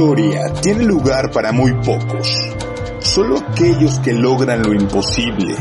historia 0.00 0.50
tiene 0.62 0.84
lugar 0.84 1.30
para 1.30 1.52
muy 1.52 1.74
pocos. 1.74 2.26
Solo 3.00 3.38
aquellos 3.38 3.98
que 3.98 4.14
logran 4.14 4.62
lo 4.62 4.72
imposible, 4.72 5.54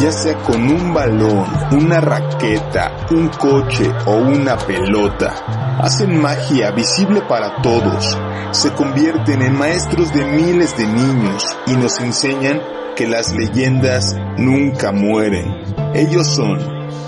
ya 0.00 0.10
sea 0.10 0.36
con 0.38 0.60
un 0.60 0.92
balón, 0.92 1.46
una 1.70 2.00
raqueta, 2.00 3.06
un 3.12 3.28
coche 3.28 3.88
o 4.06 4.16
una 4.16 4.58
pelota, 4.58 5.76
hacen 5.78 6.20
magia 6.20 6.72
visible 6.72 7.22
para 7.28 7.62
todos, 7.62 8.18
se 8.50 8.72
convierten 8.72 9.42
en 9.42 9.56
maestros 9.56 10.12
de 10.12 10.24
miles 10.24 10.76
de 10.76 10.86
niños 10.86 11.44
y 11.68 11.76
nos 11.76 12.00
enseñan 12.00 12.60
que 12.96 13.06
las 13.06 13.32
leyendas 13.36 14.16
nunca 14.36 14.90
mueren. 14.90 15.62
Ellos 15.94 16.26
son 16.26 16.58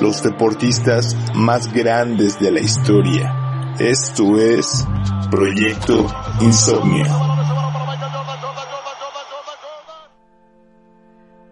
los 0.01 0.23
deportistas 0.23 1.17
más 1.35 1.73
grandes 1.73 2.39
de 2.39 2.53
la 2.53 2.61
historia. 2.61 3.35
Esto 3.81 4.39
es 4.39 4.87
Proyecto 5.31 6.07
Insomnio. 6.41 7.05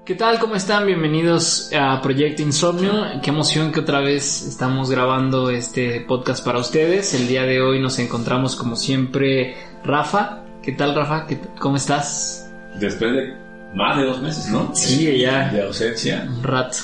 ¿Qué 0.05 0.15
tal? 0.15 0.39
¿Cómo 0.39 0.55
están? 0.55 0.87
Bienvenidos 0.87 1.71
a 1.79 2.01
Proyecto 2.01 2.43
Insomnio. 2.43 2.93
Qué 3.23 3.31
emoción 3.31 3.73
que 3.73 3.81
otra 3.81 4.01
vez 4.01 4.47
estamos 4.47 4.89
grabando 4.91 5.51
este 5.51 6.01
podcast 6.03 6.45
para 6.45 6.59
ustedes. 6.61 7.13
El 7.15 7.27
día 7.29 7.43
de 7.43 7.61
hoy 7.61 7.81
nos 7.81 7.99
encontramos 7.99 8.55
como 8.57 8.77
siempre 8.77 9.57
Rafa. 9.85 10.43
¿Qué 10.63 10.73
tal 10.73 10.95
Rafa? 10.95 11.27
¿Qué- 11.27 11.41
¿Cómo 11.59 11.77
estás? 11.77 12.51
Después 12.79 13.13
de 13.13 13.35
más 13.75 13.97
de 13.99 14.05
dos 14.05 14.23
meses, 14.23 14.49
¿no? 14.49 14.71
Sí, 14.75 15.19
ya. 15.19 15.49
De 15.51 15.63
ausencia. 15.63 16.25
Un 16.29 16.43
rato. 16.43 16.79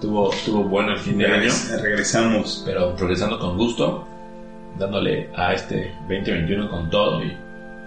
Tuvo, 0.00 0.30
tuvo 0.46 0.62
bueno 0.64 0.92
el 0.92 0.98
fin 1.00 1.18
de 1.18 1.26
año, 1.26 1.52
Regresamos. 1.82 2.62
pero 2.64 2.94
progresando 2.94 3.38
con 3.40 3.56
gusto, 3.56 4.06
dándole 4.78 5.28
a 5.36 5.52
este 5.54 5.92
2021 6.08 6.68
con 6.70 6.88
todo 6.90 7.22
y 7.24 7.32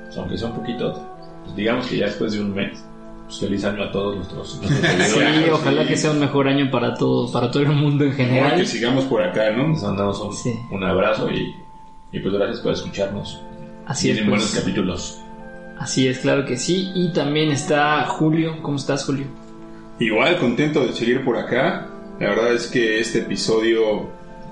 pues, 0.05 0.17
aunque 0.17 0.37
sea 0.37 0.47
un 0.49 0.55
poquito, 0.55 1.07
pues, 1.43 1.55
digamos 1.55 1.87
que 1.87 1.97
ya 1.97 2.05
después 2.07 2.33
de 2.33 2.41
un 2.41 2.53
mes, 2.53 2.83
pues 3.25 3.39
feliz 3.39 3.63
año 3.65 3.83
a 3.83 3.91
todos 3.91 4.15
nuestros, 4.17 4.61
nuestros 4.61 5.07
Sí, 5.07 5.49
ojalá 5.51 5.87
que 5.87 5.95
sea 5.97 6.11
un 6.11 6.19
mejor 6.19 6.47
año 6.47 6.69
para 6.69 6.93
todos, 6.95 7.31
para 7.31 7.49
todo 7.49 7.63
el 7.63 7.69
mundo 7.69 8.03
en 8.05 8.13
general. 8.13 8.55
Que 8.57 8.65
sigamos 8.65 9.05
por 9.05 9.23
acá, 9.23 9.51
¿no? 9.51 9.69
Les 9.69 9.81
mandamos 9.81 10.19
un, 10.19 10.33
Sí. 10.33 10.53
un 10.69 10.83
abrazo 10.83 11.29
y, 11.31 11.55
y 12.11 12.19
pues 12.19 12.33
gracias 12.33 12.59
por 12.59 12.73
escucharnos. 12.73 13.41
Así 13.85 14.09
es, 14.09 14.15
Tienen 14.17 14.29
pues. 14.31 14.41
buenos 14.43 14.59
capítulos. 14.59 15.21
Así 15.79 16.07
es, 16.07 16.19
claro 16.19 16.45
que 16.45 16.57
sí. 16.57 16.91
Y 16.93 17.11
también 17.11 17.51
está 17.51 18.05
Julio. 18.05 18.61
¿Cómo 18.61 18.77
estás, 18.77 19.03
Julio? 19.05 19.25
Igual 19.99 20.37
contento 20.37 20.85
de 20.85 20.93
seguir 20.93 21.23
por 21.25 21.37
acá. 21.37 21.87
La 22.19 22.29
verdad 22.29 22.53
es 22.53 22.67
que 22.67 22.99
este 22.99 23.19
episodio 23.19 24.09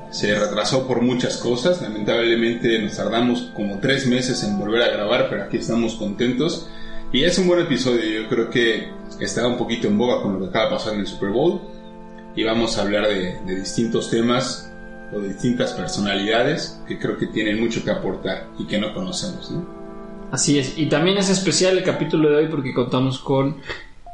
se 0.09 0.38
retrasó 0.38 0.88
por 0.88 1.02
muchas 1.02 1.38
cosas. 1.38 1.81
Lamentablemente 1.81 2.80
nos 2.80 2.96
tardamos 2.96 3.52
como 3.56 3.80
tres 3.80 4.08
meses 4.08 4.44
en 4.44 4.58
volver 4.59 4.81
a 4.84 4.90
grabar, 4.90 5.28
pero 5.30 5.44
aquí 5.44 5.58
estamos 5.58 5.96
contentos. 5.96 6.70
Y 7.12 7.24
es 7.24 7.38
un 7.40 7.47
buen 7.47 7.62
episodio. 7.62 8.22
Yo 8.24 8.30
creo 8.30 8.50
que 8.50 8.90
está 9.20 9.47
un 9.47 9.58
poquito 9.58 9.88
en 9.88 9.97
boga 9.97 10.22
con 10.22 10.34
lo 10.34 10.40
que 10.40 10.46
acaba 10.47 10.66
de 10.66 10.72
pasar 10.72 10.94
en 10.94 11.00
el 11.02 11.08
Super 11.08 11.30
Bowl. 11.30 11.62
Y 12.36 12.44
vamos 12.44 12.78
a 12.78 12.81
hablar 12.84 13.08
de, 13.08 13.40
de 13.46 13.59
distintos 13.59 14.09
temas 14.09 14.72
o 15.12 15.20
de 15.20 15.30
distintas 15.30 15.74
personalidades 15.74 16.80
que 16.88 17.00
creo 17.00 17.18
que 17.18 17.26
tienen 17.28 17.59
mucho 17.59 17.84
que 17.84 17.90
aportar 17.90 18.47
y 18.59 18.66
que 18.66 18.78
no 18.78 18.94
conocemos, 18.94 19.50
¿no? 19.50 19.66
Así 20.31 20.59
es. 20.59 20.78
Y 20.78 20.86
también 20.86 21.18
es 21.18 21.30
especial 21.30 21.78
el 21.78 21.84
capítulo 21.84 22.30
de 22.30 22.36
hoy 22.36 22.47
porque 22.47 22.74
contamos 22.76 23.18
con 23.18 23.58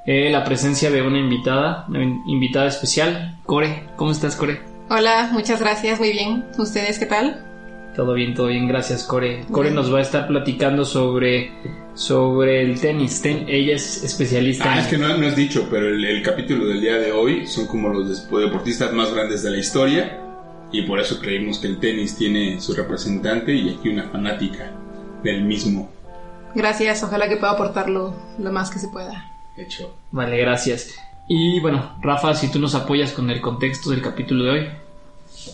eh, 0.06 0.30
la 0.32 0.46
presencia 0.46 0.90
de 0.90 1.02
una 1.02 1.20
invitada, 1.20 1.86
una 1.90 2.02
in- 2.02 2.22
invitada 2.28 2.68
especial. 2.68 3.40
Core, 3.46 3.90
¿cómo 3.98 4.12
estás, 4.12 4.38
Core? 4.38 4.62
Hola, 4.90 5.30
muchas 5.32 5.60
gracias, 5.60 6.00
muy 6.00 6.12
bien. 6.12 6.46
¿Ustedes 6.58 7.00
qué 7.00 7.06
tal? 7.06 7.44
Todo 7.96 8.14
bien, 8.14 8.34
todo 8.34 8.48
bien, 8.48 8.68
gracias, 8.68 9.04
Core. 9.04 9.46
Core 9.52 9.72
nos 9.72 9.94
va 9.94 10.00
a 10.00 10.02
estar 10.02 10.28
platicando 10.28 10.84
sobre, 10.86 11.52
sobre 11.94 12.62
el 12.62 12.80
tenis. 12.80 13.22
Ten- 13.22 13.46
ella 13.48 13.76
es 13.76 14.04
especialista 14.04 14.66
Ah, 14.70 14.74
en 14.74 14.80
es 14.82 14.88
que 14.88 14.98
no, 14.98 15.18
no 15.18 15.26
has 15.28 15.36
dicho, 15.36 15.68
pero 15.72 15.88
el, 15.88 16.04
el 16.04 16.22
capítulo 16.22 16.66
del 16.66 16.82
día 16.82 16.96
de 16.98 17.12
hoy 17.14 17.48
son 17.48 17.68
como 17.68 17.90
los 17.90 18.28
deportistas 18.30 18.92
más 18.94 19.14
grandes 19.14 19.44
de 19.44 19.52
la 19.52 19.58
historia 19.58 20.20
y 20.72 20.82
por 20.84 21.00
eso 21.00 21.20
creímos 21.20 21.60
que 21.60 21.68
el 21.68 21.80
tenis 21.80 22.16
tiene 22.18 22.60
su 22.60 22.74
representante 22.74 23.54
y 23.54 23.70
aquí 23.74 23.90
una 23.90 24.10
fanática 24.10 24.72
del 25.24 25.44
mismo 25.44 25.90
Gracias, 26.54 27.04
ojalá 27.04 27.28
que 27.28 27.36
pueda 27.38 27.54
aportarlo 27.54 28.14
lo 28.40 28.52
más 28.52 28.70
que 28.70 28.80
se 28.80 28.88
pueda. 28.90 29.32
hecho. 29.58 29.94
Vale, 30.12 30.38
gracias. 30.38 30.96
Y 31.28 31.60
bueno, 31.60 31.98
Rafa, 32.02 32.34
si 32.36 32.52
tú 32.52 32.60
nos 32.60 32.76
apoyas 32.76 33.12
con 33.12 33.30
el 33.30 33.42
contexto 33.42 33.90
del 33.90 34.02
capítulo 34.02 34.44
de 34.46 34.50
hoy. 34.52 34.68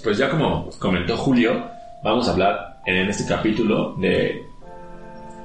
Pues 0.04 0.18
ya 0.18 0.30
como 0.30 0.70
comentó 0.80 1.16
Julio, 1.18 1.66
vamos 2.04 2.28
a 2.28 2.32
hablar 2.32 2.82
en 2.86 3.10
este 3.10 3.26
capítulo 3.26 3.96
de 3.96 4.46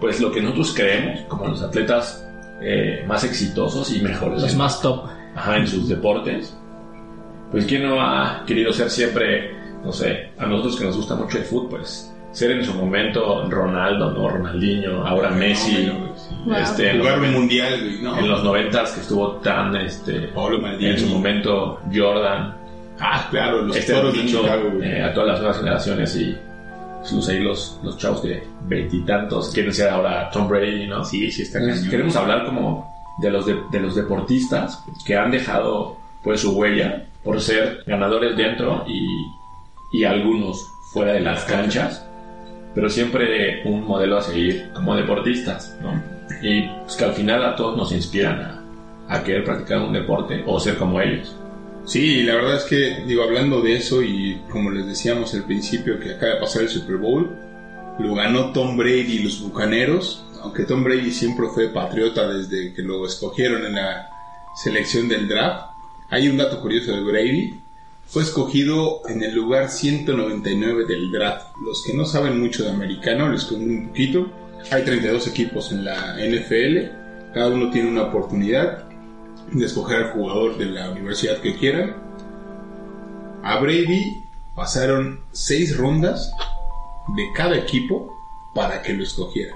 pues 0.01 0.21
lo 0.21 0.31
que 0.31 0.43
nosotros 0.43 0.75
creemos 0.75 1.21
como 1.23 1.47
los 1.47 1.63
atletas 1.63 2.27
eh, 2.61 3.05
más 3.07 3.25
exitosos 3.25 3.95
y 3.95 4.01
mejores 4.01 4.43
Los 4.43 4.53
en, 4.53 4.59
más 4.59 4.81
top. 4.81 5.07
ajá, 5.35 5.57
en 5.57 5.67
sus 5.67 5.89
deportes. 5.89 6.57
Pues 7.51 7.65
quién 7.67 7.85
no 7.85 8.01
ha 8.01 8.45
querido 8.47 8.73
ser 8.73 8.91
siempre, 8.91 9.53
no 9.85 9.93
sé, 9.93 10.31
a 10.39 10.47
nosotros 10.47 10.77
que 10.77 10.85
nos 10.85 10.97
gusta 10.97 11.15
mucho 11.15 11.39
el 11.39 11.45
fútbol, 11.45 11.69
pues 11.71 12.13
ser 12.33 12.51
en 12.51 12.65
su 12.65 12.75
momento 12.75 13.49
Ronaldo, 13.49 14.11
no 14.13 14.29
Ronaldinho, 14.29 15.07
ahora 15.07 15.31
Messi, 15.31 15.91
Wow. 16.45 16.55
este, 16.57 16.91
en 16.91 16.99
los, 16.99 17.07
Jugar 17.07 17.21
un 17.21 17.33
mundial, 17.33 17.81
güey, 17.81 18.03
no. 18.03 18.19
en 18.19 18.29
los 18.29 18.45
noventas 18.45 18.93
que 18.93 19.01
estuvo 19.01 19.33
tan, 19.37 19.75
este, 19.77 20.29
Pablo 20.29 20.61
Maldini. 20.61 20.91
en 20.91 20.99
su 20.99 21.07
momento 21.09 21.81
Jordan, 21.95 22.55
Ah, 22.99 23.27
claro, 23.31 23.61
los 23.63 23.77
este 23.77 23.93
toros 23.93 24.15
de 24.15 24.23
dicho, 24.23 24.41
Chicago, 24.41 24.71
güey. 24.75 24.89
eh, 24.91 25.03
a 25.03 25.13
todas 25.13 25.29
las 25.29 25.39
nuevas 25.41 25.59
generaciones 25.59 26.17
y 26.17 26.35
los, 27.15 27.29
ahí 27.29 27.41
los, 27.41 27.79
los 27.83 27.99
chavos 27.99 28.23
de 28.23 28.43
veintitantos 28.67 29.51
quieren 29.53 29.73
ser 29.75 29.91
ahora 29.91 30.31
Tom 30.31 30.49
Brady, 30.49 30.87
¿no? 30.87 31.05
Sí, 31.05 31.31
sí 31.31 31.43
está 31.43 31.59
Entonces, 31.59 31.81
cañón. 31.83 31.91
queremos 31.91 32.17
hablar 32.17 32.45
como 32.47 32.91
de 33.21 33.31
los, 33.31 33.45
de, 33.47 33.57
de 33.71 33.81
los 33.81 33.95
deportistas 33.95 34.83
que 35.07 35.15
han 35.17 35.31
dejado 35.31 35.99
pues 36.23 36.41
su 36.41 36.53
huella 36.57 37.05
por 37.23 37.41
ser 37.41 37.83
ganadores 37.87 38.35
dentro 38.37 38.85
y, 38.89 39.07
y 39.93 40.05
algunos 40.05 40.67
fuera 40.93 41.13
de 41.13 41.21
las 41.21 41.45
canchas, 41.45 42.09
pero 42.75 42.89
siempre 42.89 43.63
un 43.65 43.85
modelo 43.87 44.17
a 44.19 44.23
seguir 44.23 44.71
como 44.75 44.97
deportistas, 44.97 45.77
¿no? 45.83 46.16
Y 46.43 46.69
pues, 46.69 46.97
que 46.97 47.05
al 47.05 47.13
final 47.13 47.45
a 47.45 47.57
todos 47.57 47.77
nos 47.77 47.93
inspiran 47.93 48.63
a, 49.09 49.23
querer 49.23 49.45
practicar 49.45 49.79
un 49.81 49.93
deporte 49.93 50.43
o 50.47 50.59
ser 50.59 50.77
como 50.77 51.01
ellos. 51.01 51.35
Sí, 51.85 52.23
la 52.25 52.35
verdad 52.35 52.57
es 52.57 52.65
que, 52.65 53.05
digo, 53.07 53.23
hablando 53.23 53.61
de 53.61 53.77
eso 53.77 54.03
y 54.03 54.43
como 54.51 54.71
les 54.71 54.87
decíamos 54.87 55.33
al 55.35 55.45
principio 55.45 56.01
que 56.01 56.15
acaba 56.15 56.35
de 56.35 56.41
pasar 56.41 56.63
el 56.63 56.69
Super 56.69 56.97
Bowl, 56.97 57.31
lo 57.99 58.15
ganó 58.15 58.53
Tom 58.53 58.77
Brady 58.77 59.19
y 59.19 59.19
los 59.21 59.41
Bucaneros, 59.41 60.25
aunque 60.43 60.65
Tom 60.65 60.83
Brady 60.83 61.13
siempre 61.13 61.47
fue 61.55 61.69
patriota 61.69 62.29
desde 62.29 62.75
que 62.75 62.83
lo 62.83 63.07
escogieron 63.07 63.65
en 63.65 63.77
la 63.77 64.11
selección 64.57 65.09
del 65.09 65.29
draft. 65.29 65.71
Hay 66.11 66.29
un 66.29 66.37
dato 66.37 66.61
curioso 66.61 66.93
de 66.93 67.03
Brady, 67.03 67.61
fue 68.09 68.23
escogido 68.23 69.03
en 69.09 69.23
el 69.23 69.35
lugar 69.35 69.69
199 69.69 70.87
del 70.87 71.11
draft. 71.11 71.49
Los 71.65 71.83
que 71.85 71.95
no 71.95 72.05
saben 72.05 72.41
mucho 72.41 72.63
de 72.63 72.71
americano, 72.71 73.29
les 73.29 73.45
cuento 73.45 73.67
un 73.67 73.89
poquito. 73.89 74.31
Hay 74.71 74.83
32 74.85 75.29
equipos 75.29 75.71
en 75.71 75.85
la 75.85 76.17
NFL, 76.17 77.33
cada 77.33 77.49
uno 77.49 77.71
tiene 77.71 77.89
una 77.89 78.03
oportunidad 78.03 78.85
de 79.53 79.65
escoger 79.65 79.97
al 79.99 80.11
jugador 80.13 80.59
de 80.59 80.67
la 80.67 80.91
universidad 80.91 81.39
que 81.39 81.57
quieran. 81.57 81.97
A 83.45 83.59
Brady 83.61 84.25
pasaron 84.57 85.21
seis 85.31 85.77
rondas 85.77 86.33
de 87.17 87.23
cada 87.37 87.57
equipo 87.57 88.13
para 88.55 88.83
que 88.83 88.93
lo 88.93 89.05
escogiera. 89.05 89.55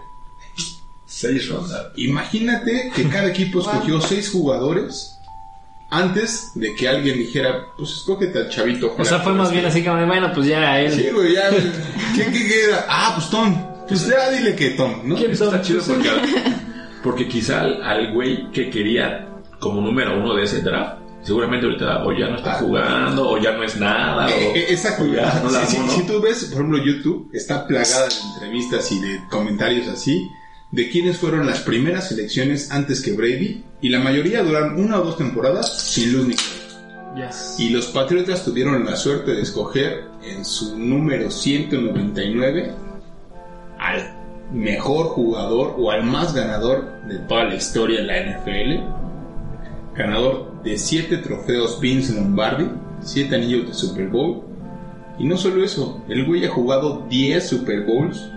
Seis 1.07 1.49
rondas. 1.49 1.87
Imagínate 1.97 2.93
que 2.95 3.09
cada 3.09 3.29
equipo 3.29 3.61
escogió 3.61 4.01
seis 4.01 4.31
jugadores 4.31 5.17
antes 5.91 6.53
de 6.55 6.73
que 6.77 6.89
alguien 6.89 7.19
dijera, 7.19 7.67
pues 7.77 7.91
escógete 7.91 8.39
al 8.39 8.49
chavito. 8.49 8.95
O 8.97 9.05
sea, 9.05 9.19
fue 9.19 9.33
más 9.33 9.51
bien 9.51 9.67
así 9.67 9.83
como 9.83 9.97
de, 9.97 10.07
bueno, 10.07 10.31
pues 10.33 10.47
ya 10.47 10.81
él. 10.81 10.93
Sí, 10.93 11.09
güey, 11.13 11.35
ya. 11.35 11.51
¿Quién 12.15 12.33
qué 12.33 12.47
queda? 12.47 12.87
Ah, 12.89 13.13
pues 13.17 13.29
Tom. 13.29 13.70
Pues 13.91 14.07
ya 14.09 14.31
dile 14.31 14.55
que 14.57 14.71
Tom, 14.71 15.03
¿no? 15.05 15.17
¿Quién? 15.17 15.33
Eso 15.33 15.45
está 15.45 15.61
chido 15.61 15.83
porque, 15.87 16.09
porque 17.03 17.29
quizá 17.29 17.61
al, 17.63 17.83
al 17.83 18.13
güey 18.15 18.51
que 18.51 18.71
quería 18.71 19.29
como 19.59 19.81
número 19.83 20.19
uno 20.19 20.35
de 20.37 20.45
ese 20.45 20.63
draft, 20.63 21.01
seguramente 21.23 21.67
ahorita 21.67 22.05
o 22.07 22.13
ya 22.13 22.29
no 22.29 22.37
está 22.37 22.53
Ah. 22.55 22.59
jugando, 22.61 23.29
o 23.31 23.39
ya 23.39 23.53
no 23.53 23.63
es 23.63 23.77
nada, 23.77 24.27
o, 24.27 24.29
Eh, 24.31 24.53
eh, 24.55 24.67
Exacto. 24.71 25.05
ya 25.07 25.41
no 25.45 25.51
la 25.51 25.67
si, 25.67 25.77
si 25.89 26.03
tú 26.07 26.21
ves, 26.21 26.45
por 26.47 26.55
ejemplo, 26.63 26.79
YouTube, 26.83 27.29
está 27.35 27.67
plagada 27.67 28.09
de 28.09 28.15
entrevistas 28.35 28.91
y 28.93 29.01
de 29.01 29.21
comentarios 29.29 29.87
así, 29.89 30.27
de 30.71 30.89
quiénes 30.89 31.19
fueron 31.19 31.47
las 31.47 31.59
primeras 31.61 32.09
selecciones 32.09 32.71
antes 32.71 33.03
que 33.03 33.13
Brady, 33.13 33.65
y 33.83 33.89
la 33.91 33.99
mayoría 33.99 34.43
duraron 34.43 34.81
una 34.81 35.01
o 35.01 35.05
dos 35.05 35.19
temporadas 35.19 35.79
sin 35.93 36.13
luz 36.13 36.27
ni 36.29 36.35
Yes. 37.17 37.57
Y 37.59 37.71
los 37.71 37.87
Patriotas 37.87 38.45
tuvieron 38.45 38.85
la 38.85 38.95
suerte 38.95 39.33
de 39.33 39.43
escoger 39.43 40.05
en 40.23 40.45
su 40.45 40.79
número 40.79 41.29
199 41.29 42.73
al 43.81 44.15
mejor 44.53 45.07
jugador 45.07 45.75
o 45.79 45.91
al 45.91 46.03
más 46.05 46.35
ganador 46.35 47.03
de 47.09 47.19
toda 47.21 47.45
la 47.45 47.55
historia 47.55 48.01
de 48.01 48.07
la 48.07 48.21
NFL. 48.21 48.83
Ganador 49.97 50.63
de 50.63 50.79
7 50.79 51.19
trofeos 51.19 51.81
Vince 51.81 52.15
Lombardi, 52.15 52.67
7 53.01 53.35
anillos 53.35 53.67
de 53.69 53.75
Super 53.75 54.09
Bowl. 54.09 54.43
Y 55.19 55.25
no 55.25 55.37
solo 55.37 55.63
eso, 55.65 56.03
el 56.09 56.25
güey 56.27 56.45
ha 56.47 56.51
jugado 56.51 57.07
10 57.09 57.47
Super 57.49 57.85
Bowls. 57.85 58.31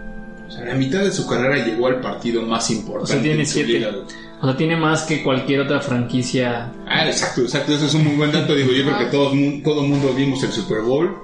O 0.48 0.52
sea, 0.52 0.66
la 0.66 0.74
mitad 0.76 1.00
de 1.00 1.12
su 1.12 1.26
carrera 1.28 1.66
llegó 1.66 1.88
al 1.88 2.02
partido 2.02 2.42
más 2.44 2.70
importante. 2.70 3.04
O 3.12 3.14
sea, 3.16 3.22
tiene 3.22 3.42
en 3.42 3.48
su 3.48 3.54
siete. 3.54 3.74
liga, 3.74 3.90
güey. 3.92 4.04
O 4.42 4.46
sea, 4.46 4.58
tiene 4.58 4.76
más 4.76 5.04
que 5.04 5.24
cualquier 5.24 5.62
otra 5.62 5.80
franquicia. 5.80 6.72
Ah, 6.86 7.08
exacto, 7.08 7.42
exacto. 7.42 7.74
Eso 7.74 7.86
es 7.86 7.94
un 7.94 8.04
muy 8.04 8.16
buen 8.18 8.32
dato. 8.34 8.54
Digo, 8.54 8.72
yo 8.74 8.84
creo 8.84 8.98
que 9.00 9.06
todos, 9.06 9.34
mu- 9.34 9.62
todo 9.64 9.84
mundo 9.84 10.14
vimos 10.14 10.44
el 10.44 10.52
Super 10.52 10.82
Bowl 10.82 11.16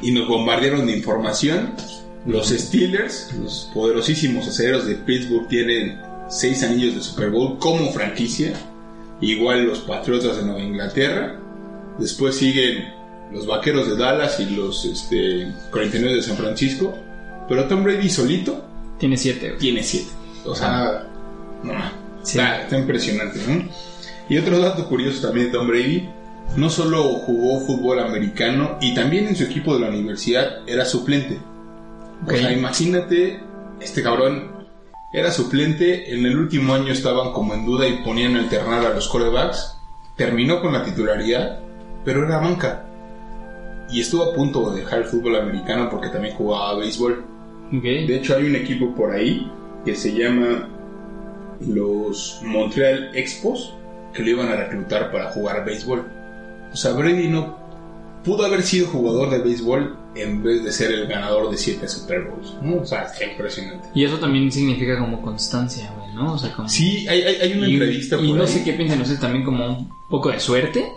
y 0.00 0.12
nos 0.12 0.26
bombardearon 0.26 0.86
de 0.86 0.96
información. 0.96 1.74
Los 2.26 2.48
Steelers, 2.48 3.32
los 3.40 3.70
poderosísimos 3.72 4.48
acereros 4.48 4.86
de 4.86 4.94
Pittsburgh, 4.96 5.46
tienen 5.48 6.00
seis 6.28 6.62
anillos 6.64 6.94
de 6.94 7.00
Super 7.00 7.30
Bowl 7.30 7.58
como 7.58 7.92
franquicia. 7.92 8.52
Igual 9.20 9.64
los 9.66 9.78
Patriotas 9.80 10.36
de 10.36 10.42
Nueva 10.44 10.60
Inglaterra. 10.62 11.38
Después 11.98 12.36
siguen 12.36 12.92
los 13.32 13.46
Vaqueros 13.46 13.88
de 13.88 13.96
Dallas 13.96 14.38
y 14.40 14.46
los 14.46 14.84
este, 14.84 15.52
49 15.70 16.16
de 16.16 16.22
San 16.22 16.36
Francisco. 16.36 16.94
Pero 17.48 17.64
Tom 17.66 17.84
Brady 17.84 18.10
solito 18.10 18.64
Tiene 18.98 19.16
siete. 19.16 19.54
tiene 19.58 19.82
siete. 19.82 20.10
O 20.44 20.54
sea, 20.54 21.06
no, 21.62 21.72
Sí. 22.22 22.38
está, 22.38 22.62
está 22.62 22.76
impresionante, 22.78 23.38
¿no? 23.46 23.68
Y 24.28 24.36
otro 24.38 24.58
dato 24.58 24.88
curioso 24.88 25.24
también 25.28 25.46
de 25.46 25.52
Tom 25.52 25.68
Brady, 25.68 26.08
no 26.56 26.68
solo 26.70 27.04
jugó 27.04 27.60
fútbol 27.60 28.00
americano 28.00 28.78
y 28.80 28.94
también 28.94 29.28
en 29.28 29.36
su 29.36 29.44
equipo 29.44 29.74
de 29.74 29.80
la 29.80 29.88
universidad 29.90 30.68
era 30.68 30.84
suplente. 30.84 31.38
O 32.24 32.30
sea, 32.30 32.52
imagínate, 32.52 33.40
este 33.80 34.02
cabrón 34.02 34.66
era 35.12 35.30
suplente, 35.30 36.12
en 36.14 36.24
el 36.26 36.36
último 36.36 36.74
año 36.74 36.92
estaban 36.92 37.32
como 37.32 37.54
en 37.54 37.64
duda 37.64 37.86
y 37.88 38.02
ponían 38.02 38.36
a 38.36 38.40
alternar 38.40 38.84
a 38.84 38.94
los 38.94 39.08
corebacks, 39.08 39.78
terminó 40.16 40.60
con 40.60 40.72
la 40.72 40.84
titularidad, 40.84 41.60
pero 42.04 42.24
era 42.24 42.38
banca. 42.38 42.84
Y 43.90 44.00
estuvo 44.00 44.24
a 44.24 44.34
punto 44.34 44.70
de 44.70 44.80
dejar 44.80 45.00
el 45.00 45.04
fútbol 45.04 45.36
americano 45.36 45.88
porque 45.90 46.08
también 46.08 46.34
jugaba 46.34 46.78
béisbol. 46.78 47.24
De 47.70 48.16
hecho, 48.16 48.36
hay 48.36 48.46
un 48.46 48.56
equipo 48.56 48.94
por 48.94 49.12
ahí 49.12 49.50
que 49.84 49.94
se 49.94 50.12
llama 50.12 50.68
los 51.60 52.40
Montreal 52.44 53.10
Expos 53.14 53.74
que 54.12 54.22
lo 54.22 54.30
iban 54.30 54.48
a 54.48 54.56
reclutar 54.56 55.12
para 55.12 55.30
jugar 55.30 55.64
béisbol. 55.64 56.04
O 56.72 56.76
sea, 56.76 56.92
Brady 56.92 57.28
no 57.28 57.56
pudo 58.24 58.44
haber 58.44 58.62
sido 58.62 58.88
jugador 58.88 59.30
de 59.30 59.38
béisbol 59.38 59.96
en 60.16 60.42
vez 60.42 60.64
de 60.64 60.72
ser 60.72 60.92
el 60.92 61.06
ganador 61.06 61.50
de 61.50 61.56
siete 61.56 61.88
Super 61.88 62.22
Bowls. 62.22 62.54
¿no? 62.62 62.82
O 62.82 62.86
sea, 62.86 63.02
está 63.02 63.24
impresionante. 63.24 63.88
Y 63.94 64.04
eso 64.04 64.18
también 64.18 64.50
significa 64.50 64.98
como 64.98 65.20
constancia, 65.22 65.92
güey, 65.96 66.14
¿no? 66.14 66.34
O 66.34 66.38
sea, 66.38 66.52
como... 66.52 66.68
Sí, 66.68 67.06
hay, 67.08 67.22
hay, 67.22 67.36
hay 67.36 67.52
una 67.58 67.68
y, 67.68 67.72
entrevista 67.74 68.16
y 68.16 68.28
por 68.28 68.36
no 68.38 68.42
ahí. 68.44 68.48
sé 68.48 68.64
qué 68.64 68.72
piensan 68.72 69.00
ustedes 69.00 69.20
también 69.20 69.44
como 69.44 69.66
un 69.78 69.90
poco 70.08 70.30
de 70.30 70.40
suerte. 70.40 70.92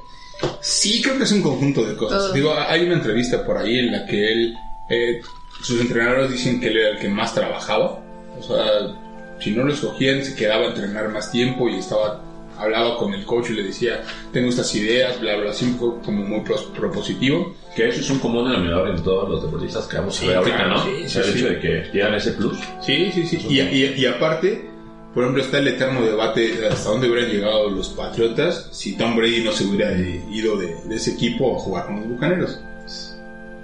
Sí, 0.61 1.01
creo 1.01 1.17
que 1.17 1.23
es 1.23 1.31
un 1.31 1.41
conjunto 1.41 1.83
de 1.83 1.95
cosas. 1.95 2.19
Todo. 2.23 2.33
Digo, 2.33 2.53
hay 2.57 2.83
una 2.83 2.95
entrevista 2.95 3.45
por 3.45 3.57
ahí 3.57 3.79
en 3.79 3.91
la 3.91 4.05
que 4.05 4.31
él, 4.31 4.53
eh, 4.89 5.21
sus 5.61 5.81
entrenadores 5.81 6.31
dicen 6.31 6.59
que 6.59 6.67
él 6.67 6.77
era 6.77 6.89
el 6.91 6.99
que 6.99 7.09
más 7.09 7.33
trabajaba. 7.33 8.01
O 8.39 8.43
sea, 8.43 8.95
si 9.39 9.51
no 9.51 9.63
lo 9.63 9.73
escogían, 9.73 10.23
se 10.23 10.35
quedaba 10.35 10.65
a 10.65 10.69
entrenar 10.69 11.09
más 11.09 11.31
tiempo 11.31 11.67
y 11.69 11.75
estaba, 11.79 12.23
hablaba 12.59 12.97
con 12.97 13.13
el 13.13 13.25
coach 13.25 13.49
y 13.49 13.53
le 13.53 13.63
decía, 13.63 14.03
tengo 14.33 14.49
estas 14.49 14.73
ideas, 14.75 15.19
bla, 15.19 15.35
bla, 15.37 15.51
así 15.51 15.75
como 15.79 16.23
muy 16.23 16.41
propositivo. 16.77 17.55
Que 17.75 17.87
eso 17.89 18.01
es 18.01 18.09
un 18.09 18.19
común 18.19 18.49
denominador 18.49 18.89
en 18.89 19.01
todos 19.03 19.29
los 19.29 19.41
deportistas 19.43 19.87
que 19.87 19.97
vamos 19.97 20.17
a 20.17 20.21
Sí, 20.21 20.27
ver 20.27 20.37
ahorita, 20.37 20.55
claro, 20.57 20.69
¿no? 20.77 20.83
sí, 20.83 20.89
sí, 21.07 21.17
el 21.19 21.23
sí. 21.23 21.31
hecho 21.39 21.47
de 21.49 21.59
que 21.59 21.89
llegan 21.93 22.13
ese 22.15 22.31
plus. 22.33 22.57
Sí, 22.81 23.11
sí, 23.13 23.25
sí. 23.25 23.45
Y, 23.49 23.59
y- 23.61 23.93
y 23.97 24.05
aparte, 24.05 24.69
por 25.13 25.23
ejemplo, 25.23 25.43
está 25.43 25.59
el 25.59 25.67
eterno 25.69 26.01
debate 26.01 26.55
de 26.55 26.67
hasta 26.67 26.89
dónde 26.89 27.09
hubieran 27.09 27.29
llegado 27.31 27.69
los 27.69 27.89
Patriotas 27.89 28.69
si 28.71 28.97
Tom 28.97 29.15
Brady 29.15 29.43
no 29.43 29.51
se 29.51 29.65
hubiera 29.65 29.91
ido 29.97 30.57
de, 30.57 30.75
de 30.83 30.95
ese 30.95 31.11
equipo 31.11 31.55
a 31.55 31.59
jugar 31.59 31.85
con 31.85 31.95
los 31.97 32.07
Bucaneros. 32.09 32.59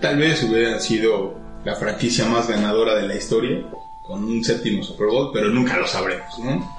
Tal 0.02 0.18
vez 0.18 0.44
hubieran 0.44 0.80
sido 0.82 1.36
la 1.64 1.76
franquicia 1.76 2.26
más 2.26 2.48
ganadora 2.48 2.96
de 2.96 3.08
la 3.08 3.16
historia, 3.16 3.64
con 4.04 4.24
un 4.24 4.44
séptimo 4.44 4.84
Super 4.84 5.08
Bowl, 5.08 5.32
pero 5.34 5.50
nunca 5.50 5.78
lo 5.78 5.88
sabremos, 5.88 6.38
¿no? 6.40 6.75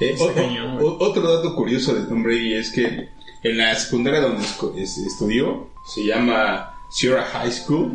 Eh, 0.00 0.16
o- 0.18 0.32
cañón, 0.32 0.78
o- 0.80 0.96
otro 1.00 1.22
dato 1.36 1.54
curioso 1.54 1.94
de 1.94 2.02
Tom 2.06 2.22
Brady 2.22 2.54
es 2.54 2.70
que 2.70 3.08
en 3.42 3.56
la 3.58 3.74
secundaria 3.74 4.20
donde 4.20 4.44
estudió, 4.76 5.68
se 5.86 6.04
llama 6.04 6.74
Sierra 6.90 7.24
High 7.24 7.52
School, 7.52 7.92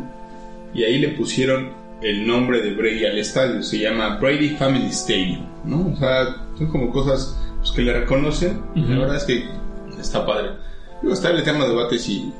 y 0.74 0.84
ahí 0.84 0.98
le 0.98 1.08
pusieron 1.10 1.70
el 2.02 2.26
nombre 2.26 2.60
de 2.60 2.72
Brady 2.74 3.06
al 3.06 3.18
estadio, 3.18 3.62
se 3.62 3.78
llama 3.78 4.16
Brady 4.18 4.50
Family 4.50 4.86
Stadium, 4.88 5.44
¿no? 5.64 5.92
O 5.92 5.96
sea, 5.96 6.46
son 6.56 6.68
como 6.70 6.92
cosas 6.92 7.36
pues, 7.58 7.72
que 7.72 7.82
le 7.82 7.92
reconocen, 7.92 8.60
y 8.74 8.80
la 8.80 8.86
Ujú. 8.90 9.00
verdad 9.00 9.16
es 9.16 9.24
que 9.24 9.44
está 9.98 10.24
padre. 10.24 10.50
Luego 11.02 11.14
está 11.14 11.30
el 11.30 11.38
eterno 11.40 11.66
debate 11.68 11.98
si, 11.98 12.32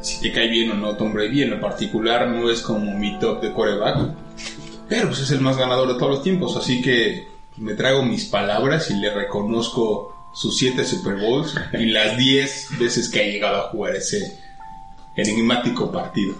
si 0.00 0.20
te 0.20 0.32
cae 0.32 0.48
bien 0.48 0.70
o 0.70 0.74
no 0.74 0.96
Tom 0.96 1.12
Brady, 1.12 1.42
en 1.42 1.50
lo 1.50 1.60
particular 1.60 2.28
no 2.28 2.50
es 2.50 2.60
como 2.60 2.96
mi 2.96 3.18
top 3.18 3.40
de 3.42 3.50
quarterback, 3.52 4.14
pero 4.88 5.08
pues 5.08 5.20
es 5.20 5.30
el 5.32 5.40
más 5.40 5.56
ganador 5.56 5.88
de 5.88 5.94
todos 5.94 6.10
los 6.10 6.22
tiempos, 6.22 6.56
así 6.56 6.80
que 6.82 7.26
me 7.60 7.74
trago 7.74 8.02
mis 8.02 8.24
palabras 8.24 8.90
y 8.90 8.94
le 8.94 9.14
reconozco 9.14 10.16
sus 10.32 10.56
siete 10.56 10.84
Super 10.84 11.16
Bowls 11.16 11.54
y 11.74 11.86
las 11.86 12.16
10 12.16 12.78
veces 12.78 13.08
que 13.08 13.20
ha 13.20 13.24
llegado 13.24 13.58
a 13.58 13.68
jugar 13.68 13.96
ese 13.96 14.38
enigmático 15.14 15.92
partido. 15.92 16.34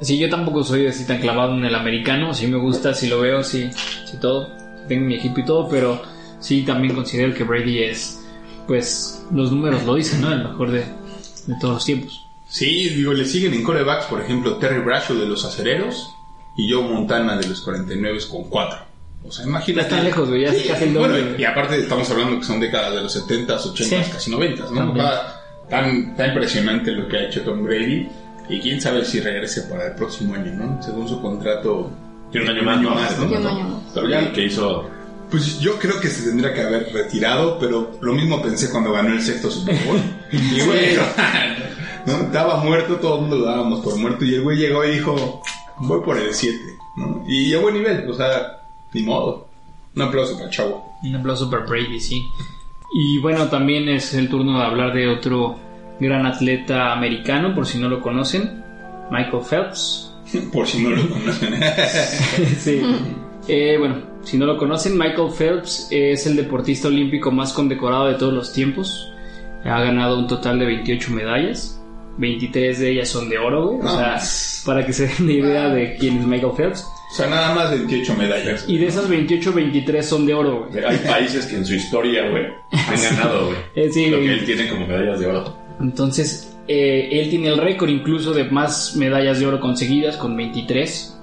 Sí, 0.00 0.16
yo 0.18 0.30
tampoco 0.30 0.64
soy 0.64 0.86
así 0.86 1.06
tan 1.06 1.20
clavado 1.20 1.54
en 1.54 1.64
el 1.64 1.74
americano. 1.74 2.32
Sí 2.32 2.46
me 2.46 2.56
gusta, 2.56 2.94
sí 2.94 3.08
lo 3.08 3.20
veo, 3.20 3.42
sí, 3.42 3.68
sí 4.10 4.18
todo. 4.20 4.48
Tengo 4.88 5.06
mi 5.06 5.16
equipo 5.16 5.40
y 5.40 5.44
todo, 5.44 5.68
pero 5.68 6.00
sí 6.40 6.62
también 6.62 6.94
considero 6.94 7.34
que 7.34 7.44
Brady 7.44 7.82
es, 7.82 8.24
pues, 8.66 9.26
los 9.30 9.52
números 9.52 9.84
lo 9.84 9.96
dicen, 9.96 10.22
¿no? 10.22 10.32
El 10.32 10.44
mejor 10.44 10.70
de, 10.70 10.80
de 10.80 11.54
todos 11.60 11.74
los 11.74 11.84
tiempos. 11.84 12.26
Sí, 12.46 12.88
digo, 12.90 13.12
le 13.12 13.26
siguen 13.26 13.52
en 13.52 13.62
corebacks, 13.62 14.06
por 14.06 14.22
ejemplo, 14.22 14.56
Terry 14.56 14.80
Bradshaw 14.80 15.18
de 15.18 15.26
los 15.26 15.44
Acereros 15.44 16.14
y 16.56 16.72
Joe 16.72 16.82
Montana 16.82 17.36
de 17.36 17.46
los 17.46 17.60
49 17.60 18.18
con 18.30 18.44
4. 18.44 18.87
O 19.24 19.30
sea, 19.32 19.44
imagínate. 19.44 19.88
están 19.88 20.04
lejos, 20.04 20.28
güey, 20.28 20.42
ya 20.42 20.48
es 20.52 20.66
casi 20.66 20.84
el 20.84 20.94
Bueno, 20.94 21.14
doble. 21.16 21.34
y 21.38 21.44
aparte 21.44 21.76
estamos 21.78 22.10
hablando 22.10 22.38
que 22.38 22.44
son 22.46 22.60
décadas 22.60 22.94
de 22.94 23.02
los 23.02 23.14
70s, 23.16 23.66
80s, 23.74 24.04
Sí. 24.04 24.10
casi 24.12 24.30
90s, 24.30 24.70
¿no? 24.70 24.92
Está 24.92 25.42
tan, 25.68 26.16
tan 26.16 26.28
impresionante 26.30 26.92
lo 26.92 27.08
que 27.08 27.16
ha 27.18 27.22
hecho 27.24 27.42
Tom 27.42 27.62
Brady 27.64 28.08
y 28.48 28.60
quién 28.60 28.80
sabe 28.80 29.04
si 29.04 29.20
regrese 29.20 29.62
para 29.62 29.88
el 29.88 29.94
próximo 29.94 30.34
año, 30.34 30.52
¿no? 30.52 30.82
Según 30.82 31.06
su 31.08 31.20
contrato. 31.20 31.90
Tiene 32.32 32.50
un 32.50 32.68
año 32.68 32.90
más, 32.90 33.18
¿no? 33.18 33.26
¿no? 33.26 33.32
Y 33.32 33.36
un 33.36 33.46
año 33.46 33.64
más. 33.68 33.82
Pero 33.94 34.08
ya 34.08 34.32
que 34.32 34.44
hizo 34.44 34.88
Pues 35.30 35.60
yo 35.60 35.78
creo 35.78 36.00
que 36.00 36.08
se 36.08 36.26
tendría 36.28 36.54
que 36.54 36.62
haber 36.62 36.90
retirado, 36.90 37.58
pero 37.58 37.98
lo 38.00 38.14
mismo 38.14 38.40
pensé 38.40 38.70
cuando 38.70 38.92
ganó 38.92 39.10
el 39.12 39.20
sexto 39.20 39.50
Super 39.50 39.76
Bowl. 39.84 40.00
y 40.32 40.60
güey, 40.62 40.96
¿no? 42.06 42.12
estaba 42.22 42.56
muerto, 42.64 42.96
todo 42.96 43.16
el 43.16 43.20
mundo 43.22 43.36
lo 43.36 43.44
dábamos 43.44 43.80
por 43.80 43.96
muerto. 43.96 44.24
Y 44.24 44.36
el 44.36 44.42
güey 44.42 44.56
llegó 44.56 44.82
y 44.86 44.92
dijo, 44.92 45.42
voy 45.80 46.00
por 46.02 46.16
el 46.16 46.32
7. 46.32 46.58
¿no? 46.96 47.24
Y 47.28 47.52
a 47.54 47.58
buen 47.60 47.74
nivel, 47.74 48.08
o 48.08 48.14
sea, 48.14 48.57
ni 48.94 49.02
modo. 49.02 49.48
Un 49.96 50.02
aplauso 50.02 50.36
para 50.38 50.50
chavo. 50.50 50.96
Un 51.02 51.16
aplauso 51.16 51.50
para 51.50 51.64
Brady, 51.64 52.00
sí. 52.00 52.22
Y 52.94 53.18
bueno, 53.20 53.48
también 53.48 53.88
es 53.88 54.14
el 54.14 54.28
turno 54.28 54.58
de 54.58 54.64
hablar 54.64 54.92
de 54.94 55.08
otro 55.08 55.58
gran 56.00 56.24
atleta 56.26 56.92
americano, 56.92 57.54
por 57.54 57.66
si 57.66 57.78
no 57.78 57.88
lo 57.88 58.00
conocen, 58.00 58.62
Michael 59.10 59.42
Phelps. 59.48 60.04
Por 60.52 60.66
si 60.66 60.82
no 60.82 60.90
lo 60.90 61.08
conocen. 61.08 61.54
sí. 62.58 62.82
Eh, 63.48 63.76
bueno, 63.78 63.96
si 64.22 64.36
no 64.36 64.44
lo 64.44 64.58
conocen, 64.58 64.98
Michael 64.98 65.30
Phelps 65.36 65.88
es 65.90 66.26
el 66.26 66.36
deportista 66.36 66.88
olímpico 66.88 67.30
más 67.30 67.54
condecorado 67.54 68.06
de 68.08 68.14
todos 68.14 68.34
los 68.34 68.52
tiempos. 68.52 69.10
Ha 69.64 69.80
ganado 69.80 70.18
un 70.18 70.26
total 70.26 70.58
de 70.58 70.66
28 70.66 71.12
medallas. 71.12 71.82
23 72.18 72.78
de 72.78 72.90
ellas 72.90 73.08
son 73.08 73.30
de 73.30 73.38
oro, 73.38 73.68
güey. 73.68 73.86
O 73.86 73.88
sea, 73.90 74.16
Ah. 74.16 74.20
para 74.66 74.84
que 74.84 74.92
se 74.92 75.06
den 75.06 75.14
una 75.22 75.32
idea 75.32 75.68
de 75.70 75.96
quién 75.96 76.18
es 76.18 76.26
Michael 76.26 76.52
Phelps. 76.54 76.86
O 77.10 77.14
sea, 77.14 77.26
nada 77.28 77.54
más 77.54 77.70
28 77.70 78.14
medallas. 78.16 78.64
Y 78.68 78.76
de 78.76 78.86
esas 78.86 79.08
28, 79.08 79.52
23 79.52 80.06
son 80.06 80.26
de 80.26 80.34
oro, 80.34 80.68
güey. 80.70 80.84
Hay 80.84 80.98
países 80.98 81.46
que 81.46 81.56
en 81.56 81.64
su 81.64 81.74
historia, 81.74 82.28
güey, 82.28 82.44
han 82.70 83.02
ganado, 83.02 83.46
güey. 83.46 83.58
Eh, 83.74 83.90
sí, 83.90 84.06
lo 84.06 84.18
que 84.18 84.32
él 84.32 84.44
tiene 84.44 84.68
como 84.68 84.86
medallas 84.86 85.18
de 85.18 85.26
oro. 85.26 85.56
Entonces, 85.80 86.56
eh, 86.68 87.08
él 87.12 87.30
tiene 87.30 87.48
el 87.48 87.56
récord 87.56 87.88
incluso 87.88 88.34
de 88.34 88.44
más 88.44 88.94
medallas 88.96 89.40
de 89.40 89.46
oro 89.46 89.58
conseguidas 89.58 90.16
con 90.16 90.36
23. 90.36 91.18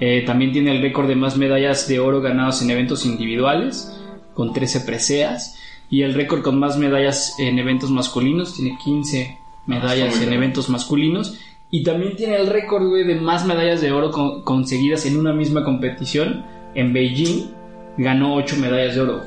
Eh, 0.00 0.22
también 0.26 0.52
tiene 0.52 0.70
el 0.70 0.82
récord 0.82 1.08
de 1.08 1.16
más 1.16 1.36
medallas 1.36 1.88
de 1.88 1.98
oro 1.98 2.20
ganadas 2.20 2.62
en 2.62 2.70
eventos 2.70 3.04
individuales 3.04 3.92
con 4.34 4.52
13 4.52 4.80
preseas. 4.80 5.58
Y 5.90 6.02
el 6.02 6.14
récord 6.14 6.42
con 6.42 6.58
más 6.58 6.78
medallas 6.78 7.34
en 7.38 7.58
eventos 7.58 7.90
masculinos 7.90 8.54
tiene 8.54 8.78
15 8.82 9.38
medallas 9.66 10.16
muy 10.16 10.26
en 10.26 10.32
eventos 10.32 10.68
masculinos. 10.68 11.38
Y 11.76 11.82
también 11.82 12.14
tiene 12.14 12.36
el 12.36 12.46
récord, 12.46 12.86
güey, 12.86 13.04
de 13.04 13.16
más 13.16 13.44
medallas 13.44 13.80
de 13.80 13.90
oro 13.90 14.12
con- 14.12 14.42
conseguidas 14.42 15.06
en 15.06 15.16
una 15.18 15.32
misma 15.32 15.64
competición. 15.64 16.44
En 16.76 16.92
Beijing 16.92 17.50
ganó 17.96 18.34
8 18.36 18.56
medallas 18.60 18.94
de 18.94 19.00
oro. 19.00 19.22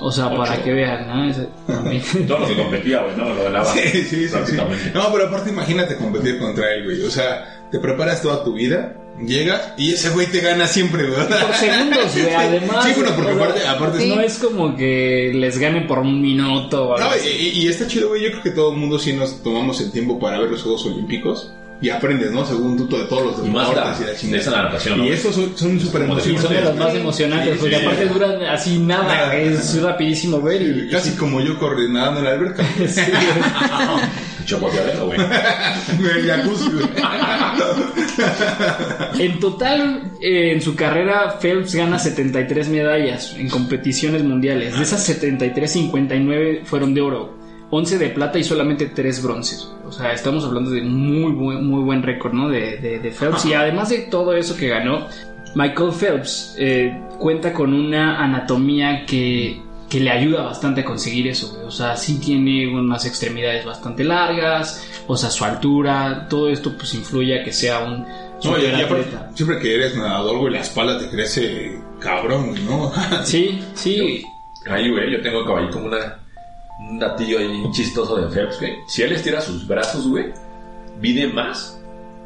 O 0.00 0.12
sea, 0.12 0.30
para 0.30 0.62
que 0.62 0.72
vean, 0.72 1.08
¿no? 1.08 1.24
Ese-. 1.28 1.48
Todo 2.28 2.38
lo 2.40 2.46
que 2.46 2.56
competía, 2.56 3.02
güey, 3.02 3.16
¿no? 3.16 3.28
Lo 3.34 3.42
ganaba. 3.44 3.64
Sí, 3.64 3.80
sí, 3.80 4.02
sí, 4.04 4.28
sí. 4.28 4.32
prácticamente. 4.32 4.92
No, 4.94 5.12
pero 5.12 5.26
aparte 5.26 5.50
imagínate 5.50 5.96
competir 5.96 6.38
contra 6.38 6.72
él, 6.72 6.84
güey. 6.84 7.02
O 7.02 7.10
sea, 7.10 7.66
te 7.72 7.80
preparas 7.80 8.22
toda 8.22 8.44
tu 8.44 8.52
vida, 8.54 8.94
llegas 9.24 9.72
y 9.76 9.92
ese 9.92 10.10
güey 10.10 10.26
te 10.26 10.40
gana 10.40 10.66
siempre, 10.66 11.08
güey. 11.08 11.26
por 11.28 11.54
segundos, 11.54 12.12
güey. 12.14 12.34
Además, 12.36 12.84
Sí, 12.84 12.92
bueno, 12.96 13.12
porque 13.16 13.30
aparte, 13.32 13.66
aparte 13.66 14.06
no 14.06 14.20
es 14.20 14.38
como 14.38 14.76
que 14.76 15.32
les 15.34 15.58
ganen 15.58 15.86
por 15.86 15.98
un 16.00 16.20
minuto 16.20 16.88
o 16.90 16.96
algo 16.96 17.08
No, 17.08 17.14
así. 17.14 17.28
y, 17.28 17.60
y 17.64 17.68
está 17.68 17.86
chido, 17.86 18.08
güey. 18.08 18.22
Yo 18.24 18.30
creo 18.32 18.42
que 18.42 18.50
todo 18.50 18.72
el 18.72 18.78
mundo 18.78 18.98
sí 18.98 19.12
nos 19.12 19.42
tomamos 19.42 19.80
el 19.80 19.90
tiempo 19.92 20.18
para 20.18 20.38
ver 20.40 20.50
los 20.50 20.62
Juegos 20.62 20.84
Olímpicos 20.86 21.52
y 21.78 21.90
aprendes, 21.90 22.30
¿no? 22.32 22.42
Según 22.46 22.88
tú, 22.88 22.96
de 22.96 23.04
todos 23.04 23.36
los 23.36 23.46
Y 23.46 23.50
más 23.50 23.68
deportes 23.68 24.00
la- 24.00 24.06
y 24.06 24.10
la 24.12 24.18
chingada. 24.18 24.40
esa 24.42 24.50
natación, 24.62 24.98
¿no? 24.98 25.04
Y 25.04 25.08
esos 25.10 25.34
son 25.34 25.78
súper 25.80 26.02
Y 26.02 26.06
son 26.06 26.16
de 26.16 26.30
emocionantes. 26.30 26.64
los 26.64 26.76
más 26.76 26.94
emocionantes, 26.94 27.52
Sí, 27.54 27.58
porque 27.60 27.76
sí. 27.78 27.84
aparte 27.84 28.06
duran 28.06 28.42
así 28.46 28.78
nada, 28.78 29.02
Nada. 29.04 29.36
es 29.36 29.82
rapidísimo 29.82 30.40
ver. 30.40 30.62
Y, 30.62 30.88
Casi 30.90 31.10
como 31.16 31.40
yo 31.42 31.58
corriendo 31.58 31.98
en 32.18 32.24
la 32.24 32.30
alberca. 32.30 32.64
Sí, 34.46 34.54
Chocoteadero, 34.54 35.06
güey. 35.06 35.18
El 36.16 36.26
jacuzzi, 36.26 36.70
güey. 36.70 36.86
En 39.18 39.40
total, 39.40 40.12
eh, 40.20 40.52
en 40.52 40.60
su 40.60 40.74
carrera, 40.76 41.38
Phelps 41.40 41.74
gana 41.74 41.98
73 41.98 42.68
medallas 42.68 43.34
en 43.36 43.48
competiciones 43.48 44.22
mundiales. 44.22 44.76
De 44.76 44.82
esas 44.82 45.02
73, 45.04 45.70
59 45.72 46.62
fueron 46.64 46.94
de 46.94 47.00
oro, 47.00 47.36
11 47.70 47.98
de 47.98 48.08
plata 48.10 48.38
y 48.38 48.44
solamente 48.44 48.86
3 48.86 49.22
bronces. 49.22 49.70
O 49.84 49.92
sea, 49.92 50.12
estamos 50.12 50.44
hablando 50.44 50.70
de 50.70 50.82
muy 50.82 51.32
buen, 51.32 51.66
muy 51.66 51.82
buen 51.82 52.02
récord, 52.02 52.32
¿no? 52.32 52.48
De, 52.48 52.78
de- 52.78 52.98
de 53.00 53.10
Phelps. 53.10 53.44
Y 53.46 53.54
además 53.54 53.88
de 53.90 53.98
todo 54.10 54.34
eso 54.34 54.56
que 54.56 54.68
ganó, 54.68 55.06
Michael 55.54 55.90
Phelps 55.98 56.54
eh, 56.58 56.96
cuenta 57.18 57.52
con 57.52 57.72
una 57.72 58.22
anatomía 58.22 59.04
que, 59.06 59.60
que 59.88 60.00
le 60.00 60.10
ayuda 60.10 60.42
bastante 60.42 60.80
a 60.80 60.84
conseguir 60.84 61.28
eso. 61.28 61.52
güey. 61.54 61.66
O 61.66 61.70
sea, 61.70 61.96
sí 61.96 62.18
tiene 62.18 62.66
unas 62.74 63.04
extremidades 63.06 63.64
bastante 63.64 64.02
largas, 64.04 64.84
o 65.06 65.16
sea, 65.16 65.30
su 65.30 65.44
altura, 65.44 66.26
todo 66.28 66.48
esto 66.48 66.72
pues 66.76 66.94
influye 66.94 67.40
a 67.40 67.44
que 67.44 67.52
sea 67.52 67.80
un 67.84 68.00
No, 68.44 68.58
y- 68.58 68.62
y 68.62 68.66
aparte, 68.66 68.82
superatleta. 69.04 69.30
siempre 69.34 69.58
que 69.60 69.74
eres 69.74 69.96
nadador, 69.96 70.38
güey, 70.38 70.52
la 70.54 70.60
espalda 70.60 70.98
te 70.98 71.08
crece 71.08 71.78
cabrón, 72.00 72.54
¿no? 72.66 72.92
Sí, 73.24 73.62
sí. 73.74 74.24
Ahí, 74.68 74.90
güey, 74.90 75.12
yo 75.12 75.22
tengo 75.22 75.56
ahí 75.56 75.68
como 75.70 75.86
una, 75.86 76.18
un 76.80 76.98
datillo 76.98 77.38
ahí 77.38 77.62
chistoso 77.72 78.16
de 78.16 78.28
Phelps, 78.34 78.58
güey. 78.58 78.74
Si 78.88 79.02
él 79.02 79.12
estira 79.12 79.40
sus 79.40 79.66
brazos, 79.66 80.08
güey, 80.08 80.26
mide 81.00 81.28
más. 81.28 81.78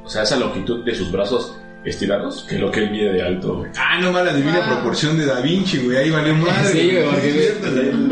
O 0.04 0.08
sea, 0.08 0.22
esa 0.22 0.36
longitud 0.36 0.82
de 0.84 0.94
sus 0.94 1.12
brazos 1.12 1.54
estirados 1.84 2.44
que 2.48 2.58
lo 2.58 2.70
que 2.70 2.80
él 2.80 2.90
mide 2.90 3.12
de 3.12 3.22
alto, 3.22 3.58
güey. 3.58 3.70
Ah, 3.76 3.98
no 4.00 4.12
mala 4.12 4.34
divina 4.34 4.60
Ah. 4.64 4.74
proporción 4.74 5.16
de 5.18 5.26
Da 5.26 5.40
Vinci, 5.40 5.78
güey. 5.78 5.96
Ahí 5.96 6.10
valió 6.10 6.34
madre. 6.34 6.72
Sí, 6.72 6.90
güey, 6.90 7.04
porque 7.04 7.54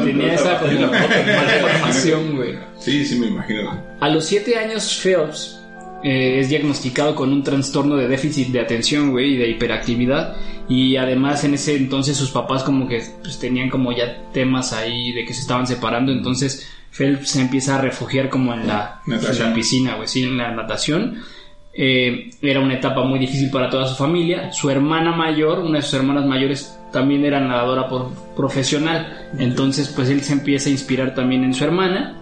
tenía 0.04 0.34
esa 0.34 0.58
como 0.58 0.72
malformación, 0.86 2.36
güey. 2.36 2.58
Sí, 2.78 3.04
sí, 3.04 3.18
me 3.18 3.26
imagino. 3.26 3.82
A 4.00 4.08
los 4.08 4.24
7 4.26 4.56
años, 4.56 5.00
Phelps 5.02 5.60
eh, 6.04 6.38
es 6.40 6.48
diagnosticado 6.48 7.14
con 7.14 7.32
un 7.32 7.42
trastorno 7.42 7.96
de 7.96 8.08
déficit 8.08 8.48
de 8.48 8.60
atención, 8.60 9.10
güey, 9.10 9.34
y 9.34 9.36
de 9.36 9.48
hiperactividad. 9.50 10.36
Y 10.68 10.96
además 10.96 11.44
en 11.44 11.54
ese 11.54 11.76
entonces 11.76 12.16
sus 12.16 12.30
papás 12.30 12.62
como 12.62 12.86
que 12.88 13.02
pues, 13.22 13.38
tenían 13.38 13.70
como 13.70 13.90
ya 13.92 14.22
temas 14.32 14.72
ahí 14.72 15.12
de 15.12 15.24
que 15.24 15.32
se 15.34 15.40
estaban 15.40 15.66
separando. 15.66 16.12
Entonces 16.12 16.68
Phelps 16.90 17.30
se 17.30 17.40
empieza 17.40 17.76
a 17.76 17.80
refugiar 17.80 18.28
como 18.28 18.52
en 18.54 18.66
la, 18.66 19.00
en 19.06 19.14
Natación. 19.14 19.48
la 19.50 19.54
piscina, 19.54 19.94
güey, 19.96 20.08
sí, 20.08 20.22
en 20.24 20.36
la 20.36 20.52
natación. 20.54 21.22
Eh, 21.80 22.30
era 22.42 22.58
una 22.58 22.74
etapa 22.74 23.04
muy 23.04 23.20
difícil 23.20 23.50
para 23.52 23.70
toda 23.70 23.86
su 23.86 23.94
familia. 23.94 24.52
Su 24.52 24.68
hermana 24.68 25.12
mayor, 25.14 25.60
una 25.60 25.78
de 25.78 25.82
sus 25.82 25.94
hermanas 25.94 26.26
mayores, 26.26 26.76
también 26.92 27.24
era 27.24 27.38
nadadora 27.38 27.88
por- 27.88 28.10
profesional. 28.34 29.28
Entonces, 29.38 29.88
pues 29.94 30.08
él 30.10 30.20
se 30.22 30.32
empieza 30.32 30.68
a 30.68 30.72
inspirar 30.72 31.14
también 31.14 31.44
en 31.44 31.54
su 31.54 31.62
hermana. 31.62 32.16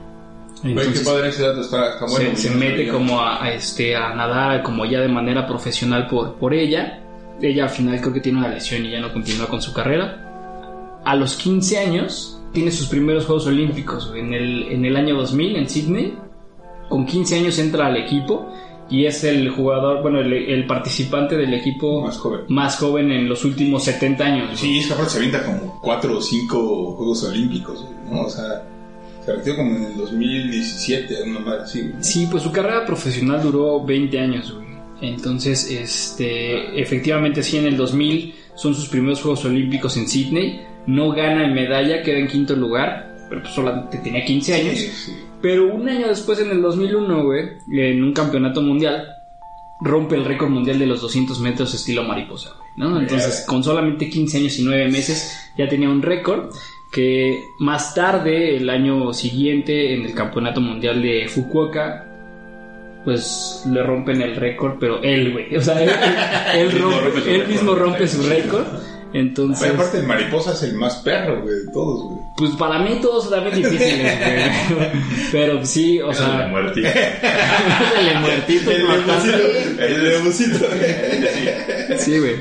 Güey, 0.62 0.74
qué 0.74 0.80
Entonces, 0.82 1.08
padre 1.08 1.28
ese 1.30 1.42
dato, 1.42 1.60
está, 1.62 1.88
está 1.94 2.04
bueno. 2.06 2.30
se, 2.36 2.50
mete 2.50 2.88
como 2.88 3.18
a, 3.20 3.42
a, 3.44 3.52
este 3.52 3.96
a 3.96 4.14
nadar 4.14 4.62
como 4.62 4.84
ya 4.84 5.00
de 5.00 5.08
manera 5.08 5.46
profesional 5.46 6.06
por, 6.06 6.34
por 6.34 6.52
ella. 6.52 7.00
Ella 7.40 7.64
al 7.64 7.70
final 7.70 7.98
creo 8.00 8.12
que 8.12 8.20
tiene 8.20 8.38
una 8.38 8.48
lesión 8.48 8.84
y 8.84 8.90
ya 8.90 9.00
no 9.00 9.10
continúa 9.10 9.46
con 9.46 9.62
su 9.62 9.72
carrera. 9.72 11.00
A 11.04 11.14
los 11.14 11.34
15 11.36 11.78
años 11.78 12.42
tiene 12.52 12.70
sus 12.70 12.88
primeros 12.88 13.24
Juegos 13.24 13.46
Olímpicos 13.46 14.12
en 14.14 14.34
el, 14.34 14.64
en 14.70 14.84
el 14.84 14.96
año 14.96 15.16
2000 15.16 15.56
en 15.56 15.68
Sydney. 15.68 16.14
Con 16.88 17.04
15 17.06 17.38
años 17.38 17.58
entra 17.58 17.86
al 17.86 17.96
equipo 17.96 18.48
y 18.88 19.06
es 19.06 19.24
el 19.24 19.50
jugador, 19.50 20.02
bueno, 20.02 20.20
el, 20.20 20.32
el 20.32 20.66
participante 20.66 21.36
del 21.36 21.52
equipo 21.54 22.02
Más 22.02 22.16
joven. 22.18 22.40
más 22.48 22.76
joven 22.76 23.10
en 23.10 23.28
los 23.28 23.44
últimos 23.44 23.84
70 23.84 24.24
años. 24.24 24.50
Sí, 24.60 24.78
es 24.78 24.86
que 24.86 24.92
aparte 24.92 25.12
se 25.12 25.18
avienta 25.18 25.44
como 25.44 25.80
4 25.82 26.16
o 26.16 26.20
5 26.20 26.92
Juegos 26.96 27.24
Olímpicos, 27.24 27.84
¿no? 28.10 28.22
O 28.22 28.30
sea, 28.30 28.62
se 29.24 29.32
metió 29.32 29.56
como 29.56 29.74
en 29.76 29.84
el 29.84 29.96
2017, 29.96 31.22
una 31.24 31.40
madre 31.40 31.62
así, 31.64 31.80
güey. 31.82 31.94
Sí, 32.00 32.28
pues 32.30 32.42
su 32.44 32.52
carrera 32.52 32.86
profesional 32.86 33.42
duró 33.42 33.84
20 33.84 34.18
años, 34.20 34.52
güey. 34.52 34.66
Entonces, 35.02 35.70
este, 35.70 36.80
efectivamente 36.80 37.42
sí, 37.42 37.58
en 37.58 37.66
el 37.66 37.76
2000 37.76 38.34
son 38.54 38.74
sus 38.74 38.88
primeros 38.88 39.20
Juegos 39.20 39.44
Olímpicos 39.44 39.96
en 39.96 40.08
Sydney. 40.08 40.62
No 40.86 41.10
gana 41.10 41.44
en 41.44 41.52
medalla, 41.54 42.02
queda 42.02 42.18
en 42.18 42.28
quinto 42.28 42.54
lugar, 42.54 43.14
pero 43.28 43.42
pues 43.42 43.52
solamente 43.52 43.98
tenía 43.98 44.24
15 44.24 44.54
años. 44.54 44.76
Sí, 44.78 44.90
sí. 44.94 45.12
Pero 45.42 45.72
un 45.72 45.88
año 45.88 46.08
después, 46.08 46.40
en 46.40 46.50
el 46.50 46.62
2001, 46.62 47.24
güey, 47.24 47.48
en 47.72 48.02
un 48.02 48.12
campeonato 48.12 48.62
mundial, 48.62 49.06
rompe 49.80 50.14
el 50.16 50.24
récord 50.24 50.48
mundial 50.48 50.78
de 50.78 50.86
los 50.86 51.00
200 51.02 51.38
metros 51.40 51.74
estilo 51.74 52.02
mariposa, 52.02 52.54
güey, 52.56 52.68
¿no? 52.76 52.98
Entonces, 53.00 53.44
con 53.46 53.62
solamente 53.62 54.08
15 54.08 54.38
años 54.38 54.58
y 54.58 54.64
9 54.64 54.88
meses, 54.90 55.36
ya 55.58 55.68
tenía 55.68 55.90
un 55.90 56.02
récord 56.02 56.50
que 56.92 57.38
más 57.60 57.94
tarde, 57.94 58.56
el 58.56 58.70
año 58.70 59.12
siguiente, 59.12 59.92
en 59.94 60.04
el 60.06 60.14
campeonato 60.14 60.60
mundial 60.62 61.02
de 61.02 61.28
Fukuoka, 61.28 62.04
pues 63.04 63.62
le 63.70 63.82
rompen 63.82 64.22
el 64.22 64.34
récord, 64.36 64.76
pero 64.80 65.02
él, 65.02 65.32
güey, 65.32 65.54
o 65.56 65.60
sea, 65.60 65.80
él, 65.82 65.90
él- 66.54 66.70
él 66.70 66.72
mismo 66.72 66.90
rompe- 66.90 67.20
su 67.20 67.28
él 67.28 67.34
récord. 67.40 67.48
mismo 67.48 67.74
rompe 67.74 68.08
su 68.08 68.22
récord. 68.22 68.64
Entonces, 69.12 69.60
Pero 69.62 69.74
aparte 69.80 69.98
el 69.98 70.06
mariposa 70.06 70.52
es 70.52 70.62
el 70.64 70.74
más 70.74 70.96
perro, 70.96 71.42
güey, 71.42 71.54
de 71.54 71.72
todos, 71.72 72.04
güey. 72.04 72.15
Pues 72.36 72.50
para 72.52 72.78
mí 72.78 72.98
todos 73.00 73.30
también 73.30 73.56
difíciles, 73.56 74.18
güey. 74.70 74.90
Pero 75.32 75.64
sí, 75.64 76.00
o 76.00 76.10
El 76.10 76.16
sea, 76.16 76.48
muertito. 76.48 76.88
el 76.88 78.20
muertito 78.20 78.70
matando. 78.86 79.38
El 79.78 80.04
leoncito. 80.04 80.66
Sí, 81.98 82.18
güey. 82.18 82.36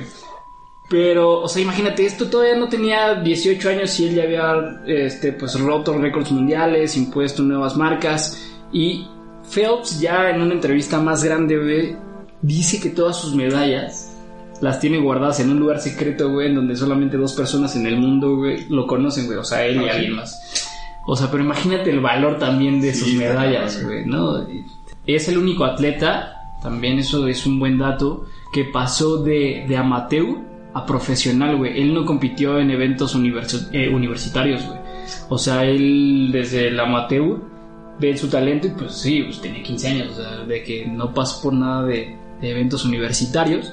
Pero, 0.90 1.42
o 1.42 1.48
sea, 1.48 1.62
imagínate, 1.64 2.06
esto 2.06 2.28
todavía 2.30 2.56
no 2.56 2.70
tenía 2.70 3.16
18 3.16 3.70
años 3.70 4.00
y 4.00 4.08
él 4.08 4.16
ya 4.16 4.24
había, 4.24 4.82
este, 4.86 5.34
pues, 5.34 5.60
roto 5.60 5.98
récords 5.98 6.32
mundiales, 6.32 6.96
impuesto 6.96 7.42
nuevas 7.42 7.76
marcas. 7.76 8.52
Y 8.72 9.08
Phelps 9.50 10.00
ya 10.00 10.30
en 10.30 10.42
una 10.42 10.54
entrevista 10.54 11.00
más 11.00 11.24
grande, 11.24 11.58
güey, 11.58 11.96
dice 12.42 12.80
que 12.80 12.90
todas 12.90 13.20
sus 13.20 13.34
medallas 13.34 14.15
las 14.62 14.80
tiene 14.80 15.00
guardadas 15.00 15.40
en 15.40 15.50
un 15.50 15.60
lugar 15.60 15.80
secreto, 15.80 16.32
güey, 16.32 16.48
en 16.48 16.56
donde 16.56 16.76
solamente 16.76 17.18
dos 17.18 17.34
personas 17.34 17.76
en 17.76 17.86
el 17.88 17.98
mundo, 17.98 18.38
güey, 18.38 18.66
lo 18.70 18.88
conocen, 18.88 19.26
güey, 19.28 19.38
o 19.38 19.44
sea, 19.44 19.66
él 19.66 19.76
y 19.82 19.90
alguien 19.90 20.16
más. 20.16 20.70
O 21.08 21.16
sea, 21.16 21.30
pero 21.30 21.44
imagínate 21.44 21.90
el 21.92 22.00
valor 22.00 22.40
también 22.40 22.82
de 22.82 22.94
sus 22.94 23.14
medallas, 23.14 23.84
güey, 23.84 24.06
¿no? 24.06 24.46
Es 25.06 25.28
el 25.28 25.38
único 25.38 25.66
atleta, 25.66 26.36
también 26.64 26.98
eso 27.00 27.28
es 27.28 27.46
un 27.46 27.60
buen 27.60 27.78
dato, 27.78 28.26
que 28.54 28.66
pasó 28.66 29.18
de, 29.18 29.66
de 29.68 29.78
amateur 29.78 30.26
a 30.74 30.86
profesional, 30.86 31.58
güey. 31.58 31.80
Él 31.82 31.94
no 31.94 32.06
compitió 32.06 32.58
en 32.60 32.72
eventos 32.72 33.16
universi- 33.16 33.68
eh, 33.72 33.90
universitarios, 33.94 34.66
güey. 34.66 34.80
O 35.30 35.38
sea, 35.38 35.64
él 35.64 36.30
desde 36.32 36.70
el 36.70 36.80
amateur 36.80 37.40
ve 38.00 38.18
su 38.18 38.28
talento 38.28 38.68
y 38.68 38.72
pues 38.72 38.94
sí, 38.96 39.22
pues 39.24 39.40
tenía 39.42 39.62
15 39.62 39.88
años, 39.88 40.08
o 40.14 40.16
sea, 40.24 40.38
de 40.46 40.64
que 40.64 40.86
no 40.88 41.14
pasó 41.14 41.42
por 41.44 41.54
nada 41.54 41.84
de, 41.84 42.16
de 42.42 42.50
eventos 42.50 42.84
universitarios. 42.84 43.72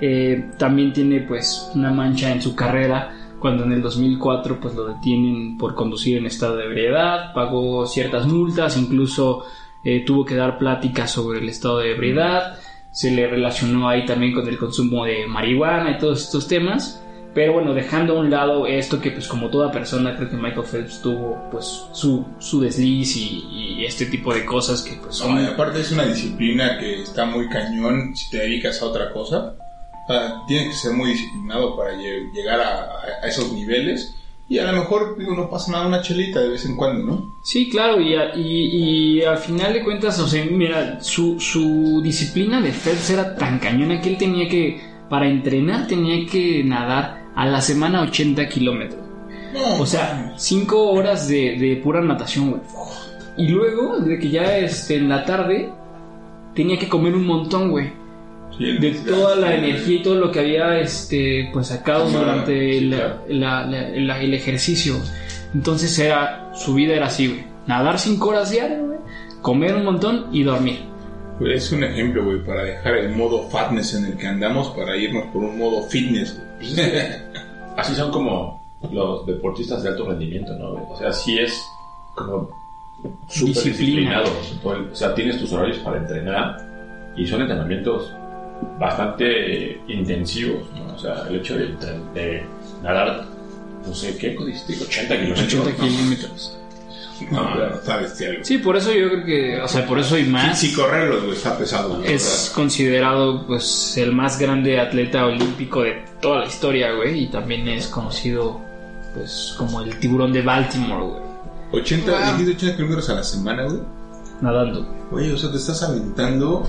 Eh, 0.00 0.50
también 0.58 0.92
tiene 0.92 1.20
pues 1.20 1.70
una 1.74 1.90
mancha 1.90 2.30
en 2.30 2.40
su 2.40 2.54
carrera 2.54 3.14
cuando 3.40 3.64
en 3.64 3.72
el 3.72 3.82
2004 3.82 4.60
pues 4.60 4.74
lo 4.74 4.84
detienen 4.86 5.56
por 5.58 5.74
conducir 5.74 6.18
en 6.18 6.26
estado 6.26 6.56
de 6.56 6.66
ebriedad, 6.66 7.32
pagó 7.32 7.86
ciertas 7.86 8.26
multas, 8.26 8.76
incluso 8.76 9.44
eh, 9.84 10.04
tuvo 10.04 10.24
que 10.24 10.34
dar 10.34 10.58
pláticas 10.58 11.10
sobre 11.10 11.40
el 11.40 11.48
estado 11.48 11.78
de 11.78 11.92
ebriedad, 11.92 12.58
se 12.92 13.10
le 13.10 13.28
relacionó 13.28 13.88
ahí 13.88 14.04
también 14.06 14.34
con 14.34 14.48
el 14.48 14.58
consumo 14.58 15.04
de 15.04 15.26
marihuana 15.26 15.92
y 15.92 15.98
todos 15.98 16.22
estos 16.22 16.48
temas. 16.48 17.04
Pero 17.34 17.52
bueno, 17.52 17.74
dejando 17.74 18.16
a 18.16 18.20
un 18.20 18.30
lado 18.30 18.66
esto 18.66 19.00
que 19.00 19.12
pues 19.12 19.28
como 19.28 19.50
toda 19.50 19.70
persona 19.70 20.16
creo 20.16 20.30
que 20.30 20.36
Michael 20.36 20.66
Phelps 20.66 21.02
tuvo 21.02 21.38
pues 21.52 21.84
su, 21.92 22.26
su 22.38 22.60
desliz 22.60 23.16
y, 23.16 23.44
y 23.52 23.84
este 23.84 24.06
tipo 24.06 24.34
de 24.34 24.44
cosas 24.44 24.82
que 24.82 24.96
pues 24.96 25.14
son... 25.14 25.40
Y 25.40 25.46
aparte 25.46 25.80
es 25.80 25.92
una 25.92 26.06
disciplina 26.06 26.78
que 26.78 27.02
está 27.02 27.26
muy 27.26 27.48
cañón 27.48 28.16
si 28.16 28.30
te 28.30 28.38
dedicas 28.38 28.82
a 28.82 28.86
otra 28.86 29.12
cosa. 29.12 29.54
O 30.08 30.12
sea, 30.12 30.42
tienes 30.46 30.68
que 30.68 30.74
ser 30.74 30.92
muy 30.94 31.10
disciplinado 31.10 31.76
para 31.76 31.92
lle- 31.92 32.32
llegar 32.32 32.60
a, 32.60 32.74
a- 32.80 33.24
a 33.24 33.26
esos 33.28 33.52
niveles. 33.52 34.14
Y 34.48 34.58
a 34.58 34.72
lo 34.72 34.78
mejor 34.78 35.18
digo, 35.18 35.34
no 35.36 35.50
pasa 35.50 35.72
nada, 35.72 35.86
una 35.86 36.00
chelita 36.00 36.40
de 36.40 36.48
vez 36.48 36.64
en 36.64 36.74
cuando, 36.76 37.04
¿no? 37.04 37.34
Sí, 37.44 37.68
claro, 37.68 38.00
y, 38.00 38.14
a- 38.14 38.34
y, 38.34 39.18
y 39.18 39.22
al 39.22 39.36
final 39.36 39.74
de 39.74 39.84
cuentas, 39.84 40.18
o 40.20 40.26
sea, 40.26 40.42
mira, 40.50 41.02
su, 41.02 41.38
su 41.38 42.00
disciplina 42.02 42.58
de 42.62 42.72
Phelps 42.72 43.10
era 43.10 43.36
tan 43.36 43.58
cañona 43.58 44.00
que 44.00 44.08
él 44.08 44.16
tenía 44.16 44.48
que, 44.48 44.80
para 45.10 45.28
entrenar, 45.28 45.86
tenía 45.86 46.26
que 46.26 46.64
nadar 46.64 47.26
a 47.36 47.44
la 47.46 47.60
semana 47.60 48.00
80 48.02 48.48
kilómetros. 48.48 49.02
No, 49.52 49.80
O 49.82 49.86
sea, 49.86 50.32
5 50.38 50.90
horas 50.92 51.28
de, 51.28 51.56
de 51.58 51.76
pura 51.76 52.00
natación, 52.00 52.50
güey. 52.50 52.62
Y 53.36 53.48
luego, 53.48 53.98
de 53.98 54.18
que 54.18 54.30
ya 54.30 54.56
este, 54.58 54.96
en 54.96 55.08
la 55.10 55.24
tarde, 55.26 55.70
tenía 56.54 56.78
que 56.78 56.88
comer 56.88 57.14
un 57.14 57.26
montón, 57.26 57.70
güey. 57.70 57.92
Sí, 58.56 58.78
De 58.78 58.90
toda 59.06 59.36
la 59.36 59.54
energía 59.54 59.96
y 59.96 60.02
todo 60.02 60.14
lo 60.16 60.30
que 60.30 60.40
había 60.40 60.78
este, 60.80 61.50
pues, 61.52 61.66
sacado 61.68 62.06
Sí, 62.08 62.14
durante 62.16 62.78
sí, 62.78 62.84
la- 62.86 62.96
claro. 62.96 63.20
la- 63.28 63.66
la- 63.66 63.88
la- 63.90 64.20
el 64.22 64.34
ejercicio. 64.34 64.94
Entonces 65.54 65.98
era, 65.98 66.50
su 66.54 66.74
vida 66.74 66.94
era 66.94 67.06
así, 67.06 67.28
güey. 67.28 67.44
Nadar 67.66 67.98
5 67.98 68.28
horas 68.28 68.50
diarias, 68.50 68.80
güey. 68.80 68.98
Comer 69.42 69.74
un 69.76 69.84
montón 69.84 70.26
y 70.32 70.42
dormir. 70.42 70.80
Pues 71.38 71.64
es 71.64 71.72
un 71.72 71.84
ejemplo, 71.84 72.24
güey, 72.24 72.42
para 72.44 72.64
dejar 72.64 72.96
el 72.96 73.10
modo 73.14 73.48
fatness 73.48 73.94
en 73.94 74.06
el 74.06 74.16
que 74.16 74.26
andamos 74.26 74.68
para 74.70 74.96
irnos 74.96 75.24
por 75.32 75.44
un 75.44 75.56
modo 75.58 75.82
fitness, 75.84 76.36
güey. 76.60 76.86
Así 77.76 77.94
son 77.94 78.10
como 78.10 78.60
los 78.90 79.24
deportistas 79.26 79.82
de 79.84 79.90
alto 79.90 80.06
rendimiento, 80.08 80.52
¿no? 80.58 80.72
güey? 80.72 80.84
O 80.90 80.96
sea, 80.98 81.12
sí 81.12 81.38
es 81.38 81.52
como 82.16 82.48
súper 83.28 83.54
Disciplina. 83.54 84.20
disciplinado. 84.22 84.88
O 84.92 84.94
sea, 84.94 85.14
tienes 85.14 85.38
tus 85.38 85.52
horarios 85.52 85.78
para 85.78 85.98
entrenar 85.98 87.12
y 87.16 87.24
son 87.26 87.40
entrenamientos 87.42 88.12
bastante 88.78 89.80
intensivos, 89.88 90.62
¿no? 90.74 90.94
O 90.94 90.98
sea, 90.98 91.24
el 91.28 91.36
hecho 91.36 91.56
de, 91.56 91.68
de 92.14 92.42
nadar, 92.82 93.24
no 93.86 93.94
sé, 93.94 94.16
¿qué 94.16 94.30
dijiste? 94.30 94.76
80 94.84 95.14
kilómetros. 95.20 95.46
80 95.54 95.70
¿no? 95.70 95.76
kilómetros. 95.88 96.54
No, 97.32 97.54
no, 97.56 97.66
está 97.74 97.96
bestial, 97.96 98.32
güey. 98.34 98.44
Sí, 98.44 98.58
por 98.58 98.76
eso 98.76 98.92
yo 98.92 99.08
creo 99.08 99.24
que, 99.24 99.60
o 99.60 99.66
sea, 99.66 99.84
por 99.86 99.98
eso 99.98 100.16
y 100.16 100.24
más. 100.24 100.58
Si 100.60 100.72
correrlos, 100.72 101.24
güey, 101.24 101.36
está 101.36 101.58
pesado, 101.58 101.96
güey. 101.96 102.12
es 102.12 102.52
considerado 102.54 103.44
pues 103.46 103.96
el 103.96 104.12
más 104.14 104.38
grande 104.38 104.78
atleta 104.78 105.26
olímpico 105.26 105.82
de 105.82 106.04
toda 106.20 106.40
la 106.40 106.46
historia, 106.46 106.92
güey, 106.92 107.24
y 107.24 107.26
también 107.26 107.66
es 107.68 107.88
conocido 107.88 108.60
pues 109.14 109.54
como 109.58 109.80
el 109.82 109.98
tiburón 109.98 110.32
de 110.32 110.42
Baltimore, 110.42 111.02
güey, 111.02 111.22
80, 111.82 112.10
Wow. 112.12 112.20
dijiste 112.38 112.52
80 112.66 112.76
kilómetros 112.76 113.10
a 113.10 113.14
la 113.14 113.24
semana, 113.24 113.64
güey. 113.64 113.80
nadando. 114.40 114.88
Oye, 115.10 115.32
o 115.32 115.36
sea, 115.36 115.50
te 115.50 115.56
estás 115.56 115.82
aventando 115.82 116.68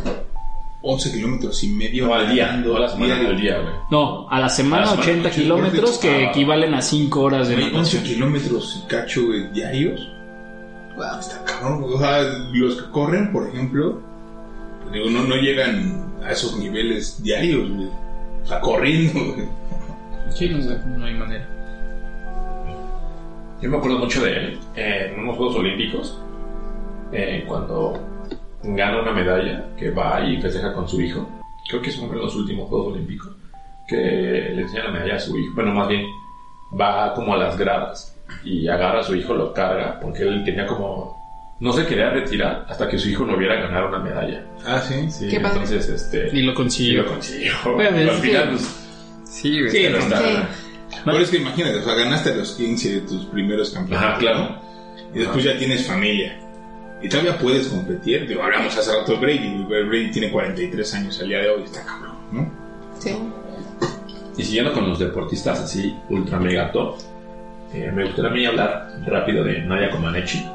11 0.81 1.11
kilómetros 1.11 1.63
y 1.63 1.69
medio. 1.69 2.07
No, 2.07 2.13
al 2.13 2.31
día, 2.31 2.53
no 2.57 2.75
a 2.77 2.79
la 2.79 2.89
semana, 2.89 3.15
diario. 3.15 3.29
al 3.29 3.41
día, 3.41 3.59
güey. 3.59 3.73
No, 3.91 4.29
a 4.29 4.39
la 4.39 4.49
semana 4.49 4.83
A 4.83 4.85
la 4.85 4.91
semana, 4.91 5.03
80 5.11 5.29
sí, 5.31 5.41
kilómetros 5.41 5.91
porque- 5.91 6.07
que 6.07 6.25
ah. 6.25 6.29
equivalen 6.29 6.73
a 6.73 6.81
5 6.81 7.21
horas 7.21 7.47
de 7.49 7.55
Oye, 7.55 7.63
11 7.65 7.75
natación. 7.77 8.03
kilómetros 8.03 8.81
y 8.83 8.87
cacho, 8.87 9.25
güey, 9.25 9.51
diarios. 9.51 10.09
Wow. 10.95 11.19
Está 11.19 11.43
cabrón. 11.45 11.83
O 11.93 11.97
sea, 11.99 12.21
los 12.53 12.81
que 12.81 12.91
corren, 12.91 13.31
por 13.31 13.47
ejemplo, 13.49 14.01
pues, 14.81 14.93
digo, 14.93 15.09
no, 15.09 15.23
no 15.23 15.35
llegan 15.35 16.05
a 16.23 16.31
esos 16.31 16.57
niveles 16.57 17.21
diarios, 17.23 17.69
güey. 17.69 17.87
O 18.43 18.45
sea, 18.47 18.59
corriendo, 18.61 19.33
güey. 19.33 19.47
Sí, 20.29 20.47
no, 20.49 20.61
sé, 20.61 20.77
no 20.97 21.05
hay 21.05 21.13
manera. 21.13 21.47
Yo 23.61 23.69
me 23.69 23.77
acuerdo 23.77 23.99
mucho 23.99 24.23
de 24.23 24.31
él 24.31 24.59
eh, 24.75 25.11
en 25.13 25.19
unos 25.19 25.35
Juegos 25.35 25.57
Olímpicos, 25.57 26.17
eh, 27.11 27.43
cuando 27.47 27.99
gana 28.63 29.01
una 29.01 29.11
medalla, 29.11 29.65
que 29.77 29.89
va 29.91 30.21
y 30.25 30.41
festeja 30.41 30.73
con 30.73 30.87
su 30.87 31.01
hijo. 31.01 31.27
Creo 31.69 31.81
que 31.81 31.89
es 31.89 31.97
uno 31.97 32.13
de 32.13 32.19
los 32.19 32.35
últimos 32.35 32.67
Juegos 32.69 32.93
Olímpicos, 32.93 33.31
que 33.87 33.95
le 33.95 34.61
enseña 34.61 34.85
la 34.85 34.91
medalla 34.91 35.15
a 35.15 35.19
su 35.19 35.37
hijo. 35.37 35.53
Bueno, 35.55 35.73
más 35.73 35.87
bien, 35.87 36.05
va 36.79 37.13
como 37.13 37.33
a 37.33 37.37
las 37.37 37.57
gradas 37.57 38.15
y 38.43 38.67
agarra 38.67 38.99
a 38.99 39.03
su 39.03 39.15
hijo, 39.15 39.33
lo 39.33 39.53
carga, 39.53 39.99
porque 40.01 40.23
él 40.23 40.43
tenía 40.43 40.65
como... 40.65 41.17
No 41.59 41.73
se 41.73 41.85
quería 41.85 42.09
retirar 42.09 42.65
hasta 42.69 42.87
que 42.87 42.97
su 42.97 43.09
hijo 43.09 43.25
no 43.25 43.35
viera 43.35 43.55
ganar 43.55 43.83
una 43.85 43.99
medalla. 43.99 44.45
Ah, 44.65 44.79
sí. 44.81 45.11
Sí, 45.11 45.27
Qué 45.27 45.41
padre. 45.41 45.59
entonces, 45.63 45.89
este... 45.89 46.29
Y 46.31 46.41
lo 46.43 46.53
y 46.53 46.55
consiguió. 46.55 47.03
lo 47.03 47.09
consiguió. 47.09 47.51
Bueno, 47.75 47.97
al 47.97 48.05
que- 48.21 48.27
final, 48.27 48.49
pues, 48.51 48.85
Sí, 49.25 49.59
güey. 49.59 49.69
Sí, 49.71 49.77
pero 49.83 49.97
no, 49.97 50.03
está- 50.05 50.19
Sí. 50.19 50.97
Pero 51.05 51.17
es 51.19 51.29
que 51.29 51.37
imagínate, 51.37 51.75
o 51.77 51.83
sea, 51.83 51.93
ganaste 51.95 52.31
a 52.31 52.35
los 52.35 52.53
15 52.53 52.95
de 52.95 53.01
tus 53.01 53.25
primeros 53.25 53.69
campeonatos. 53.71 54.09
Ajá, 54.11 54.19
claro. 54.19 54.39
¿no? 54.39 54.61
Y 55.13 55.19
después 55.19 55.43
ya 55.43 55.57
tienes 55.57 55.85
familia. 55.85 56.39
Y 57.01 57.09
todavía 57.09 57.37
puedes 57.37 57.67
competir. 57.67 58.27
Digo, 58.27 58.43
hablamos 58.43 58.77
hace 58.77 58.91
rato 58.93 59.13
de 59.13 59.19
Brady. 59.19 59.63
Brady 59.63 60.11
tiene 60.11 60.31
43 60.31 60.93
años 60.95 61.19
al 61.21 61.27
día 61.29 61.39
de 61.39 61.49
hoy. 61.49 61.63
Está 61.63 61.85
cabrón, 61.85 62.15
¿no? 62.31 62.51
Sí. 62.99 63.17
Y 64.37 64.43
siguiendo 64.43 64.73
con 64.73 64.87
los 64.87 64.99
deportistas 64.99 65.59
así, 65.59 65.95
ultra 66.09 66.39
mega 66.39 66.71
top, 66.71 66.97
eh, 67.73 67.91
me 67.93 68.05
gustaría 68.05 68.31
a 68.31 68.33
mí 68.33 68.45
hablar 68.45 68.91
rápido 69.05 69.43
de 69.43 69.61
Nadia 69.61 69.91
Comaneci. 69.91 70.45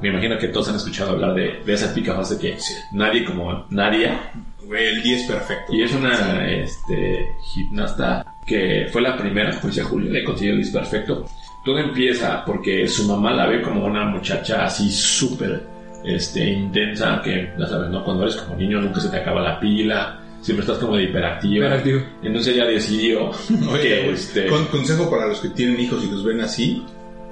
Me 0.00 0.08
imagino 0.08 0.38
que 0.38 0.48
todos 0.48 0.68
han 0.68 0.76
escuchado 0.76 1.12
hablar 1.12 1.34
de, 1.34 1.62
de 1.64 1.72
esa 1.72 1.94
pica 1.94 2.14
frase 2.14 2.38
que 2.38 2.56
nadie 2.92 3.24
como 3.24 3.66
Nadia. 3.70 4.30
El 4.70 5.02
10 5.02 5.26
perfecto. 5.26 5.74
Y 5.74 5.82
es 5.82 5.94
una 5.94 6.46
este, 6.50 7.28
gimnasta 7.42 8.24
que 8.46 8.88
fue 8.90 9.02
la 9.02 9.16
primera, 9.16 9.50
como 9.52 9.68
decía 9.68 9.84
Julio, 9.84 10.10
le 10.10 10.24
consiguió 10.24 10.52
el 10.54 10.62
10 10.62 10.72
perfecto. 10.72 11.24
Todo 11.64 11.78
empieza 11.78 12.44
porque 12.44 12.86
su 12.88 13.06
mamá 13.06 13.32
la 13.32 13.46
ve 13.46 13.62
como 13.62 13.86
una 13.86 14.04
muchacha 14.04 14.64
así 14.64 14.90
súper 14.90 15.73
este, 16.04 16.44
intensa, 16.50 17.20
que 17.22 17.52
ya 17.58 17.66
sabes, 17.66 17.90
¿no? 17.90 18.04
Cuando 18.04 18.24
eres 18.24 18.36
como 18.36 18.56
niño 18.56 18.80
nunca 18.80 19.00
se 19.00 19.08
te 19.08 19.16
acaba 19.16 19.40
la 19.40 19.58
pila, 19.58 20.20
siempre 20.42 20.64
estás 20.64 20.78
como 20.78 20.96
de 20.96 21.04
hiperactiva. 21.04 21.66
Hiperactivo. 21.66 22.00
Entonces 22.22 22.54
ella 22.54 22.64
decidió 22.66 23.30
Oye, 23.70 23.82
que 23.82 24.10
este, 24.10 24.46
con- 24.46 24.66
consejo 24.66 25.10
para 25.10 25.26
los 25.28 25.40
que 25.40 25.48
tienen 25.50 25.80
hijos 25.80 26.04
y 26.04 26.10
los 26.10 26.22
ven 26.24 26.40
así: 26.42 26.84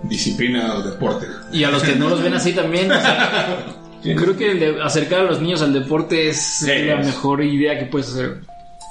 disciplina 0.04 0.74
o 0.76 0.82
deporte. 0.82 1.26
Y 1.52 1.64
a 1.64 1.70
los 1.70 1.82
que 1.82 1.94
no 1.96 2.08
los 2.08 2.22
ven 2.22 2.35
así 2.35 2.52
también, 2.52 2.90
o 2.90 3.00
sea, 3.00 3.56
creo 4.02 4.37
que 4.37 4.50
el 4.52 4.61
de 4.61 4.82
acercar 4.82 5.20
a 5.20 5.24
los 5.24 5.40
niños 5.40 5.62
al 5.62 5.72
deporte 5.72 6.28
es 6.28 6.37
Sí, 6.42 6.66
la 6.87 7.00
es. 7.00 7.06
mejor 7.06 7.42
idea 7.44 7.78
que 7.78 7.87
puedes 7.87 8.08
hacer. 8.11 8.40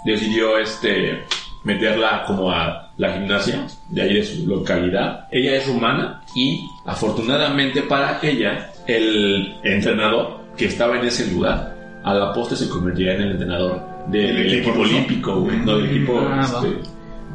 decidió 0.06 0.58
este 0.58 1.20
meterla 1.64 2.24
como 2.26 2.50
a 2.52 2.92
la 2.98 3.14
gimnasia 3.14 3.68
de 3.90 4.02
ahí 4.02 4.14
de 4.16 4.24
su 4.24 4.48
localidad. 4.48 5.28
Ella 5.32 5.56
es 5.58 5.68
rumana 5.68 6.22
y 6.36 6.60
afortunadamente 6.86 7.82
para 7.84 8.20
ella 8.24 8.71
el 8.98 9.56
entrenador 9.64 10.42
que 10.58 10.66
estaba 10.66 11.00
en 11.00 11.06
ese 11.06 11.32
lugar 11.32 11.76
a 12.04 12.14
la 12.14 12.34
postre 12.34 12.58
se 12.58 12.70
convertirá 12.70 13.14
en 13.16 13.22
el 13.22 13.32
entrenador 13.32 13.82
del 14.08 14.36
¿Del 14.36 14.48
equipo 14.54 14.70
equipo 14.70 14.82
olímpico, 14.82 15.40
güey, 15.42 15.58
no 15.58 15.78
del 15.78 15.86
equipo 15.88 16.20
Ah, 16.20 16.42
este, 16.44 16.90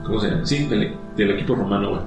¿cómo 0.05 0.21
se 0.21 0.29
llama? 0.31 0.47
Sí, 0.47 0.67
del, 0.67 0.95
del 1.17 1.31
equipo 1.33 1.55
romano, 1.55 1.91
güey. 1.91 2.01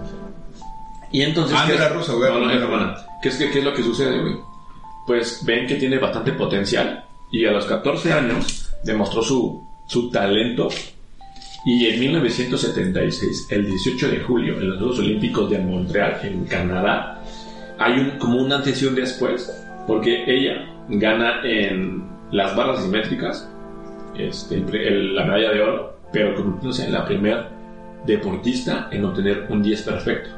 Y 1.12 1.22
entonces 1.24 1.58
Ah, 1.60 1.64
¿qué- 1.66 1.74
no 1.78 1.80
era 1.84 1.90
rusa, 1.94 2.14
güey, 2.14 2.32
No, 2.32 2.40
no, 2.40 2.46
era 2.52 2.56
es 2.56 2.62
romana. 2.62 2.96
¿Qué 3.22 3.30
es, 3.30 3.38
que, 3.38 3.50
¿Qué 3.50 3.60
es 3.60 3.66
lo 3.66 3.74
que 3.74 3.84
sucede, 3.84 4.20
güey? 4.22 4.36
Pues 5.08 5.44
ven 5.46 5.66
que 5.66 5.76
tiene 5.76 5.98
bastante 5.98 6.34
potencial 6.34 7.04
y 7.32 7.46
a 7.46 7.52
los 7.52 7.66
14 7.66 8.14
años 8.14 8.70
demostró 8.84 9.24
su, 9.24 9.64
su 9.88 10.10
talento 10.12 10.68
y 11.66 11.88
en 11.88 12.00
1976, 12.00 13.48
el 13.50 13.66
18 13.66 14.10
de 14.10 14.20
julio, 14.20 14.60
en 14.60 14.70
los 14.70 14.78
Juegos 14.78 15.00
Olímpicos 15.00 15.50
de 15.50 15.60
Montreal, 15.60 16.20
en 16.24 16.46
Canadá, 16.46 17.19
hay 17.80 18.00
un, 18.00 18.20
como 18.20 18.42
un 18.42 18.52
antes 18.52 18.82
y 18.82 18.86
un 18.86 18.96
después, 18.96 19.52
porque 19.88 20.24
ella 20.28 20.66
gana 20.90 21.42
en 21.44 22.04
las 22.32 22.56
barras 22.56 22.84
simétricas 22.84 23.50
este, 24.18 24.56
el 24.56 25.16
la 25.16 25.26
medalla 25.26 25.52
de 25.52 25.62
oro, 25.62 25.98
pero 26.12 26.36
convirtiéndose 26.36 26.86
en 26.86 26.94
la 26.94 27.06
primera 27.06 27.50
deportista 28.06 28.90
en 28.92 29.06
obtener 29.06 29.46
un 29.50 29.62
10 29.62 29.82
perfecto. 29.84 30.30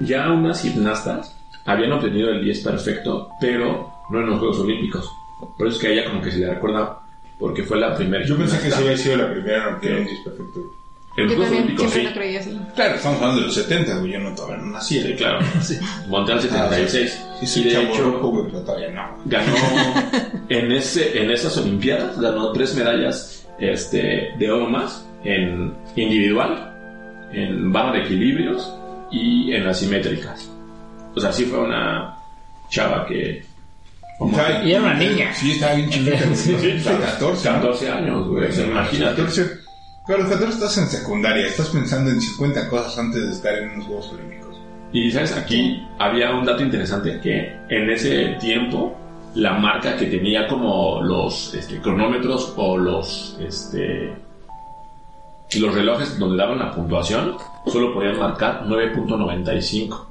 Ya 0.00 0.30
unas 0.32 0.62
gimnastas 0.62 1.36
habían 1.64 1.92
obtenido 1.92 2.30
el 2.30 2.42
10 2.42 2.64
perfecto, 2.64 3.28
pero 3.40 3.92
no 4.10 4.20
en 4.20 4.26
los 4.26 4.38
Juegos 4.38 4.60
Olímpicos. 4.60 5.10
Por 5.58 5.66
eso 5.66 5.76
es 5.76 5.82
que 5.82 5.88
a 5.88 5.90
ella 5.90 6.10
como 6.10 6.22
que 6.22 6.30
se 6.30 6.38
le 6.38 6.54
recuerda 6.54 7.00
porque 7.38 7.62
fue 7.62 7.78
la 7.78 7.94
primera 7.94 8.24
Yo 8.24 8.38
pensé 8.38 8.58
que 8.58 8.70
sí 8.70 8.82
había 8.82 8.96
sido 8.96 9.16
la 9.18 9.30
primera 9.30 9.70
en 9.70 9.80
tener 9.80 9.98
un 9.98 10.06
10 10.06 10.20
perfecto. 10.24 10.60
En 11.16 11.24
los 11.24 11.34
Yo 11.34 11.42
también 11.42 11.62
Olímpicos 11.64 11.90
siempre 11.90 12.00
sí. 12.00 12.08
lo 12.08 12.20
creí 12.20 12.36
así. 12.36 12.60
Claro, 12.74 12.94
estamos 12.94 13.16
hablando 13.18 13.40
de 13.40 13.46
los 13.46 13.54
70, 13.54 13.98
güey. 13.98 14.12
Yo 14.12 14.20
no 14.20 14.34
todavía 14.34 14.56
no 14.58 14.66
nací. 14.72 15.00
Sí, 15.02 15.14
claro. 15.14 15.38
Montreal 16.08 16.40
76. 16.42 17.10
Sí, 17.10 17.18
y 17.42 17.46
sí, 17.46 17.64
de 17.64 17.70
chavo 17.72 17.86
hecho, 17.86 18.04
rojo, 18.10 18.28
güey, 18.28 18.44
pero 18.46 18.60
todavía 18.60 18.90
no. 18.90 19.18
ganó 19.24 19.54
en 20.48 20.72
ese 20.72 21.22
en 21.22 21.30
esas 21.30 21.56
olimpiadas 21.56 22.20
ganó 22.20 22.52
tres 22.52 22.74
medallas 22.74 23.46
este 23.58 24.32
de 24.38 24.50
oro 24.50 24.68
más 24.68 25.06
en 25.24 25.74
individual 25.96 26.72
en 27.32 27.72
barra 27.72 27.92
de 27.92 28.04
equilibrios 28.04 28.72
y 29.10 29.52
en 29.52 29.66
asimétricas 29.66 30.50
o 31.14 31.20
sea 31.20 31.32
sí 31.32 31.44
fue 31.46 31.58
una 31.60 32.14
chava 32.70 33.06
que 33.06 33.42
Y 34.64 34.70
era 34.70 34.80
una 34.80 34.94
niña. 34.94 35.32
Sí, 35.34 35.52
estaba 35.52 35.74
bien 35.74 35.90
chiquita. 35.90 36.18
Sí, 36.34 36.52
¿no? 36.52 36.58
Sí, 36.58 36.66
De 36.66 36.82
14. 36.82 37.48
¿no? 37.48 37.54
14 37.56 37.90
años, 37.90 38.28
güey. 38.28 38.60
imagínate. 38.62 39.22
14. 39.22 39.65
Claro, 40.06 40.28
14 40.28 40.48
estás 40.54 40.78
en 40.78 40.86
secundaria, 40.86 41.46
estás 41.46 41.68
pensando 41.70 42.10
en 42.10 42.20
50 42.20 42.68
cosas 42.68 42.96
antes 42.98 43.22
de 43.26 43.32
estar 43.32 43.54
en 43.54 43.70
unos 43.70 43.86
Juegos 43.86 44.12
Olímpicos. 44.12 44.56
Y 44.92 45.10
sabes, 45.10 45.32
aquí 45.36 45.84
había 45.98 46.30
un 46.32 46.44
dato 46.44 46.62
interesante 46.62 47.20
que 47.20 47.56
en 47.68 47.90
ese 47.90 48.36
tiempo 48.40 48.96
la 49.34 49.54
marca 49.54 49.96
que 49.96 50.06
tenía 50.06 50.46
como 50.46 51.02
los 51.02 51.52
este, 51.54 51.80
cronómetros 51.80 52.54
o 52.56 52.76
los 52.78 53.36
este 53.40 54.14
los 55.58 55.74
relojes 55.74 56.18
donde 56.18 56.36
daban 56.36 56.58
la 56.58 56.74
puntuación 56.74 57.36
solo 57.66 57.92
podían 57.94 58.18
marcar 58.18 58.64
9.95. 58.66 60.04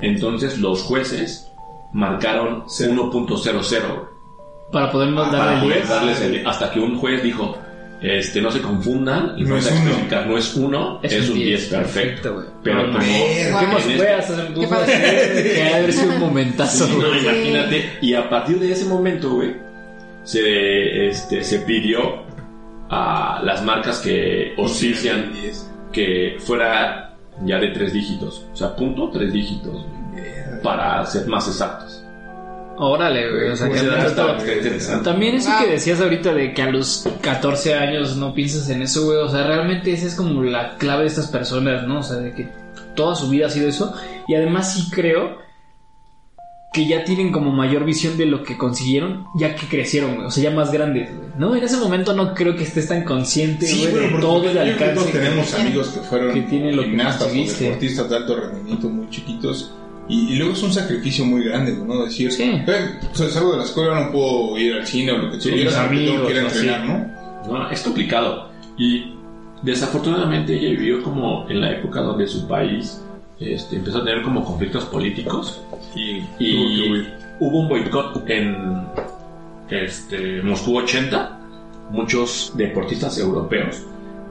Entonces 0.00 0.58
los 0.58 0.82
jueces 0.82 1.50
marcaron 1.92 2.64
1.00 2.66 4.08
Para 4.72 4.90
podernos 4.92 5.26
Ah, 5.28 5.30
para 5.30 5.60
poder 5.60 5.76
10. 5.78 5.88
darles 5.88 6.20
el- 6.20 6.46
hasta 6.46 6.70
que 6.70 6.80
un 6.80 6.96
juez 6.98 7.22
dijo 7.22 7.56
este 8.02 8.40
no 8.40 8.50
se 8.50 8.60
confundan 8.62 9.34
y 9.36 9.44
No 9.44 9.56
es 9.58 9.70
a 9.70 9.74
uno. 9.74 10.24
no 10.26 10.38
es 10.38 10.54
uno 10.56 11.00
es, 11.02 11.28
un 11.28 11.34
10 11.38 11.66
perfecto 11.66 12.34
güey. 12.34 12.46
pero 12.62 12.86
No, 12.86 12.92
como 12.98 13.78
este- 13.78 13.96
Qué 14.54 14.66
que 15.54 15.72
haber 15.74 15.92
sido 15.92 16.12
un 16.14 16.20
momentazo, 16.20 16.86
Sí, 16.86 16.96
no, 16.98 17.14
imagínate. 17.18 17.98
Y 18.00 18.14
a 18.14 18.28
partir 18.28 18.58
de 18.58 18.72
ese 18.72 18.84
momento, 18.86 19.30
güey, 19.34 19.54
se, 20.24 21.08
este, 21.08 21.42
se 21.44 21.58
pidió 21.60 22.24
a 22.88 23.40
las 23.44 23.62
marcas 23.64 23.98
que 23.98 24.54
ofician 24.56 25.32
que 25.92 26.36
fuera 26.40 27.14
ya 27.44 27.58
de 27.58 27.68
tres 27.68 27.92
dígitos. 27.92 28.46
O 28.52 28.56
sea, 28.56 28.74
punto 28.74 29.10
tres 29.10 29.32
dígitos. 29.32 29.72
güey, 30.12 30.62
Para 30.62 31.04
ser 31.06 31.26
más 31.26 31.46
exactos. 31.48 31.99
Órale, 32.82 33.30
güey. 33.30 33.48
O 33.50 33.56
sea, 33.56 33.68
que 33.68 33.74
dato 33.82 34.08
neta- 34.08 34.36
está 34.38 34.52
interesante. 34.54 35.04
También 35.04 35.34
eso 35.34 35.50
que 35.60 35.70
decías 35.70 36.00
ahorita 36.00 36.32
de 36.32 36.54
que 36.54 36.62
a 36.62 36.70
los 36.70 37.06
14 37.20 37.74
años 37.74 38.16
no 38.16 38.32
piensas 38.32 38.70
en 38.70 38.80
eso, 38.82 39.04
güey. 39.04 39.18
O 39.18 39.28
sea, 39.28 39.46
realmente 39.46 39.92
esa 39.92 40.06
es 40.06 40.14
como 40.14 40.42
la 40.42 40.76
clave 40.78 41.02
de 41.02 41.08
estas 41.08 41.26
personas, 41.28 41.86
¿no? 41.86 41.98
O 42.00 42.02
sea, 42.02 42.16
de 42.16 42.32
que 42.32 42.48
toda 42.96 43.14
su 43.14 43.28
vida 43.28 43.46
ha 43.46 43.50
sido 43.50 43.68
eso. 43.68 43.94
Y 44.28 44.34
además 44.34 44.72
sí 44.74 44.88
creo 44.90 45.38
que 46.72 46.86
ya 46.86 47.02
tienen 47.04 47.32
como 47.32 47.50
mayor 47.50 47.84
visión 47.84 48.16
de 48.16 48.26
lo 48.26 48.44
que 48.44 48.56
consiguieron, 48.56 49.26
ya 49.36 49.56
que 49.56 49.66
crecieron, 49.66 50.14
güey. 50.14 50.26
O 50.28 50.30
sea, 50.30 50.44
ya 50.44 50.50
más 50.56 50.70
grandes, 50.70 51.10
güey. 51.14 51.28
No, 51.36 51.56
en 51.56 51.64
ese 51.64 51.76
momento 51.76 52.14
no 52.14 52.32
creo 52.32 52.54
que 52.54 52.62
estés 52.62 52.86
tan 52.86 53.02
consciente, 53.04 53.66
Sí, 53.66 53.80
güey, 53.80 53.92
bueno, 53.92 54.16
de 54.16 54.22
todo 54.22 54.44
el 54.46 54.52
que 54.52 54.60
alcance. 54.60 54.94
todos 54.94 55.06
que- 55.08 55.18
tenemos 55.18 55.54
amigos 55.54 55.88
que 55.88 56.00
fueron 56.00 56.32
que 56.32 56.42
tienen 56.42 56.76
lo 56.76 56.82
que 56.82 56.88
gimnastas 56.90 57.22
o 57.22 57.24
conseguiste. 57.24 57.64
deportistas 57.64 58.08
de 58.08 58.16
alto 58.16 58.36
rendimiento 58.36 58.88
muy 58.88 59.10
chiquitos 59.10 59.72
y, 60.10 60.32
y 60.32 60.36
luego 60.36 60.52
es 60.54 60.62
un 60.62 60.72
sacrificio 60.72 61.24
muy 61.24 61.44
grande, 61.44 61.72
¿no? 61.72 62.04
Decir, 62.04 62.30
Sí. 62.32 62.42
"Eh, 62.66 62.90
salgo 63.14 63.52
de 63.52 63.58
la 63.58 63.64
escuela, 63.64 64.00
no 64.04 64.12
puedo 64.12 64.58
ir 64.58 64.74
al 64.74 64.86
cine 64.86 65.12
o 65.12 65.18
lo 65.18 65.30
que 65.30 65.40
Sí, 65.40 65.52
mis 65.52 65.72
porque 65.72 65.96
tengo 66.04 66.26
que 66.26 66.32
ir 66.32 66.38
a 66.38 66.42
entrenar, 66.42 66.84
¿no? 66.84 67.52
No, 67.58 67.70
es 67.70 67.80
complicado. 67.82 68.50
Y 68.76 69.14
desafortunadamente 69.62 70.54
ella 70.54 70.70
vivió 70.70 71.02
como 71.02 71.48
en 71.48 71.60
la 71.60 71.72
época 71.72 72.00
donde 72.00 72.26
su 72.26 72.46
país 72.48 73.00
este, 73.38 73.76
empezó 73.76 73.98
a 73.98 74.04
tener 74.04 74.22
como 74.22 74.44
conflictos 74.44 74.84
políticos. 74.86 75.62
Y, 75.94 76.22
y 76.38 77.06
hubo 77.40 77.60
un 77.60 77.68
boicot 77.68 78.28
en 78.28 78.86
este, 79.70 80.42
Moscú 80.42 80.76
80. 80.78 81.36
Muchos 81.90 82.52
deportistas 82.54 83.18
europeos 83.18 83.82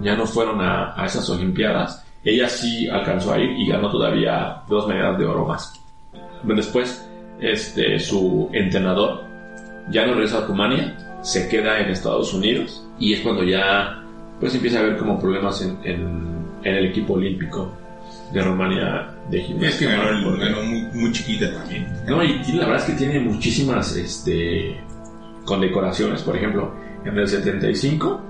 ya 0.01 0.15
no 0.15 0.25
fueron 0.25 0.61
a, 0.61 0.93
a 0.95 1.05
esas 1.05 1.29
Olimpiadas. 1.29 2.05
Ella 2.23 2.49
sí 2.49 2.87
alcanzó 2.89 3.33
a 3.33 3.39
ir 3.39 3.51
y 3.51 3.67
ganó 3.67 3.89
todavía 3.91 4.61
dos 4.67 4.87
medallas 4.87 5.17
de 5.17 5.25
oro 5.25 5.45
más. 5.45 5.73
Después, 6.43 7.09
este, 7.39 7.97
su 7.99 8.49
entrenador 8.53 9.23
ya 9.89 10.05
no 10.05 10.13
regresa 10.13 10.39
a 10.39 10.45
Rumania, 10.47 10.97
se 11.21 11.47
queda 11.49 11.79
en 11.79 11.89
Estados 11.89 12.33
Unidos 12.33 12.85
y 12.99 13.13
es 13.13 13.21
cuando 13.21 13.43
ya 13.43 13.95
pues 14.39 14.55
empieza 14.55 14.79
a 14.79 14.81
haber 14.83 14.97
como 14.97 15.19
problemas 15.19 15.61
en, 15.61 15.77
en- 15.83 16.39
en 16.63 16.75
el 16.75 16.85
equipo 16.87 17.13
olímpico 17.13 17.71
de 18.33 18.41
Rumania 18.41 19.09
de 19.29 19.37
es 19.39 19.43
que 19.45 19.53
gimnasia. 19.53 19.89
ganó, 19.91 20.09
el- 20.09 20.23
Porque- 20.23 20.45
ganó 20.45 20.63
muy, 20.63 20.81
muy 20.93 21.11
chiquita 21.11 21.51
también. 21.53 21.87
no, 22.07 22.23
y 22.23 22.41
la 22.53 22.65
verdad 22.67 22.77
es 22.77 22.83
que 22.83 22.93
tiene 22.93 23.19
muchísimas 23.19 23.95
este, 23.95 24.79
condecoraciones. 25.45 26.21
Por 26.21 26.35
ejemplo, 26.37 26.71
en 27.05 27.17
el 27.17 27.27
75 27.27 28.21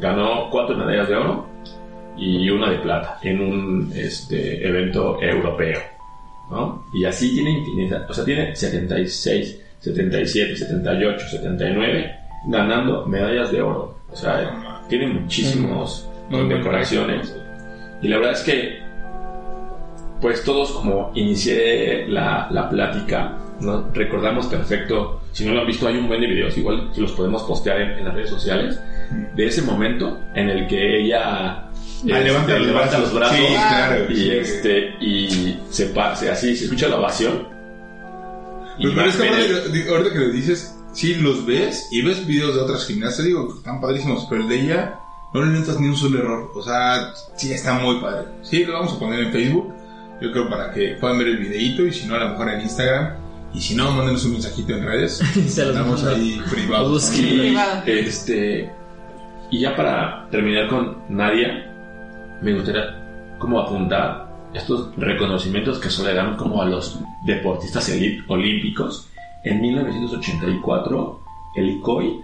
ganó 0.00 0.50
cuatro 0.50 0.76
medallas 0.76 1.08
de 1.08 1.16
oro 1.16 1.46
y 2.16 2.48
una 2.50 2.70
de 2.70 2.78
plata 2.78 3.18
en 3.22 3.40
un 3.40 3.92
este, 3.94 4.66
evento 4.66 5.20
europeo. 5.20 5.80
¿no? 6.50 6.84
Y 6.92 7.04
así 7.04 7.34
tiene 7.34 7.50
infinidad. 7.50 8.08
O 8.08 8.14
sea, 8.14 8.24
tiene 8.24 8.54
76, 8.54 9.60
77, 9.80 10.56
78, 10.56 11.26
79 11.28 12.14
ganando 12.46 13.06
medallas 13.06 13.50
de 13.50 13.62
oro. 13.62 13.98
O 14.10 14.16
sea, 14.16 14.84
tiene 14.88 15.08
muchísimos 15.08 16.08
buen 16.30 16.48
condecoraciones. 16.48 17.34
Y 18.02 18.08
la 18.08 18.18
verdad 18.18 18.32
es 18.32 18.42
que 18.42 18.84
pues 20.20 20.42
todos 20.42 20.72
como 20.72 21.10
inicié 21.14 22.06
la, 22.08 22.48
la 22.50 22.70
plática, 22.70 23.36
¿no? 23.60 23.90
recordamos 23.92 24.46
perfecto, 24.46 25.20
si 25.32 25.44
no 25.44 25.52
lo 25.52 25.60
han 25.60 25.66
visto 25.66 25.86
hay 25.86 25.98
un 25.98 26.08
buen 26.08 26.20
de 26.20 26.28
videos, 26.28 26.56
igual 26.56 26.90
los 26.96 27.12
podemos 27.12 27.42
postear 27.42 27.80
en, 27.82 27.90
en 27.98 28.04
las 28.06 28.14
redes 28.14 28.30
sociales, 28.30 28.80
de 29.34 29.46
ese 29.46 29.60
momento 29.60 30.18
en 30.34 30.48
el 30.48 30.66
que 30.66 31.02
ella 31.02 31.63
Ah, 32.12 32.20
levanta 32.20 32.58
los 32.58 32.72
brazos. 32.72 33.00
los 33.00 33.14
brazos 33.14 33.36
Sí, 33.36 33.44
claro, 33.54 34.10
y, 34.12 34.16
sí. 34.16 34.30
este, 34.30 34.78
y 35.00 35.58
se 35.70 35.86
pase 35.86 36.30
así, 36.30 36.56
se 36.56 36.64
escucha 36.64 36.88
la 36.88 36.96
ovación. 36.98 37.48
Y 38.78 38.88
Pero, 38.88 39.06
es 39.08 39.16
que 39.16 39.88
ahorita 39.88 40.12
que, 40.12 40.18
lo 40.18 40.28
dices, 40.30 40.76
sí 40.92 41.14
los 41.16 41.46
ves 41.46 41.88
y 41.92 42.02
ves 42.02 42.26
videos 42.26 42.54
de 42.54 42.60
otras 42.60 42.86
gimnastas, 42.86 43.24
digo, 43.24 43.48
que 43.48 43.58
están 43.58 43.80
padrísimos, 43.80 44.26
pero 44.28 44.42
el 44.42 44.48
de 44.48 44.60
ella 44.60 44.98
no 45.32 45.42
le 45.44 45.58
notas 45.58 45.78
ni 45.80 45.88
un 45.88 45.96
solo 45.96 46.18
error. 46.18 46.50
O 46.54 46.62
sea, 46.62 47.12
sí 47.36 47.52
está 47.52 47.74
muy 47.74 48.00
padre. 48.00 48.26
Sí, 48.42 48.64
lo 48.64 48.74
vamos 48.74 48.94
a 48.94 48.98
poner 48.98 49.20
en 49.20 49.32
Facebook, 49.32 49.72
yo 50.20 50.32
creo 50.32 50.48
para 50.50 50.72
que 50.72 50.96
puedan 51.00 51.18
ver 51.18 51.28
el 51.28 51.38
videito 51.38 51.84
y 51.86 51.92
si 51.92 52.06
no, 52.06 52.14
a 52.16 52.18
lo 52.18 52.30
mejor 52.30 52.50
en 52.50 52.60
Instagram. 52.62 53.16
Y 53.54 53.60
si 53.60 53.76
no, 53.76 53.92
mándenos 53.92 54.24
un 54.24 54.32
mensajito 54.32 54.74
en 54.74 54.84
redes. 54.84 55.12
Se 55.32 55.64
los 55.64 55.76
Estamos 55.76 56.02
mando. 56.02 56.16
ahí 56.16 56.42
privados. 56.50 57.12
Este, 57.86 58.70
y 59.50 59.60
ya 59.60 59.76
para 59.76 60.28
terminar 60.30 60.68
con 60.68 60.98
Nadia, 61.08 61.72
me 62.44 62.54
gustaría 62.54 63.36
como 63.38 63.60
apuntar 63.60 64.28
estos 64.54 64.94
reconocimientos 64.96 65.78
que 65.78 65.90
se 65.90 66.04
le 66.04 66.14
dan 66.14 66.36
como 66.36 66.62
a 66.62 66.66
los 66.66 67.00
deportistas 67.26 67.90
olímpicos. 68.28 69.08
En 69.44 69.60
1984, 69.60 71.20
el 71.56 71.80
COI 71.80 72.20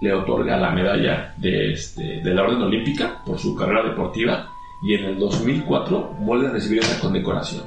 le 0.00 0.12
otorga 0.12 0.56
la 0.56 0.70
medalla 0.70 1.32
de, 1.36 1.72
este, 1.72 2.20
de 2.22 2.34
la 2.34 2.42
Orden 2.42 2.62
Olímpica 2.62 3.22
por 3.24 3.38
su 3.38 3.54
carrera 3.54 3.82
deportiva 3.88 4.48
y 4.82 4.94
en 4.94 5.04
el 5.04 5.18
2004 5.18 6.14
vuelve 6.20 6.48
a 6.48 6.52
recibir 6.52 6.80
esa 6.80 7.00
condecoración. 7.00 7.62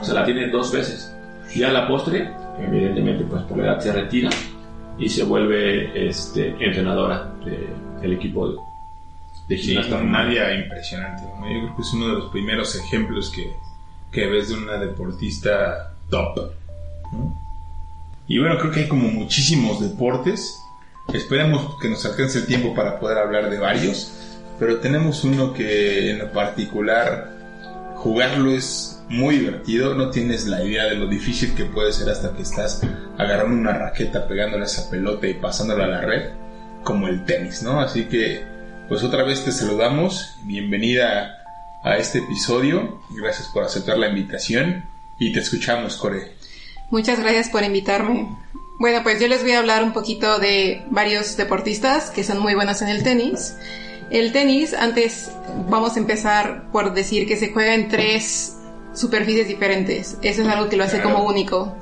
O 0.00 0.04
sea, 0.04 0.14
la 0.14 0.24
tiene 0.24 0.48
dos 0.48 0.72
veces. 0.72 1.14
Y 1.54 1.62
a 1.62 1.70
la 1.72 1.86
postre, 1.86 2.30
evidentemente, 2.60 3.24
pues 3.24 3.42
por 3.44 3.58
la 3.58 3.64
edad 3.64 3.80
se 3.80 3.92
retira 3.92 4.28
y 4.98 5.08
se 5.08 5.24
vuelve 5.24 6.08
este, 6.08 6.48
entrenadora 6.60 7.32
de- 7.44 7.68
del 8.02 8.12
equipo 8.14 8.67
de, 9.48 9.56
de 9.56 9.62
Sí, 9.62 9.68
gimnasta. 9.68 10.02
Nadia 10.02 10.54
impresionante. 10.54 11.22
¿no? 11.22 11.48
Yo 11.48 11.60
creo 11.60 11.76
que 11.76 11.82
es 11.82 11.92
uno 11.94 12.08
de 12.08 12.14
los 12.14 12.30
primeros 12.30 12.74
ejemplos 12.76 13.30
que, 13.30 13.52
que 14.12 14.26
ves 14.26 14.48
de 14.48 14.54
una 14.54 14.74
deportista 14.78 15.94
top. 16.10 16.52
¿no? 17.12 17.48
Y 18.28 18.38
bueno, 18.38 18.58
creo 18.58 18.70
que 18.70 18.80
hay 18.80 18.88
como 18.88 19.08
muchísimos 19.08 19.80
deportes. 19.80 20.60
Esperemos 21.12 21.80
que 21.80 21.88
nos 21.88 22.04
alcance 22.04 22.40
el 22.40 22.46
tiempo 22.46 22.74
para 22.74 23.00
poder 23.00 23.18
hablar 23.18 23.48
de 23.48 23.58
varios. 23.58 24.12
Pero 24.58 24.78
tenemos 24.80 25.24
uno 25.24 25.54
que 25.54 26.10
en 26.10 26.18
lo 26.18 26.32
particular 26.32 27.94
jugarlo 27.96 28.50
es 28.50 29.02
muy 29.08 29.38
divertido. 29.38 29.94
No 29.94 30.10
tienes 30.10 30.46
la 30.46 30.62
idea 30.62 30.84
de 30.84 30.96
lo 30.96 31.06
difícil 31.06 31.54
que 31.54 31.64
puede 31.64 31.92
ser 31.92 32.10
hasta 32.10 32.34
que 32.34 32.42
estás 32.42 32.82
agarrando 33.16 33.56
una 33.56 33.72
raqueta, 33.72 34.28
pegándole 34.28 34.64
a 34.64 34.66
esa 34.66 34.90
pelota 34.90 35.26
y 35.26 35.34
pasándola 35.34 35.84
a 35.84 35.88
la 35.88 36.00
red. 36.02 36.32
Como 36.84 37.08
el 37.08 37.24
tenis, 37.24 37.62
¿no? 37.62 37.80
Así 37.80 38.04
que 38.04 38.44
pues 38.88 39.02
otra 39.02 39.22
vez 39.22 39.44
te 39.44 39.52
saludamos, 39.52 40.36
bienvenida 40.42 41.44
a 41.82 41.96
este 41.96 42.18
episodio, 42.18 43.00
gracias 43.10 43.48
por 43.48 43.64
aceptar 43.64 43.98
la 43.98 44.08
invitación 44.08 44.84
y 45.18 45.32
te 45.32 45.40
escuchamos, 45.40 45.96
Core. 45.96 46.32
Muchas 46.90 47.20
gracias 47.20 47.48
por 47.50 47.62
invitarme. 47.64 48.28
Bueno, 48.78 49.02
pues 49.02 49.20
yo 49.20 49.28
les 49.28 49.42
voy 49.42 49.52
a 49.52 49.58
hablar 49.58 49.82
un 49.82 49.92
poquito 49.92 50.38
de 50.38 50.84
varios 50.90 51.36
deportistas 51.36 52.10
que 52.10 52.24
son 52.24 52.38
muy 52.38 52.54
buenos 52.54 52.80
en 52.80 52.88
el 52.88 53.02
tenis. 53.02 53.56
El 54.10 54.32
tenis, 54.32 54.72
antes 54.72 55.30
vamos 55.68 55.96
a 55.96 55.98
empezar 55.98 56.70
por 56.72 56.94
decir 56.94 57.26
que 57.26 57.36
se 57.36 57.52
juega 57.52 57.74
en 57.74 57.88
tres 57.88 58.56
superficies 58.94 59.48
diferentes. 59.48 60.16
Eso 60.22 60.42
es 60.42 60.48
algo 60.48 60.70
que 60.70 60.76
lo 60.76 60.84
hace 60.84 61.00
Claro. 61.00 61.16
como 61.16 61.28
único. 61.28 61.76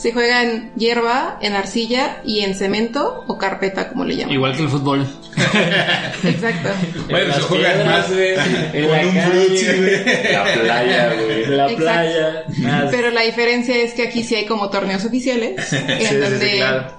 Se 0.00 0.12
juega 0.12 0.42
en 0.44 0.72
hierba, 0.76 1.38
en 1.42 1.52
arcilla 1.52 2.22
y 2.24 2.40
en 2.40 2.54
cemento 2.54 3.24
o 3.26 3.36
carpeta, 3.36 3.90
como 3.90 4.06
le 4.06 4.16
llaman. 4.16 4.32
Igual 4.32 4.56
que 4.56 4.62
el 4.62 4.68
fútbol. 4.70 5.06
Exacto. 6.24 6.70
Bueno, 7.10 7.34
En 7.34 7.40
se 7.42 7.54
piedras, 7.54 7.86
más 7.86 8.10
güey, 8.10 8.34
en 8.72 8.88
con 8.88 8.98
un 9.08 9.14
calle, 9.14 9.20
frutzi, 9.46 9.66
güey. 9.66 10.32
La 10.32 10.44
playa, 10.62 11.12
güey. 11.14 11.46
La 11.46 11.70
Exacto. 11.70 11.76
playa. 11.76 12.44
Pero 12.90 13.10
la 13.10 13.20
diferencia 13.22 13.76
es 13.76 13.92
que 13.92 14.04
aquí 14.04 14.22
sí 14.22 14.36
hay 14.36 14.46
como 14.46 14.70
torneos 14.70 15.04
oficiales, 15.04 15.70
en 15.72 16.06
Sí, 16.08 16.16
donde 16.16 16.56
claro. 16.56 16.92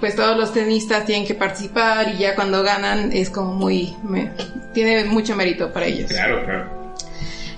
pues 0.00 0.16
todos 0.16 0.36
los 0.36 0.52
tenistas 0.52 1.06
tienen 1.06 1.26
que 1.26 1.34
participar 1.34 2.14
y 2.14 2.18
ya 2.18 2.34
cuando 2.34 2.62
ganan 2.64 3.12
es 3.12 3.30
como 3.30 3.54
muy... 3.54 3.94
me- 4.02 4.32
tiene 4.74 5.04
mucho 5.04 5.36
mérito 5.36 5.72
para 5.72 5.86
ellos. 5.86 6.10
Claro, 6.10 6.44
claro. 6.44 6.94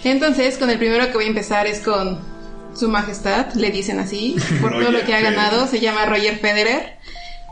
Entonces, 0.04 0.58
con 0.58 0.68
el 0.70 0.76
primero 0.78 1.06
que 1.06 1.14
voy 1.14 1.24
a 1.24 1.28
empezar 1.28 1.66
es 1.66 1.80
con 1.80 2.35
Su 2.76 2.88
Majestad, 2.88 3.54
le 3.54 3.70
dicen 3.70 3.98
así, 3.98 4.36
por 4.60 4.72
todo 4.72 4.90
lo 4.90 5.04
que 5.04 5.14
ha 5.14 5.20
ganado, 5.20 5.66
se 5.66 5.80
llama 5.80 6.06
Roger 6.06 6.38
Federer. 6.38 6.98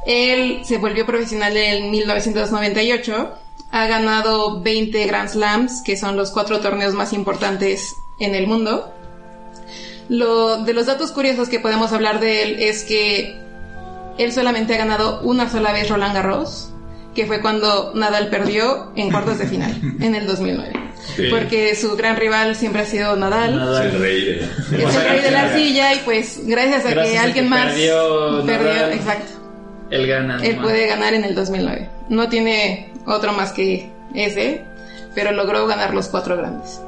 Él 0.06 0.60
se 0.64 0.78
volvió 0.78 1.06
profesional 1.06 1.56
en 1.56 1.90
1998, 1.90 3.34
ha 3.70 3.86
ganado 3.86 4.60
20 4.60 5.06
Grand 5.06 5.28
Slams, 5.28 5.82
que 5.82 5.96
son 5.96 6.16
los 6.16 6.30
cuatro 6.30 6.60
torneos 6.60 6.94
más 6.94 7.12
importantes 7.12 7.94
en 8.20 8.34
el 8.34 8.46
mundo. 8.46 8.92
Lo, 10.08 10.62
de 10.62 10.74
los 10.74 10.86
datos 10.86 11.10
curiosos 11.12 11.48
que 11.48 11.58
podemos 11.58 11.92
hablar 11.92 12.20
de 12.20 12.42
él 12.42 12.56
es 12.60 12.84
que 12.84 13.40
él 14.18 14.32
solamente 14.32 14.74
ha 14.74 14.78
ganado 14.78 15.22
una 15.22 15.50
sola 15.50 15.72
vez 15.72 15.88
Roland 15.88 16.14
Garros, 16.14 16.70
que 17.14 17.26
fue 17.26 17.40
cuando 17.40 17.92
Nadal 17.94 18.28
perdió 18.28 18.92
en 18.96 19.10
cuartos 19.10 19.38
de 19.38 19.46
final, 19.46 19.80
en 20.00 20.14
el 20.14 20.26
2009. 20.26 20.83
Sí. 21.16 21.24
Porque 21.30 21.74
su 21.76 21.96
gran 21.96 22.16
rival 22.16 22.56
siempre 22.56 22.82
ha 22.82 22.86
sido 22.86 23.14
Nadal. 23.16 23.56
Nada. 23.56 23.84
Es 23.86 23.94
el 23.94 24.00
rey 24.00 24.24
de... 24.24 24.40
Es 24.84 24.94
el 24.96 25.04
rey 25.08 25.20
de 25.20 25.30
la 25.30 25.40
arcilla 25.42 25.94
y 25.94 25.98
pues 25.98 26.40
gracias 26.46 26.84
a 26.86 26.90
Gracias 26.90 27.12
que 27.12 27.18
a 27.18 27.22
alguien 27.22 27.44
que 27.44 27.50
más 27.50 27.72
perdió 27.72 28.42
Nadal. 28.44 28.92
exacto. 28.94 29.32
Él 29.90 30.06
gana. 30.06 30.36
Él 30.42 30.56
nomás. 30.56 30.70
puede 30.70 30.86
ganar 30.86 31.14
en 31.14 31.24
el 31.24 31.34
2009. 31.34 31.88
No 32.08 32.28
tiene 32.28 32.90
otro 33.06 33.32
más 33.32 33.52
que 33.52 33.90
ese, 34.14 34.64
pero 35.14 35.30
logró 35.32 35.66
ganar 35.66 35.94
los 35.94 36.08
cuatro 36.08 36.36
grandes. 36.36 36.80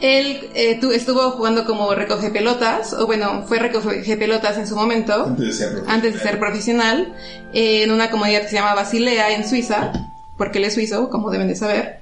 Él 0.00 0.48
eh, 0.54 0.78
tu- 0.80 0.90
estuvo 0.90 1.30
jugando 1.32 1.64
como 1.64 1.94
recoge 1.94 2.30
pelotas, 2.30 2.92
o 2.92 3.06
bueno, 3.06 3.44
fue 3.46 3.58
recoge 3.60 4.16
pelotas 4.16 4.56
en 4.58 4.66
su 4.66 4.74
momento, 4.74 5.26
Antes 5.26 5.46
de 5.46 5.52
ser 5.52 5.68
profesional. 5.70 6.02
de 6.02 6.18
ser 6.18 6.38
profesional, 6.40 7.14
eh, 7.52 7.82
en 7.84 7.92
una 7.92 8.10
comunidad 8.10 8.42
que 8.42 8.48
se 8.48 8.56
llama 8.56 8.74
Basilea 8.74 9.30
en 9.34 9.46
Suiza, 9.48 9.92
porque 10.36 10.58
él 10.58 10.64
es 10.64 10.74
suizo, 10.74 11.08
como 11.08 11.30
deben 11.30 11.46
de 11.48 11.54
saber. 11.54 12.00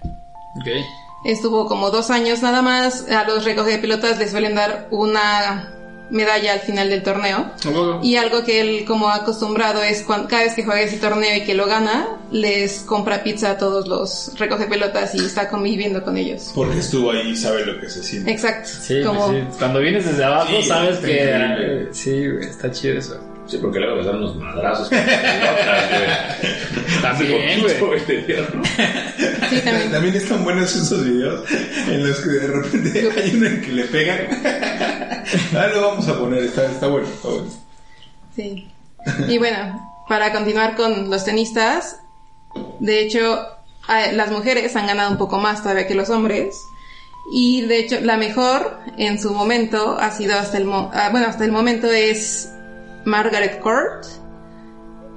Estuvo 1.24 1.66
como 1.66 1.90
dos 1.90 2.10
años 2.10 2.42
nada 2.42 2.62
más. 2.62 3.08
A 3.10 3.24
los 3.24 3.44
recoge 3.44 3.78
pelotas 3.78 4.18
les 4.18 4.30
suelen 4.30 4.54
dar 4.54 4.88
una 4.90 5.74
medalla 6.10 6.54
al 6.54 6.60
final 6.60 6.88
del 6.90 7.02
torneo. 7.04 7.52
Y 8.02 8.16
algo 8.16 8.42
que 8.42 8.60
él 8.60 8.84
como 8.84 9.10
ha 9.10 9.16
acostumbrado 9.16 9.80
es 9.82 10.02
cuando, 10.02 10.28
cada 10.28 10.42
vez 10.42 10.54
que 10.54 10.64
juega 10.64 10.80
ese 10.80 10.96
torneo 10.96 11.36
y 11.36 11.44
que 11.44 11.54
lo 11.54 11.66
gana, 11.66 12.08
les 12.32 12.80
compra 12.80 13.22
pizza 13.22 13.50
a 13.50 13.58
todos 13.58 13.86
los 13.86 14.32
recoge 14.36 14.66
pelotas 14.66 15.14
y 15.14 15.18
está 15.24 15.48
conviviendo 15.48 16.02
con 16.02 16.16
ellos. 16.16 16.50
Porque 16.54 16.78
estuvo 16.80 17.12
ahí 17.12 17.28
y 17.30 17.36
sabe 17.36 17.64
lo 17.64 17.78
que 17.80 17.88
se 17.88 18.02
siente. 18.02 18.30
Exacto. 18.32 18.68
Sí, 18.68 19.02
como 19.04 19.28
sí. 19.30 19.36
Cuando 19.58 19.78
vienes 19.78 20.04
desde 20.06 20.24
abajo, 20.24 20.50
Sí, 20.50 20.66
sabes 20.66 20.98
que. 20.98 21.12
increíble. 21.12 21.82
eh, 21.82 21.88
Sí, 21.92 22.24
está 22.40 22.70
chido 22.72 22.98
eso. 22.98 23.20
Sí, 23.50 23.58
porque 23.60 23.80
luego 23.80 23.96
les 23.96 24.06
dan 24.06 24.16
unos 24.16 24.36
madrazos. 24.36 24.88
También, 27.02 27.60
güey. 27.62 27.74
sí, 29.50 29.60
también. 29.64 29.90
También 29.90 30.14
están 30.14 30.44
buenos 30.44 30.74
esos 30.74 31.04
videos 31.04 31.44
en 31.88 32.06
los 32.08 32.18
que 32.20 32.30
de 32.30 32.46
repente 32.46 33.10
hay 33.20 33.34
uno 33.34 33.46
en 33.46 33.60
que 33.62 33.72
le 33.72 33.84
pegan. 33.84 34.18
Ah, 35.56 35.68
lo 35.72 35.80
vamos 35.82 36.08
a 36.08 36.18
poner, 36.18 36.42
está, 36.42 36.66
está 36.66 36.88
bueno. 36.88 37.06
Está 37.06 37.28
bueno. 37.28 37.46
Sí. 38.34 38.68
Y 39.28 39.38
bueno, 39.38 40.02
para 40.08 40.32
continuar 40.32 40.74
con 40.74 41.08
los 41.08 41.24
tenistas, 41.24 42.00
de 42.80 43.00
hecho, 43.02 43.38
las 44.12 44.32
mujeres 44.32 44.74
han 44.74 44.88
ganado 44.88 45.08
un 45.12 45.18
poco 45.18 45.38
más 45.38 45.62
todavía 45.62 45.86
que 45.86 45.94
los 45.94 46.10
hombres. 46.10 46.56
Y 47.32 47.60
de 47.62 47.78
hecho, 47.78 48.00
la 48.00 48.16
mejor 48.16 48.80
en 48.98 49.20
su 49.20 49.32
momento 49.32 49.96
ha 50.00 50.10
sido 50.10 50.36
hasta 50.36 50.58
el, 50.58 50.64
mo- 50.64 50.90
ah, 50.92 51.10
bueno, 51.12 51.28
hasta 51.28 51.44
el 51.44 51.52
momento 51.52 51.86
es 51.88 52.50
Margaret 53.04 53.60
Court. 53.60 54.04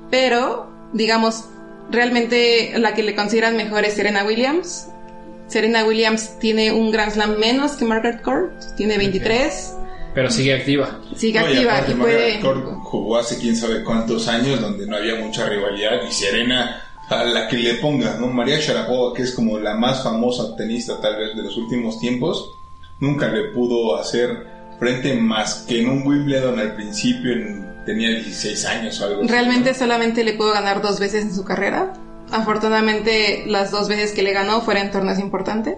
Pero, 0.09 0.69
digamos, 0.93 1.45
realmente 1.89 2.73
la 2.77 2.93
que 2.93 3.03
le 3.03 3.15
consideran 3.15 3.57
mejor 3.57 3.85
es 3.85 3.93
Serena 3.93 4.23
Williams. 4.23 4.89
Serena 5.47 5.85
Williams 5.85 6.39
tiene 6.39 6.71
un 6.71 6.91
Grand 6.91 7.11
Slam 7.11 7.37
menos 7.37 7.73
que 7.73 7.85
Margaret 7.85 8.21
Court, 8.21 8.53
tiene 8.75 8.97
23. 8.97 9.75
Pero 10.13 10.29
sigue 10.29 10.53
activa. 10.53 10.99
Sigue 11.15 11.39
No, 11.39 11.49
y 11.49 11.53
activa 11.53 11.73
aparte, 11.73 11.91
y 11.91 11.95
puede... 11.95 12.13
Margaret 12.13 12.41
Court 12.41 12.83
jugó 12.83 13.17
hace 13.17 13.37
quién 13.37 13.55
sabe 13.55 13.83
cuántos 13.83 14.27
años 14.27 14.61
donde 14.61 14.85
no 14.85 14.95
había 14.95 15.15
mucha 15.15 15.47
rivalidad 15.47 16.01
y 16.07 16.11
Serena 16.11 16.83
a 17.09 17.23
la 17.23 17.47
que 17.47 17.57
le 17.57 17.75
pongas, 17.75 18.19
¿no? 18.19 18.27
María 18.27 18.59
Sharapova, 18.59 19.13
que 19.13 19.23
es 19.23 19.33
como 19.33 19.59
la 19.59 19.75
más 19.75 20.03
famosa 20.03 20.55
tenista 20.55 21.01
tal 21.01 21.17
vez 21.17 21.35
de 21.35 21.43
los 21.43 21.57
últimos 21.57 21.99
tiempos, 21.99 22.51
nunca 22.99 23.27
le 23.27 23.49
pudo 23.49 23.97
hacer 23.97 24.52
más 25.19 25.65
que 25.67 25.81
en 25.81 25.89
un 25.89 26.05
Wimbledon 26.07 26.59
al 26.59 26.75
principio, 26.75 27.31
en- 27.33 27.83
tenía 27.85 28.09
16 28.09 28.65
años 28.65 28.99
o 29.01 29.05
algo 29.05 29.21
así, 29.21 29.29
Realmente 29.31 29.73
solamente 29.73 30.23
le 30.23 30.33
pudo 30.33 30.53
ganar 30.53 30.81
dos 30.81 30.99
veces 30.99 31.23
en 31.23 31.33
su 31.35 31.43
carrera. 31.43 31.93
Afortunadamente, 32.31 33.43
las 33.47 33.71
dos 33.71 33.87
veces 33.89 34.11
que 34.13 34.23
le 34.23 34.31
ganó 34.33 34.61
fueron 34.61 34.83
en 34.85 34.91
torneos 34.91 35.19
importantes. 35.19 35.75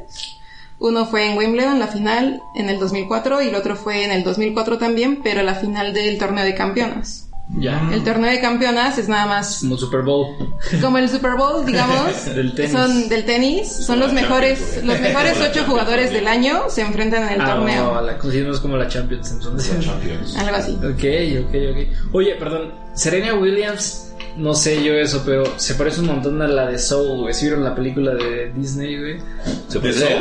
Uno 0.78 1.06
fue 1.06 1.26
en 1.32 1.38
Wimbledon, 1.38 1.80
la 1.80 1.88
final, 1.88 2.42
en 2.56 2.70
el 2.70 2.80
2004, 2.80 3.42
y 3.42 3.48
el 3.48 3.56
otro 3.56 3.76
fue 3.76 4.04
en 4.04 4.12
el 4.12 4.24
2004 4.24 4.78
también, 4.78 5.22
pero 5.24 5.42
la 5.42 5.56
final 5.56 5.94
del 5.94 6.18
torneo 6.18 6.44
de 6.44 6.54
campeonas. 6.54 7.25
Ya. 7.58 7.90
El 7.94 8.04
torneo 8.04 8.32
de 8.32 8.42
campeonas 8.42 8.98
es 8.98 9.08
nada 9.08 9.28
más 9.28 9.60
Como 9.62 9.78
Super 9.78 10.02
Bowl. 10.02 10.36
como 10.82 10.98
el 10.98 11.08
Super 11.10 11.36
Bowl, 11.36 11.64
digamos, 11.66 12.26
Del 12.36 12.54
tenis. 12.56 12.72
son 12.72 13.08
del 13.08 13.24
tenis, 13.24 13.72
son 13.72 14.00
los 14.00 14.10
la 14.10 14.22
mejores, 14.22 14.60
Champions, 14.60 14.86
los 14.86 15.00
mejores 15.00 15.38
ocho 15.42 15.64
jugadores 15.68 16.12
del 16.12 16.28
año 16.28 16.64
se 16.70 16.82
enfrentan 16.82 17.24
en 17.28 17.34
el 17.36 17.42
Ah, 17.42 17.56
torneo, 17.56 17.94
no, 17.94 18.02
la 18.02 18.18
consideramos 18.18 18.60
como 18.60 18.78
la 18.78 18.88
Champions 18.88 19.32
entonces. 19.32 19.80
Champions. 19.86 20.36
algo 20.38 20.56
así. 20.56 20.72
Ok, 20.78 21.46
ok, 21.48 21.56
ok. 21.72 22.14
Oye, 22.16 22.36
perdón, 22.36 22.74
Serena 22.96 23.36
Williams, 23.36 24.14
no 24.38 24.54
sé 24.56 24.84
yo 24.84 24.94
eso, 24.94 25.22
pero 25.26 25.44
se 25.58 25.76
parece 25.76 26.02
un 26.02 26.08
montón 26.08 26.42
a 26.42 26.48
la 26.48 26.66
de 26.68 26.80
Soul, 26.80 27.22
güey. 27.22 27.34
¿Sí 27.36 27.46
vieron 27.46 27.64
la 27.64 27.76
película 27.76 28.16
de 28.16 28.52
Disney, 28.56 29.00
güey? 29.00 29.20
Se 29.68 29.76
¿De 29.76 29.80
puede 29.80 29.94
Soul? 29.94 30.12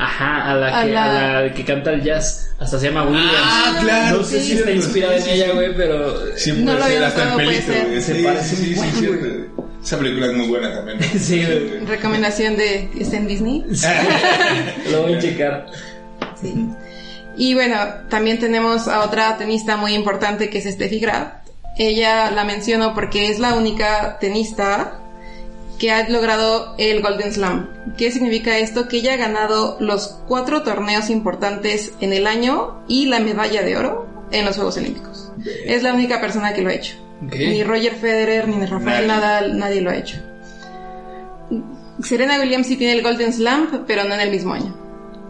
Ajá, 0.00 0.50
a 0.52 0.54
la, 0.54 0.78
A 0.80 0.84
que, 0.84 0.92
la- 0.92 1.38
a 1.38 1.42
la 1.42 1.52
que 1.52 1.64
canta 1.64 1.90
el 1.90 2.02
jazz. 2.04 2.50
Hasta 2.60 2.78
se 2.78 2.86
llama 2.86 3.02
Williams. 3.04 3.32
Ah, 3.36 3.78
claro, 3.82 4.18
No 4.18 4.22
sé 4.24 4.40
sí, 4.40 4.46
si 4.46 4.52
está 4.58 4.70
inspirada 4.70 5.14
sí, 5.14 5.18
en 5.18 5.24
sí, 5.24 5.30
ella, 5.32 5.46
sí. 5.46 5.52
güey, 5.52 5.76
pero. 5.76 6.36
Sí, 6.36 6.52
No 6.52 6.74
lo 6.74 6.84
ser, 6.84 7.04
hasta 7.04 7.34
puede 7.34 7.62
ser. 7.62 8.02
Se 8.02 8.14
Sí, 8.14 8.22
parece 8.22 8.56
sí. 8.56 8.74
Esa 9.82 9.98
película 9.98 10.26
es 10.26 10.32
muy 10.34 10.46
buena 10.48 10.72
también. 10.74 10.98
Sí, 11.18 11.44
güey. 11.44 11.84
Recomendación 11.86 12.56
de 12.56 12.90
que 12.94 13.02
esté 13.02 13.16
en 13.16 13.26
Disney. 13.26 13.64
Lo 14.92 15.02
voy 15.02 15.14
a 15.14 15.18
checar. 15.18 15.66
Sí. 16.40 16.68
Y 17.36 17.54
bueno, 17.54 17.76
también 18.08 18.38
tenemos 18.40 18.88
a 18.88 19.00
otra 19.04 19.36
tenista 19.36 19.76
muy 19.76 19.94
importante 19.94 20.50
que 20.50 20.58
es 20.58 20.64
Steffi 20.72 20.98
Graf. 21.00 21.28
Ella 21.76 22.30
la 22.32 22.44
menciono 22.44 22.94
porque 22.94 23.28
es 23.30 23.38
la 23.38 23.54
única 23.54 24.18
tenista 24.20 24.98
que 25.78 25.90
ha 25.92 26.08
logrado 26.08 26.74
el 26.78 27.00
Golden 27.02 27.32
Slam. 27.32 27.68
¿Qué 27.96 28.10
significa 28.10 28.58
esto? 28.58 28.88
Que 28.88 28.98
ella 28.98 29.14
ha 29.14 29.16
ganado 29.16 29.76
los 29.80 30.18
cuatro 30.26 30.62
torneos 30.62 31.08
importantes 31.10 31.92
en 32.00 32.12
el 32.12 32.26
año 32.26 32.82
y 32.88 33.06
la 33.06 33.20
medalla 33.20 33.62
de 33.62 33.76
oro 33.76 34.08
en 34.30 34.44
los 34.44 34.56
Juegos 34.56 34.76
Olímpicos. 34.76 35.30
Es 35.64 35.82
la 35.82 35.94
única 35.94 36.20
persona 36.20 36.52
que 36.52 36.62
lo 36.62 36.70
ha 36.70 36.74
hecho. 36.74 36.96
Ni 37.20 37.62
Roger 37.64 37.94
Federer, 37.94 38.48
ni 38.48 38.64
Rafael 38.66 38.84
Nadie. 38.84 39.06
Nadal, 39.06 39.58
nadie 39.58 39.80
lo 39.80 39.90
ha 39.90 39.96
hecho. 39.96 40.18
Serena 42.02 42.38
Williams 42.38 42.66
sí 42.66 42.76
tiene 42.76 42.92
el 42.94 43.02
Golden 43.02 43.32
Slam, 43.32 43.84
pero 43.86 44.04
no 44.04 44.14
en 44.14 44.20
el 44.20 44.30
mismo 44.30 44.54
año. 44.54 44.74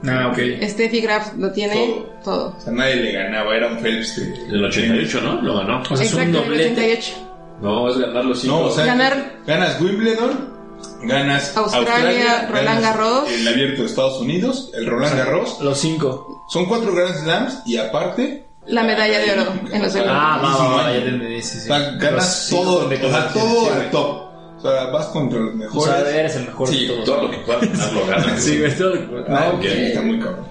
Ah, 0.07 0.29
ok. 0.33 0.63
Steffi 0.69 1.01
Graf 1.01 1.35
lo 1.37 1.51
tiene 1.53 1.75
Todo. 1.75 2.13
todo. 2.25 2.55
O 2.57 2.61
sea, 2.61 2.73
nadie 2.73 2.97
le 2.97 3.13
ganaba, 3.13 3.57
era 3.57 3.69
un 3.69 3.79
Phelps 3.79 4.13
que... 4.13 4.23
En 4.45 4.51
el 4.55 4.65
88, 4.65 5.21
¿no? 5.23 5.43
Lo 5.43 5.57
ganó. 5.59 5.83
O 5.91 5.97
sea, 5.97 6.07
es 6.07 6.15
un 6.15 6.31
doblete. 6.33 6.73
88. 6.73 7.28
No, 7.61 7.88
es 7.90 7.99
ganar 7.99 8.25
los 8.25 8.40
cinco. 8.40 8.55
No, 8.57 8.66
o 8.66 8.71
sea, 8.71 8.85
Ganar- 8.87 9.33
ganas 9.47 9.81
Wimbledon, 9.81 10.55
ganas 11.03 11.57
Australia, 11.57 12.47
Roland 12.49 12.66
ganas 12.66 12.83
Garros. 12.83 13.31
el 13.31 13.49
abierto 13.49 13.83
de 13.83 13.88
Estados 13.88 14.21
Unidos, 14.21 14.71
el 14.75 14.87
Roland 14.87 15.16
Garros. 15.16 15.59
Los 15.61 15.79
cinco. 15.79 16.44
Son 16.51 16.66
cuatro 16.66 16.94
Grand 16.94 17.14
Slams 17.16 17.62
y 17.66 17.77
aparte 17.77 18.44
La 18.66 18.83
medalla 18.85 19.18
de 19.18 19.33
oro 19.33 19.53
en 19.73 19.83
los 19.83 19.97
Ah, 19.97 20.40
va, 20.42 20.57
va, 20.57 20.77
va, 20.77 20.92
ya 20.92 21.03
te 21.03 21.09
O 21.09 21.09
entendí, 21.09 21.42
sí, 21.42 21.59
sí. 21.61 21.66
sea, 21.66 21.79
ganas 21.92 22.47
todo, 22.51 22.87
o 22.87 22.88
sea, 22.90 23.29
todo 23.33 23.73
al 23.73 23.90
top. 23.90 24.29
O 24.59 24.61
sea, 24.61 24.87
vas 24.87 25.07
contra 25.07 25.38
los 25.40 25.55
O 25.55 25.57
mejores. 25.57 25.85
sea, 25.85 26.11
eres 26.21 26.37
el 26.37 26.44
mejor 26.47 26.68
Sí, 26.68 26.81
de 26.87 26.92
todos. 26.92 27.05
Todo 27.05 27.23
lo 27.23 27.31
que 27.31 27.38
puedas 27.38 27.61
ganar 27.62 27.92
lo 27.92 28.07
ganas. 28.07 28.40
Sí, 28.42 28.59
güey, 28.59 28.77
todo 28.77 28.94
lo 28.94 29.25
que- 29.25 29.33
Ah, 29.33 29.38
Ah, 29.40 29.49
ok, 29.51 29.59
ok. 29.59 29.64
está 29.64 30.03
muy 30.03 30.18
cabrón. 30.18 30.47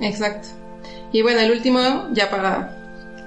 Exacto. 0.00 0.48
Y 1.12 1.22
bueno, 1.22 1.40
el 1.40 1.52
último, 1.52 2.08
ya 2.12 2.30
para 2.30 2.76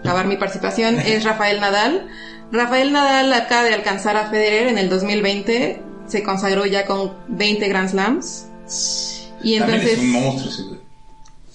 acabar 0.01 0.27
mi 0.27 0.35
participación, 0.37 0.99
es 0.99 1.23
Rafael 1.23 1.59
Nadal. 1.61 2.07
Rafael 2.51 2.91
Nadal 2.93 3.33
acaba 3.33 3.63
de 3.63 3.73
alcanzar 3.73 4.15
a 4.17 4.29
Federer 4.29 4.67
en 4.67 4.77
el 4.77 4.89
2020. 4.89 5.81
Se 6.07 6.23
consagró 6.23 6.65
ya 6.65 6.85
con 6.85 7.13
20 7.27 7.67
Grand 7.67 7.89
Slams. 7.89 8.45
Y 9.43 9.59
También 9.59 9.81
es 9.81 9.89
entonces... 9.93 9.99
un 9.99 10.11
monstruo 10.11 10.67
güey. 10.69 10.79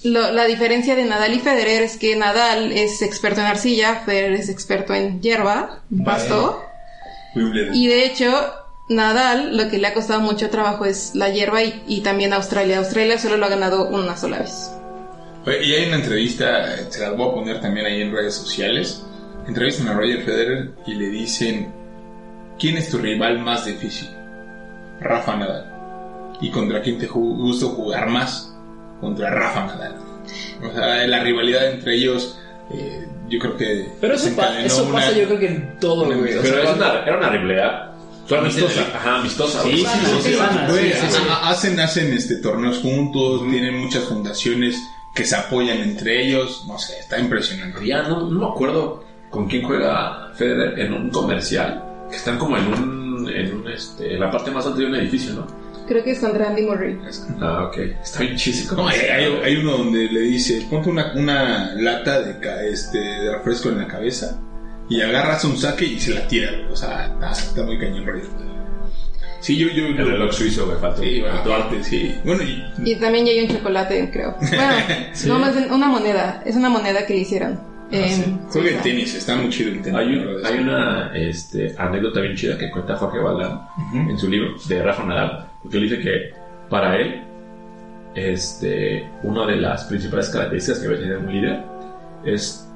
lo- 0.04 0.32
la 0.32 0.44
diferencia 0.44 0.94
de 0.94 1.04
Nadal 1.04 1.34
y 1.34 1.38
Federer 1.40 1.82
es 1.82 1.96
que 1.96 2.14
Nadal 2.16 2.72
es 2.72 3.00
experto 3.02 3.40
en 3.40 3.46
arcilla, 3.46 4.02
Federer 4.04 4.32
es 4.34 4.48
experto 4.48 4.94
en 4.94 5.20
hierba, 5.22 5.80
en 5.90 6.04
pasto. 6.04 6.62
Wimbledon. 7.34 7.74
Y 7.74 7.86
de 7.86 8.04
hecho, 8.04 8.30
Nadal 8.90 9.56
lo 9.56 9.68
que 9.70 9.78
le 9.78 9.86
ha 9.86 9.94
costado 9.94 10.20
mucho 10.20 10.50
trabajo 10.50 10.84
es 10.84 11.14
la 11.14 11.30
hierba 11.30 11.62
y, 11.62 11.82
y 11.86 12.00
también 12.02 12.32
Australia. 12.34 12.78
Australia 12.78 13.18
solo 13.18 13.38
lo 13.38 13.46
ha 13.46 13.48
ganado 13.48 13.88
una 13.88 14.16
sola 14.16 14.40
vez. 14.40 14.70
Y 15.46 15.72
hay 15.74 15.86
una 15.86 15.96
entrevista, 15.96 16.74
eh, 16.76 16.86
se 16.90 17.00
las 17.00 17.16
voy 17.16 17.30
a 17.30 17.34
poner 17.34 17.60
también 17.60 17.86
ahí 17.86 18.02
en 18.02 18.12
redes 18.12 18.34
sociales. 18.34 19.02
Entrevistan 19.46 19.88
a 19.88 19.94
Roger 19.94 20.22
Federer 20.22 20.70
y 20.86 20.94
le 20.94 21.08
dicen, 21.08 21.72
¿quién 22.58 22.76
es 22.76 22.88
tu 22.90 22.98
rival 22.98 23.38
más 23.40 23.64
difícil? 23.66 24.08
Rafa 25.00 25.36
Nadal. 25.36 25.68
¿Y 26.40 26.50
contra 26.50 26.80
quién 26.82 26.98
te 26.98 27.06
gusta 27.06 27.66
jugar 27.66 28.08
más? 28.08 28.54
Contra 29.00 29.30
Rafa 29.30 29.66
Nadal. 29.66 29.96
O 30.62 30.72
sea, 30.72 31.06
la 31.06 31.20
rivalidad 31.22 31.70
entre 31.70 31.96
ellos, 31.96 32.38
eh, 32.72 33.06
yo 33.28 33.38
creo 33.40 33.56
que... 33.56 33.88
Pero 34.00 34.14
eso, 34.14 34.34
pa- 34.36 34.60
eso 34.60 34.84
una- 34.84 34.94
pasa 34.94 35.12
yo 35.12 35.26
creo 35.26 35.38
que 35.40 35.46
en 35.48 35.78
todo, 35.80 36.04
una- 36.04 36.16
güey. 36.16 36.36
O 36.38 36.42
Pero 36.42 36.54
sea, 36.62 36.70
es 36.70 36.76
una, 36.76 37.02
era 37.04 37.18
una 37.18 37.28
rivalidad. 37.30 37.88
Amistosa. 38.30 38.80
Ajá, 38.94 39.16
amistosa. 39.18 39.62
Sí, 39.64 39.78
sí, 39.84 39.84
sí, 40.22 40.34
hacen, 41.42 41.78
hacen 41.80 42.12
este, 42.14 42.36
torneos 42.36 42.78
juntos, 42.78 43.42
tienen 43.50 43.76
muchas 43.78 44.04
fundaciones 44.04 44.80
que 45.14 45.24
se 45.24 45.36
apoyan 45.36 45.78
entre 45.78 46.24
ellos. 46.28 46.64
No 46.66 46.78
sé, 46.78 46.98
está 47.00 47.18
impresionante. 47.18 47.84
Ya 47.86 48.02
no, 48.04 48.30
no 48.30 48.38
me 48.38 48.46
acuerdo 48.46 49.04
con 49.32 49.48
quién 49.48 49.64
juega 49.66 50.30
Federer 50.34 50.78
en 50.78 50.92
un 50.94 51.10
comercial. 51.10 51.82
Que 52.08 52.16
están 52.16 52.38
como 52.38 52.56
en 52.56 52.66
un. 52.68 53.28
En, 53.28 53.54
un, 53.56 53.68
este, 53.70 54.14
en 54.14 54.20
la 54.20 54.30
parte 54.30 54.50
más 54.50 54.64
alta 54.66 54.78
de 54.78 54.86
un 54.86 54.94
edificio, 54.96 55.32
¿no? 55.34 55.46
Creo 55.86 56.02
que 56.04 56.10
es 56.12 56.20
contra 56.20 56.48
Andy 56.48 56.62
Murray. 56.62 56.98
Ah, 57.40 57.64
ok. 57.68 57.78
Está 58.02 58.20
bien 58.20 58.36
chísico. 58.36 58.76
No, 58.76 58.86
hay, 58.88 58.98
hay- 59.00 59.56
uno 59.56 59.78
donde 59.78 60.04
le 60.10 60.20
dice, 60.20 60.64
ponte 60.70 60.88
una, 60.90 61.12
una 61.14 61.74
lata 61.74 62.20
de, 62.20 62.36
este, 62.70 62.98
de 62.98 63.32
refresco 63.32 63.68
en 63.70 63.78
la 63.78 63.86
cabeza 63.88 64.38
y 64.88 65.00
agarras 65.00 65.44
un 65.44 65.56
saque 65.56 65.84
y 65.86 65.98
se 66.00 66.14
la 66.14 66.26
tira. 66.28 66.50
O 66.70 66.76
sea, 66.76 67.06
está, 67.06 67.30
está 67.32 67.62
muy 67.64 67.78
cañón, 67.78 68.06
Roger. 68.06 68.24
Sí, 69.40 69.56
yo... 69.56 69.68
yo 69.68 69.86
El 69.86 69.96
reloj 69.96 70.32
suizo, 70.32 70.66
me 70.66 70.76
faltó. 70.76 71.02
Sí, 71.02 71.20
aparte, 71.24 71.82
sí. 71.82 72.14
Bueno, 72.24 72.42
y, 72.44 72.62
Y 72.90 72.94
también 72.96 73.26
ya 73.26 73.32
hay 73.32 73.40
un 73.42 73.48
chocolate, 73.56 74.10
creo. 74.12 74.36
Bueno, 74.40 74.74
no 75.26 75.38
más 75.38 75.54
una 75.70 75.88
moneda. 75.88 76.42
Es 76.46 76.54
una 76.54 76.68
moneda 76.68 77.04
que 77.06 77.14
le 77.14 77.20
hicieron. 77.20 77.71
En 77.92 78.48
juega 78.50 78.70
el 78.70 78.80
tenis, 78.82 79.14
está 79.14 79.36
muy 79.36 79.48
chido 79.50 79.70
el 79.72 79.82
tenis. 79.82 79.98
Hay, 80.00 80.14
un- 80.16 80.46
hay 80.46 80.58
una 80.58 81.10
este, 81.14 81.74
anécdota 81.78 82.20
bien 82.20 82.34
chida 82.34 82.56
que 82.58 82.70
cuenta 82.70 82.96
Jorge 82.96 83.18
Valdán 83.18 83.60
en 84.08 84.18
su 84.18 84.28
libro 84.28 84.54
de 84.68 84.82
Rafa 84.82 85.04
Nadal, 85.04 85.46
porque 85.62 85.76
él 85.76 85.82
dice 85.84 86.00
que 86.00 86.32
para 86.68 86.96
él, 86.96 87.22
este, 88.14 89.08
una 89.22 89.46
de 89.46 89.56
las 89.56 89.84
principales 89.84 90.28
características 90.30 90.80
que 90.80 90.88
debe 90.88 91.00
tener 91.00 91.18
un 91.18 91.32
líder 91.32 91.60
es 92.24 92.68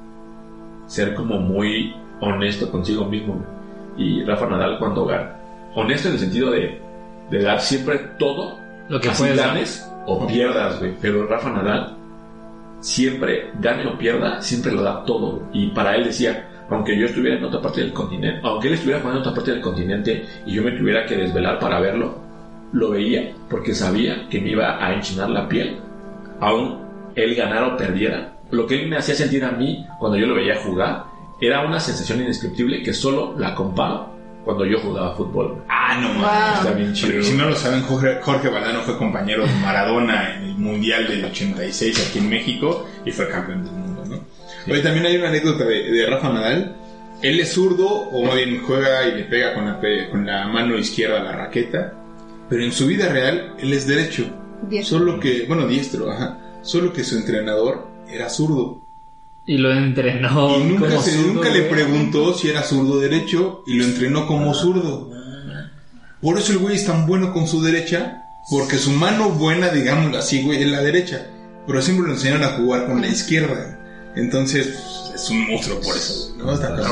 ser 0.87 1.13
como 1.13 1.39
muy 1.39 1.95
honesto 2.21 2.71
consigo 2.71 3.05
mismo. 3.05 3.43
Y 3.97 4.23
Rafa 4.23 4.47
Nadal 4.47 4.77
cuando 4.79 5.05
gana, 5.05 5.35
honesto 5.75 6.07
en 6.09 6.13
el 6.15 6.19
sentido 6.19 6.51
de, 6.51 6.79
de 7.29 7.41
dar 7.41 7.59
siempre 7.59 7.97
todo, 8.19 8.59
Lo 8.89 8.99
que 8.99 9.09
así 9.09 9.23
puedes 9.23 9.37
ganes 9.37 9.91
o 10.05 10.25
pierdas, 10.27 10.79
güey. 10.79 10.93
Pero 11.01 11.25
Rafa 11.27 11.49
Nadal 11.51 11.96
siempre 12.87 13.51
gane 13.59 13.85
o 13.85 13.97
pierda, 13.97 14.41
siempre 14.41 14.71
lo 14.71 14.81
da 14.81 15.03
todo. 15.03 15.49
Y 15.51 15.67
para 15.71 15.95
él 15.97 16.05
decía, 16.05 16.47
aunque 16.69 16.97
yo 16.97 17.05
estuviera 17.05 17.37
en 17.37 17.43
otra 17.43 17.61
parte 17.61 17.81
del 17.81 17.91
continente, 17.91 18.39
aunque 18.43 18.69
él 18.69 18.75
estuviera 18.75 19.01
jugando 19.01 19.19
en 19.19 19.27
otra 19.27 19.35
parte 19.35 19.51
del 19.51 19.61
continente 19.61 20.25
y 20.45 20.53
yo 20.53 20.63
me 20.63 20.71
tuviera 20.71 21.05
que 21.05 21.17
desvelar 21.17 21.59
para 21.59 21.81
verlo, 21.81 22.17
lo 22.71 22.91
veía 22.91 23.33
porque 23.49 23.73
sabía 23.73 24.27
que 24.29 24.39
me 24.39 24.51
iba 24.51 24.83
a 24.83 24.93
enchinar 24.93 25.29
la 25.29 25.49
piel, 25.49 25.77
aún 26.39 26.79
él 27.15 27.35
ganara 27.35 27.67
o 27.67 27.77
perdiera. 27.77 28.33
Lo 28.51 28.65
que 28.65 28.81
él 28.81 28.87
me 28.87 28.95
hacía 28.95 29.15
sentir 29.15 29.43
a 29.43 29.51
mí 29.51 29.85
cuando 29.99 30.17
yo 30.17 30.25
lo 30.25 30.35
veía 30.35 30.63
jugar 30.63 31.03
era 31.41 31.65
una 31.65 31.81
sensación 31.81 32.21
indescriptible 32.21 32.81
que 32.83 32.93
solo 32.93 33.35
la 33.37 33.53
comparo 33.53 34.16
cuando 34.47 34.65
yo 34.65 34.79
jugaba 34.79 35.15
fútbol. 35.15 35.63
Ah, 35.69 35.99
no, 36.01 36.07
Wow. 36.13 36.21
mames. 36.21 36.57
Está 36.59 36.71
bien 36.71 36.93
chido. 36.93 37.09
Pero 37.11 37.23
si 37.23 37.33
no 37.33 37.49
lo 37.49 37.55
saben, 37.55 37.83
Jorge, 37.83 38.17
Jorge 38.21 38.49
Valdano 38.49 38.81
fue 38.81 38.97
compañero 38.97 39.45
de 39.45 39.53
Maradona 39.61 40.35
en 40.37 40.43
el 40.45 40.55
Mundial 40.57 41.07
del 41.07 41.25
86 41.25 42.07
aquí 42.09 42.17
en 42.19 42.29
México 42.29 42.85
y 43.05 43.11
fue 43.11 43.29
campeón 43.29 43.63
del 43.63 43.73
mundo, 43.73 44.03
¿no? 44.05 44.19
Oye, 44.73 44.81
también 44.81 45.05
hay 45.05 45.17
una 45.17 45.29
anécdota 45.29 45.63
de, 45.65 45.91
de 45.91 46.05
Rafa 46.07 46.29
Nadal. 46.33 46.75
Él 47.21 47.39
es 47.39 47.53
zurdo, 47.53 47.87
o 47.87 48.23
más 48.25 48.35
bien 48.35 48.61
juega 48.65 49.07
y 49.07 49.15
le 49.15 49.23
pega 49.25 49.53
con 49.53 49.65
la, 49.65 49.79
con 50.11 50.25
la 50.25 50.47
mano 50.47 50.77
izquierda 50.77 51.19
a 51.19 51.23
la 51.23 51.31
raqueta, 51.33 51.93
pero 52.49 52.63
en 52.63 52.71
su 52.71 52.87
vida 52.87 53.09
real 53.09 53.53
él 53.59 53.73
es 53.73 53.87
derecho. 53.87 54.25
Diestro. 54.69 54.99
Solo 54.99 55.19
que, 55.19 55.45
bueno, 55.47 55.67
diestro, 55.67 56.11
ajá. 56.11 56.37
Solo 56.63 56.91
que 56.93 57.03
su 57.03 57.17
entrenador 57.17 57.87
era 58.09 58.29
zurdo. 58.29 58.86
Y 59.47 59.57
lo 59.57 59.73
entrenó 59.73 60.59
y 60.59 60.63
nunca, 60.63 60.89
como 60.89 61.01
se, 61.01 61.11
zurdo, 61.11 61.33
nunca 61.33 61.49
le 61.49 61.61
preguntó 61.63 62.33
si 62.33 62.49
era 62.49 62.63
zurdo 62.63 62.99
derecho 62.99 63.63
y 63.65 63.75
lo 63.75 63.85
entrenó 63.85 64.27
como 64.27 64.53
zurdo. 64.53 65.09
Por 66.21 66.37
eso 66.37 66.51
el 66.51 66.57
güey 66.57 66.75
es 66.75 66.85
tan 66.85 67.07
bueno 67.07 67.31
con 67.31 67.47
su 67.47 67.61
derecha, 67.63 68.23
porque 68.49 68.77
su 68.77 68.91
mano 68.91 69.29
buena, 69.29 69.69
digámoslo 69.69 70.17
así, 70.17 70.43
güey, 70.43 70.61
es 70.61 70.69
la 70.69 70.81
derecha. 70.81 71.27
Pero 71.65 71.81
siempre 71.81 72.07
lo 72.07 72.13
enseñaron 72.13 72.43
a 72.43 72.57
jugar 72.57 72.87
con 72.87 73.01
la 73.01 73.07
izquierda. 73.07 73.79
Entonces, 74.15 74.67
pues, 74.67 75.21
es 75.23 75.29
un 75.29 75.47
monstruo 75.47 75.79
por 75.79 75.95
eso. 75.95 76.35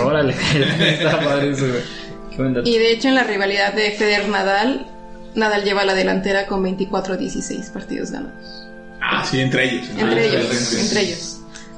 Órale, 0.03 0.33
está 0.89 1.19
padre 1.19 1.51
eso, 1.51 1.65
güey. 1.67 2.65
Y 2.65 2.77
de 2.77 2.91
hecho 2.91 3.07
en 3.07 3.15
la 3.15 3.23
rivalidad 3.23 3.73
de 3.73 3.91
Federer 3.91 4.27
Nadal, 4.29 4.87
Nadal 5.35 5.63
lleva 5.63 5.85
la 5.85 5.93
delantera 5.93 6.47
con 6.47 6.63
24-16 6.63 7.71
partidos 7.71 8.11
ganados. 8.11 8.67
Ah, 9.01 9.25
sí, 9.29 9.39
entre 9.39 9.71
ellos. 9.71 9.89
Entre 9.97 10.27
ellos, 10.27 10.47
Sí, 10.49 10.79
entre 10.81 11.01
ellos. 11.01 11.34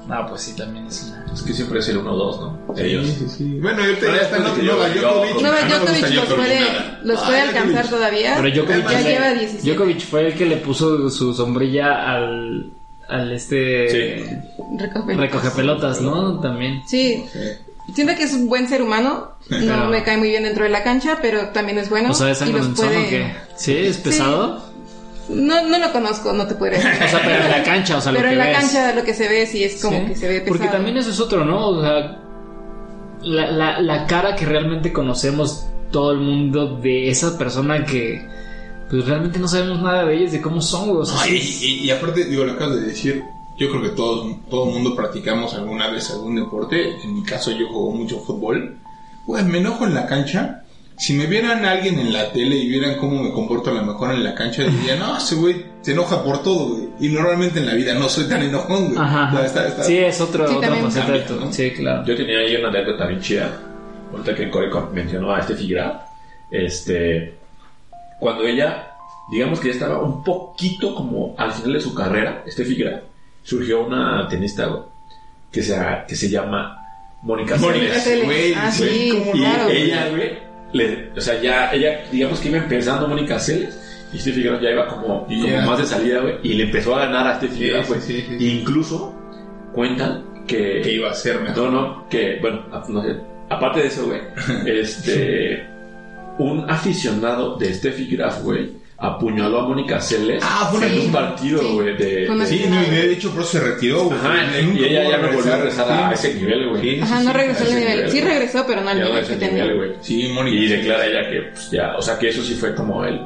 No, 0.07 0.25
pues 0.27 0.41
sí, 0.41 0.55
también 0.55 0.87
es 0.87 1.03
una... 1.07 1.25
Es 1.33 1.41
que 1.41 1.53
siempre 1.53 1.79
es 1.79 1.89
el 1.89 1.97
1-2, 1.99 2.05
¿no? 2.39 2.75
Ellos. 2.77 3.05
sí, 3.07 3.27
sí. 3.37 3.59
Bueno, 3.61 3.81
y 3.81 3.83
ahorita 3.83 3.99
Pero 4.01 4.15
ya 4.15 4.21
está 4.21 4.35
después 4.37 4.55
de 4.55 4.61
que 4.61 4.67
Novak 4.67 4.93
yo- 4.95 5.01
Djokovic. 5.01 5.29
yo- 5.41 5.47
Ah, 5.47 5.51
gusta 5.51 5.67
Djokovic 5.67 6.01
los 6.01 6.11
Djokovic 6.11 6.35
puede, 6.37 6.59
los 7.03 7.19
Ah, 7.19 7.25
puede 7.25 7.41
alcanzar 7.41 7.89
todavía. 7.89 8.33
Pero 8.41 8.55
Djokovic, 8.55 8.83
ya 8.89 8.99
fue- 8.99 9.03
lleva 9.11 9.33
17. 9.33 9.69
Djokovic 9.71 10.01
fue 10.01 10.27
el 10.27 10.33
que 10.35 10.45
le 10.45 10.57
puso 10.57 11.09
su 11.09 11.33
sombrilla 11.33 12.09
al, 12.13 12.71
al 13.09 13.31
este... 13.33 13.89
Sí. 13.89 14.25
Recoge. 14.79 15.13
Recoge 15.15 15.51
pelotas, 15.51 16.01
¿no? 16.01 16.39
También. 16.39 16.81
Sí, 16.87 17.25
siento 17.93 18.15
que 18.15 18.23
es 18.23 18.33
un 18.33 18.47
buen 18.47 18.67
ser 18.69 18.81
humano. 18.81 19.33
No 19.49 19.57
Pero- 19.59 19.87
me 19.89 20.03
cae 20.03 20.17
muy 20.17 20.29
bien 20.29 20.43
dentro 20.43 20.63
de 20.63 20.69
la 20.69 20.83
cancha, 20.83 21.19
pero 21.21 21.49
también 21.49 21.77
es 21.77 21.89
bueno. 21.89 22.11
¿O 22.11 22.13
sea, 22.13 22.31
es 22.31 22.41
y 22.41 22.51
los 22.51 22.67
puede... 22.69 22.97
o 23.05 23.09
qué? 23.09 23.33
¿Sí? 23.55 23.75
¿Es 23.75 23.97
pesado? 23.97 24.66
No, 25.29 25.67
no 25.67 25.77
lo 25.77 25.91
conozco, 25.91 26.31
no 26.33 26.47
te 26.47 26.55
podría 26.55 26.77
decir. 26.79 26.91
O 27.05 27.07
sea, 27.09 27.21
pero 27.23 27.43
en 27.45 27.51
la 27.51 27.63
cancha, 27.63 27.97
o 27.97 28.01
sea, 28.01 28.11
lo 28.11 28.17
pero 28.19 28.29
que 28.29 28.33
en 28.33 28.39
la 28.39 28.45
ves. 28.47 28.57
cancha 28.57 28.93
lo 28.95 29.03
que 29.03 29.13
se 29.13 29.27
ve 29.27 29.45
sí 29.45 29.63
es 29.63 29.81
como 29.81 29.99
Sí. 29.99 30.05
que 30.07 30.15
se 30.15 30.27
ve 30.27 30.39
pesado. 30.41 30.57
Porque 30.57 30.67
también 30.71 30.97
eso 30.97 31.09
es 31.09 31.19
otro, 31.19 31.43
¿no? 31.45 31.67
O 31.69 31.81
sea, 31.81 32.19
la, 33.23 33.51
la, 33.51 33.79
la 33.81 34.05
cara 34.07 34.35
que 34.35 34.45
realmente 34.45 34.93
conocemos 34.93 35.65
todo 35.91 36.11
el 36.11 36.19
mundo 36.19 36.77
de 36.77 37.09
esa 37.09 37.37
persona 37.37 37.83
que 37.85 38.25
pues 38.89 39.05
realmente 39.05 39.37
no 39.39 39.47
sabemos 39.49 39.81
nada 39.81 40.05
de 40.05 40.15
ellos, 40.15 40.31
de 40.31 40.41
cómo 40.41 40.61
son, 40.61 40.87
güey. 40.89 41.01
O 41.01 41.05
sea, 41.05 41.19
Ay, 41.21 41.39
sí- 41.39 41.81
y, 41.81 41.87
y 41.87 41.91
aparte, 41.91 42.23
digo, 42.25 42.45
lo 42.45 42.53
acabas 42.53 42.75
de 42.77 42.83
decir, 42.87 43.21
yo 43.57 43.69
creo 43.69 43.81
que 43.81 43.89
todos, 43.89 44.33
todo 44.49 44.67
el 44.67 44.73
mundo 44.75 44.95
practicamos 44.95 45.53
alguna 45.55 45.89
vez 45.89 46.09
algún 46.11 46.35
deporte. 46.37 46.95
En 47.03 47.15
mi 47.15 47.23
caso, 47.23 47.51
yo 47.51 47.67
juego 47.67 47.91
mucho 47.91 48.19
fútbol. 48.21 48.77
Pues 49.25 49.43
me 49.45 49.57
enojo 49.57 49.85
en 49.85 49.93
la 49.93 50.05
cancha. 50.05 50.63
Si 50.97 51.13
me 51.13 51.27
vieran 51.27 51.63
a 51.63 51.71
alguien 51.71 51.99
en 51.99 52.11
la 52.11 52.31
tele 52.31 52.55
y 52.55 52.67
vieran 52.69 52.95
cómo 52.95 53.21
me 53.21 53.31
comporto 53.31 53.69
a 53.69 53.73
lo 53.73 53.83
mejor 53.83 54.11
en 54.13 54.23
la 54.23 54.33
cancha, 54.33 54.63
dirían, 54.63 54.97
no, 54.99 55.17
ese 55.17 55.35
güey 55.35 55.63
se 55.81 55.91
enoja 55.91 56.23
por 56.23 56.41
todo, 56.41 56.69
güey. 56.69 56.87
Y 56.99 57.09
normalmente 57.09 57.59
en 57.59 57.67
la 57.67 57.75
vida 57.75 57.93
no 57.93 58.09
soy 58.09 58.27
tan 58.27 58.41
enojón, 58.41 58.87
güey. 58.87 58.97
Ajá. 58.97 59.29
O 59.31 59.37
sea, 59.37 59.45
está- 59.45 59.67
está- 59.67 59.83
Sí, 59.83 59.97
es 59.97 60.19
otro, 60.19 60.47
Sí, 60.47 60.55
otra 60.55 60.75
faceta 60.75 61.11
de 61.11 61.39
¿no? 61.45 61.53
Sí, 61.53 61.71
claro. 61.71 62.03
Yo 62.05 62.15
tenía 62.15 62.39
ahí 62.39 62.55
una 62.55 62.69
anécdota 62.69 63.05
bien 63.05 63.21
chida. 63.21 63.61
Ahorita 64.11 64.33
que 64.35 64.49
Corey 64.49 64.69
mencionó 64.93 65.33
a 65.35 65.39
este 65.39 65.53
Graf. 65.67 66.01
Este. 66.49 67.35
Cuando 68.19 68.43
ella, 68.45 68.91
digamos 69.31 69.59
que 69.59 69.67
ya 69.67 69.73
estaba 69.73 70.01
un 70.01 70.23
poquito 70.23 70.95
como 70.95 71.35
al 71.37 71.51
final 71.51 71.73
de 71.73 71.81
su 71.81 71.93
carrera, 71.93 72.43
Steffi 72.47 72.75
Graf, 72.75 73.01
surgió 73.43 73.85
una 73.85 74.27
tenista 74.27 74.65
güey, 74.65 74.81
que 75.51 75.61
se, 75.61 75.79
que 76.07 76.15
se 76.15 76.29
llama 76.29 76.81
Mónica 77.21 77.57
Mónica 77.57 77.95
güey, 78.25 78.53
Ah, 78.55 78.71
güey, 78.77 78.89
sí, 78.89 79.09
¿cómo 79.11 79.35
Y 79.35 79.45
ella, 79.75 80.09
güey, 80.09 80.46
le- 80.73 81.09
o 81.15 81.21
sea, 81.21 81.41
ya, 81.41 81.71
ella, 81.73 82.01
digamos 82.11 82.39
que 82.39 82.49
iba 82.49 82.57
empezando 82.57 83.07
Mónica 83.07 83.39
Seles. 83.39 83.83
Y 84.13 84.19
Steffi 84.19 84.41
Graf 84.41 84.61
ya 84.61 84.69
iba 84.71 84.87
como, 84.87 85.25
como 85.25 85.61
más 85.65 85.79
de 85.79 85.85
salida, 85.85 86.21
güey. 86.21 86.35
Y 86.41 86.53
le 86.53 86.63
empezó 86.63 86.95
a 86.95 87.05
ganar 87.05 87.27
a 87.27 87.37
Steffi 87.37 87.55
Sí, 87.57 87.67
Graf, 87.69 87.87
güey. 87.89 87.99
sí, 88.01 88.21
sí, 88.21 88.37
sí. 88.39 88.51
Incluso 88.59 89.13
cuentan 89.73 90.23
que, 90.47 90.79
Que 90.81 90.93
iba 90.93 91.11
a 91.11 91.13
ser 91.13 91.41
mejor. 91.41 91.57
no, 91.57 91.71
no, 91.71 92.09
que, 92.09 92.37
bueno, 92.39 92.63
no 92.87 93.01
sé, 93.03 93.17
aparte 93.49 93.81
de 93.81 93.87
eso, 93.87 94.05
güey, 94.05 94.21
este, 94.65 95.65
un 96.37 96.69
aficionado 96.69 97.57
de 97.57 97.73
Steffi 97.73 98.07
Graf, 98.15 98.41
güey, 98.43 98.71
apuñaló 98.99 99.59
a 99.61 99.67
Mónica 99.67 100.01
Seles 100.01 100.41
Ah, 100.45 100.69
fue 100.73 100.87
en 100.87 100.99
un 101.05 101.11
partido, 101.11 101.73
güey, 101.75 101.95
de... 101.97 102.27
Sí, 102.47 102.65
no, 102.67 102.81
y 102.81 102.85
de 102.89 103.13
hecho 103.13 103.31
por 103.31 103.41
eso 103.43 103.51
se 103.51 103.59
retiró, 103.59 104.05
güey. 104.05 104.17
Ajá, 104.17 104.35
y 104.59 104.83
ella 104.85 105.09
ya 105.09 105.17
no 105.17 105.31
volvió 105.33 105.53
a 105.53 105.57
regresar 105.57 105.91
a 105.91 106.11
ese 106.13 106.33
nivel, 106.33 106.69
güey. 106.69 106.81
Sí, 106.81 107.01
Ajá, 107.01 107.19
sí, 107.19 107.25
no 107.27 107.33
regresó 107.33 107.59
a 107.59 107.61
al 107.65 107.67
ese 107.71 107.79
nivel. 107.79 107.95
nivel, 107.97 108.11
Sí 108.11 108.21
regresó, 108.21 108.63
pero 108.67 108.81
no 108.81 108.89
al 108.89 108.97
nivel 108.99 109.17
ese 109.19 109.37
que 109.37 109.45
nivel, 109.45 109.49
tenía. 109.67 109.73
güey. 109.75 109.91
Sí, 110.01 110.27
Mónica. 110.33 110.57
Y 110.57 110.67
declara 110.67 111.05
ella 111.05 111.29
que, 111.29 111.41
pues, 111.51 111.69
ya, 111.71 111.95
o 111.97 112.01
sea, 112.01 112.17
que 112.17 112.29
eso 112.29 112.41
sí 112.41 112.55
fue 112.55 112.73
como 112.73 113.05
el... 113.05 113.21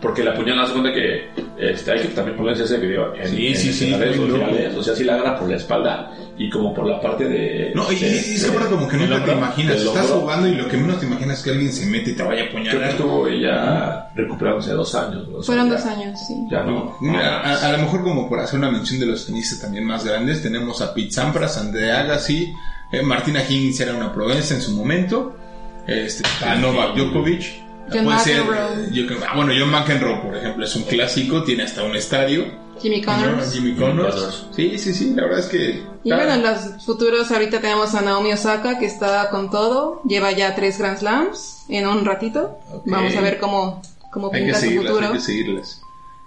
Porque 0.00 0.22
la 0.24 0.34
puñalada 0.34 0.66
se 0.66 0.72
cuenta 0.74 0.92
que 0.92 1.28
este, 1.58 1.92
hay 1.92 2.00
que 2.00 2.08
también 2.08 2.36
ponerse 2.36 2.64
ese 2.64 2.76
video 2.78 3.14
en, 3.14 3.28
Sí, 3.28 3.46
en- 3.46 3.56
sí, 3.56 3.68
en 3.68 3.74
sí, 3.74 3.90
las 3.90 4.00
redes 4.00 4.16
muy 4.18 4.28
loco. 4.28 4.44
sociales. 4.50 4.74
O 4.76 4.82
sea, 4.82 4.94
sí 4.96 5.04
la 5.04 5.14
agarra 5.14 5.38
por 5.38 5.48
la 5.48 5.56
espalda 5.56 6.10
y 6.36 6.50
como 6.50 6.74
por 6.74 6.86
la 6.86 7.00
parte 7.00 7.24
de. 7.28 7.72
No, 7.74 7.90
y, 7.92 7.96
de- 7.96 8.08
y 8.10 8.34
es 8.34 8.44
que 8.44 8.52
ahora 8.52 8.66
como 8.68 8.88
que 8.88 8.96
nunca 8.96 9.24
te 9.24 9.32
imaginas. 9.32 9.76
Estás 9.76 10.06
jugando 10.10 10.48
y 10.48 10.54
lo 10.56 10.68
que 10.68 10.76
menos 10.76 10.98
te 10.98 11.06
imaginas 11.06 11.38
es 11.38 11.44
que 11.44 11.50
alguien 11.50 11.72
se 11.72 11.86
mete 11.86 12.10
y 12.10 12.14
te 12.16 12.22
vaya 12.24 12.42
a 12.44 12.48
Creo 12.48 12.62
que 12.62 12.68
apuñalar. 12.70 12.90
estuvo 12.90 13.28
ella 13.28 14.08
recuperándose 14.14 14.72
dos 14.72 14.94
años. 14.94 15.28
o 15.28 15.42
sea, 15.42 15.54
Fueron 15.54 15.68
ya- 15.70 15.74
dos 15.76 15.84
años, 15.86 16.20
sí. 16.26 16.34
Ya 16.50 16.62
no. 16.64 16.96
Mira, 17.00 17.40
a, 17.40 17.68
a 17.68 17.72
lo 17.72 17.78
mejor 17.78 18.02
como 18.02 18.28
por 18.28 18.40
hacer 18.40 18.58
una 18.58 18.70
mención 18.70 18.98
de 19.00 19.06
los 19.06 19.26
tenistas 19.26 19.60
también 19.60 19.84
más 19.84 20.04
grandes, 20.04 20.42
tenemos 20.42 20.80
a 20.82 20.92
Pete 20.92 21.12
Sampras, 21.12 21.56
Andrea 21.58 22.00
Agassi, 22.00 22.52
eh, 22.90 23.02
Martina 23.02 23.40
Higgins 23.48 23.78
era 23.80 23.94
una 23.94 24.12
provenza 24.12 24.54
en 24.54 24.60
su 24.60 24.72
momento, 24.72 25.36
este, 25.86 26.24
a 26.44 26.54
Novak 26.56 26.96
Djokovic, 26.96 27.62
John 27.92 28.04
puede 28.04 28.18
ser, 28.20 28.42
McEnroe. 28.44 28.90
yo 28.92 29.04
ah, 29.28 29.36
bueno, 29.36 29.52
John 29.58 29.70
McEnroe, 29.70 30.16
por 30.22 30.36
ejemplo, 30.36 30.64
es 30.64 30.74
un 30.74 30.82
clásico, 30.84 31.42
tiene 31.44 31.62
hasta 31.64 31.82
un 31.84 31.94
estadio. 31.94 32.63
Jimmy 32.80 33.00
¿no? 33.00 33.06
Connors. 33.12 33.52
Jimmy 33.52 33.74
Connors. 33.74 34.46
Sí, 34.54 34.78
sí, 34.78 34.94
sí, 34.94 35.12
la 35.14 35.22
verdad 35.24 35.40
es 35.40 35.46
que... 35.46 35.82
Y 36.04 36.12
bueno, 36.12 36.34
en 36.34 36.42
los 36.42 36.84
futuros 36.84 37.30
ahorita 37.30 37.60
tenemos 37.60 37.94
a 37.94 38.02
Naomi 38.02 38.32
Osaka 38.32 38.78
que 38.78 38.86
está 38.86 39.30
con 39.30 39.50
todo, 39.50 40.02
lleva 40.06 40.32
ya 40.32 40.54
tres 40.54 40.78
Grand 40.78 40.98
Slams 40.98 41.64
en 41.68 41.86
un 41.86 42.04
ratito. 42.04 42.58
Vamos 42.84 43.16
a 43.16 43.20
ver 43.22 43.38
cómo, 43.38 43.80
cómo 44.12 44.26
hay 44.26 44.32
que 44.32 44.38
pinta 44.46 44.58
su 44.58 44.64
seguirlas, 44.66 44.90
futuro. 44.90 45.06
hay 45.08 45.14
que 45.14 45.20
seguirlas. 45.20 45.80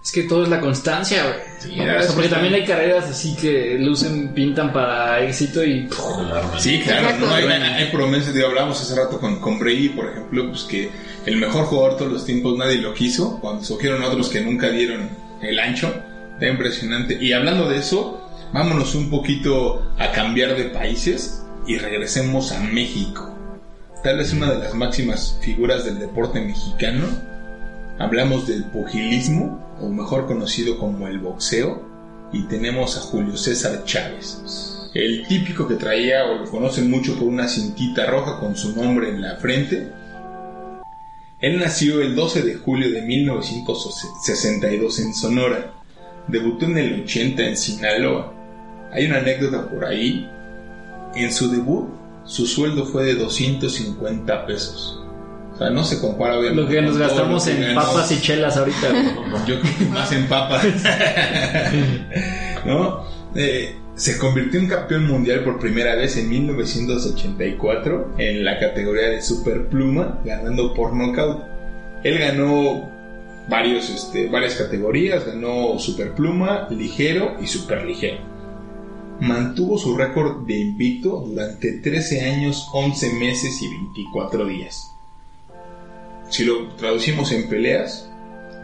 Es 0.03 0.11
que 0.13 0.23
todo 0.23 0.43
es 0.43 0.49
la 0.49 0.61
constancia, 0.61 1.21
güey. 1.23 1.35
Sí, 1.59 1.79
O 1.79 1.83
sea, 1.83 2.07
porque 2.15 2.29
que- 2.29 2.33
también 2.33 2.53
hay 2.53 2.65
carreras 2.65 3.05
así 3.09 3.35
que 3.35 3.75
lucen, 3.77 4.33
pintan 4.33 4.71
para 4.71 5.21
éxito 5.21 5.63
y... 5.65 5.89
Sí, 6.57 6.79
claro, 6.81 7.01
Exacto. 7.09 7.25
¿no? 7.25 7.33
hay, 7.33 7.43
hay- 7.45 7.91
promesas, 7.91 8.33
digo, 8.33 8.47
hablábamos 8.47 8.81
hace 8.81 8.95
rato 8.95 9.19
con, 9.19 9.39
con 9.41 9.59
Brady, 9.59 9.89
por 9.89 10.07
ejemplo, 10.09 10.49
pues 10.49 10.63
que 10.63 10.89
el 11.25 11.35
mejor 11.37 11.65
jugador 11.65 11.91
de 11.93 11.97
todos 11.99 12.11
los 12.13 12.25
tiempos 12.25 12.57
nadie 12.57 12.77
lo 12.77 12.93
quiso, 12.93 13.37
cuando 13.41 13.61
escogieron 13.63 14.01
otros 14.01 14.29
que 14.29 14.39
nunca 14.41 14.69
dieron 14.69 15.09
el 15.41 15.59
ancho, 15.59 15.93
está 16.37 16.47
impresionante. 16.47 17.17
Y 17.19 17.33
hablando 17.33 17.67
de 17.67 17.79
eso, 17.79 18.21
vámonos 18.53 18.93
un 18.93 19.09
poquito 19.09 19.91
a 19.97 20.11
cambiar 20.11 20.55
de 20.55 20.65
países 20.65 21.43
y 21.65 21.79
regresemos 21.79 22.51
a 22.51 22.59
México. 22.59 23.35
Tal 24.03 24.17
vez 24.17 24.31
una 24.33 24.51
de 24.51 24.59
las 24.59 24.75
máximas 24.75 25.39
figuras 25.41 25.83
del 25.83 25.97
deporte 25.97 26.39
mexicano. 26.39 27.07
Hablamos 27.97 28.47
del 28.47 28.65
pugilismo, 28.65 29.65
o 29.81 29.89
mejor 29.89 30.27
conocido 30.27 30.77
como 30.77 31.07
el 31.07 31.17
boxeo, 31.17 31.81
y 32.31 32.43
tenemos 32.43 32.95
a 32.97 33.01
Julio 33.01 33.35
César 33.35 33.83
Chávez. 33.85 34.91
El 34.93 35.27
típico 35.27 35.67
que 35.67 35.73
traía, 35.75 36.25
o 36.25 36.35
lo 36.35 36.51
conocen 36.51 36.91
mucho 36.91 37.15
por 37.15 37.27
una 37.27 37.47
cintita 37.47 38.05
roja 38.05 38.39
con 38.39 38.55
su 38.55 38.75
nombre 38.75 39.09
en 39.09 39.23
la 39.23 39.37
frente. 39.37 39.91
Él 41.39 41.57
nació 41.59 42.01
el 42.01 42.15
12 42.15 42.43
de 42.43 42.53
julio 42.55 42.91
de 42.91 43.01
1962 43.01 44.99
en 44.99 45.15
Sonora. 45.15 45.76
Debutó 46.27 46.65
en 46.65 46.77
el 46.77 47.01
80 47.03 47.41
en 47.43 47.57
Sinaloa. 47.57 48.33
Hay 48.91 49.05
una 49.05 49.17
anécdota 49.17 49.69
por 49.69 49.85
ahí. 49.85 50.29
En 51.15 51.31
su 51.31 51.49
debut, 51.51 51.89
su 52.25 52.45
sueldo 52.45 52.85
fue 52.85 53.05
de 53.05 53.15
250 53.15 54.45
pesos. 54.45 55.01
O 55.53 55.57
sea, 55.57 55.69
no 55.71 55.83
se 55.83 55.99
compara 55.99 56.37
obviamente, 56.37 56.61
Lo 56.61 56.69
que 56.69 56.81
nos 56.81 56.97
gastamos 56.97 57.45
que 57.45 57.51
en 57.51 57.61
ganó. 57.61 57.81
papas 57.81 58.11
y 58.11 58.21
chelas 58.21 58.57
ahorita. 58.57 58.87
Yo 59.47 59.59
creo 59.59 59.77
que 59.77 59.85
más 59.85 60.11
en 60.11 60.27
papas. 60.27 60.65
¿No? 62.65 63.03
Eh, 63.33 63.75
se 63.95 64.19
convirtió 64.19 64.59
en 64.59 64.67
campeón 64.67 65.07
mundial 65.07 65.43
por 65.43 65.59
primera 65.59 65.95
vez 65.95 66.17
en 66.17 66.29
1984 66.29 68.13
en 68.19 68.45
la 68.45 68.59
categoría 68.59 69.09
de 69.09 69.21
superpluma, 69.21 70.19
ganando 70.23 70.73
por 70.75 70.93
nocaut. 70.93 71.41
Él 72.03 72.19
ganó 72.19 72.91
varios, 73.49 73.89
este, 73.89 74.27
varias 74.27 74.55
categorías, 74.55 75.25
ganó 75.25 75.79
superpluma, 75.79 76.67
ligero 76.69 77.37
y 77.41 77.47
superligero. 77.47 78.19
Mantuvo 79.19 79.77
su 79.77 79.97
récord 79.97 80.45
de 80.45 80.59
invicto 80.59 81.23
durante 81.25 81.79
13 81.79 82.29
años, 82.29 82.67
11 82.73 83.13
meses 83.13 83.61
y 83.61 83.67
24 83.67 84.45
días. 84.45 84.91
Si 86.29 86.45
lo 86.45 86.67
traducimos 86.75 87.31
en 87.31 87.47
peleas, 87.47 88.09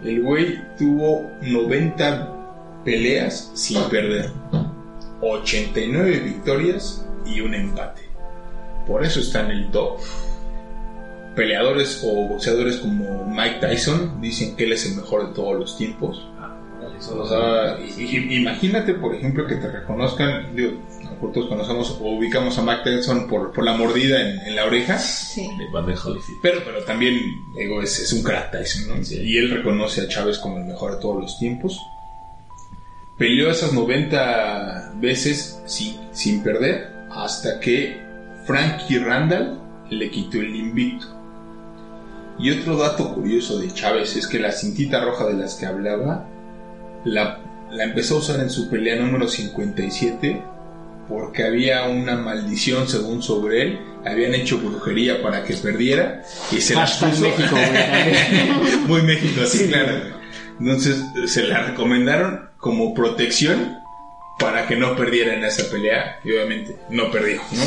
el 0.04 0.22
güey 0.22 0.60
tuvo 0.78 1.30
90 1.42 2.82
peleas 2.84 3.52
sin 3.54 3.82
perder, 3.86 4.32
89 5.22 6.20
victorias 6.20 7.06
y 7.26 7.40
un 7.40 7.56
empate. 7.56 8.02
Por 8.86 9.06
eso 9.06 9.22
está 9.22 9.46
en 9.46 9.52
el 9.52 9.72
top. 9.72 10.00
Peleadores 11.36 12.02
o 12.06 12.28
boxeadores 12.28 12.78
como 12.78 13.26
Mike 13.28 13.58
Tyson 13.60 14.22
dicen 14.22 14.56
que 14.56 14.66
él 14.66 14.74
es 14.74 14.86
el 14.90 14.96
mejor 14.96 15.28
de 15.30 15.34
todos 15.34 15.60
los 15.60 15.78
tiempos. 15.78 16.28
O 17.12 17.28
sea, 17.28 17.80
i- 17.80 18.04
i- 18.04 18.36
imagínate, 18.36 18.94
por 18.94 19.16
ejemplo, 19.16 19.48
que 19.48 19.56
te 19.56 19.70
reconozcan, 19.70 20.56
digo, 20.56 20.74
nosotros 21.02 21.34
todos 21.34 21.48
conocemos 21.48 21.98
o 22.00 22.18
ubicamos 22.18 22.58
a 22.58 22.62
Mike 22.62 22.82
Tyson 22.84 23.28
por, 23.28 23.52
por 23.52 23.64
la 23.66 23.74
mordida 23.74 24.22
en, 24.22 24.40
en 24.42 24.56
la 24.56 24.66
oreja. 24.66 24.98
Sí. 25.00 25.48
Holyfield. 26.12 26.40
Pero, 26.42 26.62
pero 26.64 26.84
también, 26.84 27.20
digo, 27.58 27.82
es, 27.82 28.00
es 28.00 28.14
un 28.14 28.22
crack 28.24 28.52
Tyson, 28.52 28.88
¿no? 28.98 29.04
Sí. 29.04 29.20
Y 29.22 29.38
él 29.38 29.50
reconoce 29.52 30.02
a 30.02 30.08
Chávez 30.08 30.38
como 30.38 30.58
el 30.58 30.66
mejor 30.66 30.92
de 30.96 31.02
todos 31.02 31.22
los 31.22 31.40
tiempos. 31.40 31.80
Peleó 33.18 33.50
esas 33.52 33.74
90 33.74 34.94
veces 34.96 35.62
sin, 35.66 35.98
sin 36.12 36.44
perder 36.44 36.90
hasta 37.12 37.60
que 37.60 38.02
Frankie 38.46 39.00
Randall 39.00 39.60
le 39.90 40.10
quitó 40.10 40.38
el 40.40 40.56
invicto. 40.56 41.08
Y 42.40 42.52
otro 42.52 42.78
dato 42.78 43.14
curioso 43.14 43.60
de 43.60 43.72
Chávez 43.74 44.16
es 44.16 44.28
que 44.28 44.40
la 44.40 44.52
cintita 44.52 45.04
roja 45.04 45.26
de 45.26 45.34
las 45.34 45.56
que 45.56 45.66
hablaba 45.66 46.28
la, 47.06 47.40
la 47.72 47.84
empezó 47.84 48.16
a 48.16 48.20
usar 48.20 48.40
en 48.40 48.50
su 48.50 48.70
pelea 48.70 48.96
número 48.96 49.28
57 49.28 50.54
porque 51.08 51.44
había 51.44 51.84
una 51.86 52.16
maldición 52.16 52.88
según 52.88 53.22
sobre 53.22 53.62
él, 53.62 53.80
habían 54.06 54.34
hecho 54.34 54.60
brujería 54.60 55.22
para 55.22 55.44
que 55.44 55.56
perdiera 55.56 56.24
y 56.52 56.62
se 56.62 56.76
Hashtag 56.76 57.12
puso 57.12 57.24
México, 57.24 57.56
muy 58.88 59.02
México, 59.02 59.46
sí, 59.46 59.68
claro. 59.68 60.24
Entonces 60.60 61.04
se 61.26 61.44
la 61.44 61.64
recomendaron 61.64 62.50
como 62.58 62.94
protección 62.94 63.78
para 64.40 64.66
que 64.66 64.76
no 64.76 64.96
perdiera 64.96 65.34
en 65.34 65.44
esa 65.44 65.70
pelea 65.70 66.20
y 66.24 66.32
obviamente 66.32 66.78
no 66.90 67.12
perdió, 67.12 67.42
¿no? 67.52 67.64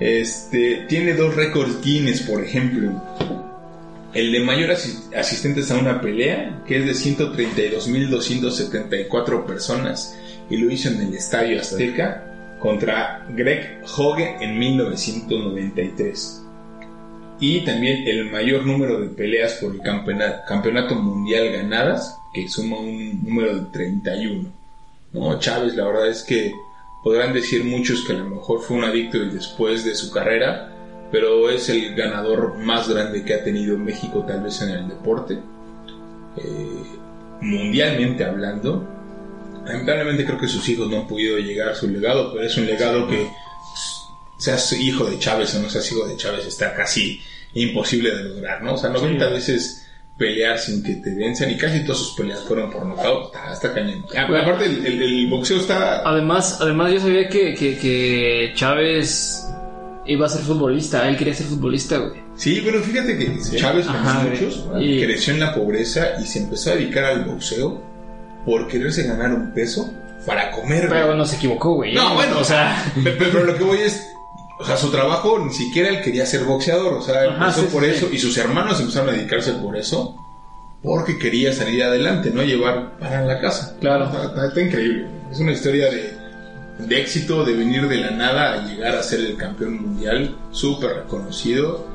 Este 0.00 0.86
tiene 0.88 1.14
dos 1.14 1.34
récords 1.34 1.80
Guinness, 1.82 2.22
por 2.22 2.42
ejemplo. 2.42 3.02
El 4.14 4.32
de 4.32 4.40
mayor 4.40 4.70
asi- 4.70 4.98
asistentes 5.14 5.70
a 5.70 5.76
una 5.78 6.00
pelea, 6.00 6.62
que 6.66 6.78
es 6.78 6.86
de 6.86 6.94
132.274 6.94 9.44
personas, 9.46 10.16
y 10.50 10.56
lo 10.56 10.70
hizo 10.70 10.88
en 10.88 11.02
el 11.02 11.14
Estadio 11.14 11.60
Azteca 11.60 12.24
contra 12.58 13.26
Greg 13.30 13.82
Hogue 13.96 14.36
en 14.40 14.58
1993. 14.58 16.42
Y 17.40 17.64
también 17.64 18.08
el 18.08 18.30
mayor 18.30 18.66
número 18.66 19.00
de 19.00 19.08
peleas 19.08 19.52
por 19.54 19.72
el 19.72 19.80
campeonato, 19.80 20.40
campeonato 20.48 20.96
mundial 20.96 21.52
ganadas, 21.52 22.16
que 22.34 22.48
suma 22.48 22.78
un 22.78 23.22
número 23.22 23.54
de 23.54 23.62
31. 23.72 24.48
¿no? 25.12 25.38
Chávez, 25.38 25.76
la 25.76 25.86
verdad 25.86 26.08
es 26.08 26.24
que 26.24 26.52
podrán 27.04 27.32
decir 27.32 27.62
muchos 27.64 28.04
que 28.04 28.14
a 28.14 28.16
lo 28.16 28.24
mejor 28.24 28.60
fue 28.62 28.78
un 28.78 28.84
adicto 28.84 29.18
y 29.18 29.30
después 29.30 29.84
de 29.84 29.94
su 29.94 30.10
carrera, 30.10 30.72
pero 31.10 31.48
es 31.50 31.68
el 31.68 31.94
ganador 31.94 32.58
más 32.58 32.88
grande 32.88 33.24
que 33.24 33.34
ha 33.34 33.44
tenido 33.44 33.76
México 33.78 34.24
tal 34.26 34.42
vez 34.42 34.60
en 34.62 34.70
el 34.70 34.88
deporte. 34.88 35.34
Eh, 36.36 36.82
mundialmente 37.40 38.24
hablando, 38.24 38.86
lamentablemente 39.64 40.24
creo 40.24 40.38
que 40.38 40.48
sus 40.48 40.68
hijos 40.68 40.88
no 40.88 40.98
han 41.00 41.06
podido 41.08 41.38
llegar 41.38 41.68
a 41.70 41.74
su 41.74 41.88
legado, 41.88 42.32
pero 42.32 42.44
es 42.44 42.56
un 42.56 42.66
legado 42.66 43.08
que 43.08 43.26
seas 44.38 44.72
hijo 44.72 45.04
de 45.04 45.18
Chávez 45.18 45.54
o 45.54 45.60
no 45.60 45.68
seas 45.68 45.90
hijo 45.90 46.06
de 46.06 46.16
Chávez 46.16 46.46
está 46.46 46.74
casi 46.74 47.20
imposible 47.54 48.14
de 48.14 48.24
lograr, 48.24 48.62
¿no? 48.62 48.74
O 48.74 48.78
sea, 48.78 48.90
90 48.90 49.28
veces 49.30 49.84
pelear 50.16 50.58
sin 50.58 50.82
que 50.82 50.94
te 50.96 51.14
vencen 51.14 51.50
y 51.50 51.56
casi 51.56 51.82
todas 51.84 51.98
sus 51.98 52.14
peleas 52.16 52.40
fueron 52.40 52.70
por 52.70 52.84
nocaut, 52.84 53.26
está, 53.26 53.52
está 53.52 53.72
cañón. 53.74 54.04
Ah, 54.16 54.24
pero 54.28 54.38
aparte 54.42 54.66
el, 54.66 54.84
el- 54.86 55.02
el 55.02 55.26
boxeo 55.28 55.58
está... 55.58 56.02
Además, 56.08 56.58
además 56.60 56.92
yo 56.92 57.00
sabía 57.00 57.28
que, 57.28 57.54
que, 57.54 57.78
que 57.78 58.52
Chávez 58.54 59.44
iba 60.08 60.26
a 60.26 60.28
ser 60.28 60.42
futbolista. 60.42 61.08
Él 61.08 61.16
quería 61.16 61.34
ser 61.34 61.46
futbolista, 61.46 61.98
güey. 61.98 62.20
Sí, 62.34 62.60
bueno, 62.60 62.80
fíjate 62.80 63.16
que 63.18 63.38
Chávez, 63.56 63.86
como 63.86 63.98
Ajá, 63.98 64.24
muchos, 64.24 64.64
y- 64.80 65.00
creció 65.02 65.34
en 65.34 65.40
la 65.40 65.54
pobreza 65.54 66.20
y 66.20 66.26
se 66.26 66.40
empezó 66.40 66.70
a 66.70 66.74
dedicar 66.74 67.04
al 67.04 67.24
boxeo 67.24 67.80
por 68.44 68.66
quererse 68.68 69.04
ganar 69.04 69.32
un 69.32 69.52
peso 69.52 69.88
para 70.26 70.50
comer. 70.50 70.88
Pero 70.88 71.06
güey. 71.06 71.18
no 71.18 71.24
se 71.24 71.36
equivocó, 71.36 71.74
güey. 71.74 71.94
No, 71.94 72.14
bueno, 72.14 72.38
o 72.40 72.44
sea... 72.44 72.92
Pero, 73.04 73.16
pero 73.18 73.44
lo 73.44 73.56
que 73.56 73.64
voy 73.64 73.78
es, 73.78 74.06
o 74.58 74.64
sea, 74.64 74.76
su 74.76 74.90
trabajo 74.90 75.38
ni 75.38 75.52
siquiera 75.52 75.88
él 75.88 76.00
quería 76.02 76.26
ser 76.26 76.44
boxeador, 76.44 76.94
o 76.94 77.02
sea, 77.02 77.22
Ajá, 77.22 77.44
empezó 77.46 77.60
sí, 77.62 77.68
por 77.72 77.84
sí, 77.84 77.90
eso 77.90 78.06
sí. 78.08 78.16
y 78.16 78.18
sus 78.18 78.36
hermanos 78.38 78.80
empezaron 78.80 79.08
a 79.10 79.12
dedicarse 79.12 79.52
por 79.52 79.76
eso, 79.76 80.16
porque 80.82 81.18
quería 81.18 81.52
salir 81.52 81.82
adelante, 81.82 82.30
no 82.32 82.42
llevar 82.42 82.98
para 82.98 83.22
la 83.24 83.40
casa. 83.40 83.76
Claro. 83.80 84.06
Está, 84.06 84.24
está- 84.26 84.46
está 84.48 84.60
increíble. 84.60 85.08
Es 85.30 85.38
una 85.40 85.52
historia 85.52 85.90
de, 85.90 86.17
de 86.78 87.00
éxito, 87.00 87.44
de 87.44 87.54
venir 87.54 87.88
de 87.88 87.96
la 87.96 88.10
nada 88.10 88.52
a 88.52 88.66
llegar 88.66 88.96
a 88.96 89.02
ser 89.02 89.20
el 89.20 89.36
campeón 89.36 89.82
mundial, 89.82 90.36
súper 90.52 90.90
reconocido. 91.02 91.86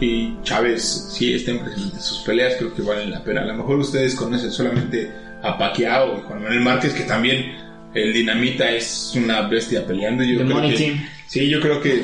Y 0.00 0.34
Chávez 0.42 1.10
sí 1.12 1.34
está 1.34 1.50
impresionante. 1.50 2.00
Sus 2.00 2.20
peleas 2.20 2.54
creo 2.56 2.74
que 2.74 2.80
valen 2.82 3.10
la 3.10 3.22
pena. 3.22 3.42
A 3.42 3.44
lo 3.44 3.54
mejor 3.54 3.78
ustedes 3.78 4.14
conocen 4.14 4.50
solamente 4.50 5.12
a 5.42 5.58
Pacquiao 5.58 6.18
y 6.18 6.22
Juan 6.22 6.42
Manuel 6.42 6.60
Márquez, 6.60 6.94
que 6.94 7.04
también 7.04 7.54
el 7.92 8.12
Dinamita 8.12 8.70
es 8.70 9.12
una 9.14 9.42
bestia 9.42 9.86
peleando. 9.86 10.24
Yo 10.24 10.38
The 10.38 10.44
creo 10.46 10.62
que, 10.62 10.74
Team. 10.74 11.06
Sí, 11.26 11.48
yo 11.50 11.60
creo 11.60 11.82
que 11.82 12.02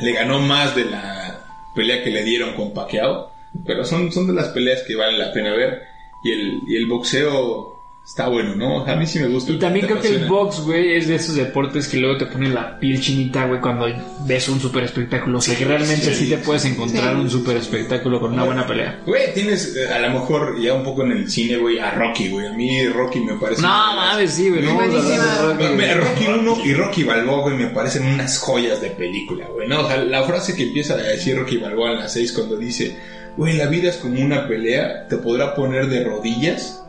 le 0.00 0.12
ganó 0.12 0.40
más 0.40 0.74
de 0.74 0.86
la 0.86 1.38
pelea 1.74 2.02
que 2.02 2.10
le 2.10 2.24
dieron 2.24 2.54
con 2.54 2.72
Pacquiao. 2.72 3.30
Pero 3.66 3.84
son, 3.84 4.10
son 4.10 4.26
de 4.26 4.32
las 4.32 4.48
peleas 4.48 4.82
que 4.86 4.96
valen 4.96 5.18
la 5.18 5.32
pena 5.32 5.52
ver. 5.52 5.82
Y 6.24 6.32
el, 6.32 6.60
y 6.66 6.76
el 6.76 6.86
boxeo 6.86 7.77
está 8.08 8.26
bueno, 8.26 8.56
¿no? 8.56 8.86
A 8.86 8.96
mí 8.96 9.06
sí 9.06 9.18
me 9.18 9.28
gusta. 9.28 9.52
Y 9.52 9.58
también 9.58 9.86
creo 9.86 10.00
que 10.00 10.08
el 10.08 10.26
box, 10.26 10.60
güey, 10.60 10.96
es 10.96 11.08
de 11.08 11.16
esos 11.16 11.34
deportes 11.34 11.86
que 11.88 11.98
luego 11.98 12.16
te 12.16 12.24
ponen 12.24 12.54
la 12.54 12.80
piel 12.80 13.02
chinita, 13.02 13.44
güey, 13.44 13.60
cuando 13.60 13.86
ves 14.24 14.48
un 14.48 14.58
super 14.58 14.82
espectáculo. 14.82 15.38
O 15.38 15.40
sea, 15.42 15.56
que 15.56 15.66
realmente 15.66 16.14
sí, 16.14 16.24
sí, 16.24 16.30
te 16.30 16.38
puedes 16.38 16.64
encontrar 16.64 17.14
sí. 17.14 17.20
un 17.20 17.28
super 17.28 17.58
espectáculo 17.58 18.18
con 18.18 18.32
una 18.32 18.44
buena 18.44 18.66
pelea. 18.66 19.02
Güey, 19.04 19.34
tienes 19.34 19.76
eh, 19.76 19.92
a 19.92 19.98
lo 19.98 20.20
mejor 20.20 20.58
ya 20.58 20.72
un 20.72 20.84
poco 20.84 21.04
en 21.04 21.12
el 21.12 21.30
cine, 21.30 21.58
güey, 21.58 21.78
a 21.78 21.90
Rocky, 21.90 22.30
güey. 22.30 22.46
A 22.46 22.52
mí 22.52 22.88
Rocky 22.88 23.20
me 23.20 23.34
parece... 23.34 23.60
No, 23.60 23.68
mames, 23.68 24.30
sí, 24.30 24.48
güey, 24.48 24.62
no. 24.62 24.80
Rocky 24.80 26.26
1 26.26 26.56
y 26.64 26.72
Rocky 26.72 27.04
Balboa, 27.04 27.42
güey, 27.42 27.56
me 27.56 27.66
parecen 27.66 28.06
unas 28.06 28.38
joyas 28.38 28.80
de 28.80 28.88
película, 28.88 29.46
güey. 29.48 29.68
No, 29.68 29.82
o 29.82 29.86
sea, 29.86 29.98
la 29.98 30.22
frase 30.22 30.56
que 30.56 30.62
empieza 30.62 30.94
a 30.94 30.96
decir 30.96 31.36
Rocky 31.36 31.58
Balboa 31.58 31.92
en 31.92 31.98
las 31.98 32.14
6 32.14 32.32
cuando 32.32 32.56
dice, 32.56 32.96
güey, 33.36 33.58
la 33.58 33.66
vida 33.66 33.90
es 33.90 33.96
como 33.96 34.18
una 34.18 34.48
pelea, 34.48 35.06
te 35.08 35.18
podrá 35.18 35.54
poner 35.54 35.88
de 35.88 36.04
rodillas, 36.04 36.82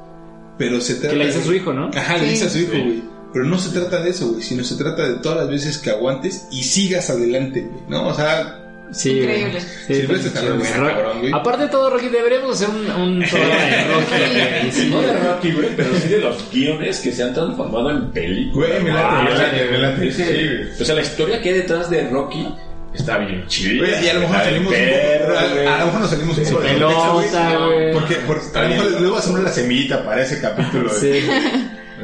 pero 0.60 0.80
se 0.82 0.96
trata 0.96 1.10
Que 1.10 1.16
le 1.16 1.26
dice 1.28 1.40
a 1.40 1.44
su 1.44 1.54
hijo, 1.56 1.74
¿no? 1.74 1.90
Ajá, 1.96 2.18
le 2.18 2.30
dice 2.30 2.46
a 2.46 2.50
su 2.50 2.60
hijo, 2.60 2.74
Sí. 2.74 2.82
güey. 2.82 3.04
Pero 3.34 3.46
no 3.46 3.58
se 3.60 3.70
trata 3.70 4.02
de 4.02 4.10
eso, 4.12 4.28
güey, 4.30 4.42
sino 4.44 4.64
se 4.64 4.76
trata 4.76 5.08
de 5.08 5.16
todas 5.16 5.38
las 5.40 5.50
veces 5.50 5.78
que 5.80 5.90
aguantes 5.90 6.48
y 6.52 6.64
sigas 6.64 7.10
adelante, 7.10 7.62
güey. 7.62 7.84
¿No? 7.88 8.08
O 8.10 8.14
sea, 8.14 8.56
Sí, 8.92 9.20
Increíble. 9.20 9.62
Sí, 9.86 10.02
cabrón, 10.34 11.20
güey. 11.20 11.32
Aparte 11.32 11.66
de 11.66 11.70
todo, 11.70 11.92
Rocky, 11.92 12.10
deberíamos 12.10 12.56
hacer 12.60 12.70
un, 12.70 12.90
un 12.90 13.20
programa 13.30 13.64
de 13.66 13.84
Rocky. 13.84 14.32
güey. 14.34 14.72
Sí, 14.72 14.90
No 14.90 15.02
de. 15.04 15.14
Rocky, 15.14 15.52
güey, 15.52 15.70
pero 15.76 15.90
sí 16.02 16.08
de 16.08 16.18
los 16.22 16.52
guiones 16.52 17.00
que 17.02 17.12
se 17.12 17.22
han 17.22 17.36
transformado 17.36 17.92
en 17.92 18.10
películas. 18.10 18.70
güey, 18.72 18.84
me 18.84 18.90
late, 18.90 19.06
Ah, 19.08 19.24
me 19.30 19.38
late, 19.38 19.70
me 19.72 19.78
late. 19.78 20.08
Ese- 20.08 20.26
Sí, 20.26 20.48
güey. 20.48 20.82
o 20.82 20.86
sea, 20.86 20.96
la 20.96 21.02
historia 21.02 21.40
que 21.40 21.50
hay 21.50 21.56
detrás 21.60 21.88
de 21.92 22.10
Rocky 22.10 22.48
está 22.94 23.18
bien. 23.20 23.46
Güey, 23.78 24.06
y 24.06 24.10
a 24.10 24.14
lo 24.16 24.20
mejor 24.22 24.38
salimos 24.38 24.72
bien 24.74 24.84
un 24.84 24.90
poco, 24.90 25.02
perro, 25.26 25.40
a, 25.40 25.78
lo 25.80 25.86
mejor 25.86 26.02
nos 26.02 26.10
salimos 26.10 26.38
un 26.38 26.44
poco 26.46 26.60
de 26.62 26.70
pelota, 26.70 27.58
güey. 27.66 27.94
Porque, 27.94 28.16
porque 28.28 28.58
a 28.58 28.62
lo 28.64 28.70
mejor 28.70 29.02
luego 29.02 29.18
hacemos 29.18 29.40
la 29.42 29.52
semillita 29.52 30.04
para 30.06 30.22
ese 30.24 30.40
capítulo. 30.42 30.90
Sí. 30.94 31.22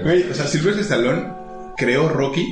Güey, 0.03 0.29
o 0.29 0.33
sea, 0.33 0.45
Silvestre 0.47 0.81
Stallone 0.83 1.27
creó 1.77 2.09
Rocky, 2.09 2.45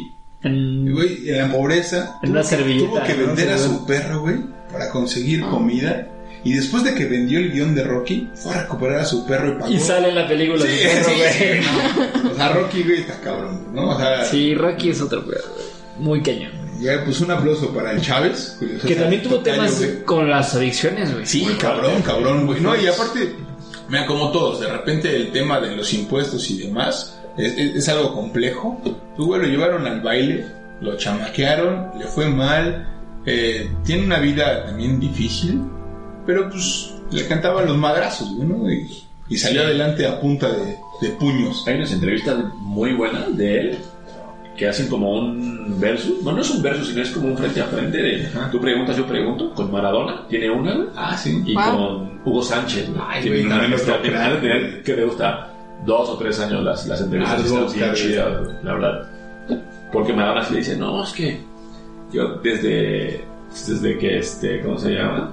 En- 0.44 0.92
güey, 0.94 1.30
en 1.30 1.38
la 1.40 1.48
pobreza. 1.52 2.20
En 2.24 2.32
una 2.32 2.42
tuvo- 2.42 2.50
servilleta, 2.50 2.90
Tuvo 2.90 3.04
que 3.04 3.14
¿no? 3.16 3.28
vender 3.28 3.50
a 3.52 3.58
Sí, 3.58 3.64
su 3.66 3.86
perro, 3.86 4.22
güey, 4.22 4.38
para 4.72 4.90
conseguir 4.90 5.42
comida. 5.42 6.08
Y 6.46 6.54
después 6.54 6.84
de 6.84 6.94
que 6.94 7.06
vendió 7.06 7.40
el 7.40 7.54
guion 7.54 7.74
de 7.74 7.84
Rocky, 7.86 8.30
fue 8.36 8.54
a 8.54 8.64
recuperar 8.64 9.00
a 9.00 9.06
su 9.06 9.26
perro 9.26 9.50
y 9.50 9.60
pagó. 9.60 9.72
Y 9.72 9.80
sale 9.80 10.10
en 10.10 10.16
la 10.16 10.28
película 10.28 10.66
Sí, 10.66 10.72
su 10.78 10.84
perro, 10.84 11.06
sí, 11.10 11.16
güey. 11.16 11.34
sí, 11.34 11.68
no. 12.24 12.32
O 12.32 12.36
sea, 12.36 12.50
Rocky, 12.50 12.84
güey, 12.84 13.00
está 13.00 13.20
cabrón, 13.22 13.74
¿no? 13.74 13.90
O 13.92 13.98
sea, 13.98 14.26
Sí, 14.26 14.54
Rocky 14.54 14.90
es 14.90 15.00
otro 15.02 15.26
perro, 15.26 15.48
güey. 15.54 15.66
Muy 16.00 16.22
cañón. 16.22 16.52
Ya, 16.84 17.04
pues 17.04 17.22
un 17.22 17.32
aplauso 17.32 17.74
para 17.74 17.92
el 17.92 18.02
Chávez. 18.02 18.58
Que 18.86 18.96
también 18.96 19.24
tuvo 19.24 19.38
Tocayo, 19.38 19.56
temas 19.56 19.80
güey. 19.80 20.04
con 20.04 20.30
las 20.30 20.54
adicciones, 20.56 21.14
güey. 21.14 21.26
Sí, 21.26 21.46
cabrón, 21.60 22.02
cabrón, 22.02 22.46
güey. 22.46 22.60
No, 22.62 22.76
y 22.80 22.88
aparte, 22.88 23.36
mira, 23.90 24.06
como 24.06 24.32
todos, 24.32 24.60
de 24.60 24.68
repente 24.68 25.16
el 25.16 25.32
tema 25.32 25.60
de 25.60 25.76
los 25.76 25.94
impuestos 25.94 26.50
y 26.52 26.60
demás 26.64 27.20
es, 27.38 27.58
es- 27.58 27.76
es 27.76 27.90
algo 27.90 28.14
complejo. 28.14 28.82
Tú, 29.16 29.26
güey, 29.28 29.42
lo 29.42 29.48
llevaron 29.48 29.88
al 29.88 30.02
baile, 30.02 30.46
lo 30.82 30.98
chamaquearon, 30.98 31.92
le 32.00 32.06
fue 32.08 32.28
mal, 32.28 32.88
eh, 33.26 33.70
tiene 33.86 34.06
una 34.06 34.20
vida 34.20 34.66
también 34.66 35.00
difícil, 35.00 35.62
pero 36.26 36.50
pues 36.50 36.94
le 37.12 37.26
cantaban 37.28 37.66
los 37.68 37.78
madrazos, 37.78 38.36
güey, 38.36 38.48
¿no? 38.48 38.72
Y, 38.72 39.04
y 39.30 39.38
salió 39.38 39.62
adelante 39.62 40.06
a 40.06 40.20
punta 40.20 40.50
de, 40.50 40.76
de 41.02 41.10
puños. 41.16 41.64
Hay 41.68 41.76
unas 41.76 41.92
entrevistas 41.94 42.38
muy 42.58 42.94
buenas 42.94 43.36
de 43.38 43.60
él 43.60 43.78
que 44.58 44.68
hacen 44.68 44.88
como 44.88 45.12
un 45.12 45.78
versus. 45.80 46.22
No, 46.24 46.32
no 46.32 46.42
es 46.42 46.50
un 46.52 46.62
versus, 46.62 46.88
sino 46.90 47.02
es 47.02 47.10
como 47.12 47.28
un 47.30 47.38
frente 47.38 47.62
a 47.62 47.66
frente 47.66 47.98
de 47.98 48.28
Ajá. 48.28 48.50
tú 48.52 48.60
preguntas, 48.60 48.96
yo 48.98 49.06
pregunto. 49.08 49.54
Con 49.54 49.72
Maradona, 49.72 50.28
tiene 50.28 50.50
una, 50.50 50.88
Ah, 50.96 51.18
sí. 51.18 51.42
y 51.46 51.54
Wow. 51.56 51.64
con 51.64 52.20
Hugo 52.26 52.42
Sánchez. 52.44 52.90
Ay, 53.08 53.46
una 53.46 53.68
no 53.68 53.70
me 53.70 53.76
que 54.42 54.82
que 54.84 54.96
le 54.96 55.06
gusta 55.06 55.50
dos 55.86 56.10
o 56.10 56.18
tres 56.18 56.40
años 56.40 56.64
las, 56.64 56.86
las 56.88 57.02
entrevistas. 57.02 57.40
Ah, 57.40 57.44
están 57.66 57.74
bien 57.74 57.94
chidas, 57.94 58.48
la 58.64 58.74
verdad. 58.74 59.08
Porque 59.92 60.14
Maradona 60.14 60.44
sí 60.46 60.54
le 60.54 60.60
dice, 60.60 60.78
no, 60.78 61.04
es 61.04 61.12
que 61.14 61.40
yo 62.12 62.36
desde, 62.44 63.24
desde 63.52 63.98
que, 63.98 64.18
este, 64.20 64.62
¿cómo 64.62 64.78
se 64.78 64.92
llama? 64.92 65.32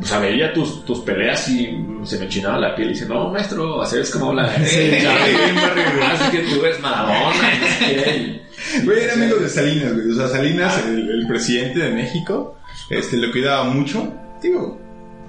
O 0.00 0.04
sea, 0.04 0.18
veía 0.20 0.52
tus, 0.52 0.84
tus 0.84 1.00
peleas 1.00 1.48
y 1.48 1.84
se 2.04 2.18
me 2.18 2.28
chinaba 2.28 2.58
la 2.58 2.74
piel 2.74 2.90
y 2.90 2.92
dice, 2.92 3.06
no, 3.06 3.30
maestro, 3.30 3.82
así 3.82 3.98
es 3.98 4.10
como 4.10 4.32
la... 4.32 4.48
Sí, 4.64 4.90
Así 5.04 6.30
que 6.30 6.38
tú 6.44 6.64
eres 6.64 6.80
Maradona. 6.80 7.34
Güey, 8.84 9.04
era 9.04 9.14
amigo 9.14 9.36
de 9.36 9.48
Salinas, 9.48 9.94
güey. 9.94 10.10
O 10.10 10.14
sea, 10.14 10.28
Salinas, 10.28 10.84
el, 10.86 11.08
el 11.08 11.26
presidente 11.28 11.78
de 11.78 11.90
México, 11.90 12.56
este, 12.90 13.16
lo 13.16 13.30
cuidaba 13.30 13.64
mucho. 13.64 14.12
Digo, 14.42 14.78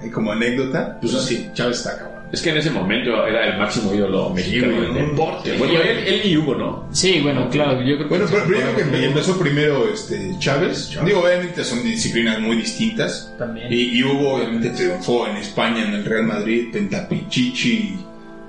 eh, 0.01 0.09
como 0.11 0.31
anécdota, 0.31 0.97
pues 0.99 1.13
sí, 1.23 1.49
Chávez 1.53 1.77
está 1.77 1.97
cabrón. 1.97 2.08
Es 2.31 2.41
que 2.43 2.51
en 2.51 2.57
ese 2.57 2.69
momento 2.69 3.25
era 3.25 3.47
el 3.47 3.57
máximo 3.57 3.93
ídolo 3.93 4.29
mexicano 4.29 4.73
Sí, 4.73 4.79
del 4.93 4.93
deporte. 5.07 5.57
Bueno, 5.57 5.73
él, 5.81 5.97
él 6.05 6.21
y 6.25 6.37
Hugo, 6.37 6.53
¿no? 6.55 6.85
Sí, 6.91 7.21
bueno, 7.21 7.49
claro, 7.49 7.81
yo 7.81 7.95
creo 7.95 7.97
que... 7.97 8.03
Bueno, 8.03 8.25
pero, 8.29 8.43
pero 8.47 8.59
yo 8.59 8.73
creo 8.75 8.89
que 8.91 9.05
empezó 9.05 9.39
primero 9.39 9.91
este, 9.91 10.35
Chávez. 10.37 10.95
Digo, 11.05 11.21
obviamente 11.21 11.63
son 11.63 11.83
disciplinas 11.83 12.39
muy 12.39 12.57
distintas. 12.57 13.33
También. 13.37 13.73
Y, 13.73 13.97
y 13.97 14.03
Hugo 14.03 14.35
obviamente 14.35 14.69
triunfó 14.69 15.27
en 15.27 15.37
España, 15.37 15.83
en 15.87 15.93
el 15.95 16.05
Real 16.05 16.25
Madrid, 16.25 16.67
Pentapichichi, 16.71 17.97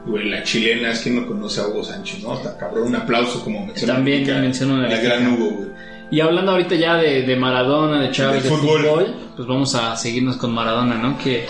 güey, 0.07 0.29
la 0.29 0.43
chilena, 0.43 0.91
es 0.93 1.01
que 1.01 1.11
no 1.11 1.27
conoce 1.27 1.61
a 1.61 1.67
Hugo 1.69 1.83
Sánchez, 1.85 2.23
¿no? 2.23 2.35
Está 2.35 2.57
cabrón, 2.59 2.89
un 2.89 2.97
aplauso 2.97 3.43
como 3.43 3.65
mencionó. 3.67 3.95
También 3.95 4.19
Erika, 4.23 4.39
mencionó 4.41 4.77
la 4.77 4.89
Erika. 4.93 5.03
gran 5.03 5.33
Hugo, 5.33 5.51
güey. 5.51 5.69
Y 6.11 6.21
hablando 6.21 6.53
ahorita 6.53 6.75
ya 6.75 6.97
de, 6.97 7.23
de 7.23 7.37
Maradona, 7.37 8.03
de 8.03 8.11
Chávez, 8.11 8.43
de 8.43 8.51
De 8.51 8.57
fútbol. 8.57 8.81
fútbol. 8.83 9.15
pues 9.37 9.47
vamos 9.47 9.75
a 9.77 9.97
seguirnos 9.97 10.37
con 10.37 10.53
Maradona, 10.53 10.97
¿no? 10.97 11.17
Que 11.17 11.47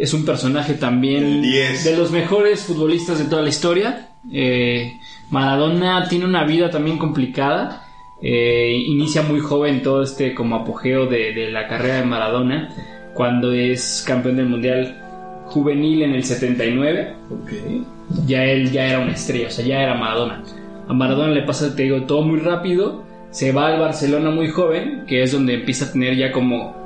es 0.00 0.14
un 0.14 0.24
personaje 0.24 0.74
también 0.74 1.24
El 1.24 1.42
10. 1.42 1.84
de 1.84 1.96
los 1.96 2.10
mejores 2.10 2.64
futbolistas 2.64 3.18
de 3.18 3.26
toda 3.26 3.42
la 3.42 3.48
historia. 3.50 4.08
Eh, 4.32 4.98
Maradona 5.30 6.08
tiene 6.08 6.24
una 6.24 6.44
vida 6.44 6.70
también 6.70 6.98
complicada. 6.98 7.86
Eh, 8.22 8.72
inicia 8.86 9.22
muy 9.22 9.40
joven 9.40 9.82
todo 9.82 10.02
este 10.02 10.34
como 10.34 10.56
apogeo 10.56 11.06
de, 11.06 11.32
de 11.32 11.50
la 11.50 11.66
carrera 11.68 11.96
de 11.96 12.04
Maradona 12.04 12.68
cuando 13.14 13.52
es 13.52 14.04
campeón 14.06 14.36
del 14.36 14.48
mundial 14.48 14.96
juvenil 15.46 16.02
en 16.02 16.14
el 16.14 16.22
79 16.24 17.14
Ok. 17.30 17.50
ya 18.26 18.44
él 18.44 18.70
ya 18.70 18.86
era 18.86 19.00
una 19.00 19.12
estrella, 19.12 19.48
o 19.48 19.50
sea, 19.50 19.64
ya 19.64 19.82
era 19.82 19.94
Maradona. 19.94 20.42
A 20.88 20.92
Maradona 20.92 21.32
le 21.32 21.42
pasa, 21.42 21.74
te 21.74 21.84
digo, 21.84 22.02
todo 22.02 22.22
muy 22.22 22.40
rápido, 22.40 23.04
se 23.30 23.52
va 23.52 23.68
al 23.68 23.80
Barcelona 23.80 24.30
muy 24.30 24.48
joven, 24.48 25.04
que 25.06 25.22
es 25.22 25.32
donde 25.32 25.54
empieza 25.54 25.86
a 25.86 25.92
tener 25.92 26.16
ya 26.16 26.30
como, 26.32 26.76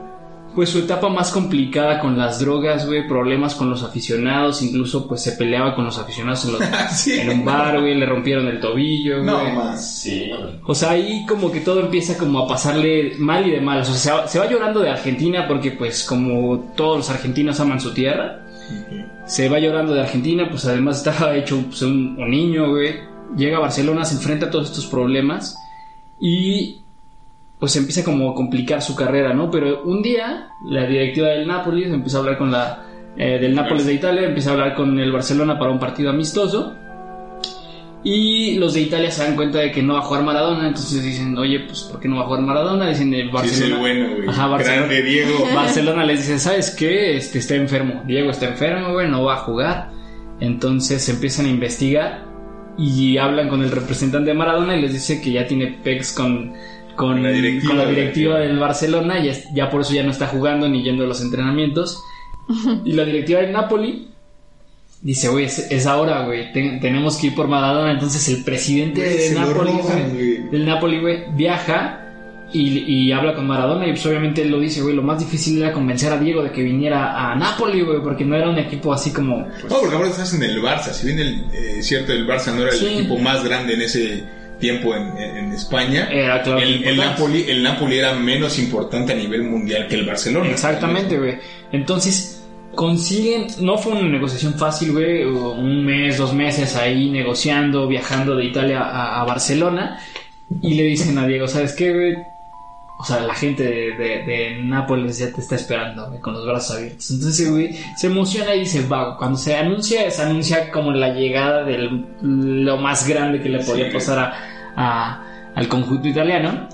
pues 0.55 0.71
su 0.71 0.79
etapa 0.79 1.09
más 1.09 1.31
complicada 1.33 1.99
con 2.01 2.17
las 2.17 2.39
drogas, 2.41 2.87
güey, 2.87 3.07
problemas 3.09 3.55
con 3.55 3.69
los 3.71 3.83
aficionados, 3.83 4.63
incluso 4.63 5.07
pues 5.09 5.23
se 5.23 5.33
peleaba 5.33 5.75
con 5.75 5.85
los 5.85 5.99
aficionados 5.99 6.45
en, 6.45 6.53
los- 6.53 6.63
Sí. 6.93 7.19
en 7.19 7.31
un 7.31 7.45
bar, 7.45 7.81
güey, 7.81 7.95
le 7.95 8.07
rompieron 8.07 8.47
el 8.49 8.61
tobillo, 8.61 9.23
No 9.23 9.41
güey. 9.41 9.53
más. 9.55 10.01
Sí. 10.01 10.31
O 10.65 10.75
sea, 10.75 10.91
ahí 10.91 11.25
como 11.27 11.51
que 11.51 11.61
todo 11.61 11.81
empieza 11.81 12.17
como 12.17 12.41
a 12.41 12.49
pasarle 12.49 13.15
mal 13.19 13.47
y 13.47 13.51
de 13.51 13.61
mal. 13.61 13.81
O 13.81 13.85
sea, 13.85 13.95
se 13.95 14.11
va, 14.13 14.29
se 14.29 14.39
va 14.39 14.49
llorando 14.49 14.81
de 14.81 14.91
Argentina 14.91 15.47
porque 15.49 15.73
pues 15.73 16.05
como 16.05 16.73
todos 16.77 16.99
los 16.99 17.11
argentinos 17.11 17.59
aman 17.61 17.81
su 17.81 17.93
tierra. 17.93 18.41
Se 19.27 19.49
va 19.49 19.59
llorando 19.59 19.95
de 19.95 20.03
Argentina, 20.03 20.47
pues 20.49 20.65
además 20.67 20.99
estaba 20.99 21.35
hecho 21.37 21.63
pues, 21.67 21.83
un, 21.83 22.17
un 22.19 22.31
niño, 22.31 22.71
güey. 22.71 22.95
Llega 23.37 23.57
a 23.57 23.61
Barcelona, 23.61 24.05
se 24.05 24.15
enfrenta 24.17 24.47
a 24.47 24.51
todos 24.51 24.69
estos 24.71 24.87
problemas 24.87 25.57
y 26.21 26.83
pues 27.65 27.77
empieza 27.77 28.05
como 28.05 28.31
a 28.31 28.35
complicar 28.35 28.83
su 28.83 28.95
carrera, 28.95 29.33
¿no? 29.33 29.51
Pero 29.51 29.85
un 29.85 30.03
día 30.03 30.49
la 30.67 30.85
directiva 30.87 31.29
del 31.29 31.47
Napoli 31.49 31.85
empieza 31.85 32.19
a 32.19 32.21
hablar 32.21 32.37
con 32.37 32.51
la... 32.53 32.83
eh, 33.17 33.39
del 33.41 33.55
Nápoles 33.55 33.87
de 33.87 33.95
Italia, 33.95 34.27
empieza 34.27 34.51
a 34.51 34.53
hablar 34.53 34.75
con 34.75 34.99
el 34.99 35.11
Barcelona 35.11 35.59
para 35.59 35.71
un 35.71 35.79
partido 35.79 36.11
amistoso. 36.11 36.75
Y 38.03 38.57
los 38.59 38.75
de 38.75 38.83
Italia 38.83 39.11
se 39.11 39.23
dan 39.25 39.35
cuenta 39.35 39.61
de 39.61 39.73
que 39.73 39.83
no 39.83 39.95
va 39.95 40.01
a 40.01 40.03
jugar 40.03 40.25
Maradona, 40.25 40.69
entonces 40.69 41.03
dicen, 41.03 41.39
oye, 41.39 41.61
pues 41.61 41.85
¿por 41.85 41.99
qué 42.01 42.07
no 42.07 42.17
va 42.17 42.25
a 42.25 42.27
jugar 42.27 42.43
Maradona? 42.43 42.87
Dicen 42.91 43.15
el 43.15 43.29
Sí, 43.29 43.33
Barcelona. 43.33 43.65
es 43.65 43.71
el 43.73 43.79
bueno, 43.79 44.17
güey. 44.17 44.29
Ajá, 44.29 44.47
Barcelona. 44.47 44.87
Grande 44.89 45.03
Diego. 45.03 45.49
Barcelona 45.55 46.05
les 46.05 46.19
dice, 46.19 46.39
¿sabes 46.39 46.71
qué? 46.73 47.17
Este 47.17 47.39
está 47.39 47.55
enfermo. 47.55 48.03
Diego 48.07 48.31
está 48.31 48.45
enfermo, 48.49 48.93
güey, 48.93 49.09
no 49.09 49.25
va 49.25 49.37
a 49.37 49.39
jugar. 49.39 49.91
Entonces 50.41 51.09
empiezan 51.09 51.47
a 51.47 51.49
investigar 51.49 52.25
y 52.77 53.17
hablan 53.17 53.49
con 53.49 53.63
el 53.63 53.71
representante 53.71 54.33
de 54.33 54.37
Maradona 54.37 54.77
y 54.77 54.83
les 54.83 54.93
dice 54.93 55.23
que 55.23 55.33
ya 55.33 55.47
tiene 55.47 55.79
pex 55.83 56.13
con, 56.13 56.53
con, 56.97 57.23
La 57.23 57.31
directiva 57.31 57.69
con 57.69 57.79
la 57.79 57.85
de- 57.87 57.91
directiva 57.95 58.39
del 58.39 58.59
Barcelona 58.59 59.19
y 59.21 59.29
es- 59.29 59.47
ya 59.55 59.71
por 59.71 59.81
eso 59.83 59.93
ya 59.95 60.03
no 60.03 60.11
está 60.11 60.27
jugando 60.29 60.69
ni 60.69 60.83
yendo 60.83 61.05
a 61.05 61.07
los 61.07 61.21
entrenamientos. 61.23 62.03
Y 62.85 62.93
la 62.93 63.05
directiva 63.05 63.41
del 63.41 63.53
Napoli 63.53 64.09
dice, 65.03 65.29
güey, 65.29 65.45
es, 65.47 65.59
es 65.71 65.87
ahora, 65.87 66.25
güey, 66.25 66.53
ten- 66.53 66.81
tenemos 66.81 67.17
que 67.17 67.29
ir 67.29 67.35
por 67.35 67.49
Maradona. 67.49 67.93
Entonces 67.93 68.27
el 68.29 68.43
presidente 68.45 69.01
Güey, 69.03 69.29
de 69.31 69.35
Napoli, 69.35 69.71
roban, 69.71 70.11
güey. 70.15 70.37
del 70.51 70.65
Napoli, 70.67 71.01
güey, 71.01 71.25
viaja 71.35 72.01
y, 72.53 72.79
y 72.79 73.13
habla 73.13 73.35
con 73.35 73.47
Maradona 73.47 73.87
y 73.87 73.91
pues 73.93 74.07
obviamente 74.07 74.43
él 74.43 74.51
lo 74.51 74.61
dice, 74.61 74.81
güey, 74.83 74.95
lo 74.95 75.03
más 75.03 75.19
difícil 75.19 75.61
era 75.61 75.73
convencer 75.73 76.13
a 76.13 76.19
Diego 76.19 76.43
de 76.43 76.53
que 76.53 76.63
viniera 76.63 77.33
a 77.33 77.35
Napoli, 77.35 77.81
güey, 77.83 78.01
porque 78.01 78.25
no 78.25 78.37
era 78.37 78.49
un 78.49 78.59
equipo 78.59 78.93
así 78.93 79.13
como... 79.13 79.45
pues, 79.49 79.65
No, 79.71 79.81
porque 79.81 79.97
ahora 79.97 80.09
estás 80.09 80.33
en 80.35 80.43
el 80.45 80.63
Barça. 80.63 80.93
Si 80.93 81.07
bien 81.07 81.19
el, 81.19 81.45
eh, 81.53 81.83
cierto, 81.83 82.13
el 82.13 82.27
Barça 82.27 82.55
no 82.55 82.63
era 82.63 82.71
Sí. 82.73 82.87
el 82.87 82.93
equipo 83.01 83.19
más 83.19 83.43
grande 83.45 83.75
en 83.75 83.83
ese 83.83 84.23
tiempo 84.59 84.95
en, 84.95 85.53
España, 85.53 86.09
Era, 86.11 86.43
claro, 86.43 86.61
el, 86.61 86.65
el 86.65 86.75
importante. 86.77 87.05
Napoli, 87.05 87.45
el 87.49 87.63
Napoli 87.63 87.99
era 87.99 88.15
menos 88.15 88.59
importante 88.59 89.13
a 89.13 89.17
nivel 89.17 89.43
mundial 89.45 89.87
que 89.89 89.97
el 89.97 90.07
Barcelona. 90.07 90.51
Exactamente, 90.51 91.19
güey. 91.19 91.39
Entonces, 91.73 92.45
consiguen, 92.75 93.47
no 93.61 93.79
fue 93.79 93.93
una 93.93 94.09
negociación 94.09 94.55
fácil, 94.55 94.93
güey, 94.93 95.25
un 95.25 95.85
mes, 95.85 96.19
dos 96.19 96.35
meses 96.35 96.77
ahí 96.77 97.11
negociando, 97.11 97.87
viajando 97.87 98.37
de 98.37 98.45
Italia 98.47 98.81
a, 98.81 99.21
a 99.21 99.25
Barcelona, 99.25 100.01
y 100.61 100.75
le 100.75 100.85
dicen 100.85 101.17
a 101.19 101.27
Diego, 101.27 101.47
¿sabes 101.49 101.73
qué, 101.73 101.93
güey? 101.93 102.17
O 102.97 103.05
sea, 103.05 103.21
la 103.21 103.35
gente 103.35 103.65
de, 103.65 103.93
de, 103.93 104.23
de 104.25 104.61
Nápoles 104.63 105.19
ya 105.19 105.31
te 105.33 105.41
está 105.41 105.57
esperando, 105.57 106.07
güey, 106.09 106.21
con 106.21 106.33
los 106.35 106.47
brazos 106.47 106.77
abiertos. 106.77 107.11
Entonces, 107.11 107.51
güey, 107.51 107.77
se 107.97 108.07
emociona 108.07 108.55
y 108.55 108.61
dice, 108.61 108.87
va, 108.87 109.17
cuando 109.19 109.37
se 109.37 109.57
anuncia, 109.57 110.09
se 110.11 110.23
anuncia 110.23 110.71
como 110.71 110.93
la 110.93 111.09
llegada 111.13 111.65
de 111.65 111.91
lo 112.23 112.77
más 112.79 113.07
grande 113.07 113.43
que 113.43 113.49
le 113.49 113.59
podía 113.65 113.87
Sí. 113.89 113.93
pasar 113.95 114.19
a, 114.21 114.35
a- 114.77 115.51
al 115.55 115.69
conjunto 115.69 116.09
italiano. 116.09 116.69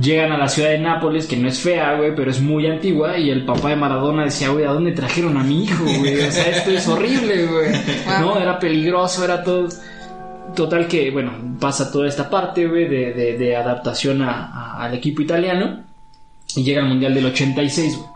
Llegan 0.00 0.32
a 0.32 0.38
la 0.38 0.48
ciudad 0.48 0.70
de 0.70 0.78
Nápoles, 0.78 1.26
que 1.26 1.36
no 1.36 1.48
es 1.48 1.58
fea, 1.60 1.94
güey, 1.96 2.14
pero 2.14 2.30
es 2.30 2.40
muy 2.40 2.66
antigua. 2.66 3.16
Y 3.18 3.30
el 3.30 3.44
papá 3.44 3.70
de 3.70 3.76
Maradona 3.76 4.24
decía, 4.24 4.48
güey, 4.50 4.64
¿a 4.64 4.72
dónde 4.72 4.92
trajeron 4.92 5.36
a 5.36 5.42
mi 5.42 5.64
hijo, 5.64 5.84
güey? 5.84 6.20
O 6.20 6.30
sea, 6.32 6.44
esto 6.48 6.70
es 6.70 6.86
horrible, 6.88 7.46
güey. 7.46 7.70
No, 8.20 8.38
era 8.38 8.58
peligroso, 8.58 9.24
era 9.24 9.42
todo. 9.42 9.68
Total 10.54 10.86
que, 10.88 11.10
bueno, 11.10 11.32
pasa 11.60 11.90
toda 11.92 12.08
esta 12.08 12.28
parte, 12.30 12.66
de, 12.66 12.88
de- 13.12 13.38
de 13.38 13.56
adaptación 13.56 14.22
al 14.22 14.94
equipo 14.94 15.22
italiano. 15.22 15.84
Y 16.56 16.64
llega 16.64 16.80
el 16.82 16.88
Mundial 16.88 17.14
del 17.14 17.26
86, 17.26 17.96
güey. 17.96 18.08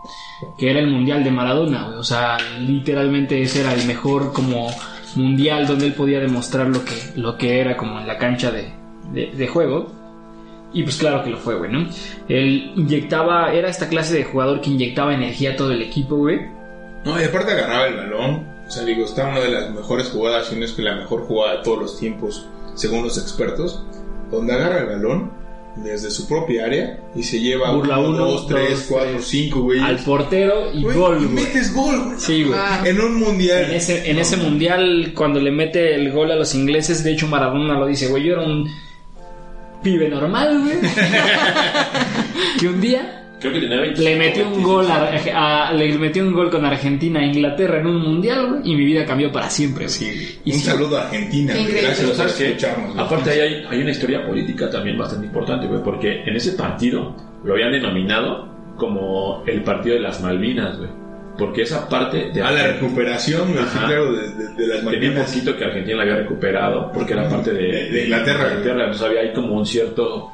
Que 0.57 0.69
era 0.71 0.79
el 0.79 0.87
Mundial 0.87 1.23
de 1.23 1.31
Maradona, 1.31 1.85
güey. 1.87 1.97
O 1.99 2.03
sea, 2.03 2.37
literalmente 2.59 3.41
ese 3.41 3.61
era 3.61 3.73
el 3.73 3.85
mejor 3.87 4.33
como 4.33 4.67
mundial 5.15 5.65
donde 5.65 5.85
él 5.85 5.93
podía 5.93 6.19
demostrar 6.19 6.67
lo 6.67 6.83
que, 6.83 6.93
lo 7.15 7.37
que 7.37 7.61
era 7.61 7.77
como 7.77 7.99
en 8.01 8.07
la 8.07 8.17
cancha 8.17 8.51
de, 8.51 8.73
de- 9.13 9.31
de 9.31 9.47
juego. 9.47 9.91
Y 10.73 10.83
pues 10.83 10.97
claro 10.97 11.23
que 11.23 11.29
lo 11.29 11.37
fue, 11.37 11.55
güey, 11.55 11.71
¿no? 11.71 11.87
Él 12.27 12.73
inyectaba, 12.75 13.53
era 13.53 13.69
esta 13.69 13.87
clase 13.87 14.13
de 14.17 14.25
jugador 14.25 14.59
que 14.59 14.71
inyectaba 14.71 15.13
energía 15.13 15.51
a 15.51 15.55
todo 15.55 15.71
el 15.71 15.81
equipo, 15.81 16.17
güey. 16.17 16.41
No, 17.05 17.19
y 17.21 17.23
aparte 17.23 17.53
agarraba 17.53 17.87
el 17.87 17.95
balón. 17.95 18.54
O 18.67 18.71
sea, 18.71 18.83
digo, 18.83 19.05
está 19.05 19.27
una 19.27 19.39
de 19.39 19.49
las 19.49 19.69
mejores 19.71 20.07
jugadas, 20.07 20.47
si 20.47 20.55
no 20.55 20.65
es 20.65 20.71
que 20.71 20.81
la 20.81 20.95
mejor 20.95 21.21
jugada 21.27 21.57
de 21.57 21.63
todos 21.63 21.79
los 21.79 21.99
tiempos, 21.99 22.47
según 22.75 23.03
los 23.03 23.17
expertos, 23.17 23.83
donde 24.31 24.53
agarra 24.53 24.79
el 24.79 24.85
balón 24.87 25.31
desde 25.75 26.09
su 26.09 26.27
propia 26.27 26.65
área 26.65 26.99
y 27.15 27.21
se 27.23 27.39
lleva 27.39 27.71
Burla 27.73 27.99
uno, 27.99 28.09
uno, 28.09 28.25
dos, 28.25 28.47
tres, 28.47 28.69
dos, 28.71 28.85
cuatro, 28.89 29.11
tres. 29.15 29.27
cinco, 29.27 29.61
güey. 29.61 29.79
Al 29.81 29.97
portero 29.99 30.71
y 30.73 30.81
Güey, 30.83 30.97
gol, 30.97 31.17
y 31.21 31.25
güey. 31.25 31.45
metes 31.45 31.73
gol, 31.73 32.03
güey. 32.05 32.17
Sí, 32.19 32.43
güey. 32.43 32.57
Ah. 32.59 32.81
En 32.85 32.99
un 33.01 33.15
mundial. 33.19 33.65
En 33.65 33.71
ese, 33.71 34.09
en 34.09 34.17
ese 34.17 34.37
mundial, 34.37 35.11
cuando 35.15 35.39
le 35.39 35.51
mete 35.51 35.93
el 35.95 36.11
gol 36.11 36.31
a 36.31 36.35
los 36.35 36.55
ingleses, 36.55 37.03
de 37.03 37.11
hecho 37.11 37.27
Maradona 37.27 37.77
lo 37.77 37.85
dice, 37.87 38.07
güey, 38.07 38.23
yo 38.23 38.33
era 38.33 38.43
un 38.43 38.67
pibe 39.83 40.09
normal, 40.09 40.61
güey. 40.63 40.77
que 42.59 42.67
un 42.67 42.81
día 42.81 43.24
Creo 43.49 43.53
que 43.53 43.59
tenía 43.67 43.81
25, 43.81 44.09
le 44.09 44.15
metió 44.17 44.43
un 44.43 44.53
26. 44.53 44.65
gol 44.65 44.87
a, 44.91 45.67
a- 45.69 45.73
le 45.73 45.97
metió 45.97 46.23
un 46.23 46.33
gol 46.33 46.49
con 46.49 46.65
Argentina 46.65 47.19
a 47.19 47.25
Inglaterra 47.25 47.79
en 47.79 47.87
un 47.87 48.01
mundial, 48.01 48.61
y 48.63 48.75
mi 48.75 48.85
vida 48.85 49.05
cambió 49.05 49.31
para 49.31 49.49
siempre. 49.49 49.87
Sí, 49.89 50.39
Y 50.45 50.51
un 50.53 50.59
sí. 50.59 50.65
saludo 50.65 50.97
a 50.97 51.03
Argentina. 51.05 51.53
Gracias 51.55 52.01
por 52.07 52.15
¿sabes 52.15 52.33
qué? 52.33 52.45
escucharnos. 52.47 52.97
Aparte 52.97 53.29
ahí 53.31 53.39
hay, 53.39 53.65
hay 53.69 53.81
una 53.81 53.91
historia 53.91 54.25
política 54.25 54.69
también 54.69 54.97
bastante 54.97 55.25
importante, 55.27 55.67
güey, 55.67 55.81
porque 55.83 56.21
en 56.25 56.35
ese 56.35 56.53
partido 56.53 57.15
lo 57.43 57.53
habían 57.53 57.71
denominado 57.71 58.47
como 58.77 59.43
el 59.47 59.61
partido 59.63 59.95
de 59.95 60.01
las 60.01 60.21
Malvinas, 60.21 60.77
güey. 60.77 60.89
Porque 61.37 61.63
esa 61.63 61.89
parte 61.89 62.31
de 62.33 62.41
A 62.41 62.49
la 62.51 62.67
recuperación, 62.67 63.51
güey, 63.51 63.65
sí, 63.65 63.77
claro, 63.77 64.13
de, 64.13 64.21
de- 64.21 64.27
de 64.27 64.37
las 64.45 64.55
tenía 64.57 64.79
un 64.79 64.85
Malvinas. 64.85 65.27
poquito 65.31 65.57
que 65.57 65.65
Argentina 65.65 65.97
la 65.97 66.03
había 66.03 66.15
recuperado, 66.15 66.91
porque 66.93 67.11
era 67.13 67.27
parte 67.27 67.51
de, 67.53 67.61
De- 67.63 67.89
de 67.91 68.03
Inglaterra. 68.05 68.53
Entonces 68.53 69.01
había 69.01 69.19
ahí 69.21 69.33
como 69.33 69.53
un 69.55 69.65
cierto 69.65 70.31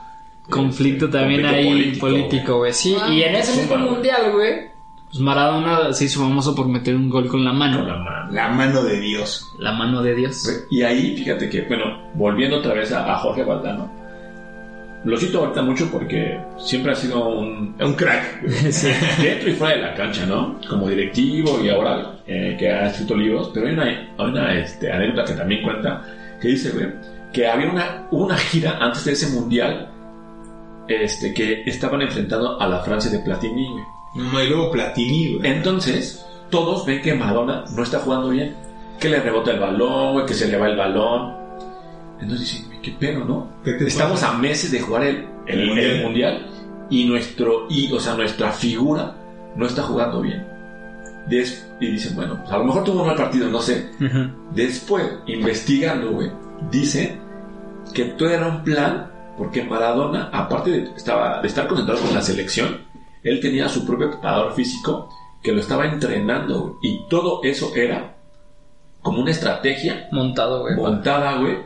conflicto 0.49 1.05
este, 1.05 1.17
también 1.17 1.41
conflicto 1.41 1.67
ahí 1.67 1.95
político, 1.99 2.57
güey. 2.57 2.73
Sí, 2.73 2.95
Wow. 2.99 3.11
y 3.11 3.23
en 3.23 3.35
ese 3.35 3.61
mismo 3.61 3.77
mundial, 3.77 4.31
güey, 4.33 4.71
pues 5.09 5.19
Maradona 5.19 5.91
se 5.93 6.05
hizo 6.05 6.21
famoso 6.21 6.55
por 6.55 6.67
meter 6.67 6.95
un 6.95 7.09
gol 7.09 7.27
con 7.27 7.43
la 7.43 7.51
mano, 7.53 7.79
con 7.79 7.87
la 7.87 7.97
mano. 7.97 8.31
La 8.31 8.47
mano 8.49 8.83
de 8.83 8.99
Dios. 8.99 9.53
la 9.59 9.73
mano 9.73 10.01
de 10.01 10.15
Dios. 10.15 10.65
Y 10.71 10.83
ahí, 10.83 11.17
fíjate 11.17 11.49
que, 11.49 11.63
bueno, 11.63 11.83
volviendo 12.13 12.57
otra 12.59 12.73
vez 12.73 12.91
a, 12.93 13.11
a 13.13 13.17
Jorge 13.17 13.43
Valdano, 13.43 13.91
lo 15.03 15.17
cito 15.17 15.39
ahorita 15.39 15.63
mucho 15.63 15.89
porque 15.91 16.39
siempre 16.57 16.91
ha 16.91 16.95
sido 16.95 17.27
un, 17.27 17.75
Un 17.79 17.93
crack. 17.95 18.47
Sí. 18.71 18.87
dentro 19.21 19.49
y 19.49 19.53
fuera 19.53 19.75
de 19.75 19.81
la 19.81 19.95
cancha, 19.95 20.25
¿no? 20.25 20.59
Como 20.69 20.87
directivo 20.87 21.59
y 21.63 21.69
ahora 21.69 22.19
eh, 22.27 22.55
que 22.57 22.69
ha 22.69 22.87
escrito 22.87 23.15
libros, 23.17 23.49
pero 23.53 23.67
hay 23.67 23.73
una, 23.73 23.83
hay 23.85 24.07
una 24.17 24.53
este, 24.59 24.91
anécdota 24.91 25.25
que 25.25 25.33
también 25.39 25.63
cuenta 25.63 26.05
que 26.41 26.47
dice, 26.49 26.69
güey, 26.71 26.87
que 27.33 27.47
había 27.47 27.69
una, 27.69 28.07
hubo 28.11 28.25
una 28.25 28.37
gira 28.37 28.77
antes 28.79 29.03
de 29.05 29.11
ese 29.13 29.27
mundial 29.29 29.89
este, 30.87 31.33
que 31.33 31.63
estaban 31.65 32.01
enfrentando 32.01 32.59
a 32.59 32.67
la 32.67 32.79
Francia 32.79 33.09
de 33.11 33.19
Platini, 33.19 33.67
güey. 33.69 33.83
No, 34.15 34.43
y 34.43 34.47
luego 34.49 34.71
Platini, 34.71 35.35
güey. 35.37 35.51
Entonces, 35.51 36.25
todos 36.49 36.85
ven 36.85 37.01
que 37.01 37.13
Maradona 37.13 37.63
no 37.75 37.83
está 37.83 37.99
jugando 37.99 38.29
bien, 38.29 38.55
que 38.99 39.09
le 39.09 39.19
rebota 39.21 39.51
el 39.51 39.59
balón, 39.59 40.13
güey, 40.13 40.25
que 40.25 40.33
se 40.33 40.47
le 40.47 40.57
va 40.57 40.67
el 40.67 40.77
balón. 40.77 41.33
Entonces 42.19 42.51
dicen, 42.51 42.79
qué 42.81 42.91
pedo, 42.91 43.23
¿no? 43.25 43.47
¿Qué 43.63 43.77
Estamos 43.85 44.19
pasa? 44.19 44.35
a 44.35 44.37
meses 44.37 44.71
de 44.71 44.79
jugar 44.81 45.03
el, 45.03 45.25
el- 45.47 45.59
El 45.59 45.67
mundial. 45.67 45.91
el 45.95 46.03
mundial 46.03 46.47
y 46.89 47.05
nuestro 47.05 47.67
y 47.69 47.91
o 47.93 47.99
sea 47.99 48.15
nuestra 48.15 48.51
figura 48.51 49.15
no 49.55 49.65
está 49.65 49.81
jugando 49.83 50.21
bien 50.21 50.45
Des- 51.29 51.65
y 51.79 51.87
dicen 51.91 52.15
bueno 52.15 52.37
pues 52.41 52.51
a 52.51 52.57
lo 52.57 52.65
mejor 52.65 52.83
tuvo 52.83 53.01
un 53.01 53.07
mal 53.07 53.15
partido 53.15 53.47
no 53.49 53.61
sé 53.61 53.89
Ujú. 53.99 54.29
después 54.53 55.03
investigando 55.27 56.11
güey 56.11 56.29
dice 56.69 57.17
que 57.93 58.03
todo 58.05 58.29
era 58.29 58.47
un 58.47 58.63
plan 58.63 59.09
porque 59.41 59.63
Maradona 59.63 60.29
aparte 60.31 60.69
de, 60.69 60.83
estaba, 60.95 61.41
de 61.41 61.47
estar 61.47 61.67
concentrado 61.67 61.99
con 61.99 62.13
la 62.13 62.21
selección 62.21 62.81
él 63.23 63.39
tenía 63.39 63.67
su 63.67 63.87
propio 63.87 64.11
preparador 64.11 64.53
físico 64.53 65.09
que 65.41 65.51
lo 65.51 65.61
estaba 65.61 65.87
entrenando 65.87 66.77
y 66.83 67.07
todo 67.09 67.41
eso 67.43 67.71
era 67.75 68.17
como 69.01 69.19
una 69.21 69.31
estrategia 69.31 70.07
Montado, 70.11 70.61
güey. 70.61 70.75
montada 70.75 71.39
güey 71.39 71.57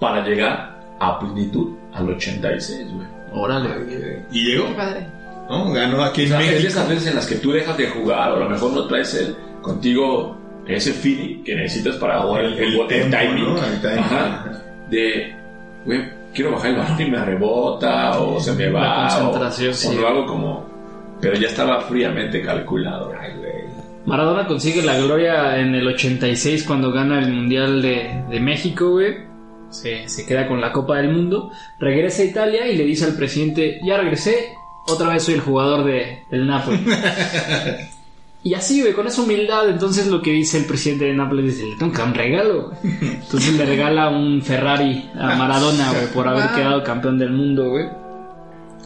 para 0.00 0.24
llegar 0.26 0.96
a 0.98 1.18
plenitud 1.20 1.72
al 1.92 2.08
86 2.08 2.92
güey 2.94 3.06
Órale, 3.34 3.68
güey. 3.84 4.22
Y 4.32 4.44
llegó, 4.50 4.68
Qué 4.68 4.74
padre. 4.74 5.06
¿no? 5.50 5.70
Ganó 5.72 6.02
aquí 6.02 6.22
O 6.22 6.24
en 6.24 6.30
sea, 6.30 6.40
es 6.40 6.46
de 6.46 6.52
México. 6.54 6.68
esas 6.68 6.88
veces 6.88 7.06
en 7.08 7.14
las 7.16 7.26
que 7.26 7.34
tú 7.34 7.52
dejas 7.52 7.76
de 7.76 7.90
jugar, 7.90 8.32
o 8.32 8.36
a 8.36 8.38
lo 8.38 8.48
mejor 8.48 8.72
no 8.72 8.86
traes 8.86 9.12
el, 9.14 9.36
contigo 9.60 10.34
ese 10.66 10.92
feeling 10.94 11.44
que 11.44 11.54
necesitas 11.54 11.96
para 11.96 12.20
jugar 12.22 12.44
el, 12.46 12.58
el, 12.58 12.80
el 12.80 12.86
tempo, 12.88 13.16
timing. 13.18 13.44
¿no? 13.44 13.62
El 13.62 13.80
timing. 13.82 13.98
Ajá. 13.98 14.62
De, 14.88 15.36
güey, 15.84 16.17
quiero 16.34 16.52
bajar 16.52 16.70
el 16.70 16.76
balón 16.76 17.00
y 17.00 17.10
me 17.10 17.24
rebota, 17.24 18.18
o 18.20 18.40
se 18.40 18.52
me 18.52 18.70
va, 18.70 19.06
o, 19.06 19.24
concentración, 19.24 19.70
o 19.70 19.74
sí. 19.74 19.96
lo 19.96 20.08
hago 20.08 20.26
como. 20.26 20.66
Pero 21.20 21.36
ya 21.36 21.48
estaba 21.48 21.80
fríamente 21.80 22.42
calculado. 22.42 23.12
Maradona 24.06 24.46
consigue 24.46 24.82
la 24.82 24.96
gloria 24.98 25.58
en 25.58 25.74
el 25.74 25.86
86 25.86 26.64
cuando 26.64 26.92
gana 26.92 27.18
el 27.18 27.32
Mundial 27.32 27.82
de, 27.82 28.24
de 28.30 28.40
México, 28.40 28.90
güey. 28.90 29.26
Se, 29.70 30.08
se 30.08 30.24
queda 30.24 30.46
con 30.46 30.60
la 30.60 30.72
Copa 30.72 30.96
del 30.96 31.12
Mundo. 31.12 31.50
Regresa 31.78 32.22
a 32.22 32.26
Italia 32.26 32.66
y 32.68 32.76
le 32.76 32.84
dice 32.84 33.04
al 33.04 33.16
presidente, 33.16 33.80
ya 33.84 33.98
regresé, 33.98 34.54
otra 34.86 35.08
vez 35.08 35.24
soy 35.24 35.34
el 35.34 35.40
jugador 35.40 35.84
de, 35.84 36.24
del 36.30 36.46
Napoli. 36.46 36.80
y 38.44 38.54
así, 38.54 38.80
güey, 38.80 38.92
con 38.92 39.06
esa 39.06 39.22
humildad, 39.22 39.68
entonces 39.68 40.06
lo 40.06 40.22
que 40.22 40.30
dice 40.32 40.58
el 40.58 40.64
presidente 40.64 41.06
de 41.06 41.14
Nápoles 41.14 41.44
dice, 41.46 41.66
le 41.66 41.76
tengo 41.76 41.92
que 41.92 41.98
dar 41.98 42.08
un 42.08 42.14
regalo. 42.14 42.70
güey". 42.82 42.96
Entonces 43.14 43.54
le 43.54 43.66
regala 43.66 44.08
un 44.10 44.40
Ferrari 44.42 45.10
a 45.18 45.34
Maradona, 45.36 45.90
güey, 45.92 46.06
por 46.14 46.28
haber 46.28 46.44
Wow. 46.46 46.56
quedado 46.56 46.82
campeón 46.84 47.18
del 47.18 47.30
mundo, 47.30 47.68
güey. 47.70 47.86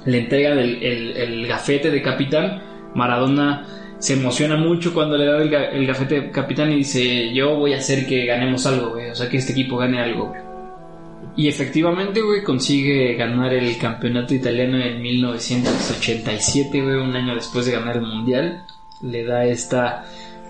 Le 0.06 0.18
entrega 0.18 0.52
el, 0.52 0.82
el- 0.82 1.16
el 1.16 1.46
gafete 1.46 1.90
de 1.90 2.02
capitán. 2.02 2.60
Maradona 2.94 3.66
se 3.98 4.14
emociona 4.14 4.56
mucho 4.56 4.92
cuando 4.92 5.16
le 5.16 5.26
da 5.26 5.40
el, 5.40 5.48
ga- 5.50 5.70
el 5.72 5.86
gafete 5.86 6.20
de 6.20 6.30
capitán 6.30 6.72
y 6.72 6.76
dice, 6.78 7.32
yo 7.32 7.54
voy 7.56 7.72
a 7.74 7.76
hacer 7.78 8.06
que 8.06 8.26
ganemos 8.26 8.66
algo, 8.66 8.90
güey. 8.90 9.10
O 9.10 9.14
sea, 9.14 9.28
que 9.28 9.36
este 9.36 9.52
equipo 9.52 9.76
gane 9.76 10.00
algo, 10.00 10.28
güey. 10.28 10.40
Y 11.36 11.46
efectivamente, 11.48 12.20
güey, 12.20 12.42
consigue 12.42 13.14
ganar 13.14 13.54
el 13.54 13.78
campeonato 13.78 14.34
italiano 14.34 14.76
en 14.78 15.00
1987, 15.00 16.80
güey, 16.82 16.96
un 16.96 17.14
año 17.14 17.34
después 17.34 17.64
de 17.66 17.72
ganar 17.72 17.96
el 17.96 18.02
mundial. 18.02 18.64
Le 19.02 19.24
da 19.24 19.44
esta, 19.44 20.04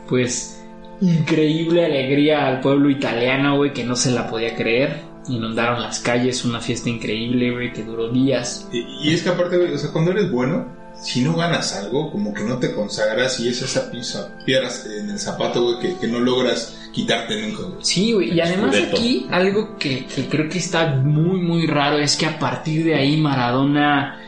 pues, 0.09 0.65
increíble 1.01 1.85
alegría 1.85 2.47
al 2.47 2.61
pueblo 2.61 2.91
italiano, 2.91 3.57
güey, 3.57 3.73
que 3.73 3.85
no 3.85 3.97
se 3.97 4.11
la 4.11 4.29
podía 4.29 4.55
creer. 4.55 5.01
Inundaron 5.29 5.81
las 5.81 6.01
calles, 6.01 6.45
una 6.45 6.61
fiesta 6.61 6.91
increíble, 6.91 7.53
güey, 7.53 7.73
que 7.73 7.85
duró 7.85 8.11
días. 8.11 8.69
Y, 8.73 9.09
y 9.09 9.15
es 9.15 9.23
que 9.23 9.31
aparte, 9.31 9.57
güey, 9.57 9.73
o 9.73 9.79
sea, 9.79 9.93
cuando 9.93 10.11
eres 10.11 10.31
bueno, 10.31 10.67
si 10.95 11.23
no 11.23 11.35
ganas 11.35 11.75
algo, 11.77 12.11
como 12.11 12.33
que 12.33 12.43
no 12.43 12.59
te 12.59 12.75
consagras 12.75 13.41
y 13.41 13.49
es 13.49 13.63
esa 13.63 13.91
pisa, 13.91 14.37
piedras 14.45 14.87
en 14.87 15.11
el 15.11 15.19
zapato, 15.19 15.63
güey, 15.63 15.79
que, 15.79 15.99
que 15.99 16.07
no 16.07 16.21
logras 16.21 16.91
quitarte 16.93 17.41
nunca, 17.41 17.63
güey. 17.63 17.85
Sí, 17.85 18.13
güey. 18.13 18.35
Y 18.35 18.41
además 18.41 18.77
aquí 18.77 19.27
algo 19.31 19.77
que, 19.77 20.07
que 20.07 20.29
creo 20.29 20.49
que 20.49 20.59
está 20.59 20.95
muy, 20.97 21.41
muy 21.41 21.67
raro 21.67 21.99
es 21.99 22.17
que 22.17 22.27
a 22.27 22.39
partir 22.39 22.85
de 22.85 22.95
ahí 22.95 23.17
Maradona 23.17 24.21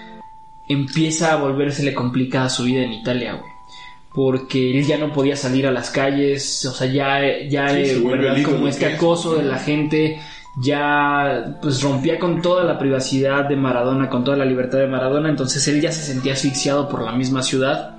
empieza 0.67 1.33
a 1.33 1.37
volvérsele 1.37 1.95
complicada 1.95 2.49
su 2.49 2.65
vida 2.65 2.83
en 2.83 2.93
Italia, 2.93 3.35
güey. 3.35 3.54
Porque 4.15 4.79
él 4.79 4.87
ya 4.87 4.97
no 4.97 5.13
podía 5.13 5.35
salir 5.35 5.67
a 5.67 5.73
las 5.73 5.91
calles, 5.91 6.65
o 6.67 6.73
sea, 6.73 6.87
ya, 6.87 7.21
ya 7.49 7.69
Sí, 7.69 7.79
eh, 7.81 8.43
como 8.45 8.69
este 8.69 8.87
es, 8.87 8.95
acoso 8.95 9.35
de 9.35 9.43
la 9.43 9.59
gente, 9.59 10.21
ya 10.57 11.59
pues 11.61 11.83
rompía 11.83 12.19
con 12.19 12.41
toda 12.41 12.63
la 12.63 12.79
privacidad 12.79 13.49
de 13.49 13.57
Maradona, 13.57 14.09
con 14.09 14.23
toda 14.23 14.37
la 14.37 14.45
libertad 14.45 14.79
de 14.79 14.87
Maradona, 14.87 15.29
entonces 15.29 15.67
él 15.67 15.81
ya 15.81 15.91
se 15.91 16.03
sentía 16.03 16.35
asfixiado 16.35 16.89
por 16.89 17.03
la 17.03 17.13
misma 17.13 17.43
ciudad 17.43 17.97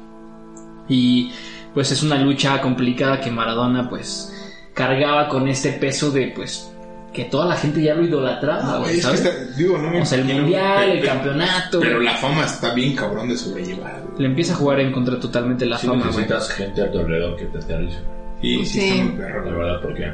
y 0.88 1.32
pues 1.74 1.92
es 1.92 2.02
una 2.04 2.18
lucha 2.18 2.62
complicada 2.62 3.20
que 3.20 3.32
Maradona 3.32 3.90
pues 3.90 4.32
cargaba 4.74 5.28
con 5.28 5.48
este 5.50 5.74
peso 5.74 6.12
de 6.12 6.32
pues 6.34 6.72
que 7.16 7.26
toda 7.26 7.46
la 7.48 7.56
gente 7.56 7.82
ya 7.82 7.96
lo 7.96 8.04
idolatraba, 8.04 8.78
güey, 8.80 8.92
Es 8.92 8.96
que 8.98 9.02
¿sabes? 9.02 9.26
está- 9.26 9.58
digo, 9.58 9.78
no 9.78 9.90
me 9.90 10.02
O 10.02 10.06
sea, 10.06 10.20
el 10.20 10.26
mundial, 10.26 10.76
pero- 10.80 10.92
el 10.94 11.00
pero- 11.00 11.14
campeonato. 11.14 11.80
Pero 11.80 12.00
la 12.02 12.14
fama 12.18 12.46
está 12.46 12.74
bien 12.74 12.96
cabrón 12.96 13.30
de 13.30 13.38
sobrellevar, 13.38 14.02
güey. 14.06 14.20
Le 14.22 14.26
empieza 14.28 14.54
a 14.54 14.58
jugar 14.58 14.80
en 14.82 14.92
contra 14.92 15.20
totalmente 15.20 15.66
la 15.66 15.78
Sí 15.78 15.88
fama, 15.88 16.00
güey. 16.04 16.10
necesitas 16.18 16.50
gente 16.52 16.82
a 16.84 16.92
tu 16.92 17.00
alrededor 17.00 17.36
que 17.38 17.46
te 17.46 17.58
aterrice. 17.58 17.98
Sí, 18.42 18.66
sí, 18.66 18.80
Sí. 18.82 18.90
está 18.90 19.04
muy 19.04 19.12
perro, 19.14 19.46
La 19.46 19.52
la 19.52 19.58
verdad, 19.58 19.82
porque... 19.82 20.12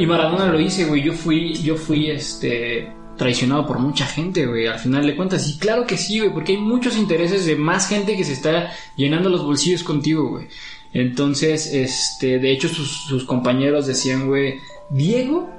Y 0.00 0.06
Maradona 0.06 0.46
lo 0.46 0.58
hice, 0.58 0.84
güey. 0.86 1.02
Yo 1.02 1.12
fui, 1.12 1.54
yo 1.54 1.76
fui, 1.76 2.10
este, 2.10 2.90
traicionado 3.16 3.66
por 3.66 3.78
mucha 3.78 4.06
gente, 4.06 4.46
güey. 4.46 4.66
Al 4.66 4.78
final 4.78 5.04
de 5.06 5.14
cuentas, 5.14 5.46
y 5.48 5.58
claro 5.58 5.86
que 5.86 5.96
sí, 5.98 6.18
güey, 6.20 6.32
porque 6.32 6.52
hay 6.52 6.58
muchos 6.58 6.96
intereses 6.96 7.44
de 7.46 7.56
más 7.56 7.88
gente 7.88 8.16
que 8.16 8.24
se 8.24 8.32
está 8.32 8.70
llenando 8.96 9.28
los 9.28 9.44
bolsillos 9.44 9.82
contigo, 9.82 10.28
güey. 10.30 10.46
Entonces, 10.94 11.72
este, 11.72 12.38
de 12.38 12.52
hecho, 12.52 12.68
sus, 12.68 13.04
sus 13.06 13.24
compañeros 13.24 13.86
decían, 13.86 14.26
güey, 14.28 14.60
Diego 14.90 15.50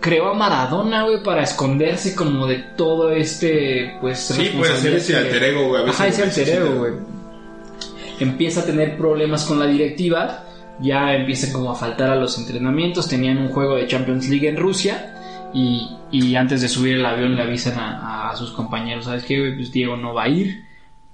creó 0.00 0.28
a 0.30 0.34
Maradona, 0.34 1.04
güey, 1.04 1.22
para 1.22 1.42
esconderse 1.42 2.14
como 2.14 2.46
de 2.46 2.56
todo 2.76 3.10
este, 3.10 3.96
pues, 4.00 4.18
Sí, 4.20 4.52
puede 4.56 4.76
ser 4.76 4.94
ese 4.94 5.16
alter 5.16 5.42
ego, 5.42 5.68
güey. 5.68 5.88
Ajá, 5.88 6.06
ese 6.06 6.22
alter 6.22 6.48
ego, 6.48 6.74
güey. 6.76 6.92
Empieza 8.20 8.60
a 8.60 8.64
tener 8.64 8.96
problemas 8.96 9.44
con 9.44 9.58
la 9.58 9.66
directiva, 9.66 10.44
ya 10.80 11.14
empieza 11.14 11.52
como 11.52 11.70
a 11.70 11.74
faltar 11.74 12.10
a 12.10 12.16
los 12.16 12.38
entrenamientos, 12.38 13.08
tenían 13.08 13.38
un 13.38 13.48
juego 13.48 13.76
de 13.76 13.86
Champions 13.86 14.28
League 14.28 14.48
en 14.48 14.56
Rusia 14.56 15.14
y, 15.54 15.88
y 16.10 16.34
antes 16.34 16.60
de 16.60 16.68
subir 16.68 16.96
el 16.96 17.06
avión 17.06 17.36
le 17.36 17.42
avisan 17.42 17.78
a, 17.78 18.30
a 18.30 18.36
sus 18.36 18.50
compañeros, 18.50 19.04
¿sabes 19.04 19.24
qué? 19.24 19.38
güey? 19.38 19.54
Pues 19.56 19.70
Diego 19.72 19.96
no 19.96 20.14
va 20.14 20.24
a 20.24 20.28
ir. 20.28 20.64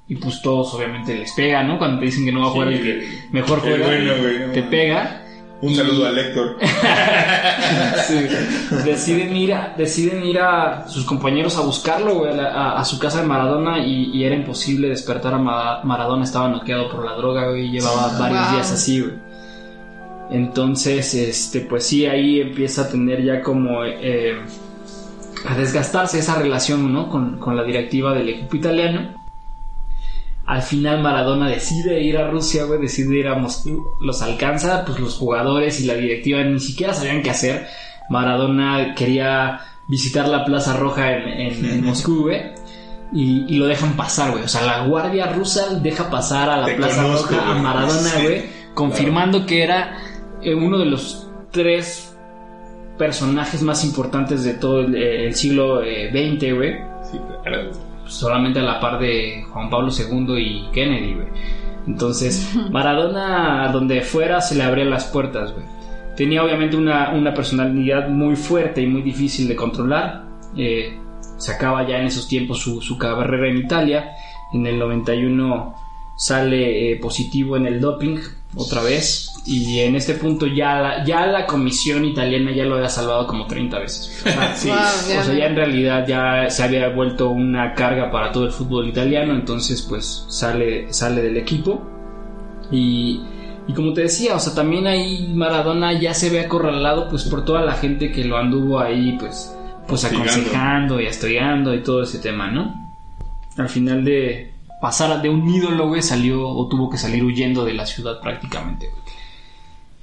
Y 0.07 0.17
pues 0.17 0.43
todos 0.43 0.75
obviamente 0.75 1.17
les 1.17 1.33
pega, 1.33 1.63
¿no? 1.63 1.79
Cuando 1.79 1.99
te 1.99 2.05
dicen 2.07 2.27
que 2.27 2.33
no 2.33 2.43
va 2.43 2.49
a 2.49 2.51
jugar 2.51 2.69
el 2.69 2.83
que 2.83 3.09
mejor 3.33 3.61
juega, 3.61 3.87
bueno, 3.87 4.13
güey, 4.21 4.39
no 4.39 4.53
te 4.53 4.63
pega. 4.63 5.24
Un 5.61 5.75
saludo 5.75 6.07
al 6.07 6.19
Héctor. 6.19 6.57
Sí. 8.07 8.27
Deciden 8.85 9.35
ir 9.37 9.55
a, 9.55 9.75
deciden 9.77 10.25
ir 10.25 10.39
a 10.39 10.87
sus 10.87 11.05
compañeros 11.05 11.57
a 11.57 11.63
buscarlo, 11.63 12.17
güey, 12.17 12.33
a, 12.33 12.37
la- 12.37 12.49
a- 12.53 12.81
a 12.81 12.85
su 12.85 12.99
casa 12.99 13.23
de 13.23 13.27
Maradona 13.27 13.79
y, 13.79 14.11
y 14.13 14.25
era 14.25 14.35
imposible 14.35 14.89
despertar 14.89 15.33
a 15.35 15.39
Ma- 15.39 15.81
Maradona, 15.85 16.25
estaba 16.25 16.49
noqueado 16.49 16.91
por 16.91 17.05
la 17.05 17.17
droga, 17.17 17.49
güey, 17.49 17.71
llevaba 17.71 18.19
varios 18.19 18.43
Wow. 18.47 18.53
días 18.57 18.73
así, 18.73 19.01
güey. 19.01 19.15
Entonces, 20.31 21.15
este, 21.15 21.61
pues 21.61 21.87
sí, 21.87 22.05
ahí 22.07 22.41
empieza 22.41 22.83
a 22.83 22.89
tener 22.89 23.23
ya 23.25 23.43
como 23.43 23.85
eh, 23.85 24.37
a 25.49 25.55
desgastarse 25.55 26.19
esa 26.19 26.39
relación, 26.39 26.93
¿no? 26.93 27.09
Con, 27.09 27.39
con 27.39 27.57
la 27.57 27.63
directiva 27.63 28.13
del 28.15 28.29
equipo 28.29 28.57
italiano. 28.57 29.24
Al 30.47 30.61
final 30.63 31.01
Maradona 31.03 31.49
decide 31.49 32.03
ir 32.03 32.19
a 32.19 32.31
Rusia, 32.31 32.65
güey, 32.65 32.81
decide 32.81 33.17
ir 33.19 33.29
a 33.29 33.35
Moscú, 33.35 33.83
los 34.01 34.21
alcanza, 34.21 34.85
pues 34.85 35.01
los 35.01 35.15
jugadores 35.15 35.81
y 35.81 35.87
la 35.87 35.95
directiva 35.95 36.43
ni 36.43 36.61
siquiera 36.61 36.93
sabían 36.93 37.23
qué 37.23 37.31
hacer. 37.31 37.67
Maradona 38.11 38.95
quería 38.95 39.61
visitar 39.89 40.29
la 40.29 40.45
Plaza 40.45 40.77
Roja 40.77 41.13
en, 41.17 41.29
en- 41.29 41.65
en 41.65 41.85
Moscú, 41.85 42.23
güey, 42.25 42.43
y, 43.13 43.47
y 43.49 43.57
lo 43.59 43.67
dejan 43.67 43.97
pasar, 43.97 44.33
güey. 44.33 44.45
O 44.45 44.49
sea, 44.49 44.63
la 44.63 44.87
guardia 44.87 45.33
rusa 45.33 45.75
deja 45.81 46.11
pasar 46.11 46.51
a 46.51 46.59
la 46.59 46.67
Te 46.67 46.75
Plaza 46.75 47.03
conozco, 47.03 47.35
Roja 47.35 47.51
a. 47.51 47.55
Maradona, 47.63 48.11
Sí, 48.11 48.23
güey, 48.23 48.43
confirmando 48.75 49.47
que 49.47 49.63
era 49.63 49.97
eh, 50.43 50.55
uno 50.55 50.79
de 50.79 50.85
los 50.87 51.27
tres 51.53 52.15
personajes 52.99 53.63
más 53.63 53.85
importantes 53.85 54.45
de 54.45 54.55
todo 54.55 54.81
el, 54.81 54.95
eh, 54.95 55.27
el 55.29 55.35
siglo 55.35 55.83
eh, 55.83 56.11
XX, 56.11 56.55
güey 56.55 56.75
Sí, 57.11 57.19
claro. 57.43 57.71
Solamente 58.15 58.61
a 58.61 58.63
la 58.63 58.81
par 58.81 58.99
de 58.99 59.45
Juan 59.51 59.71
Pablo 59.71 59.91
II 59.91 60.37
y 60.39 60.69
Kennedy, 60.73 61.15
güey. 61.15 61.29
Entonces, 61.87 62.55
Maradona, 62.71 63.71
donde 63.73 64.01
fuera, 64.03 64.41
se 64.41 64.55
le 64.55 64.63
abrían 64.63 64.91
las 64.91 65.05
puertas, 65.07 65.53
güey. 65.53 65.65
Tenía 66.17 66.45
obviamente 66.45 66.77
una, 66.77 67.13
una 67.13 67.35
personalidad 67.35 68.09
muy 68.09 68.37
fuerte 68.37 68.81
y 68.81 68.87
muy 68.87 69.03
difícil 69.03 69.49
de 69.49 69.57
controlar. 69.57 70.25
Eh, 70.57 70.99
sacaba 71.39 71.87
ya 71.87 71.99
en 71.99 72.07
esos 72.07 72.29
tiempos 72.29 72.61
su, 72.61 72.81
su 72.81 72.97
carrera 72.97 73.49
en 73.49 73.57
Italia. 73.59 74.13
En 74.53 74.67
el 74.67 74.79
91 74.79 75.75
sale 76.17 76.93
eh, 76.93 76.97
positivo 76.97 77.57
en 77.57 77.67
el 77.67 77.81
doping 77.81 78.19
otra 78.57 78.83
vez. 78.83 79.31
Y 79.47 79.81
en 79.81 79.95
este 79.95 80.15
punto 80.15 80.47
ya 80.47 80.81
la, 80.81 81.05
ya 81.05 81.27
la 81.27 81.47
comisión 81.47 82.05
italiana 82.05 82.51
ya 82.53 82.65
lo 82.65 82.77
había 82.77 82.89
salvado 82.89 83.27
como 83.27 83.47
30 83.47 83.79
veces. 83.79 84.23
O 84.25 84.31
sea, 84.31 84.57
Sí. 84.57 84.69
Wow, 84.69 84.77
ya 85.09 85.21
o 85.21 85.25
sea, 85.25 85.35
ya 85.35 85.47
en 85.47 85.57
realidad 85.57 86.07
ya 86.07 86.49
se 86.49 86.63
había 86.63 86.89
vuelto 86.89 87.29
una 87.29 87.75
carga 87.75 88.11
para 88.11 88.33
todo 88.33 88.45
el 88.45 88.53
fútbol 88.53 88.89
italiano, 88.89 89.35
entonces 89.35 89.83
pues 89.83 90.25
sale, 90.29 90.93
sale 90.93 91.23
del 91.23 91.37
equipo. 91.37 91.83
Y, 92.71 93.21
y 93.69 93.73
como 93.75 93.93
te 93.93 94.03
decía, 94.03 94.35
o 94.35 94.39
sea, 94.39 94.55
también 94.55 94.87
ahí 94.87 95.31
Maradona 95.35 95.99
ya 96.01 96.15
se 96.15 96.31
ve 96.31 96.41
acorralado 96.41 97.09
pues 97.11 97.25
por 97.25 97.45
toda 97.45 97.63
la 97.63 97.75
gente 97.75 98.11
que 98.11 98.25
lo 98.25 98.39
anduvo 98.39 98.81
ahí 98.81 99.17
pues, 99.19 99.55
pues 99.87 100.05
aconsejando 100.05 101.01
y 101.01 101.07
estudiando 101.07 101.75
y 101.75 101.83
todo 101.83 102.03
ese 102.03 102.19
tema, 102.19 102.51
¿no? 102.51 102.83
Al 103.59 103.69
final 103.69 104.05
de 104.05 104.54
pasar 104.85 105.23
de 105.23 105.31
un 105.31 105.49
ídolo, 105.49 105.89
güey, 105.89 106.03
salió 106.03 106.47
o 106.47 106.69
tuvo 106.69 106.91
que 106.91 106.99
salir 106.99 107.25
huyendo 107.25 107.65
de 107.65 107.73
la 107.73 107.87
ciudad 107.87 108.21
prácticamente. 108.21 108.91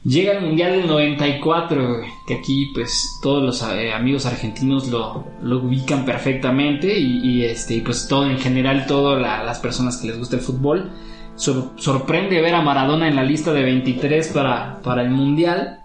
Llega 0.04 0.34
el 0.34 0.42
Mundial 0.44 0.72
del 0.72 0.88
94, 0.88 1.98
güey, 1.98 2.10
que 2.26 2.34
aquí 2.34 2.72
pues 2.74 3.20
todos 3.22 3.44
los 3.44 3.62
eh, 3.62 3.94
amigos 3.94 4.26
argentinos 4.26 4.88
lo, 4.88 5.24
ubican 5.44 6.04
perfectamente 6.04 6.98
y, 6.98 7.44
este 7.46 7.80
pues 7.82 8.08
todo 8.08 8.26
en 8.28 8.40
general, 8.40 8.88
todas 8.88 9.22
las 9.22 9.60
personas 9.60 9.98
que 9.98 10.08
les 10.08 10.18
gusta 10.18 10.38
el 10.38 10.42
fútbol, 10.42 10.90
sor- 11.36 11.74
sorprende 11.76 12.42
ver 12.42 12.56
a 12.56 12.64
Maradona 12.64 13.08
en 13.08 13.16
la 13.16 13.24
lista 13.24 13.54
de 13.54 13.62
23 13.62 14.30
para, 14.30 14.82
para 14.82 15.04
el 15.04 15.12
Mundial, 15.12 15.84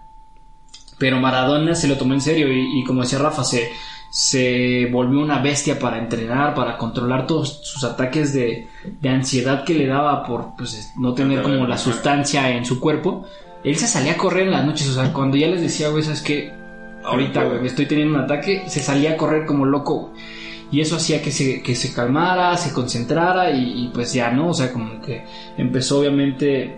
pero 0.97 1.19
Maradona 1.19 1.75
se 1.75 1.87
lo 1.87 1.97
tomó 1.97 2.15
en 2.15 2.21
serio 2.21 2.51
y, 2.51 2.79
y 2.79 2.83
como 2.85 3.03
decía 3.03 3.19
Rafa, 3.19 3.43
se, 3.43 3.69
se 4.17 4.87
volvió 4.91 5.19
una 5.19 5.37
bestia 5.43 5.77
para 5.77 5.99
entrenar, 5.99 6.55
para 6.55 6.75
controlar 6.75 7.27
todos 7.27 7.59
sus 7.61 7.83
ataques 7.83 8.33
de, 8.33 8.67
de 8.99 9.09
ansiedad 9.09 9.63
que 9.63 9.75
le 9.75 9.85
daba 9.85 10.23
por 10.23 10.55
pues, 10.57 10.91
no 10.97 11.13
tener 11.13 11.43
como 11.43 11.67
la 11.67 11.77
sustancia 11.77 12.49
en 12.49 12.65
su 12.65 12.79
cuerpo. 12.79 13.27
Él 13.63 13.75
se 13.75 13.85
salía 13.85 14.13
a 14.13 14.17
correr 14.17 14.47
en 14.47 14.53
las 14.53 14.65
noches, 14.65 14.89
o 14.89 14.95
sea, 14.95 15.13
cuando 15.13 15.37
ya 15.37 15.45
les 15.45 15.61
decía, 15.61 15.89
güey, 15.89 16.01
¿sabes 16.01 16.23
qué? 16.23 16.51
Ahorita, 17.03 17.43
güey, 17.43 17.61
me 17.61 17.67
estoy 17.67 17.85
teniendo 17.85 18.15
un 18.15 18.23
ataque, 18.23 18.63
se 18.65 18.79
salía 18.79 19.11
a 19.11 19.17
correr 19.17 19.45
como 19.45 19.67
loco. 19.67 20.11
Y 20.71 20.81
eso 20.81 20.95
hacía 20.95 21.21
que 21.21 21.29
se, 21.29 21.61
que 21.61 21.75
se 21.75 21.93
calmara, 21.93 22.57
se 22.57 22.73
concentrara 22.73 23.51
y, 23.51 23.83
y, 23.83 23.91
pues 23.93 24.13
ya, 24.13 24.31
¿no? 24.31 24.49
O 24.49 24.53
sea, 24.55 24.73
como 24.73 24.99
que 24.99 25.25
empezó 25.59 25.99
obviamente, 25.99 26.75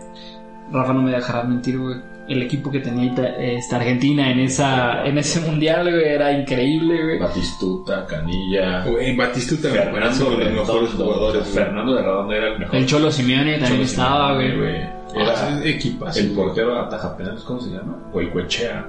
Rafa 0.74 0.92
no 0.92 1.04
me 1.04 1.12
dejará 1.12 1.44
mentir, 1.44 1.80
güey. 1.80 2.02
El 2.30 2.44
equipo 2.44 2.70
que 2.72 2.80
tenía 2.80 3.12
esta 3.40 3.78
Argentina 3.78 4.32
en 4.32 4.40
esa 4.40 5.04
en 5.06 5.18
ese 5.18 5.40
mundial, 5.42 5.90
güey, 5.92 6.04
era 6.08 6.32
increíble, 6.32 7.04
güey. 7.04 7.20
Batistuta, 7.20 8.06
Canilla... 8.06 8.84
Güey, 8.86 9.16
Batistuta 9.16 9.70
Fernando 9.70 10.28
uno 10.28 10.38
de 10.38 10.46
los 10.46 10.54
mejores 10.68 10.90
jugadores. 10.92 11.42
güey. 11.42 11.54
Fernando 11.54 11.94
de 11.96 12.02
Redondo 12.04 12.34
era 12.34 12.48
el 12.54 12.60
mejor. 12.60 12.76
El 12.76 12.86
Cholo 12.86 13.12
Simeone 13.12 13.54
también 13.54 13.70
Cholo 13.72 13.84
estaba, 13.84 14.38
Simeone, 14.40 14.58
güey. 14.58 14.82
Ah, 14.84 15.50
Era 15.58 15.66
equipazo, 15.66 16.20
el 16.20 16.34
güey. 16.34 16.46
portero 16.46 16.80
ataja 16.80 17.18
penales, 17.18 17.42
¿cómo 17.42 17.60
se 17.60 17.72
llama? 17.72 17.98
Huaycuechea. 18.14 18.86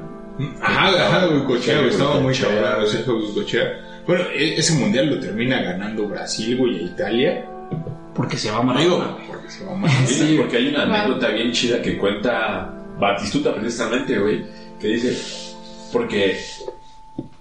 Ajá, 0.63 0.89
ajá, 0.89 1.27
güey, 1.27 1.45
Cochea, 1.45 1.79
güey, 1.79 1.91
estaba 1.91 2.15
muy 2.15 2.23
Goicoechea, 2.35 2.49
cabrón, 2.63 2.85
güey. 3.07 3.23
Goicoechea. 3.23 3.63
Bueno, 4.07 4.25
e- 4.35 4.55
ese 4.59 4.75
mundial 4.79 5.07
lo 5.11 5.21
termina 5.21 5.63
ganando 5.63 6.07
Brasil, 6.09 6.57
güey, 6.57 6.77
e 6.79 6.83
Italia. 6.85 7.45
Porque 8.15 8.37
se 8.37 8.51
va 8.51 8.57
Digo, 8.61 8.65
Maradona, 8.73 9.05
güey. 9.13 9.27
porque 9.29 9.51
se 9.51 9.65
va 9.65 9.75
mal. 9.75 9.91
Sí, 10.07 10.37
porque 10.39 10.57
hay 10.59 10.69
una 10.69 10.83
anécdota 10.83 11.29
bien 11.29 11.53
chida 11.53 11.81
que 11.83 11.97
cuenta 11.99 12.75
Batistuta 13.01 13.55
precisamente, 13.55 14.19
güey, 14.19 14.45
que 14.79 14.89
dice, 14.89 15.17
porque 15.93 16.37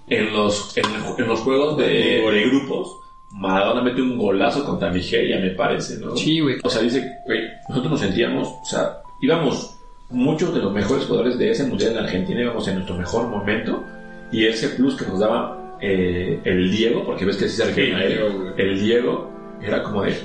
en 0.08 0.32
los, 0.32 0.76
en, 0.76 0.84
en 1.18 1.26
los 1.28 1.40
juegos 1.40 1.76
de, 1.76 1.88
de 2.20 2.44
grupos, 2.48 2.96
Maradona 3.32 3.82
mete 3.82 4.02
un 4.02 4.18
golazo 4.18 4.64
contra 4.64 4.90
Nigeria, 4.90 5.38
me 5.38 5.50
parece, 5.50 5.98
¿no? 5.98 6.16
Sí, 6.16 6.40
güey. 6.40 6.56
O 6.64 6.68
sea, 6.70 6.82
dice, 6.82 7.18
güey, 7.26 7.42
nosotros 7.68 7.92
nos 7.92 8.00
sentíamos, 8.00 8.48
o 8.48 8.64
sea, 8.64 8.98
íbamos, 9.22 9.76
muchos 10.10 10.52
de 10.52 10.60
los 10.60 10.72
mejores 10.72 11.04
jugadores 11.04 11.38
de 11.38 11.50
ese 11.52 11.64
mundial 11.66 11.92
en 11.92 11.98
Argentina 11.98 12.40
íbamos 12.42 12.66
en 12.66 12.74
nuestro 12.74 12.96
mejor 12.96 13.28
momento, 13.28 13.84
y 14.32 14.46
ese 14.46 14.70
plus 14.70 14.96
que 14.96 15.06
nos 15.06 15.20
daba 15.20 15.78
eh, 15.80 16.40
el 16.44 16.70
Diego, 16.70 17.04
porque 17.04 17.24
ves 17.24 17.36
que 17.36 17.48
se 17.48 17.72
Sí, 17.72 17.90
güey. 17.92 18.52
el 18.56 18.80
Diego 18.80 19.30
era 19.62 19.82
como 19.82 20.02
de, 20.02 20.16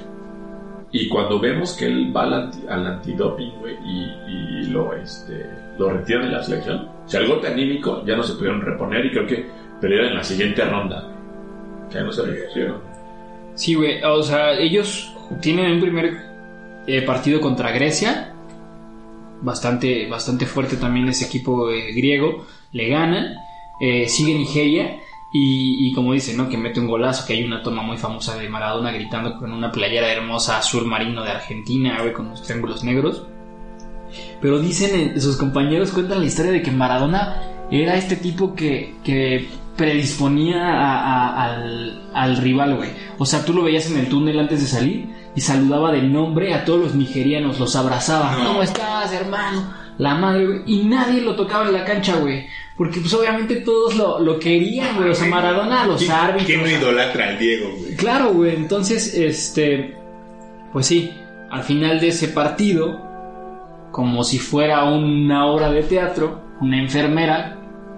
y 0.97 1.09
cuando 1.09 1.39
vemos 1.39 1.73
que 1.73 1.85
él 1.85 2.15
va 2.15 2.23
al, 2.23 2.33
anti- 2.33 2.67
al 2.69 2.87
antidoping, 2.87 3.51
y, 3.85 4.03
y 4.61 4.67
lo, 4.67 4.93
este, 4.93 5.45
lo 5.77 5.89
retiran 5.89 6.23
de 6.27 6.31
la 6.31 6.43
selección, 6.43 6.87
o 7.05 7.09
sea, 7.09 7.19
el 7.19 7.27
golpe 7.27 7.47
anímico 7.47 8.03
ya 8.05 8.15
no 8.15 8.23
se 8.23 8.33
pudieron 8.35 8.61
reponer 8.61 9.05
y 9.05 9.11
creo 9.11 9.27
que 9.27 9.45
perdieron 9.81 10.07
en 10.07 10.15
la 10.15 10.23
siguiente 10.23 10.63
ronda. 10.63 11.11
Ya 11.91 12.01
no 12.01 12.11
se 12.11 12.23
repusieron. 12.23 12.77
Sí, 13.55 13.73
güey, 13.75 14.01
o 14.03 14.23
sea, 14.23 14.53
ellos 14.53 15.13
tienen 15.41 15.73
un 15.73 15.81
primer 15.81 16.17
eh, 16.87 17.01
partido 17.01 17.39
contra 17.41 17.71
Grecia, 17.71 18.33
bastante, 19.41 20.07
bastante 20.07 20.45
fuerte 20.45 20.77
también 20.77 21.07
ese 21.09 21.25
equipo 21.25 21.69
eh, 21.71 21.91
griego, 21.93 22.45
le 22.71 22.87
ganan, 22.87 23.35
eh, 23.81 24.07
sigue 24.07 24.33
Nigeria 24.33 24.97
y, 25.37 25.87
y 25.89 25.93
como 25.93 26.13
dicen, 26.13 26.37
¿no? 26.37 26.47
Que 26.47 26.57
mete 26.57 26.79
un 26.79 26.87
golazo, 26.87 27.25
que 27.25 27.33
hay 27.33 27.43
una 27.43 27.61
toma 27.61 27.81
muy 27.81 27.97
famosa 27.97 28.37
de 28.37 28.47
Maradona 28.47 28.91
gritando 28.91 29.37
con 29.37 29.51
una 29.51 29.71
playera 29.71 30.09
hermosa 30.11 30.57
azul 30.59 30.85
marino 30.85 31.23
de 31.23 31.31
Argentina, 31.31 31.97
güey, 32.01 32.13
con 32.13 32.29
los 32.29 32.41
triángulos 32.43 32.83
negros. 32.83 33.23
Pero 34.41 34.59
dicen, 34.59 35.11
eh, 35.15 35.19
sus 35.19 35.35
compañeros 35.37 35.91
cuentan 35.91 36.19
la 36.19 36.25
historia 36.25 36.51
de 36.51 36.61
que 36.61 36.71
Maradona 36.71 37.41
era 37.71 37.95
este 37.97 38.15
tipo 38.15 38.53
que, 38.55 38.95
que 39.03 39.47
predisponía 39.75 40.61
a- 40.67 40.99
a- 40.99 41.45
al, 41.55 42.09
al 42.13 42.37
rival, 42.37 42.75
güey. 42.77 42.91
O 43.17 43.25
sea, 43.25 43.43
tú 43.43 43.53
lo 43.53 43.63
veías 43.63 43.89
en 43.91 43.97
el 43.97 44.07
túnel 44.07 44.39
antes 44.39 44.61
de 44.61 44.67
salir 44.67 45.09
y 45.35 45.41
saludaba 45.41 45.91
de 45.91 46.01
nombre 46.03 46.53
a 46.53 46.63
todos 46.63 46.79
los 46.79 46.95
nigerianos, 46.95 47.59
los 47.59 47.75
abrazaba. 47.75 48.37
No. 48.37 48.45
¿Cómo 48.45 48.61
estás, 48.63 49.11
hermano? 49.11 49.73
La 49.97 50.15
madre, 50.15 50.45
güey. 50.45 50.61
Y 50.65 50.83
nadie 50.85 51.21
lo 51.21 51.35
tocaba 51.35 51.65
en 51.67 51.73
la 51.73 51.83
cancha, 51.85 52.15
güey. 52.17 52.45
Porque 52.77 52.99
pues 52.99 53.13
obviamente 53.13 53.57
todos 53.57 53.95
lo, 53.95 54.19
lo 54.19 54.37
querían, 54.37 54.97
güey. 54.97 55.09
O 55.09 55.15
sea, 55.15 55.27
Maradona 55.27 55.83
a 55.83 55.87
los 55.87 55.99
¿Quién- 55.99 56.11
árbitros. 56.11 56.45
¿Quién 56.45 56.61
no 56.61 56.69
idolatra 56.69 57.29
al 57.29 57.39
Diego, 57.39 57.69
güey? 57.79 57.95
Claro, 57.95 58.33
güey. 58.33 58.55
Entonces, 58.55 59.13
este. 59.15 59.95
Pues 60.73 60.85
sí, 60.87 61.09
al 61.51 61.63
final 61.63 62.01
de 62.01 62.09
ese 62.09 62.27
partido, 62.27 62.99
como 63.91 64.23
si 64.25 64.39
fuera 64.39 64.83
una 64.83 65.45
obra 65.45 65.71
de 65.71 65.83
teatro, 65.83 66.41
una 66.61 66.79
enfermera. 66.81 67.51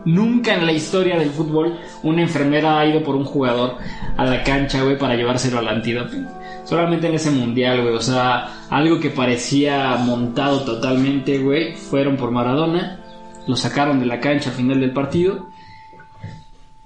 Nunca 0.06 0.54
en 0.54 0.66
la 0.66 0.72
historia 0.72 1.18
del 1.20 1.32
fútbol 1.32 1.78
una 2.04 2.22
enfermera 2.22 2.80
ha 2.80 2.86
ido 2.86 3.04
por 3.04 3.16
un 3.18 3.26
jugador 3.26 3.76
a 4.16 4.24
la 4.26 4.42
cancha, 4.44 4.82
güey, 4.84 4.98
para 4.98 5.16
llevárselo 5.16 5.60
al 5.60 5.68
antidoping. 5.68 6.26
Solamente 6.64 7.08
en 7.08 7.16
ese 7.16 7.30
mundial, 7.32 7.82
güey. 7.82 7.94
O 7.96 8.00
sea, 8.00 8.68
algo 8.70 9.00
que 9.02 9.10
parecía 9.10 9.96
montado 9.98 10.62
totalmente, 10.62 11.40
güey. 11.40 11.76
Fueron 11.76 12.16
por 12.16 12.32
Maradona. 12.32 13.02
Lo 13.48 13.56
sacaron 13.56 14.00
de 14.00 14.06
la 14.06 14.20
cancha 14.20 14.50
al 14.50 14.56
final 14.56 14.80
del 14.80 14.92
partido. 14.92 15.48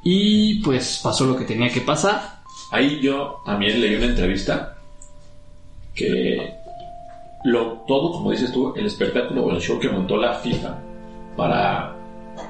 Y 0.03 0.61
pues 0.61 0.99
pasó 1.03 1.25
lo 1.25 1.37
que 1.37 1.45
tenía 1.45 1.69
que 1.69 1.81
pasar. 1.81 2.41
Ahí 2.71 2.99
yo 3.01 3.41
también 3.45 3.81
leí 3.81 3.95
una 3.95 4.05
entrevista 4.05 4.77
que 5.93 6.53
lo, 7.43 7.83
todo, 7.87 8.13
como 8.13 8.31
dices 8.31 8.51
tú, 8.51 8.73
el 8.75 8.85
espectáculo 8.85 9.45
o 9.45 9.51
el 9.51 9.59
show 9.59 9.79
que 9.79 9.89
montó 9.89 10.17
la 10.17 10.35
FIFA 10.35 10.77
para 11.35 11.95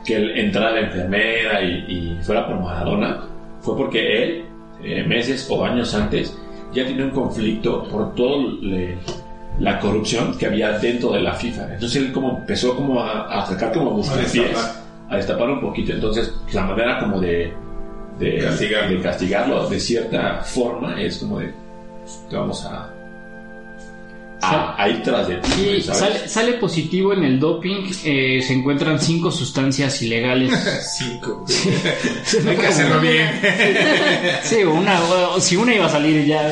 que 0.06 0.16
él 0.16 0.38
entrara 0.38 0.72
la 0.72 0.82
enfermera 0.82 1.62
y, 1.64 2.18
fuera 2.22 2.48
por 2.48 2.60
Maradona 2.60 3.24
fue 3.62 3.76
porque 3.78 4.24
él, 4.24 4.46
eh, 4.84 5.04
meses 5.04 5.48
o 5.50 5.64
años 5.64 5.94
antes, 5.94 6.38
ya 6.74 6.86
tenía 6.86 7.06
un 7.06 7.12
conflicto 7.12 7.84
por 7.90 8.16
toda 8.16 8.44
la 9.60 9.80
corrupción 9.80 10.38
que 10.38 10.46
había 10.48 10.78
dentro 10.80 11.12
de 11.12 11.22
la 11.22 11.34
FIFA. 11.34 11.74
Entonces 11.74 11.96
él 12.02 12.12
como 12.12 12.40
empezó 12.40 12.76
como 12.76 13.00
a, 13.02 13.42
a 13.42 13.46
sacar 13.46 13.72
como 13.72 14.02
destapar. 14.02 14.74
a 15.10 15.16
destapar 15.18 15.50
un 15.50 15.62
poquito. 15.62 15.92
Entonces 15.94 16.32
la 16.54 16.64
manera 16.64 17.00
como 17.00 17.20
de 17.20 17.54
de 18.20 18.38
Castigarlo. 18.38 18.90
de 18.98 19.02
castigarlo 19.02 19.70
de 19.70 19.80
cierta 19.80 20.42
forma 20.44 21.02
es 21.02 21.18
como 21.18 21.40
de 21.40 21.52
te 22.30 22.36
vamos 22.36 22.64
a 22.66 22.90
a, 24.44 24.76
a 24.82 24.90
ir 24.90 25.04
tras 25.04 25.28
de 25.28 25.36
ti 25.36 25.50
Sí, 25.56 25.82
sale, 25.84 26.28
sale 26.28 26.54
positivo 26.54 27.14
en 27.14 27.24
el 27.24 27.40
doping, 27.40 27.92
eh, 28.04 28.42
se 28.42 28.54
encuentran 28.54 29.00
cinco 29.00 29.30
sustancias 29.32 30.02
ilegales. 30.02 30.52
Cinco. 30.98 31.46
Hay 32.50 32.58
que 32.58 32.68
hacerlo 32.68 33.00
bien. 33.00 33.40
Sí, 34.42 34.64
una, 34.64 35.00
o- 35.04 35.40
si 35.40 35.56
una 35.56 35.76
iba 35.76 35.86
a 35.86 35.90
salir 35.90 36.26
ya, 36.26 36.50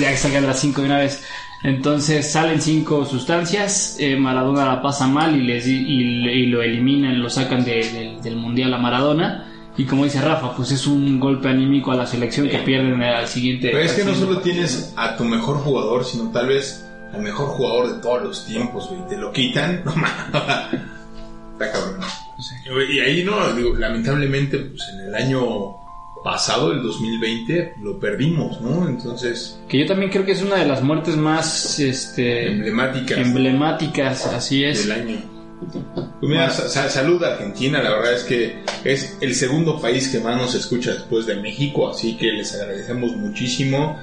ya 0.00 0.10
que 0.10 0.16
salgan 0.16 0.46
las 0.46 0.58
cinco 0.60 0.80
de 0.80 0.86
una 0.86 0.98
vez. 0.98 1.22
Entonces 1.64 2.30
salen 2.30 2.60
cinco 2.60 3.04
sustancias, 3.06 3.96
eh, 3.98 4.16
Maradona 4.16 4.66
la 4.66 4.82
pasa 4.82 5.06
mal 5.08 5.34
y, 5.34 5.42
les, 5.42 5.64
di- 5.64 5.84
y, 5.86 6.28
y 6.28 6.46
lo 6.46 6.62
eliminan, 6.62 7.20
lo 7.22 7.30
sacan 7.30 7.64
de- 7.64 7.90
del- 7.90 8.22
del 8.22 8.36
mundial 8.36 8.72
a 8.74 8.78
Maradona. 8.78 9.50
Y 9.76 9.84
como 9.86 10.04
dice 10.04 10.20
Rafa, 10.20 10.54
pues 10.54 10.70
es 10.70 10.86
un 10.86 11.18
golpe 11.18 11.48
anímico 11.48 11.90
a 11.90 11.96
la 11.96 12.06
selección 12.06 12.48
que 12.48 12.58
pierden 12.58 13.02
al 13.02 13.26
siguiente. 13.26 13.70
Pero 13.72 13.82
es 13.82 13.92
que 13.94 14.04
no 14.04 14.14
solo 14.14 14.38
tienes 14.40 14.92
a 14.96 15.16
tu 15.16 15.24
mejor 15.24 15.56
jugador, 15.56 16.04
sino 16.04 16.30
tal 16.30 16.48
vez 16.48 16.86
al 17.12 17.22
mejor 17.22 17.48
jugador 17.48 17.94
de 17.94 18.00
todos 18.02 18.22
los 18.22 18.46
tiempos, 18.46 18.88
güey. 18.90 19.00
Te 19.08 19.16
lo 19.16 19.32
quitan, 19.32 19.82
no 19.84 19.92
mames. 19.96 20.80
Está 21.54 21.72
cabrón. 21.72 22.00
Y 22.92 22.98
ahí 23.00 23.24
no, 23.24 23.52
digo, 23.54 23.74
lamentablemente, 23.76 24.58
pues 24.58 24.82
en 24.92 25.08
el 25.08 25.14
año 25.14 25.40
pasado, 26.24 26.72
el 26.72 26.82
2020, 26.82 27.74
lo 27.82 28.00
perdimos, 28.00 28.60
¿no? 28.60 28.88
Entonces, 28.88 29.60
Que 29.68 29.78
yo 29.78 29.86
también 29.86 30.10
creo 30.10 30.24
que 30.24 30.32
es 30.32 30.42
una 30.42 30.56
de 30.56 30.66
las 30.66 30.82
muertes 30.82 31.16
más 31.16 31.78
este, 31.78 32.48
emblemáticas 32.48 33.18
emblemáticas, 33.18 34.26
así 34.26 34.64
es. 34.64 34.88
del 34.88 35.00
año. 35.00 35.34
Pues 36.20 36.30
mira, 36.30 36.50
salud 36.50 37.22
Argentina, 37.22 37.82
la 37.82 37.90
verdad 37.90 38.14
es 38.14 38.24
que 38.24 38.56
es 38.84 39.18
el 39.20 39.34
segundo 39.34 39.80
país 39.80 40.08
que 40.08 40.18
más 40.18 40.36
nos 40.36 40.54
escucha 40.54 40.92
después 40.92 41.26
de 41.26 41.36
México, 41.36 41.88
así 41.88 42.16
que 42.16 42.32
les 42.32 42.54
agradecemos 42.54 43.14
muchísimo 43.16 43.98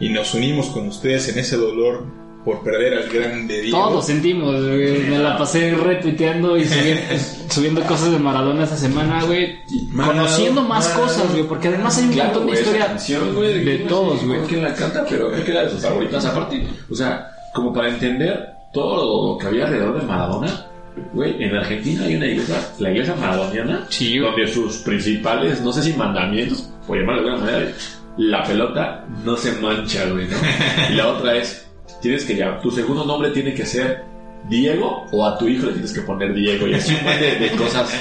y 0.00 0.08
nos 0.08 0.34
unimos 0.34 0.66
con 0.68 0.88
ustedes 0.88 1.28
en 1.28 1.38
ese 1.38 1.56
dolor 1.56 2.06
por 2.46 2.62
perder 2.62 2.94
al 2.94 3.08
grande 3.10 3.60
Diego. 3.60 3.76
Todos 3.76 4.06
sentimos, 4.06 4.54
güey. 4.64 5.00
Me 5.08 5.18
la 5.18 5.36
pasé 5.36 5.74
retuiteando 5.74 6.56
y 6.56 6.64
subiendo, 6.64 7.02
subiendo 7.50 7.82
cosas 7.82 8.12
de 8.12 8.18
Maradona 8.20 8.62
esta 8.64 8.76
semana, 8.76 9.22
güey. 9.24 9.58
Maradona, 9.90 10.22
Conociendo 10.22 10.62
más 10.62 10.84
Maradona. 10.88 11.12
cosas, 11.12 11.32
güey. 11.32 11.42
Porque 11.42 11.68
además 11.68 11.98
hay 11.98 12.04
un 12.04 12.12
Claro, 12.12 12.28
montón 12.30 12.46
de 12.46 12.52
güey, 12.52 12.60
esa 12.62 12.70
historia 12.70 12.86
canción, 12.86 13.34
güey, 13.34 13.54
de 13.58 13.64
quién 13.76 13.88
todos, 13.88 14.24
güey. 14.24 14.40
quién 14.48 14.62
la 14.62 14.74
canta, 14.74 15.04
pero 15.10 15.30
creo 15.32 15.44
que 15.44 15.50
era 15.50 15.62
de 15.64 15.70
sus 15.70 15.80
favoritas 15.82 16.24
aparte. 16.24 16.66
O 16.88 16.94
sea, 16.94 17.30
como 17.52 17.72
para 17.74 17.88
entender 17.88 18.46
todo 18.72 19.32
lo 19.32 19.38
que 19.38 19.46
había 19.48 19.64
alrededor 19.64 20.00
de 20.00 20.06
Maradona, 20.06 20.66
güey, 21.12 21.42
en 21.42 21.54
Argentina 21.56 22.04
hay 22.04 22.14
una 22.14 22.26
iglesia, 22.26 22.56
la 22.78 22.90
iglesia 22.92 23.14
maradoniana, 23.16 23.86
Sí, 23.90 24.18
donde 24.18 24.46
sus 24.46 24.76
principales, 24.78 25.60
no 25.62 25.72
sé 25.72 25.82
si 25.82 25.92
mandamientos, 25.94 26.70
por 26.86 26.96
llamarlo 26.96 27.22
de 27.24 27.30
alguna 27.30 27.50
manera, 27.52 27.72
la 28.18 28.44
pelota 28.44 29.04
no 29.24 29.36
se 29.36 29.52
mancha, 29.60 30.04
güey, 30.10 30.28
¿no? 30.28 30.36
Y 30.90 30.94
la 30.94 31.08
otra 31.08 31.36
es, 31.36 31.65
tienes 32.06 32.24
que 32.24 32.34
llamar, 32.34 32.60
tu 32.62 32.70
segundo 32.70 33.04
nombre 33.04 33.30
tiene 33.30 33.52
que 33.54 33.64
ser 33.66 34.04
Diego 34.48 35.06
o 35.10 35.26
a 35.26 35.36
tu 35.38 35.48
hijo 35.48 35.66
le 35.66 35.72
tienes 35.72 35.92
que 35.92 36.02
poner 36.02 36.32
Diego 36.34 36.66
y 36.68 36.74
así 36.74 36.94
un 36.94 37.04
de, 37.20 37.36
de 37.36 37.50
cosas 37.56 37.92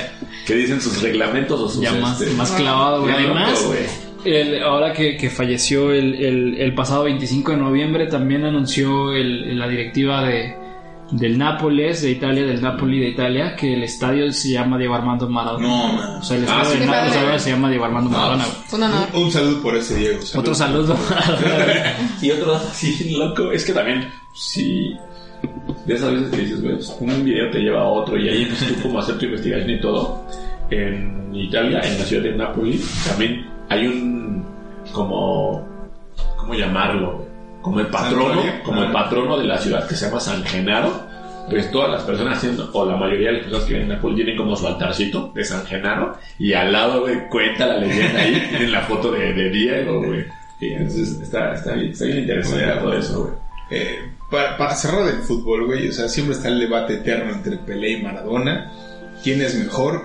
que 0.46 0.54
dicen 0.56 0.80
sus 0.80 1.02
reglamentos 1.02 1.60
o 1.60 1.68
sus... 1.70 1.82
Ya 1.82 1.94
más, 1.94 2.22
este, 2.22 2.36
más 2.36 2.52
clavado, 2.52 3.02
güey. 3.02 3.14
Además, 3.16 3.66
el- 4.26 4.62
ahora 4.64 4.94
que, 4.94 5.18
que 5.18 5.30
falleció 5.30 5.92
el, 5.92 6.14
el- 6.16 6.56
el 6.60 6.74
pasado 6.76 7.04
25 7.06 7.52
de 7.52 7.58
noviembre, 7.58 8.08
también 8.08 8.44
anunció 8.46 9.14
el- 9.14 9.58
la 9.58 9.68
directiva 9.68 10.24
de, 10.28 10.56
del 11.12 11.38
Nápoles, 11.38 12.02
de 12.02 12.12
Italia, 12.12 12.44
del 12.46 12.62
Napoli 12.62 13.00
de 13.00 13.10
Italia, 13.10 13.56
que 13.56 13.74
el 13.76 13.84
estadio 13.84 14.32
se 14.34 14.50
llama 14.50 14.78
Diego 14.78 14.96
Armando 14.96 15.30
Maradona. 15.30 15.68
No, 15.68 15.88
man. 15.94 16.16
O 16.20 16.24
sea, 16.24 16.38
el 16.38 16.44
Ah, 16.44 16.62
estadio 16.64 16.66
sí, 16.66 16.74
de 16.74 16.80
qué 16.80 16.92
Nápoles 16.92 17.18
ahora 17.18 17.40
se 17.40 17.50
llama 17.52 17.70
Diego 17.70 17.86
Armando 17.86 18.10
Maradona, 18.10 18.46
güey. 18.46 18.58
Un 18.74 18.84
honor. 18.84 19.08
Un, 19.14 19.24
un 19.24 19.32
saludo 19.32 19.62
por 19.62 19.76
ese 19.76 19.96
Diego. 19.98 20.22
salud. 20.22 20.42
Otro 20.42 20.56
saludo. 20.56 20.98
Y 22.22 22.32
otro 22.32 22.54
dato 22.54 22.68
así 22.70 23.12
loco 23.16 23.52
es 23.52 23.66
que 23.66 23.74
también, 23.74 24.10
si 24.34 24.96
de 25.86 25.94
esas 25.94 26.12
veces 26.12 26.30
que 26.32 26.38
dices, 26.38 26.62
güey, 26.62 26.76
pues, 26.76 26.96
un 27.00 27.24
video 27.24 27.52
te 27.52 27.60
lleva 27.60 27.82
a 27.82 27.88
otro 27.88 28.18
y 28.18 28.28
ahí 28.30 28.42
empiezas 28.44 28.70
tú 28.70 28.82
como 28.84 29.00
a 29.00 29.02
hacer 29.04 29.18
tu 29.20 29.26
investigación 29.26 29.70
y 29.70 29.80
todo, 29.82 30.26
en 30.72 31.36
Italia, 31.36 31.82
en 31.82 32.00
la 32.00 32.06
ciudad 32.06 32.24
de 32.24 32.32
Napoli, 32.36 32.82
también 33.08 33.46
hay 33.70 33.86
un, 33.86 34.44
como, 34.92 35.64
¿cómo 36.38 36.54
llamarlo? 36.56 37.25
Como 37.66 37.80
el 37.80 37.88
patrono, 37.88 38.42
como 38.64 38.82
el 38.84 38.90
Ah. 38.90 38.94
patrono 38.94 39.38
de 39.38 39.46
la 39.46 39.58
ciudad 39.58 39.88
que 39.88 39.96
se 39.96 40.06
llama 40.06 40.20
San 40.20 40.44
Genaro. 40.46 41.14
Pues 41.50 41.70
todas 41.70 41.92
las 41.92 42.02
personas, 42.04 42.38
haciendo- 42.40 42.70
o 42.74 42.86
la 42.90 42.96
mayoría 42.96 43.28
de 43.28 43.34
las 43.34 43.42
personas 43.44 43.66
que 43.66 43.74
viven 43.74 43.90
en 43.92 43.96
Napoli 43.98 44.16
tienen 44.16 44.36
como 44.38 44.56
su 44.56 44.66
altarcito 44.66 45.32
de 45.36 45.44
San 45.44 45.64
Genaro 45.66 46.18
y 46.40 46.54
al 46.54 46.72
lado, 46.72 47.02
güey, 47.02 47.28
cuenta 47.30 47.68
la 47.68 47.78
leyenda 47.78 48.20
ahí, 48.20 48.34
tienen 48.50 48.72
la 48.72 48.82
foto 48.82 49.12
de, 49.12 49.32
de 49.34 49.50
Diego, 49.52 50.02
güey. 50.04 50.26
Y 50.60 50.74
entonces 50.74 51.20
está, 51.22 51.54
está, 51.54 51.74
bien, 51.74 51.92
está 51.92 52.06
bien 52.06 52.18
interesante 52.20 52.66
todo 52.80 52.94
eso, 52.98 53.22
güey. 53.24 53.34
Eh, 53.72 54.00
para, 54.32 54.58
para 54.58 54.76
cerrar 54.76 55.08
el 55.08 55.22
fútbol, 55.22 55.66
güey, 55.68 55.88
o 55.88 55.92
sea, 55.92 56.08
siempre 56.08 56.36
está 56.36 56.48
el 56.48 56.60
debate 56.60 56.94
eterno 56.96 57.32
entre 57.34 57.58
Pelé 57.58 57.92
y 57.92 58.02
Maradona. 58.04 58.72
¿Quién 59.24 59.42
es 59.42 59.54
mejor? 59.56 60.02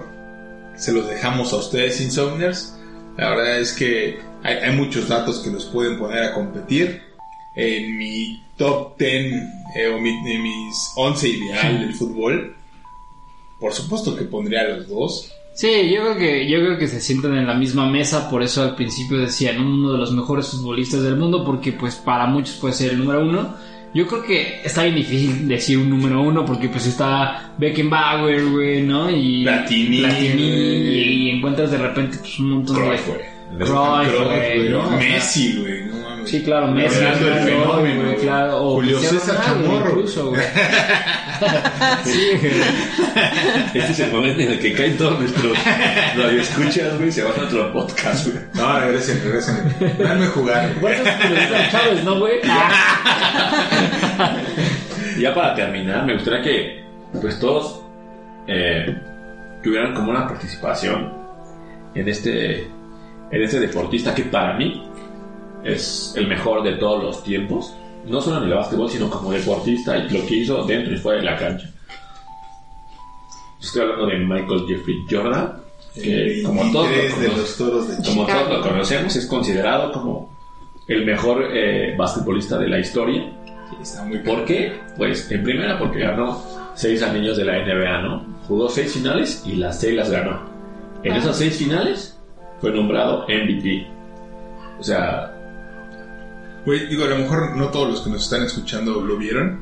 Se 0.76 0.92
los 0.92 1.08
dejamos 1.08 1.52
a 1.52 1.56
ustedes, 1.56 2.00
Insomniers. 2.02 2.78
La 3.16 3.30
verdad 3.30 3.58
es 3.58 3.72
que 3.72 4.18
hay, 4.42 4.56
hay 4.56 4.76
muchos 4.76 5.08
datos 5.08 5.40
que 5.40 5.50
los 5.50 5.64
pueden 5.66 5.98
poner 5.98 6.22
a 6.24 6.32
competir. 6.34 7.02
En 7.60 7.96
mi 7.98 8.42
top 8.56 8.96
10 8.98 9.10
eh, 9.76 9.88
o 9.94 10.00
mi- 10.00 10.10
en 10.32 10.42
mis 10.42 10.92
11 10.96 11.28
ideal 11.28 11.80
del 11.80 11.94
fútbol, 11.94 12.56
por 13.58 13.72
supuesto 13.72 14.16
que 14.16 14.24
pondría 14.24 14.60
a 14.62 14.68
los 14.76 14.88
dos. 14.88 15.32
Sí, 15.54 15.68
yo 15.92 16.00
creo 16.02 16.16
que 16.16 16.48
yo 16.48 16.58
creo 16.60 16.78
que 16.78 16.88
se 16.88 17.00
sientan 17.00 17.36
en 17.36 17.46
la 17.46 17.54
misma 17.54 17.90
mesa, 17.90 18.30
por 18.30 18.42
eso 18.42 18.62
al 18.62 18.74
principio 18.76 19.18
decían 19.18 19.60
uno 19.60 19.92
de 19.92 19.98
los 19.98 20.12
mejores 20.12 20.48
futbolistas 20.48 21.02
del 21.02 21.16
mundo, 21.16 21.44
porque 21.44 21.72
pues 21.72 21.96
para 21.96 22.26
muchos 22.26 22.56
puede 22.56 22.74
ser 22.74 22.92
el 22.92 22.98
número 22.98 23.22
uno. 23.22 23.54
Yo 23.92 24.06
creo 24.06 24.22
que 24.22 24.60
está 24.64 24.84
bien 24.84 24.94
difícil 24.94 25.48
decir 25.48 25.76
un 25.76 25.90
número 25.90 26.22
uno, 26.22 26.44
porque 26.44 26.68
pues 26.68 26.86
está 26.86 27.52
Beckenbauer, 27.58 28.46
güey, 28.50 28.82
¿no? 28.82 29.10
Y 29.10 29.42
Platini, 29.42 29.98
Platini, 29.98 30.32
güey. 30.50 30.98
y, 31.26 31.30
encuentras 31.30 31.72
de 31.72 31.78
repente 31.78 32.18
pues, 32.18 32.38
un 32.38 32.50
montón 32.50 32.76
Cruyff, 32.76 33.06
de. 33.08 33.64
Cruyff, 33.64 33.68
Cruyff, 34.14 34.24
güey, 34.24 34.68
¿no? 34.70 34.90
Messi, 34.92 35.56
güey. 35.58 35.89
Sí, 36.30 36.42
claro, 36.44 36.68
Messi, 36.68 36.96
Hablando 37.04 37.26
del 37.26 37.34
Ronaldo, 37.34 37.64
fenómeno, 37.64 38.04
güey, 38.04 38.16
claro, 38.18 38.62
o 38.62 38.74
Julio 38.74 39.00
César 39.00 39.44
Chamorro. 39.44 39.90
incluso, 39.90 40.28
güey. 40.28 40.42
sí, 42.04 42.28
güey. 42.40 42.52
Este 43.74 43.92
es 43.92 43.98
el 43.98 44.12
momento 44.12 44.40
en 44.42 44.52
el 44.52 44.60
que 44.60 44.72
caen 44.72 44.96
todos 44.96 45.18
nuestros 45.18 45.58
radioescuchas, 46.16 46.98
güey, 46.98 47.10
se 47.10 47.24
van 47.24 47.32
a 47.40 47.42
otro 47.42 47.72
podcast, 47.72 48.28
güey. 48.28 48.44
No, 48.54 48.78
regresen, 48.78 49.20
regresen. 49.24 49.74
Dame 49.98 50.26
jugar. 50.28 50.72
Como 50.74 50.88
Luis 50.88 51.70
Chávez, 51.72 52.04
¿no, 52.04 52.20
güey? 52.20 52.34
Ya 55.18 55.34
para 55.34 55.54
terminar, 55.56 56.06
me 56.06 56.14
gustaría 56.14 56.42
que 56.42 56.84
pues 57.20 57.40
todos 57.40 57.82
eh, 58.46 58.96
tuvieran 59.64 59.94
como 59.94 60.12
una 60.12 60.28
participación 60.28 61.12
en 61.92 62.08
este, 62.08 62.60
en 62.62 63.42
este 63.42 63.58
deportista 63.58 64.14
que 64.14 64.22
para 64.22 64.56
mí 64.56 64.89
es 65.64 66.14
el 66.16 66.26
mejor 66.26 66.62
de 66.62 66.72
todos 66.74 67.02
los 67.02 67.22
tiempos. 67.22 67.74
No 68.06 68.20
solo 68.20 68.38
en 68.38 68.44
el 68.50 68.54
básquetbol, 68.54 68.90
sino 68.90 69.10
como 69.10 69.30
deportista 69.32 69.96
y 69.98 70.08
lo 70.08 70.24
que 70.26 70.36
hizo 70.36 70.64
dentro 70.64 70.94
y 70.94 70.96
fuera 70.96 71.18
de 71.20 71.24
la 71.26 71.36
cancha. 71.36 71.68
Estoy 73.60 73.82
hablando 73.82 74.06
de 74.06 74.18
Michael 74.18 74.64
Jeffrey 74.66 74.96
Jordan, 75.10 75.52
que 75.94 76.42
como 76.44 76.62
todos, 76.72 76.86
lo 76.88 76.92
Tres 76.94 77.20
de 77.20 77.26
cono- 77.28 77.38
los 77.38 77.56
toros 77.58 77.88
de 77.88 78.08
como 78.08 78.26
todos 78.26 78.48
lo 78.48 78.62
conocemos, 78.62 79.14
es 79.16 79.26
considerado 79.26 79.92
como 79.92 80.30
el 80.88 81.04
mejor 81.04 81.44
eh, 81.54 81.94
basquetbolista 81.96 82.58
de 82.58 82.68
la 82.68 82.78
historia. 82.78 83.30
Está 83.80 84.02
muy 84.04 84.18
¿Por 84.20 84.44
qué? 84.46 84.72
Pues 84.96 85.30
en 85.30 85.42
primera 85.44 85.78
porque 85.78 86.00
ganó 86.00 86.42
seis 86.74 87.02
anillos 87.02 87.36
de 87.36 87.44
la 87.44 87.58
NBA, 87.58 88.00
¿no? 88.02 88.24
Jugó 88.48 88.68
seis 88.70 88.94
finales 88.94 89.42
y 89.46 89.56
las 89.56 89.78
seis 89.78 89.94
las 89.94 90.10
ganó. 90.10 90.40
En 91.02 91.14
esas 91.16 91.36
seis 91.36 91.56
finales 91.58 92.18
fue 92.60 92.72
nombrado 92.72 93.26
MVP. 93.28 93.86
O 94.78 94.82
sea, 94.82 95.36
Güey, 96.66 96.88
digo, 96.88 97.04
a 97.04 97.08
lo 97.08 97.16
mejor 97.18 97.56
no 97.56 97.68
todos 97.68 97.88
los 97.88 98.00
que 98.02 98.10
nos 98.10 98.24
están 98.24 98.42
escuchando 98.42 99.00
lo 99.00 99.16
vieron, 99.16 99.60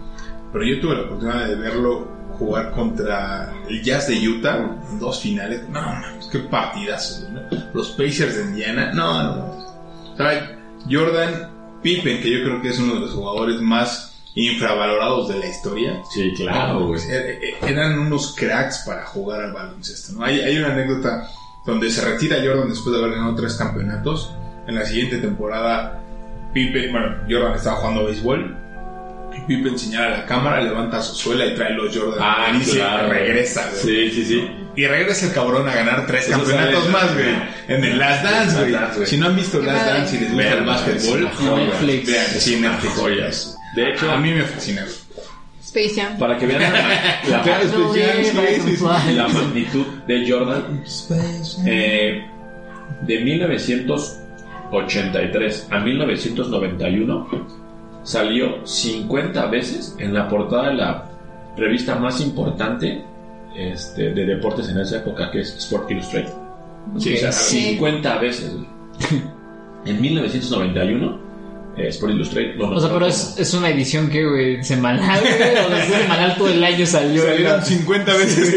pero 0.53 0.65
yo 0.65 0.81
tuve 0.81 0.97
la 0.97 1.03
oportunidad 1.03 1.47
de 1.47 1.55
verlo 1.55 2.09
jugar 2.39 2.71
contra 2.73 3.53
el 3.69 3.83
Jazz 3.83 4.09
de 4.09 4.29
Utah 4.29 4.57
en 4.91 4.99
dos 4.99 5.21
finales. 5.21 5.69
No, 5.69 5.81
mames, 5.81 6.27
qué 6.31 6.39
partidazos, 6.41 7.29
¿no? 7.31 7.41
Los 7.75 7.91
Pacers 7.91 8.37
de 8.37 8.43
Indiana. 8.45 8.93
No, 8.95 9.23
no, 9.23 9.37
no. 9.37 9.45
O 10.13 10.17
sea, 10.17 10.59
Jordan 10.91 11.51
Pippen, 11.83 12.21
que 12.21 12.31
yo 12.31 12.45
creo 12.45 12.61
que 12.63 12.69
es 12.71 12.79
uno 12.79 12.95
de 12.95 13.01
los 13.01 13.11
jugadores 13.13 13.61
más 13.61 14.05
infravalorados 14.35 15.29
de 15.29 15.39
la 15.39 15.47
historia. 15.47 16.01
sí, 16.13 16.33
claro, 16.37 16.87
güey. 16.87 17.01
Er- 17.09 17.39
er- 17.43 17.69
Eran 17.71 17.99
unos 17.99 18.35
cracks 18.37 18.85
para 18.87 19.05
jugar 19.07 19.41
al 19.41 19.53
baloncesto. 19.53 20.13
¿no? 20.13 20.25
Hay, 20.25 20.41
hay 20.41 20.59
una 20.59 20.73
anécdota 20.73 21.29
donde 21.67 21.91
se 21.91 22.05
retira 22.09 22.37
Jordan 22.45 22.69
después 22.69 22.93
de 22.95 23.03
haber 23.03 23.17
ganado 23.17 23.35
tres 23.35 23.55
campeonatos. 23.55 24.33
En 24.67 24.75
la 24.77 24.85
siguiente 24.85 25.19
temporada, 25.19 26.03
Pippen, 26.53 26.93
bueno, 26.93 27.17
Jordan 27.29 27.55
estaba 27.55 27.77
jugando 27.77 28.07
béisbol. 28.07 28.57
Y 29.37 29.41
Pippen 29.43 29.79
señala 29.79 30.07
a 30.07 30.19
la 30.19 30.27
cámara, 30.27 30.61
levanta 30.63 31.01
su 31.03 31.15
suela 31.15 31.47
y 31.47 31.55
trae 31.55 31.75
los 31.75 31.97
Jordan. 31.97 32.19
Ah, 32.21 32.53
y 32.55 32.65
claro. 32.71 33.09
regresa, 33.09 33.69
güey. 33.71 33.83
Sí, 33.83 34.11
sí, 34.11 34.25
sí. 34.25 34.51
Y 34.77 34.87
regresa 34.87 35.27
el 35.27 35.33
cabrón 35.33 35.69
a 35.69 35.75
ganar 35.75 36.07
tres 36.07 36.29
Eso 36.29 36.39
campeonatos 36.39 36.89
más, 36.91 37.13
güey. 37.15 37.27
En 37.69 37.85
el 37.85 37.99
Last 37.99 38.23
Dance, 38.25 38.47
Last 38.47 38.59
güey. 38.59 38.73
Dance. 38.73 39.07
Si 39.07 39.17
no 39.17 39.27
han 39.27 39.37
visto 39.37 39.61
Last. 39.61 39.87
Dance 39.87 40.17
y 40.17 40.21
les 40.21 40.29
gusta 40.33 40.45
Vean, 40.45 40.59
el 40.59 40.65
básquetbol. 40.65 41.21
Netflix. 41.23 42.07
vean, 42.07 42.27
sí, 42.39 42.57
Netflix. 42.57 42.95
Joyas. 42.95 43.59
De 43.75 43.91
hecho, 43.91 44.11
A 44.11 44.17
mí 44.17 44.33
me 44.33 44.43
fascina. 44.45 44.85
Space 45.63 46.01
Jam. 46.01 46.17
para 46.19 46.39
que 46.39 46.47
vean 46.47 46.63
la, 46.63 46.71
la-. 47.29 47.43
Firefly. 47.45 49.15
la 49.15 49.29
magnitud 49.29 49.85
de 50.07 50.31
Jordan, 50.31 50.83
eh, 51.67 52.27
de 53.03 53.21
1983 54.71 55.69
a 55.71 55.79
1991 55.81 57.29
salió 58.03 58.67
50 58.67 59.47
veces 59.47 59.95
en 59.99 60.15
la 60.15 60.29
portada 60.29 60.69
de 60.69 60.75
la 60.75 61.05
revista 61.57 61.95
más 61.97 62.21
importante 62.21 63.03
este, 63.57 64.11
de 64.13 64.25
deportes 64.27 64.69
en 64.69 64.79
esa 64.79 64.99
época, 64.99 65.31
que 65.31 65.41
es 65.41 65.55
Sport 65.57 65.91
Illustrated. 65.91 66.33
Sí, 66.99 67.15
o 67.15 67.19
sea, 67.19 67.33
Sí. 67.33 67.61
50 67.71 68.19
veces. 68.19 68.53
En 69.85 70.01
1991, 70.01 71.19
eh, 71.77 71.89
Sport 71.89 72.13
Illustrated 72.13 72.57
lo 72.57 72.71
O 72.71 72.81
sea, 72.81 72.93
pero 72.93 73.07
es, 73.07 73.37
es 73.39 73.53
una 73.55 73.71
edición 73.71 74.09
que, 74.11 74.25
güey, 74.27 74.65
semanal, 74.65 75.21
güey, 75.21 75.33
o 75.33 75.69
sea, 75.69 75.85
semanal 76.01 76.37
todo 76.37 76.49
el 76.49 76.63
año 76.65 76.87
salió. 76.87 77.23
Salieron 77.25 77.63
50 77.65 78.17
veces. 78.17 78.55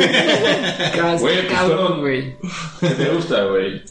Güey, 1.20 1.20
pues, 1.20 1.46
cabrón, 1.52 1.78
fueron- 1.78 2.00
güey. 2.02 2.36
¿Qué 2.80 2.88
te 2.90 3.10
gusta, 3.10 3.44
güey? 3.46 3.82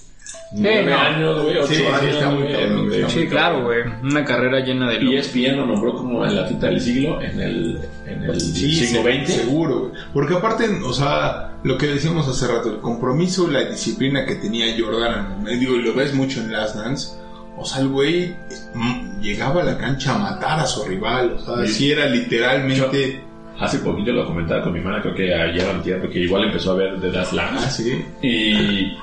Nueve 0.52 0.90
no. 0.90 0.98
años, 0.98 1.42
güey, 1.44 1.58
ocho 1.58 1.66
Sí, 1.68 1.84
años, 1.84 2.14
está 2.14 2.30
muy 2.30 2.52
cabrón, 2.52 2.88
güey. 2.88 3.04
Sí, 3.10 3.26
claro, 3.28 3.64
güey. 3.64 3.78
Una 4.02 4.24
carrera 4.24 4.60
llena 4.60 4.90
de 4.90 5.04
Y. 5.04 5.16
ESPN 5.16 5.56
lo 5.58 5.66
nombró 5.66 5.94
como 5.94 6.24
el 6.24 6.36
atleta 6.38 6.66
del 6.66 6.80
siglo 6.80 7.20
en 7.22 7.40
el, 7.40 7.80
en 8.06 8.22
el 8.24 8.40
Sí, 8.40 8.72
siglo 8.72 9.02
XX. 9.04 9.32
Seguro. 9.32 9.92
Porque 10.12 10.34
aparte, 10.34 10.64
o 10.84 10.92
sea, 10.92 11.52
lo 11.62 11.78
que 11.78 11.86
decíamos 11.86 12.26
hace 12.26 12.48
rato, 12.52 12.68
el 12.70 12.78
compromiso, 12.80 13.46
la 13.48 13.64
disciplina 13.64 14.26
que 14.26 14.34
tenía 14.36 14.66
Jordan 14.76 15.14
al 15.14 15.28
momento, 15.28 15.76
y 15.76 15.82
lo 15.82 15.94
ves 15.94 16.14
mucho 16.14 16.40
en 16.40 16.50
Last 16.52 16.74
Dance, 16.76 17.16
o 17.56 17.64
sea, 17.64 17.82
el 17.82 17.88
güey 17.88 18.34
mm, 18.74 19.20
llegaba 19.20 19.62
a 19.62 19.64
la 19.66 19.78
cancha 19.78 20.14
a 20.14 20.18
matar 20.18 20.58
a 20.58 20.66
su 20.66 20.82
rival, 20.84 21.36
o 21.38 21.44
sea, 21.44 21.66
Sí. 21.66 21.72
sí 21.74 21.92
era 21.92 22.06
literalmente... 22.06 23.24
Hace 23.60 23.78
poquito 23.80 24.10
lo 24.12 24.24
comentaba 24.26 24.62
con 24.62 24.72
mi 24.72 24.78
hermana, 24.78 25.02
creo 25.02 25.14
que 25.14 25.34
ayer 25.34 25.66
o 25.66 25.70
antier, 25.72 26.00
porque 26.00 26.20
igual 26.20 26.44
empezó 26.44 26.72
a 26.72 26.76
ver 26.76 26.98
de 26.98 27.12
las 27.12 27.30
Ah, 27.34 27.36
Last. 27.54 27.76
sí. 27.82 28.02
Y 28.22 28.96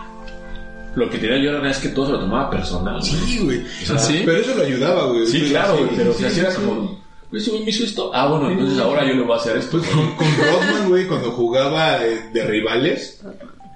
lo 0.98 1.10
que 1.10 1.18
tenía 1.20 1.52
Jordan 1.52 1.70
es 1.70 1.78
que 1.78 1.90
todo 1.90 2.08
se 2.08 2.12
lo 2.14 2.20
tomaba 2.20 2.50
personal. 2.50 3.02
Sí, 3.02 3.40
güey. 3.44 3.62
sea, 3.86 3.98
¿sí? 4.00 4.22
Pero 4.26 4.38
eso 4.40 4.56
lo 4.56 4.64
ayudaba, 4.64 5.06
güey. 5.08 5.26
Sí, 5.28 5.42
claro, 5.50 5.78
güey, 5.78 5.90
pero 5.96 6.12
sí, 6.14 6.18
o 6.18 6.20
sea, 6.22 6.30
sí 6.30 6.36
sí, 6.36 6.42
era 6.42 6.52
sí. 6.52 6.58
como, 6.66 7.00
pues 7.30 7.48
güey 7.50 7.64
me 7.64 7.70
hizo 7.70 7.84
esto. 7.84 8.12
Ah, 8.14 8.28
bueno, 8.28 8.50
entonces 8.52 8.80
ahora 8.80 9.06
yo 9.06 9.14
le 9.14 9.22
voy 9.22 9.34
a 9.34 9.36
hacer 9.36 9.58
esto. 9.58 9.78
Pues 9.78 9.90
con, 9.92 10.16
con 10.16 10.28
Rodman, 10.38 10.90
güey, 10.90 11.08
cuando 11.08 11.32
jugaba 11.32 12.04
eh, 12.06 12.30
de 12.34 12.44
rivales, 12.48 13.22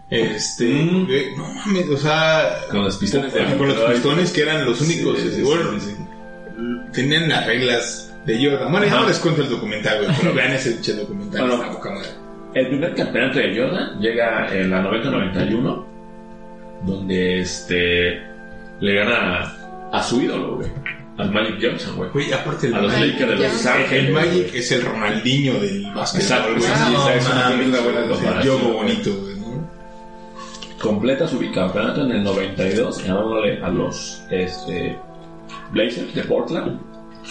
este, 0.10 0.66
Mm. 0.66 1.06
güey, 1.06 1.36
no 1.38 1.48
mames, 1.54 1.90
o 1.90 1.98
sea, 1.98 2.58
Con 2.72 2.84
los 2.84 2.98
pistones 2.98 3.34
de 3.34 3.46
con 3.58 3.68
los 3.68 3.78
pistones 3.78 4.32
que 4.32 4.42
eran 4.42 4.66
los 4.66 4.82
únicos, 4.82 5.18
bueno, 5.44 5.72
tenían 6.94 7.30
las 7.30 7.46
reglas 7.46 8.14
de 8.26 8.36
Jordan. 8.44 8.72
Bueno, 8.72 8.86
ya 8.88 8.96
no 9.02 9.08
les 9.08 9.20
cuento 9.20 9.42
el 9.44 9.50
documental, 9.50 10.04
güey, 10.04 10.16
pero 10.20 10.34
vean 10.36 10.52
ese 10.54 10.94
documental, 10.96 11.42
Bueno. 11.42 11.56
está 11.64 11.72
poca 11.74 11.92
madre. 11.92 12.10
El 12.54 12.68
primer 12.68 12.94
campeonato 12.96 13.40
de 13.40 13.58
Jordan 13.58 14.00
llega 14.00 14.54
en 14.54 14.70
la 14.72 14.82
90-91, 14.84 15.86
donde 16.86 17.42
este 17.42 18.22
le 18.80 18.96
gana 18.96 19.54
a, 19.92 20.04
su 20.04 20.22
ídolo, 20.22 20.58
güey, 20.58 20.70
al 21.18 21.32
Magic 21.32 21.58
Johnson, 21.62 21.96
güey. 21.98 22.10
Güey, 22.12 22.34
aparte 22.34 22.68
el 22.68 22.74
A 22.76 22.82
los 22.82 22.92
Magic, 22.94 23.20
Lakers 23.20 23.40
de 23.40 23.48
Los. 23.48 23.66
Ángeles. 23.66 24.08
el. 24.08 24.14
Magic 24.14 24.56
es 24.56 24.72
el 24.72 24.82
Ronaldinho 24.84 25.54
del 25.60 25.86
básquetbol, 25.94 26.58
güey. 26.58 26.72
es 27.18 27.30
una- 27.30 27.82
buena 27.82 28.44
yogo 28.44 28.74
bonito, 28.74 29.12
güey, 29.12 29.32
completa 30.82 31.28
su 31.28 31.38
bicampeonato 31.38 32.02
en 32.04 32.12
el 32.12 32.24
92 32.24 33.04
ganándole 33.04 33.64
a 33.64 33.70
los 33.70 34.24
este, 34.32 34.98
Blazers 35.72 36.14
de 36.16 36.24
Portland 36.24 36.80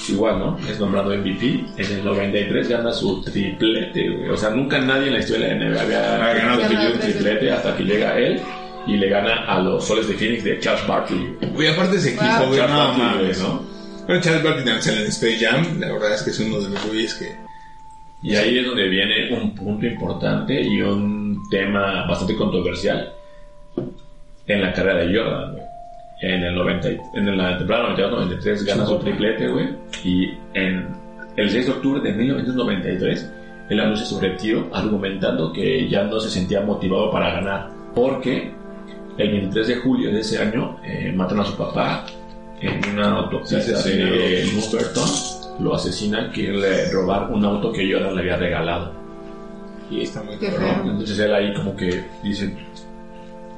igual 0.09 0.39
no 0.39 0.59
es 0.69 0.79
nombrado 0.79 1.15
MVP 1.17 1.65
en 1.77 1.93
el 1.99 2.05
93 2.05 2.69
gana 2.69 2.93
su 2.93 3.21
triplete 3.23 4.09
güey. 4.09 4.29
o 4.31 4.37
sea 4.37 4.51
nunca 4.51 4.79
nadie 4.79 5.09
en 5.09 5.15
la 5.15 5.19
historia 5.19 5.49
de 5.49 5.55
la 5.57 5.65
NBA 5.71 5.81
había 5.83 6.15
Ha 6.15 6.35
ganado 6.35 6.63
un 6.93 7.01
triplete 7.01 7.51
hasta 7.51 7.77
que 7.77 7.83
llega 7.85 8.17
él 8.19 8.41
y 8.87 8.97
le 8.97 9.09
gana 9.09 9.45
a 9.47 9.61
los 9.61 9.85
Soles 9.87 10.09
de 10.09 10.15
Phoenix 10.15 10.43
de 10.45 10.59
Charles 10.59 10.87
Barkley 10.87 11.37
Güey, 11.55 11.69
aparte 11.69 11.97
ese 11.97 12.11
equipo, 12.11 12.47
güey, 12.49 12.59
Charles 12.59 12.71
no 12.77 12.79
Barkley, 13.05 13.27
güey, 13.27 13.39
¿no? 13.41 13.63
Bueno, 14.07 14.21
Charles 14.23 14.43
Barkley 14.43 14.65
también 14.65 14.83
sale 14.83 15.01
en 15.03 15.07
Space 15.09 15.39
Jam, 15.39 15.81
la 15.81 15.93
verdad 15.93 16.15
es 16.15 16.23
que 16.23 16.31
es 16.31 16.41
uno 16.41 16.61
de 16.61 16.71
los 16.71 16.87
güeyes 16.87 17.15
que... 17.15 17.37
y 18.23 18.35
ahí 18.37 18.59
es 18.59 18.67
donde 18.67 18.89
viene 18.89 19.33
un 19.35 19.55
punto 19.55 19.87
importante 19.87 20.61
y 20.61 20.81
un 20.83 21.43
tema 21.51 22.07
bastante 22.07 22.35
controversial 22.37 23.13
en 24.47 24.63
la 24.63 24.73
carrera 24.73 25.05
de 25.05 25.17
Jordan, 25.19 25.53
güey. 25.53 25.65
En 26.23 26.43
el 26.45 26.55
90, 26.55 26.91
y- 26.91 26.99
en 27.15 27.39
la 27.39 27.57
temporada 27.57 27.97
92-93 27.97 28.65
gana 28.67 28.85
su 28.87 28.99
triplete, 28.99 29.49
güey. 29.49 29.69
Y 30.05 30.31
en 30.55 30.89
el 31.37 31.49
6 31.51 31.67
de 31.67 31.73
octubre 31.73 32.01
de 32.03 32.13
1993 32.13 33.33
él 33.71 33.81
anuncia 33.81 34.05
su 34.05 34.21
retiro 34.21 34.69
argumentando 34.73 35.51
que 35.53 35.89
ya 35.89 36.03
no 36.05 36.19
se 36.21 36.29
sentía 36.29 36.61
motivado 36.61 37.11
para 37.11 37.31
ganar. 37.33 37.71
Porque 37.95 38.53
el 39.23 39.31
23 39.33 39.67
de 39.69 39.77
julio 39.77 40.13
de 40.13 40.21
ese 40.21 40.39
año 40.39 40.79
eh, 40.85 41.13
matan 41.15 41.41
a 41.41 41.45
su 41.45 41.57
papá 41.57 42.05
en 42.61 42.81
una 42.93 43.17
autopsia 43.19 43.61
Sí, 43.61 43.73
sí, 43.75 43.97
de 43.97 44.45
sí. 44.45 44.57
Lo 45.61 45.75
asesinan, 45.75 46.31
quiere 46.31 46.91
robar 46.91 47.31
un 47.31 47.45
auto 47.45 47.73
que 47.73 47.91
Jordan 47.93 48.15
le 48.15 48.23
había 48.23 48.37
regalado. 48.37 48.93
Y 49.91 50.03
está 50.03 50.23
muy. 50.23 50.35
Entonces 50.35 51.19
él 51.19 51.35
ahí 51.35 51.53
como 51.55 51.77
que 51.77 52.03
dice... 52.23 52.55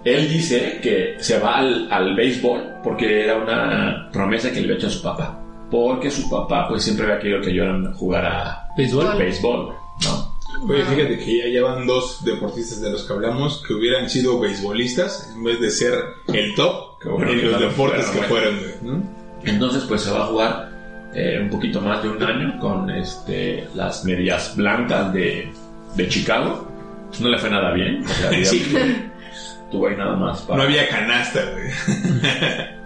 Él 0.05 0.29
dice 0.29 0.81
que 0.83 1.15
se 1.21 1.39
va 1.39 1.59
al, 1.59 1.87
al 1.93 2.17
béisbol 2.17 2.61
porque 2.83 3.23
era 3.23 3.37
una 3.37 4.09
promesa 4.13 4.51
que 4.51 4.57
le 4.61 4.65
había 4.65 4.77
hecho 4.77 4.89
a 4.89 4.91
su 4.91 5.03
papá. 5.03 5.39
Porque 5.71 6.11
su 6.11 6.29
papá 6.29 6.67
pues 6.69 6.83
siempre 6.83 7.07
había 7.07 7.19
querido 7.21 7.41
que 7.41 7.57
Jordan 7.57 7.95
jugara 7.95 8.67
¿Béisbol? 8.77 9.17
béisbol, 9.17 9.69
¿no? 10.05 10.32
Oye, 10.69 10.85
fíjate 10.85 11.19
que 11.19 11.39
ya 11.39 11.45
llevan 11.47 11.87
dos 11.87 12.25
deportistas 12.25 12.81
de 12.81 12.91
los 12.91 13.03
que 13.05 13.13
hablamos 13.13 13.63
que 13.67 13.75
hubieran 13.75 14.09
sido 14.09 14.39
beisbolistas 14.39 15.33
en 15.35 15.43
vez 15.45 15.61
de 15.61 15.71
ser 15.71 15.95
el 16.33 16.55
top 16.55 16.93
bueno 17.05 17.33
en 17.33 17.51
los 17.51 17.61
deportes 17.61 18.07
fueron, 18.07 18.21
que 18.23 18.29
fueron, 18.29 18.59
güey, 18.59 18.75
¿no? 18.83 19.03
Entonces, 19.45 19.83
pues 19.89 20.03
se 20.03 20.11
va 20.13 20.23
a 20.23 20.27
jugar 20.27 20.73
eh, 21.15 21.41
un 21.43 21.51
poquito 21.51 21.81
más 21.81 22.03
de 22.03 22.09
un 22.11 22.23
año 22.23 22.59
con 22.61 22.89
este, 22.91 23.69
las 23.75 24.05
medias 24.05 24.55
blancas 24.57 25.13
de, 25.13 25.51
de 25.97 26.09
Chicago. 26.09 26.69
No 27.21 27.29
le 27.29 27.39
fue 27.39 27.51
nada 27.51 27.73
bien. 27.73 28.05
O 28.05 28.09
sea, 28.09 28.31
digamos 28.31 28.49
Sí. 28.49 28.73
que 28.73 29.11
tuvo 29.73 29.89
ahí 29.89 29.97
nada 29.97 30.15
más 30.17 30.43
para... 30.43 30.59
No 30.59 30.63
había 30.63 30.89
canasta, 30.89 31.41
güey. 31.51 31.71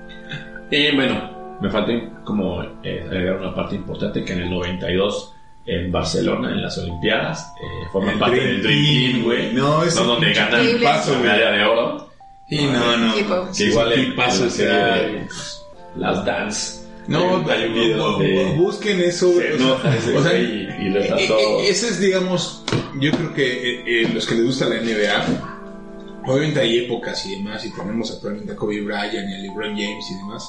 Y 0.70 0.94
bueno, 0.96 1.58
me 1.60 1.70
falta 1.70 1.92
como 2.24 2.60
eh, 2.82 3.04
agregar 3.06 3.36
una 3.36 3.54
parte 3.54 3.76
importante 3.76 4.24
que 4.24 4.32
en 4.32 4.40
el 4.40 4.50
92 4.50 5.35
en 5.66 5.90
Barcelona, 5.90 6.50
en 6.52 6.62
las 6.62 6.78
Olimpiadas, 6.78 7.52
eh, 7.60 7.88
forman 7.92 8.14
El 8.14 8.18
parte 8.20 8.36
Dream 8.36 8.52
del 8.52 8.62
Dream 8.62 9.12
Team, 9.12 9.24
güey. 9.24 9.52
No, 9.52 9.82
es 9.84 9.96
un 9.96 10.06
donde 10.06 10.32
ganan 10.32 10.80
la 10.82 11.02
güey. 11.04 11.18
medalla 11.18 11.50
de 11.50 11.64
oro. 11.64 12.10
Y 12.48 12.64
no, 12.66 12.96
no. 12.96 13.12
Equipo. 13.14 13.48
Que 13.56 13.64
igual 13.64 13.92
el 13.92 14.00
el 14.00 14.14
paso 14.14 14.44
paso 14.44 14.62
de 14.62 15.24
pues, 15.26 15.62
las 15.96 16.24
dance. 16.24 16.86
No, 17.08 17.48
hay, 17.48 17.64
un 17.64 17.74
video 17.74 17.98
donde 17.98 18.54
busquen 18.56 19.00
eso. 19.00 19.32
se 19.32 19.54
o 19.54 19.58
sea, 19.58 19.66
enoja 19.66 19.96
ese 19.96 20.16
o 20.16 20.22
sea, 20.22 20.32
güey 20.32 20.44
y, 20.44 20.88
y 20.88 20.96
eh, 20.96 21.04
trató. 21.06 21.38
eh, 21.38 21.68
ese 21.68 21.88
es, 21.88 22.00
digamos, 22.00 22.64
yo 23.00 23.10
creo 23.12 23.34
que 23.34 23.70
eh, 23.70 24.02
eh, 24.02 24.10
los 24.12 24.26
que 24.26 24.34
les 24.34 24.44
gusta 24.44 24.68
la 24.68 24.80
NBA, 24.80 26.22
obviamente 26.26 26.60
hay 26.60 26.78
épocas 26.78 27.24
y 27.26 27.36
demás, 27.36 27.64
y 27.64 27.72
tenemos 27.72 28.10
actualmente 28.10 28.52
a 28.52 28.56
Kobe 28.56 28.80
Bryant 28.80 29.14
y 29.30 29.34
a 29.34 29.38
LeBron 29.38 29.76
James 29.76 30.10
y 30.10 30.14
demás, 30.16 30.48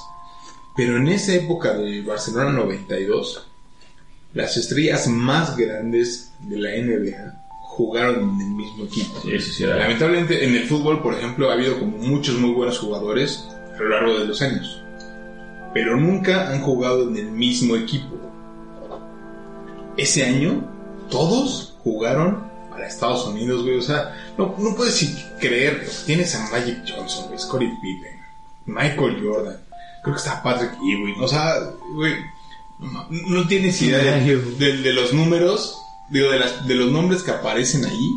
pero 0.75 0.97
en 0.97 1.07
esa 1.09 1.35
época 1.35 1.73
de 1.73 2.01
Barcelona 2.01 2.51
92, 2.51 3.47
las 4.37 4.55
estrellas 4.55 5.07
más 5.07 5.57
grandes 5.57 6.31
de 6.41 6.59
la 6.59 6.69
NBA 6.69 7.33
jugaron 7.59 8.35
en 8.35 8.41
el 8.41 8.49
mismo 8.49 8.85
equipo. 8.85 9.19
Sí, 9.23 9.39
sí, 9.39 9.51
sí, 9.51 9.65
Lamentablemente 9.65 10.45
en 10.45 10.55
el 10.55 10.67
fútbol, 10.67 11.01
por 11.01 11.15
ejemplo, 11.15 11.49
ha 11.49 11.53
habido 11.53 11.79
como 11.79 11.97
muchos 11.97 12.35
muy 12.35 12.51
buenos 12.51 12.77
jugadores 12.77 13.47
a 13.75 13.81
lo 13.81 13.89
largo 13.89 14.19
de 14.19 14.25
los 14.25 14.39
años, 14.43 14.83
pero 15.73 15.97
nunca 15.97 16.51
han 16.51 16.61
jugado 16.61 17.09
en 17.09 17.17
el 17.17 17.31
mismo 17.31 17.75
equipo. 17.75 18.15
Ese 19.97 20.23
año, 20.23 20.63
todos 21.09 21.75
jugaron 21.83 22.43
para 22.69 22.87
Estados 22.87 23.25
Unidos, 23.25 23.63
güey. 23.63 23.77
O 23.77 23.81
sea, 23.81 24.15
no, 24.37 24.55
no 24.59 24.75
puedes 24.75 25.17
creer. 25.39 25.77
güey. 25.77 25.89
Tienes 26.05 26.35
a 26.35 26.47
Magic 26.51 26.77
Johnson, 26.87 27.25
güey, 27.27 27.39
Scottie 27.39 27.73
Pippen, 27.81 28.19
Michael 28.67 29.19
Jordan. 29.23 29.57
Creo 30.03 30.13
que 30.13 30.19
está 30.19 30.43
Patrick 30.43 30.73
Ewing. 30.75 31.19
O 31.19 31.27
sea, 31.27 31.71
güey, 31.95 32.13
no, 32.79 33.47
tienes 33.47 33.81
idea 33.81 33.99
de, 34.19 34.37
de- 34.37 34.77
de 34.77 34.93
los 34.93 35.13
números, 35.13 35.77
digo, 36.09 36.31
de, 36.31 36.39
las, 36.39 36.67
de 36.67 36.75
los 36.75 36.91
nombres 36.91 37.23
que 37.23 37.31
aparecen 37.31 37.85
ahí. 37.85 38.09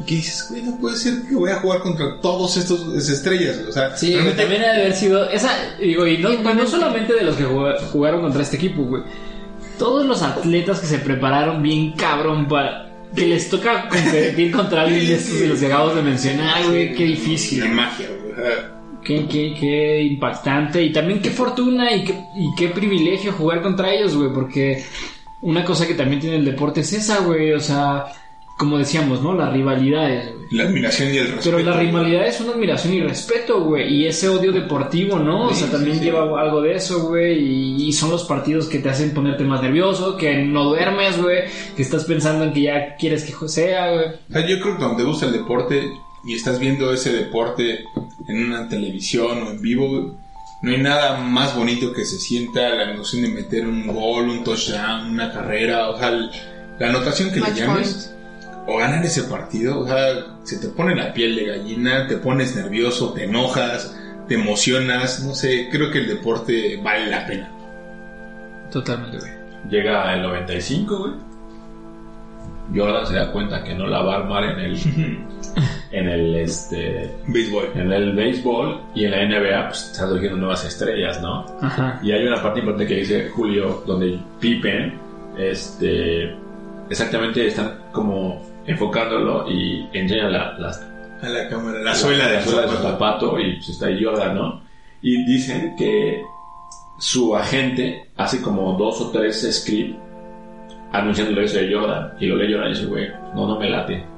Y 0.00 0.04
que 0.06 0.14
dices, 0.16 0.46
güey, 0.50 0.62
no 0.62 0.76
puede 0.78 0.96
ser 0.96 1.22
que 1.28 1.34
voy 1.36 1.50
a 1.50 1.56
jugar 1.60 1.80
contra 1.80 2.20
todos 2.20 2.56
estos 2.56 3.08
estrellas. 3.08 3.58
O 3.68 3.72
sea, 3.72 3.96
Sí, 3.96 4.12
realmente- 4.12 4.42
también 4.42 4.62
ha 4.62 4.72
de 4.72 4.80
haber 4.82 4.94
sido. 4.94 5.28
Esa, 5.30 5.50
digo, 5.80 6.06
y 6.06 6.18
no, 6.18 6.32
y 6.32 6.38
no 6.38 6.66
solamente 6.66 7.14
de 7.14 7.22
los 7.22 7.36
que 7.36 7.44
jugaron 7.44 8.22
contra 8.22 8.42
este 8.42 8.56
equipo, 8.56 8.82
güey. 8.82 9.02
Todos 9.78 10.04
los 10.06 10.22
atletas 10.22 10.80
que 10.80 10.86
se 10.86 10.98
prepararon 10.98 11.62
bien 11.62 11.92
cabrón 11.92 12.48
para. 12.48 12.90
Que 13.14 13.26
les 13.28 13.48
toca 13.48 13.88
competir 13.88 14.50
contra 14.50 14.82
alguien 14.82 15.06
de 15.06 15.14
estos 15.14 15.38
de 15.38 15.46
los 15.46 15.60
que 15.60 15.66
acabamos 15.66 15.94
de 15.94 16.02
mencionar, 16.02 16.64
güey. 16.66 16.94
Qué 16.96 17.04
difícil. 17.04 17.60
la 17.60 17.66
magia, 17.68 18.08
güey. 18.08 18.73
Qué, 19.04 19.26
qué, 19.26 19.54
qué 19.58 20.02
impactante. 20.02 20.82
Y 20.82 20.92
también 20.92 21.20
qué 21.20 21.30
fortuna 21.30 21.94
y 21.94 22.04
qué, 22.04 22.14
y 22.36 22.54
qué 22.56 22.68
privilegio 22.68 23.32
jugar 23.32 23.62
contra 23.62 23.92
ellos, 23.92 24.16
güey. 24.16 24.32
Porque 24.32 24.84
una 25.42 25.64
cosa 25.64 25.86
que 25.86 25.94
también 25.94 26.20
tiene 26.20 26.36
el 26.36 26.44
deporte 26.44 26.80
es 26.80 26.92
esa, 26.92 27.20
güey. 27.20 27.52
O 27.52 27.60
sea, 27.60 28.06
como 28.56 28.78
decíamos, 28.78 29.20
¿no? 29.20 29.34
Las 29.34 29.52
rivalidades, 29.52 30.32
güey. 30.32 30.46
la 30.52 30.64
admiración 30.64 31.12
y 31.12 31.18
el 31.18 31.26
respeto. 31.26 31.56
Pero 31.56 31.70
la 31.70 31.76
rivalidad 31.76 32.26
es 32.26 32.40
una 32.40 32.52
admiración 32.52 32.94
y 32.94 33.00
respeto, 33.02 33.64
güey. 33.64 33.92
Y 33.92 34.06
ese 34.06 34.28
odio 34.28 34.52
deportivo, 34.52 35.18
¿no? 35.18 35.48
O 35.48 35.54
sea, 35.54 35.70
también 35.70 35.94
sí, 35.94 35.98
sí. 35.98 36.04
lleva 36.06 36.40
algo 36.40 36.62
de 36.62 36.74
eso, 36.74 37.08
güey. 37.08 37.38
Y, 37.38 37.88
y 37.88 37.92
son 37.92 38.10
los 38.10 38.24
partidos 38.24 38.68
que 38.68 38.78
te 38.78 38.88
hacen 38.88 39.12
ponerte 39.12 39.44
más 39.44 39.60
nervioso, 39.60 40.16
que 40.16 40.38
no 40.44 40.64
duermes, 40.64 41.20
güey. 41.20 41.40
Que 41.76 41.82
estás 41.82 42.04
pensando 42.04 42.44
en 42.44 42.52
que 42.52 42.62
ya 42.62 42.94
quieres 42.96 43.24
que 43.24 43.48
sea, 43.48 43.92
güey. 43.92 44.06
O 44.06 44.32
sea, 44.32 44.46
yo 44.46 44.60
creo 44.60 44.78
que 44.78 44.96
te 44.96 45.02
gusta 45.02 45.26
el 45.26 45.32
deporte 45.32 45.92
y 46.26 46.34
estás 46.34 46.58
viendo 46.58 46.92
ese 46.92 47.12
deporte 47.12 47.84
en 48.26 48.44
una 48.46 48.68
televisión 48.68 49.42
o 49.42 49.50
en 49.50 49.60
vivo, 49.60 50.16
no 50.62 50.70
hay 50.70 50.78
nada 50.78 51.18
más 51.20 51.54
bonito 51.54 51.92
que 51.92 52.04
se 52.06 52.18
sienta 52.18 52.70
la 52.70 52.90
emoción 52.92 53.22
de 53.22 53.28
meter 53.28 53.66
un 53.66 53.86
gol, 53.86 54.28
un 54.30 54.44
touchdown, 54.44 55.10
una 55.10 55.30
carrera, 55.32 55.90
o 55.90 55.98
sea, 55.98 56.08
el- 56.08 56.30
la 56.78 56.88
anotación 56.88 57.30
que 57.30 57.40
le 57.40 57.46
llames, 57.54 58.14
o 58.66 58.78
ganar 58.78 59.04
ese 59.04 59.24
partido, 59.24 59.80
o 59.80 59.86
sea, 59.86 60.38
se 60.44 60.58
te 60.58 60.68
pone 60.68 60.94
la 60.96 61.12
piel 61.12 61.36
de 61.36 61.44
gallina, 61.46 62.06
te 62.08 62.16
pones 62.16 62.56
nervioso, 62.56 63.12
te 63.12 63.24
enojas, 63.24 63.94
te 64.26 64.34
emocionas, 64.36 65.22
no 65.22 65.34
sé, 65.34 65.68
creo 65.70 65.90
que 65.90 65.98
el 65.98 66.08
deporte 66.08 66.80
vale 66.82 67.06
la 67.10 67.26
pena. 67.26 67.50
Totalmente, 68.72 69.18
güey. 69.18 69.32
Llega 69.70 70.14
el 70.14 70.22
95, 70.22 70.98
güey. 70.98 71.12
Jordan 72.74 73.06
se 73.06 73.14
da 73.14 73.32
cuenta 73.32 73.62
que 73.62 73.74
no 73.74 73.86
la 73.86 74.02
va 74.02 74.14
a 74.14 74.18
armar 74.18 74.44
en 74.44 74.58
el, 74.60 74.78
en 75.90 76.08
el, 76.08 76.34
este, 76.36 77.10
Béisbol. 77.26 77.70
en 77.74 77.92
el 77.92 78.12
béisbol 78.14 78.80
y 78.94 79.04
en 79.04 79.10
la 79.10 79.24
NBA, 79.24 79.68
pues 79.68 79.90
están 79.90 80.08
surgiendo 80.08 80.38
nuevas 80.38 80.64
estrellas, 80.64 81.20
¿no? 81.20 81.44
Ajá. 81.60 82.00
Y 82.02 82.12
hay 82.12 82.26
una 82.26 82.42
parte 82.42 82.60
importante 82.60 82.86
que 82.86 83.00
dice 83.00 83.28
Julio, 83.28 83.82
donde 83.86 84.18
Pippen, 84.40 84.98
este, 85.38 86.34
exactamente 86.88 87.46
están 87.46 87.78
como 87.92 88.42
enfocándolo 88.66 89.50
y 89.50 89.86
enseña 89.92 90.28
la, 90.28 90.58
las 90.58 90.80
A 91.22 91.28
la 91.28 91.48
cámara, 91.48 91.80
la 91.80 91.94
suela 91.94 92.28
de 92.28 92.34
la 92.34 92.42
suela 92.42 92.62
de 92.62 92.68
su 92.68 92.74
zapato. 92.76 92.92
zapato 92.92 93.40
y 93.40 93.56
pues 93.56 93.68
está 93.68 93.86
ahí 93.86 94.02
Jordan, 94.02 94.34
¿no? 94.34 94.62
Y 95.02 95.24
dicen 95.26 95.74
que 95.76 96.22
su 96.98 97.36
agente 97.36 98.10
hace 98.16 98.40
como 98.40 98.72
dos 98.78 99.00
o 99.00 99.10
tres 99.10 99.46
scripts 99.50 100.03
anunciándole 100.94 101.44
eso 101.44 101.58
de 101.58 101.74
Jordan 101.74 102.12
y 102.20 102.26
lo 102.26 102.36
lee 102.36 102.52
Jordan 102.52 102.70
y 102.70 102.74
dice, 102.74 102.86
güey, 102.86 103.08
no, 103.34 103.46
no 103.48 103.58
me 103.58 103.68
late. 103.68 104.04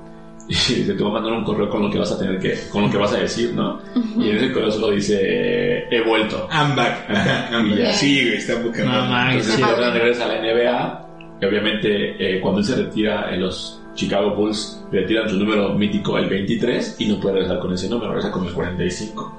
Y 0.48 0.54
dice, 0.54 0.94
te 0.94 1.02
voy 1.02 1.10
a 1.10 1.14
mandar 1.14 1.32
un 1.32 1.42
correo 1.42 1.68
con 1.68 1.82
lo 1.82 1.90
que 1.90 1.98
vas 1.98 2.12
a 2.12 2.18
tener 2.20 2.38
que, 2.38 2.54
con 2.70 2.82
lo 2.82 2.90
que 2.90 2.98
vas 2.98 3.12
a 3.12 3.18
decir, 3.18 3.52
¿no? 3.52 3.80
Y 4.16 4.30
en 4.30 4.36
ese 4.36 4.52
correo 4.52 4.70
solo 4.70 4.92
dice, 4.92 5.88
he 5.90 6.00
vuelto. 6.02 6.48
I'm 6.52 6.76
back. 6.76 7.10
I'm 7.10 7.24
back. 7.26 7.66
Y 7.66 7.76
ya. 7.82 7.92
Sí, 7.92 8.22
güey, 8.22 8.36
está 8.36 8.62
Pokémon. 8.62 8.92
No, 8.92 9.06
man, 9.06 9.30
Entonces 9.30 9.54
sí. 9.54 9.62
Jordan 9.62 9.92
regresa 9.92 10.24
a 10.26 10.28
la 10.28 10.40
NBA 10.40 11.06
y 11.42 11.44
obviamente 11.46 12.36
eh, 12.36 12.40
cuando 12.40 12.60
él 12.60 12.64
se 12.64 12.76
retira 12.76 13.34
en 13.34 13.40
los 13.40 13.82
Chicago 13.94 14.36
Bulls 14.36 14.84
retiran 14.92 15.28
su 15.28 15.36
número 15.36 15.74
mítico 15.74 16.16
el 16.16 16.28
23 16.28 16.94
y 17.00 17.06
no 17.06 17.18
puede 17.18 17.34
regresar 17.34 17.58
con 17.58 17.72
ese 17.72 17.88
número, 17.88 18.10
regresa 18.10 18.30
con 18.30 18.46
el 18.46 18.52
45. 18.52 19.38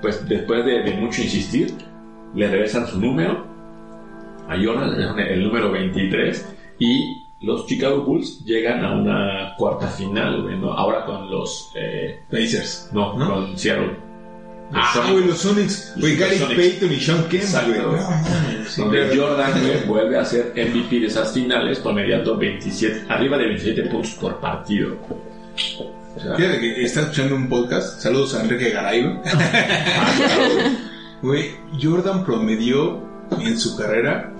Pues 0.00 0.26
después 0.26 0.64
de, 0.64 0.84
de 0.84 0.94
mucho 0.94 1.20
insistir, 1.20 1.74
le 2.34 2.48
regresan 2.48 2.86
su 2.86 2.98
número 2.98 3.53
a 4.48 4.56
Jordan, 4.62 5.18
el 5.18 5.42
número 5.44 5.70
23 5.72 6.46
y 6.78 7.22
los 7.40 7.66
Chicago 7.66 8.02
Bulls 8.04 8.44
llegan 8.44 8.84
a 8.84 8.92
una 8.94 9.54
cuarta 9.56 9.86
final, 9.88 10.42
güey, 10.42 10.58
¿no? 10.58 10.72
Ahora 10.72 11.04
con 11.04 11.30
los... 11.30 11.70
eh, 11.74 12.20
Pacers. 12.30 12.88
no, 12.92 13.18
¿No? 13.18 13.28
con 13.30 13.58
Seattle. 13.58 13.96
Los 14.72 14.82
Ah, 14.82 14.90
Sonics. 14.94 15.12
güey, 15.12 15.26
los 15.26 15.38
Sonics. 15.38 15.94
Güey, 16.00 16.16
Gary. 16.16 16.38
Payton 16.56 16.92
y 16.92 16.96
Sean 17.00 17.28
Kemp. 17.28 17.44
No, 17.44 18.64
sí, 18.66 18.80
donde. 18.80 19.14
Jordan 19.16 19.52
güey, 19.60 19.84
vuelve 19.86 20.18
a 20.18 20.24
ser 20.24 20.52
MVP 20.56 21.00
de 21.00 21.06
esas 21.06 21.32
finales 21.34 21.78
promediando 21.80 22.36
27, 22.38 23.04
arriba 23.08 23.36
de 23.36 23.44
27 23.46 23.82
puntos 23.90 24.12
por 24.12 24.40
partido. 24.40 24.96
O 26.16 26.20
sea, 26.20 26.34
Fíjate 26.36 26.60
que 26.60 26.82
está 26.82 27.02
escuchando 27.02 27.34
un 27.36 27.48
podcast. 27.48 28.00
Saludos 28.00 28.34
a 28.34 28.42
Enrique 28.42 28.70
Garay, 28.70 29.02
güey. 29.02 29.16
Güey, 31.22 31.50
Jordan 31.82 32.24
promedió 32.24 33.02
en 33.40 33.58
su 33.58 33.76
carrera 33.76 34.33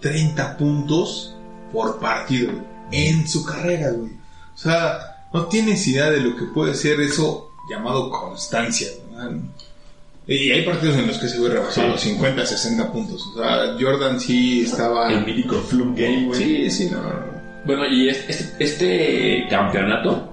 30 0.00 0.56
puntos 0.56 1.34
por 1.72 1.98
partido. 1.98 2.52
güey. 2.52 2.64
En 2.92 3.28
su 3.28 3.44
carrera, 3.44 3.90
güey. 3.90 4.10
O 4.54 4.58
sea, 4.58 5.26
no 5.32 5.46
tienes 5.46 5.86
idea 5.86 6.10
de 6.10 6.20
lo 6.20 6.36
que 6.36 6.44
puede 6.46 6.74
ser 6.74 7.00
eso 7.00 7.50
llamado 7.70 8.10
constancia, 8.10 8.88
¿verdad? 9.12 9.30
Y 10.26 10.50
hay 10.50 10.62
partidos 10.64 10.96
en 10.96 11.06
los 11.06 11.18
que 11.18 11.28
se 11.28 11.38
güey 11.38 11.50
rebasó 11.52 11.80
Sí. 11.82 11.86
los 11.88 12.00
50, 12.00 12.44
60 12.46 12.92
puntos. 12.92 13.26
O 13.34 13.38
sea, 13.38 13.76
Jordan 13.80 14.20
sí 14.20 14.62
estaba. 14.62 15.12
el 15.12 15.24
mítico 15.24 15.56
Fluke 15.56 15.98
Game, 16.00 16.26
güey. 16.26 16.38
Sí, 16.38 16.70
sí, 16.70 16.88
no, 16.90 17.00
no, 17.02 17.08
no. 17.10 17.40
Bueno, 17.64 17.86
y 17.88 18.08
es- 18.08 18.24
este, 18.28 18.64
este 18.64 19.46
campeonato, 19.48 20.28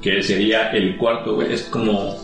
que 0.00 0.22
sería 0.22 0.70
el 0.70 0.96
cuarto, 0.96 1.34
güey, 1.36 1.52
es 1.52 1.62
como 1.64 2.16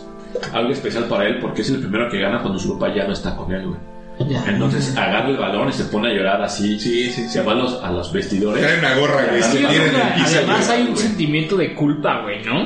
algo 0.53 0.73
especial 0.73 1.05
para 1.05 1.27
él 1.28 1.39
porque 1.41 1.62
es 1.62 1.70
el 1.70 1.78
primero 1.81 2.11
que 2.11 2.20
gana 2.20 2.41
cuando 2.41 2.59
su 2.59 2.78
papá 2.78 2.95
ya 2.95 3.07
no 3.07 3.12
está 3.12 3.37
con 3.37 3.53
él, 3.53 3.66
güey. 3.69 3.81
Ya. 4.19 4.45
Entonces 4.49 4.97
agarra 4.97 5.29
el 5.29 5.37
balón 5.37 5.69
y 5.69 5.73
se 5.73 5.85
pone 5.85 6.11
a 6.11 6.15
llorar 6.15 6.41
así. 6.43 6.79
Sí, 6.81 7.11
sí, 7.11 7.23
sí. 7.25 7.29
Se 7.29 7.43
va 7.43 7.53
a 7.53 7.55
los, 7.57 7.83
a 7.83 7.91
los 7.93 8.13
vestidores. 8.13 8.63
Trae 8.63 8.79
una 8.79 8.95
gorra, 8.97 9.27
güey. 9.29 9.43
Sí, 9.43 9.51
Se 9.51 9.57
Sí, 9.59 9.63
yo 9.63 9.69
tira 9.69 9.85
creo 9.85 9.87
en 9.87 9.93
que 9.93 10.07
el 10.09 10.25
piso. 10.25 10.37
además 10.39 10.71
hay 10.71 10.83
un 10.89 10.97
sentimiento 10.97 11.57
de 11.57 11.75
culpa, 11.75 12.23
güey, 12.23 12.43
¿no? 12.45 12.65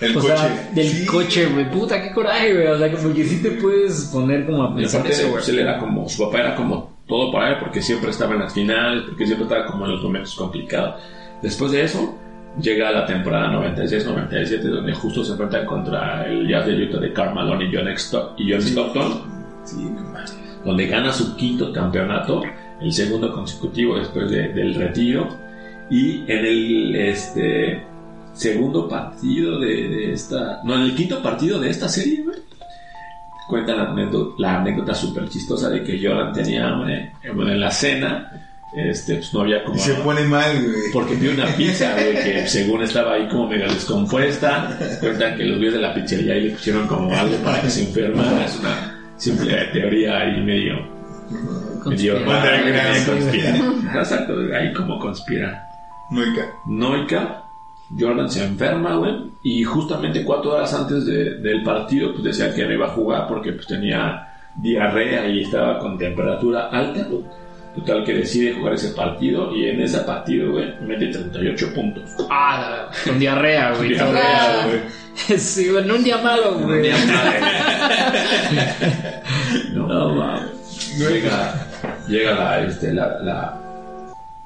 El 0.00 0.16
o 0.16 0.20
coche. 0.20 0.36
sea, 0.36 0.70
del 0.74 0.86
Sí. 0.88 1.06
coche, 1.06 1.46
güey. 1.46 1.70
Puta, 1.70 2.02
qué 2.02 2.12
coraje, 2.12 2.52
güey. 2.54 2.66
O 2.68 2.78
sea, 2.78 2.90
que 2.90 2.96
porque 2.98 3.24
sí 3.24 3.42
te 3.42 3.50
puedes 3.52 4.10
poner 4.12 4.46
como 4.46 4.62
a 4.62 4.74
pensar 4.76 5.00
aparte, 5.00 5.14
eso, 5.16 5.22
güey. 5.24 5.32
pues, 5.34 5.48
él 5.48 5.58
era 5.58 5.78
como, 5.78 6.08
su 6.08 6.22
papá 6.24 6.38
era 6.40 6.54
como 6.54 6.96
todo 7.08 7.32
para 7.32 7.50
él 7.50 7.56
porque 7.60 7.82
siempre 7.82 8.10
estaba 8.10 8.34
en 8.34 8.40
las 8.40 8.52
finales, 8.54 9.04
porque 9.08 9.26
siempre 9.26 9.44
estaba 9.48 9.66
como 9.66 9.86
en 9.86 9.92
los 9.92 10.02
momentos 10.02 10.34
complicados. 10.34 11.00
Después 11.42 11.72
de 11.72 11.82
eso, 11.82 12.14
llega 12.60 12.90
la 12.92 13.06
temporada 13.06 13.48
96-97, 13.52 14.60
donde 14.68 14.92
justo 14.94 15.24
se 15.24 15.32
enfrentan 15.32 15.66
contra 15.66 16.24
el 16.26 16.46
Jazz 16.48 16.66
de 16.66 16.74
Utah 16.84 16.98
de 17.00 17.12
Karl 17.12 17.34
Malone 17.34 17.64
y 17.64 17.74
John, 17.76 17.88
Sto- 17.96 18.34
y 18.38 18.52
John 18.52 18.62
Stockton. 18.62 19.22
Sí, 19.64 19.76
no 19.82 20.00
mames. 20.12 20.36
Donde 20.66 20.86
gana 20.86 21.12
su 21.12 21.34
quinto 21.36 21.72
campeonato, 21.72 22.42
el 22.80 22.92
segundo 22.92 23.32
consecutivo 23.32 23.96
después 23.98 24.30
de- 24.30 24.48
del 24.48 24.74
retiro. 24.74 25.28
Y 25.88 26.22
en 26.30 26.44
el 26.44 26.96
este, 26.96 27.80
segundo 28.34 28.88
partido 28.88 29.58
de, 29.60 29.88
de 29.88 30.12
esta. 30.12 30.60
No, 30.64 30.74
en 30.74 30.82
el 30.82 30.94
quinto 30.94 31.22
partido 31.22 31.58
de 31.60 31.70
esta 31.70 31.88
serie, 31.88 32.22
güey. 32.22 32.36
Cuentan 33.48 33.76
la 33.76 33.84
anécdota, 33.90 34.34
la 34.38 34.60
anécdota 34.60 34.92
súper 34.92 35.28
chistosa 35.28 35.70
de 35.70 35.84
que 35.84 36.00
Jordan 36.04 36.32
tenía 36.32 36.66
hambre. 36.68 37.12
Bueno, 37.32 37.52
en 37.52 37.60
la 37.60 37.70
cena, 37.70 38.32
este, 38.76 39.14
pues 39.18 39.32
no 39.32 39.42
había 39.42 39.62
como. 39.62 39.76
Y 39.76 39.78
se 39.78 39.94
pone 39.94 40.22
mal, 40.22 40.60
güey. 40.64 40.74
Porque 40.92 41.14
pidió 41.14 41.30
una 41.32 41.46
pizza, 41.56 41.92
güey, 41.94 42.24
que 42.24 42.48
según 42.48 42.82
estaba 42.82 43.12
ahí 43.12 43.28
como 43.28 43.46
medio 43.48 43.72
descompuesta. 43.72 44.76
Cuentan 45.00 45.36
que 45.36 45.44
los 45.44 45.58
güeyes 45.58 45.74
de 45.74 45.80
la 45.80 45.94
pizzería 45.94 46.34
ahí 46.34 46.40
le 46.48 46.50
pusieron 46.50 46.88
como 46.88 47.14
algo 47.14 47.36
para 47.44 47.60
que 47.62 47.70
se 47.70 47.84
enfermara. 47.84 48.44
Es 48.44 48.58
una 48.60 48.95
simple 49.16 49.54
teoría 49.72 50.18
ahí 50.20 50.40
medio. 50.42 50.74
medio 51.86 52.24
Conspira. 53.06 53.56
Exacto, 53.94 54.34
ahí 54.54 54.72
como 54.72 54.98
conspira. 54.98 55.62
Noica. 56.10 56.46
Noica, 56.66 57.42
Jordan 57.98 58.30
se 58.30 58.44
enferma, 58.44 58.96
güey, 58.96 59.14
y 59.42 59.62
justamente 59.64 60.24
cuatro 60.24 60.52
horas 60.54 60.72
antes 60.74 61.04
de- 61.06 61.34
del 61.40 61.62
partido, 61.62 62.12
pues 62.12 62.24
decía 62.24 62.54
que 62.54 62.64
no 62.66 62.72
iba 62.74 62.86
a 62.86 62.90
jugar 62.90 63.26
porque 63.28 63.52
pues 63.52 63.66
tenía 63.66 64.26
diarrea 64.56 65.28
y 65.28 65.42
estaba 65.42 65.78
con 65.78 65.98
temperatura 65.98 66.68
alta. 66.70 67.06
Total 67.74 68.04
que 68.04 68.14
decide 68.14 68.54
jugar 68.54 68.72
ese 68.72 68.94
partido 68.94 69.54
y 69.54 69.66
en 69.68 69.82
ese 69.82 69.98
partido, 69.98 70.50
güey, 70.52 70.72
mete 70.80 71.08
38 71.08 71.74
puntos. 71.74 72.04
Ah, 72.30 72.88
con 73.04 73.18
diarrea, 73.18 73.74
güey. 73.76 73.90
Diarrea, 73.90 74.64
güey. 74.66 74.80
Sí, 75.38 75.68
en 75.68 75.90
un 75.90 76.04
día 76.04 76.18
malo, 76.18 76.58
güey. 76.60 76.90
A 76.90 76.96
no, 79.72 79.86
No, 79.88 80.14
mames. 80.14 80.98
llega, 80.98 81.54
llega 82.08 82.34
la, 82.34 82.60
este, 82.66 82.92
la, 82.92 83.18
la, 83.22 83.58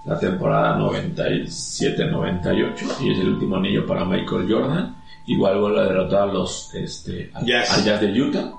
la 0.04 0.18
temporada 0.18 0.76
97-98 0.78 2.74
y 3.00 3.12
es 3.12 3.18
el 3.18 3.28
último 3.30 3.56
anillo 3.56 3.84
para 3.86 4.04
Michael 4.04 4.46
Jordan. 4.48 4.94
Igual 5.26 5.58
vuelve 5.60 5.80
a 5.80 5.84
derrotar 5.84 6.22
a 6.22 6.26
los 6.32 6.74
este, 6.74 7.30
al, 7.34 7.44
Jazz. 7.44 7.70
al 7.72 7.84
Jazz 7.84 8.00
de 8.00 8.20
Utah. 8.22 8.52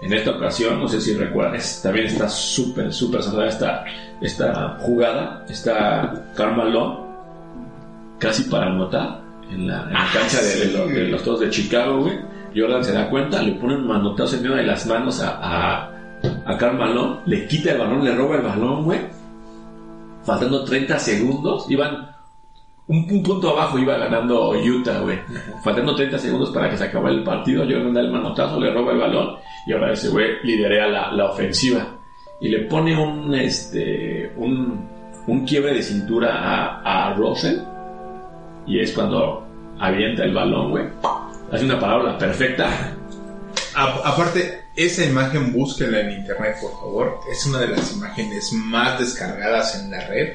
En 0.00 0.12
esta 0.12 0.30
ocasión, 0.32 0.78
no 0.80 0.88
sé 0.88 1.00
si 1.00 1.14
recuerdan, 1.14 1.54
es- 1.56 1.80
también 1.82 2.06
está 2.06 2.28
súper, 2.28 2.92
súper 2.92 3.22
sonada 3.22 3.48
esta, 3.48 3.84
esta 4.20 4.76
jugada. 4.80 5.44
Está 5.48 6.32
Carmelo 6.36 7.06
casi 8.18 8.42
para 8.44 8.66
anotar 8.66 9.20
en 9.50 9.66
la, 9.66 9.82
en 9.84 9.92
la 9.92 10.06
cancha 10.12 10.40
de, 10.42 10.66
de 10.66 10.72
los, 10.72 10.88
de 10.88 11.04
los 11.08 11.40
de 11.40 11.50
Chicago, 11.50 12.00
güey. 12.02 12.18
Jordan 12.56 12.84
se 12.84 12.92
da 12.92 13.08
cuenta, 13.10 13.42
le 13.42 13.52
pone 13.52 13.76
un 13.76 13.86
manotazo 13.86 14.36
en 14.36 14.42
medio 14.42 14.56
de 14.56 14.64
las 14.64 14.86
manos 14.86 15.20
a, 15.22 15.38
a, 15.40 15.90
a 16.46 16.56
Karl 16.58 16.76
Malone, 16.78 17.18
le 17.26 17.46
quita 17.46 17.72
el 17.72 17.78
balón, 17.78 18.04
le 18.04 18.14
roba 18.14 18.36
el 18.36 18.42
balón, 18.42 18.84
güey. 18.84 19.00
Faltando 20.24 20.64
30 20.64 20.98
segundos, 20.98 21.70
iban 21.70 22.08
un, 22.86 23.06
un 23.10 23.22
punto 23.22 23.50
abajo, 23.50 23.78
iba 23.78 23.96
ganando 23.98 24.50
Utah, 24.50 25.00
güey. 25.00 25.18
Faltando 25.62 25.94
30 25.94 26.18
segundos 26.18 26.50
para 26.50 26.70
que 26.70 26.76
se 26.76 26.84
acabara 26.84 27.14
el 27.14 27.22
partido, 27.22 27.64
Jordan 27.64 27.94
da 27.94 28.00
el 28.00 28.10
manotazo, 28.10 28.58
le 28.58 28.72
roba 28.72 28.92
el 28.92 28.98
balón 28.98 29.36
y 29.66 29.72
ahora 29.72 29.92
ese 29.92 30.08
güey 30.08 30.26
lidera 30.42 30.88
la, 30.88 31.12
la 31.12 31.30
ofensiva. 31.30 31.86
Y 32.40 32.48
le 32.48 32.60
pone 32.60 32.96
un, 32.96 33.34
este, 33.34 34.32
un, 34.36 34.88
un 35.26 35.44
quiebre 35.44 35.74
de 35.74 35.82
cintura 35.82 36.34
a, 36.38 37.08
a 37.10 37.14
Russell 37.14 37.58
y 38.68 38.80
es 38.80 38.92
cuando 38.92 39.46
avienta 39.80 40.24
el 40.24 40.34
balón, 40.34 40.70
güey. 40.70 40.84
Hace 41.52 41.64
una 41.64 41.80
parábola 41.80 42.18
perfecta. 42.18 42.94
A- 43.74 44.00
aparte, 44.04 44.62
esa 44.76 45.04
imagen 45.04 45.52
búsquenla 45.52 46.00
en 46.00 46.12
internet, 46.20 46.56
por 46.60 46.72
favor. 46.72 47.20
Es 47.32 47.46
una 47.46 47.58
de 47.60 47.68
las 47.68 47.92
imágenes 47.92 48.52
más 48.52 48.98
descargadas 48.98 49.76
en 49.80 49.90
la 49.90 50.06
red. 50.06 50.34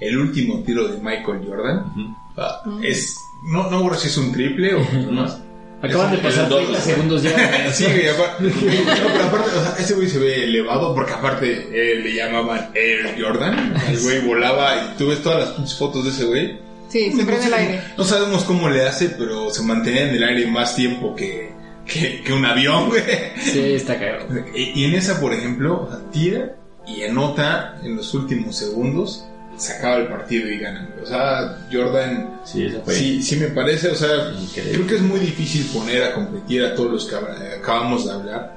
El 0.00 0.16
último 0.18 0.62
tiro 0.64 0.86
de 0.88 0.98
Michael 0.98 1.44
Jordan. 1.46 2.14
Ah, 2.36 2.62
es, 2.82 3.16
no, 3.50 3.68
no 3.70 3.94
si 3.94 4.08
es 4.08 4.16
un 4.16 4.32
triple 4.32 4.74
o 4.74 4.80
más. 5.12 5.38
Acaban 5.82 6.10
de 6.10 6.18
pasar 6.18 6.44
es 6.44 6.48
dos, 6.50 6.58
30 6.58 6.70
güey. 6.72 6.82
segundos 6.82 7.22
ya. 7.22 7.70
Sí, 7.72 7.84
güey, 7.84 8.08
aparte, 8.08 8.44
no, 8.44 8.50
pero 9.12 9.24
aparte, 9.24 9.50
o 9.56 9.60
sea, 9.62 9.76
ese 9.78 9.94
güey 9.94 10.08
se 10.08 10.18
ve 10.18 10.44
elevado 10.44 10.92
porque 10.94 11.12
aparte 11.12 11.68
eh, 11.72 12.00
le 12.02 12.14
llamaban 12.14 12.70
Air 12.74 13.16
Jordan. 13.20 13.74
El 13.88 14.00
güey 14.00 14.20
volaba 14.26 14.76
y 14.76 14.96
tú 14.98 15.08
ves 15.08 15.22
todas 15.22 15.40
las 15.40 15.50
pinches 15.50 15.78
fotos 15.78 16.04
de 16.04 16.10
ese 16.10 16.24
güey. 16.24 16.58
Sí, 16.88 17.12
siempre 17.12 17.36
en 17.36 17.42
el 17.44 17.54
aire. 17.54 17.80
No 17.96 18.04
sabemos 18.04 18.44
cómo 18.44 18.68
le 18.68 18.86
hace, 18.86 19.10
pero 19.10 19.50
se 19.50 19.62
mantenía 19.62 20.08
en 20.08 20.14
el 20.14 20.24
aire 20.24 20.46
más 20.46 20.74
tiempo 20.74 21.14
que, 21.14 21.50
que, 21.86 22.22
que 22.22 22.32
un 22.32 22.44
avión, 22.44 22.88
güey. 22.88 23.02
Sí, 23.42 23.74
está 23.74 23.98
caro. 23.98 24.26
Y, 24.54 24.80
y 24.80 24.84
en 24.86 24.94
esa, 24.94 25.20
por 25.20 25.32
ejemplo, 25.34 25.82
o 25.82 25.90
sea, 25.90 26.00
tira 26.10 26.54
y 26.86 27.02
anota 27.04 27.76
en 27.82 27.96
los 27.96 28.14
últimos 28.14 28.56
segundos, 28.56 29.26
se 29.58 29.72
acaba 29.74 29.96
el 29.96 30.06
partido 30.08 30.48
y 30.48 30.58
ganan. 30.58 30.88
O 31.02 31.06
sea, 31.06 31.58
Jordan, 31.70 32.40
Sí, 32.44 32.64
esa 32.66 32.80
fue. 32.80 32.94
sí, 32.94 33.22
sí 33.22 33.36
me 33.36 33.48
parece, 33.48 33.88
o 33.88 33.94
sea, 33.94 34.30
Increíble. 34.40 34.72
creo 34.74 34.86
que 34.86 34.94
es 34.94 35.02
muy 35.02 35.20
difícil 35.20 35.66
poner 35.66 36.04
a 36.04 36.14
competir 36.14 36.64
a 36.64 36.74
todos 36.74 36.90
los 36.92 37.06
que 37.06 37.16
acabamos 37.56 38.06
de 38.06 38.12
hablar, 38.12 38.54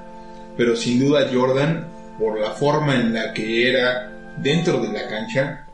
pero 0.56 0.74
sin 0.76 1.00
duda 1.00 1.28
Jordan, 1.32 1.86
por 2.18 2.40
la 2.40 2.52
forma 2.52 2.94
en 2.94 3.12
la 3.12 3.32
que 3.34 3.68
era 3.68 4.10
dentro 4.38 4.78
de 4.80 4.92
la 4.92 5.06
cancha, 5.08 5.66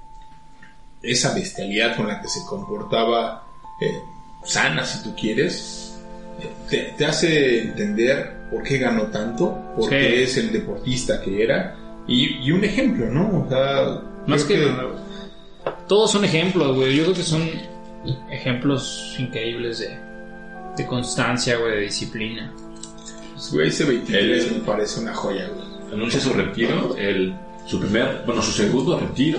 esa 1.10 1.34
bestialidad 1.34 1.96
con 1.96 2.08
la 2.08 2.20
que 2.20 2.28
se 2.28 2.44
comportaba, 2.46 3.44
eh, 3.80 4.00
sana 4.44 4.84
si 4.84 5.02
tú 5.02 5.14
quieres, 5.14 5.98
eh, 6.40 6.50
te, 6.68 6.78
te 6.96 7.04
hace 7.06 7.60
entender 7.62 8.48
por 8.50 8.62
qué 8.62 8.78
ganó 8.78 9.04
tanto, 9.04 9.56
porque 9.76 10.08
Sí. 10.16 10.22
es 10.22 10.36
el 10.38 10.52
deportista 10.52 11.20
que 11.20 11.42
era, 11.42 11.76
y, 12.06 12.38
y 12.46 12.52
un 12.52 12.64
ejemplo, 12.64 13.10
¿no? 13.10 13.44
O 13.44 13.48
sea, 13.48 14.02
Más 14.26 14.44
que, 14.44 14.66
todos 15.86 16.10
son 16.12 16.24
ejemplos, 16.24 16.76
güey. 16.76 16.96
Yo 16.96 17.04
creo 17.04 17.14
que 17.16 17.22
son 17.22 17.50
ejemplos 18.30 19.16
increíbles 19.18 19.78
de, 19.80 19.98
de 20.76 20.86
constancia, 20.86 21.56
güey, 21.56 21.72
de 21.72 21.80
disciplina. 21.82 22.52
pues, 23.34 23.52
güey, 23.52 23.68
ese 23.68 23.84
23 23.84 24.44
El- 24.46 24.52
me 24.54 24.58
parece 24.60 25.00
una 25.00 25.14
joya, 25.14 25.48
güey. 25.48 25.68
Anuncia 25.92 26.20
su 26.20 26.32
retiro, 26.32 26.96
el, 26.96 27.34
su 27.66 27.80
primer, 27.80 28.22
bueno, 28.26 28.42
su 28.42 28.52
segundo 28.52 28.98
retiro, 28.98 29.38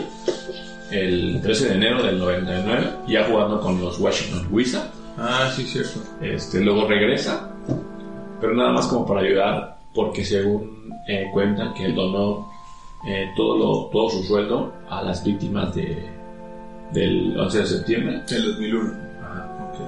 el 0.92 1.40
13 1.42 1.70
de 1.70 1.76
enero 1.76 2.04
del 2.04 2.20
99, 2.20 2.88
ya 3.08 3.26
jugando 3.26 3.60
con 3.60 3.80
los 3.80 4.00
Washington 4.00 4.48
Wizards. 4.52 4.90
Ah, 5.18 5.50
sí, 5.54 5.64
cierto. 5.66 6.00
Este, 6.22 6.62
luego 6.62 6.88
regresa, 6.88 7.50
pero 8.40 8.54
nada 8.56 8.72
más 8.72 8.88
como 8.88 9.06
para 9.06 9.22
ayudar, 9.22 9.78
porque 9.94 10.24
según 10.24 10.90
eh, 11.08 11.30
cuentan 11.34 11.74
que 11.74 11.86
él 11.86 11.96
donó 11.96 12.50
eh, 13.08 13.32
todo, 13.36 13.58
lo, 13.58 13.86
todo 13.92 14.10
su 14.10 14.24
sueldo 14.24 14.74
a 14.90 15.02
las 15.04 15.24
víctimas 15.24 15.74
de, 15.76 16.10
del 16.94 17.38
11 17.38 17.60
de 17.60 17.66
septiembre. 17.66 18.22
El 18.30 18.44
2001. 18.46 18.94
Ajá. 19.22 19.70
Ok. 19.70 19.80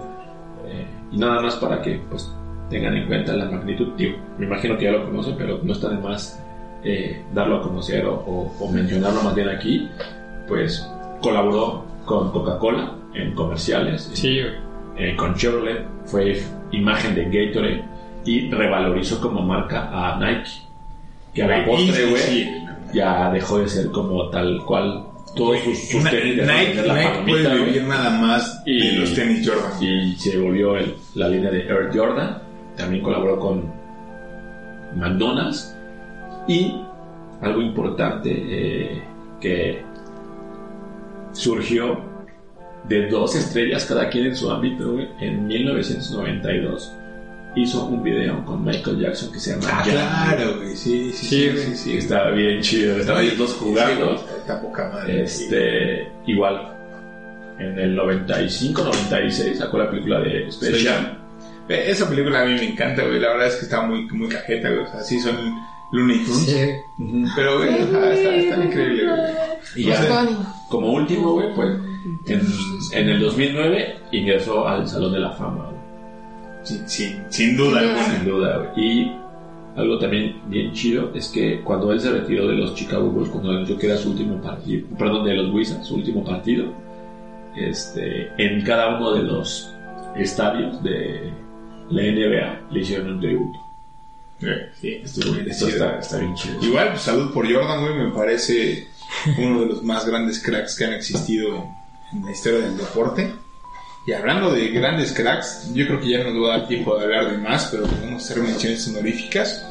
Eh, 0.67 0.85
y 1.13 1.17
nada 1.17 1.41
más 1.41 1.55
para 1.55 1.81
que 1.81 1.99
pues, 2.09 2.29
tengan 2.69 2.95
en 2.97 3.07
cuenta 3.07 3.33
la 3.33 3.45
magnitud. 3.45 3.93
Digo, 3.97 4.17
me 4.37 4.45
imagino 4.45 4.77
que 4.77 4.85
ya 4.85 4.91
lo 4.91 5.05
conocen, 5.05 5.35
pero 5.37 5.59
no 5.63 5.71
está 5.73 5.89
de 5.89 5.97
más 5.97 6.41
eh, 6.83 7.23
darlo 7.33 7.57
a 7.57 7.61
conocer 7.61 8.05
o, 8.05 8.15
o- 8.15 8.53
o 8.59 8.71
mencionarlo 8.71 9.21
más 9.23 9.35
bien 9.35 9.49
aquí. 9.49 9.89
Pues 10.47 10.85
colaboró 11.21 11.85
con 12.05 12.31
Coca-Cola 12.31 12.95
en 13.13 13.33
comerciales. 13.33 14.09
güey. 14.09 14.45
eh, 14.97 15.15
con 15.15 15.33
Chevrolet 15.35 15.85
fue 16.05 16.41
imagen 16.71 17.15
de 17.15 17.23
Gatorade 17.25 17.83
y 18.25 18.49
revalorizó 18.51 19.19
como 19.21 19.41
marca 19.41 19.89
a 19.91 20.19
Nike. 20.19 20.49
Que 21.33 21.43
a 21.43 21.47
la 21.47 21.65
postre, 21.65 22.07
güey, 22.07 22.21
Sí, 22.21 22.49
ya 22.93 23.31
dejó 23.31 23.59
de 23.59 23.67
ser 23.69 23.89
como 23.91 24.29
tal 24.29 24.61
cual 24.65 25.05
todos 25.35 25.59
sus, 25.59 26.03
tenis 26.03 26.35
de 26.37 26.45
Nike, 26.45 26.85
la 26.85 26.93
Nike 26.93 27.07
palomita, 27.09 27.49
puede 27.49 27.63
vivir 27.65 27.83
nada 27.85 28.09
más 28.19 28.61
Y- 28.65 28.79
de 28.85 28.99
los 28.99 29.13
tenis 29.15 29.47
Jordan. 29.49 29.71
y 29.81 30.15
se 30.17 30.37
volvió 30.37 30.75
el- 30.75 30.95
la 31.15 31.29
línea 31.29 31.49
de 31.51 31.61
Air 31.61 31.89
Jordan. 31.93 32.37
También 32.75 33.01
colaboró 33.01 33.39
con 33.39 33.63
McDonald's 34.95 35.75
y 36.47 36.75
algo 37.41 37.61
importante 37.61 38.29
eh, 38.33 39.01
que 39.39 39.83
surgió 41.33 41.99
de 42.87 43.07
dos 43.09 43.35
estrellas 43.35 43.85
cada 43.85 44.09
quien 44.09 44.25
en 44.27 44.35
su 44.35 44.49
ámbito 44.51 44.93
güey, 44.93 45.07
en 45.19 45.47
1992 45.47 46.93
hizo 47.55 47.85
un 47.85 48.01
video 48.01 48.43
con 48.45 48.63
Michael 48.63 48.99
Jackson 48.99 49.31
que 49.31 49.39
se 49.39 49.51
llama 49.51 49.67
Ah, 49.71 49.83
claro, 49.83 50.57
güey. 50.57 50.75
Sí, 50.75 51.11
sí, 51.13 51.25
Sí, 51.25 51.57
sí. 51.57 51.75
sí. 51.75 51.97
Está 51.97 52.29
bien 52.31 52.61
chido, 52.61 52.97
estaban 52.97 53.25
los 53.27 53.37
dos 53.37 53.53
jugando. 53.55 54.17
Sí, 54.17 54.23
está 54.39 54.61
poca 54.61 54.89
madre. 54.89 55.23
Este, 55.23 56.07
igual, 56.27 56.73
en 57.59 57.77
el 57.77 57.95
95, 57.95 58.83
96 58.83 59.57
sacó 59.59 59.77
la 59.79 59.89
película 59.89 60.19
de 60.21 60.47
Space 60.47 60.75
Sí. 60.75 60.85
Jam. 60.87 61.17
Eh, 61.69 61.85
Esa 61.87 62.07
película 62.09 62.41
a 62.41 62.45
mí 62.45 62.53
me 62.55 62.69
encanta, 62.71 63.03
güey. 63.03 63.19
La 63.19 63.29
verdad 63.33 63.47
es 63.47 63.55
que 63.57 63.63
está 63.65 63.81
muy, 63.81 64.07
muy 64.11 64.29
cajeta, 64.29 64.69
güey. 64.69 64.81
O 64.83 64.87
sea, 64.89 65.01
sí 65.01 65.19
son 65.19 65.35
Looney 65.91 66.23
Tunes. 66.25 66.45
Sí. 66.45 67.25
Pero, 67.35 67.57
güey, 67.57 67.69
está, 67.79 68.13
está 68.13 68.63
increíble, 68.65 69.03
güey. 69.07 69.21
Y 69.75 69.83
ya, 69.85 69.95
Funny. 69.95 70.37
como 70.69 70.93
último, 70.93 71.33
güey, 71.33 71.53
pues, 71.53 71.77
en, 72.27 72.41
en 72.93 73.09
el 73.09 73.19
2009 73.19 73.95
ingresó 74.11 74.67
al 74.67 74.87
Salón 74.87 75.13
de 75.13 75.19
la 75.19 75.31
Fama, 75.31 75.65
güey. 75.65 75.81
Sin, 76.63 76.87
sin, 76.89 77.23
sin 77.29 77.57
duda 77.57 77.81
Sí. 77.81 78.11
sin 78.17 78.25
duda, 78.25 78.57
güey. 78.57 78.85
Y 78.87 79.11
algo 79.75 79.97
también 79.99 80.41
bien 80.47 80.71
chido 80.73 81.11
es 81.15 81.29
que 81.29 81.61
cuando 81.61 81.91
él 81.91 81.99
se 81.99 82.11
retiró 82.11 82.47
de 82.47 82.55
los 82.55 82.75
Chicago 82.75 83.09
Bulls, 83.09 83.29
cuando 83.29 83.51
anunció 83.51 83.77
que 83.77 83.87
era 83.87 83.97
su 83.97 84.11
último 84.11 84.41
partido, 84.41 84.85
perdón, 84.97 85.25
de 85.25 85.33
los 85.35 85.53
Wizards, 85.53 85.87
su 85.87 85.95
último 85.95 86.23
partido, 86.23 86.65
este, 87.55 88.29
en 88.37 88.61
cada 88.63 88.97
uno 88.97 89.13
de 89.13 89.23
los 89.23 89.73
estadios 90.15 90.81
de 90.83 91.31
la 91.89 92.01
NBA 92.01 92.59
le 92.71 92.79
hicieron 92.79 93.13
un 93.13 93.19
tributo. 93.19 93.59
Sí, 94.79 95.01
Esto, 95.03 95.35
esto 95.35 95.67
está, 95.67 95.99
está 95.99 96.17
bien 96.17 96.33
chido. 96.35 96.61
Igual, 96.61 96.89
pues, 96.89 97.01
salud 97.01 97.31
por 97.31 97.51
Jordan, 97.51 97.81
güey, 97.81 97.93
me 97.93 98.11
parece 98.11 98.87
uno 99.37 99.61
de 99.61 99.65
los 99.67 99.83
más 99.83 100.05
grandes 100.05 100.39
cracks 100.39 100.75
que 100.75 100.85
han 100.85 100.93
existido 100.93 101.55
en, 102.11 102.17
en 102.17 102.25
la 102.25 102.31
historia 102.31 102.59
del 102.59 102.77
deporte. 102.77 103.31
Y 104.07 104.13
hablando 104.13 104.51
de 104.51 104.69
grandes 104.69 105.13
cracks, 105.13 105.71
yo 105.75 105.85
creo 105.85 105.99
que 105.99 106.09
ya 106.09 106.23
no 106.23 106.31
nos 106.31 106.43
va 106.43 106.55
a 106.55 106.57
dar 106.59 106.67
tiempo 106.67 106.97
de 106.97 107.03
hablar 107.03 107.31
de 107.31 107.37
más, 107.37 107.67
pero 107.71 107.83
podemos 107.83 108.23
hacer 108.23 108.41
menciones 108.41 108.87
honoríficas. 108.87 109.63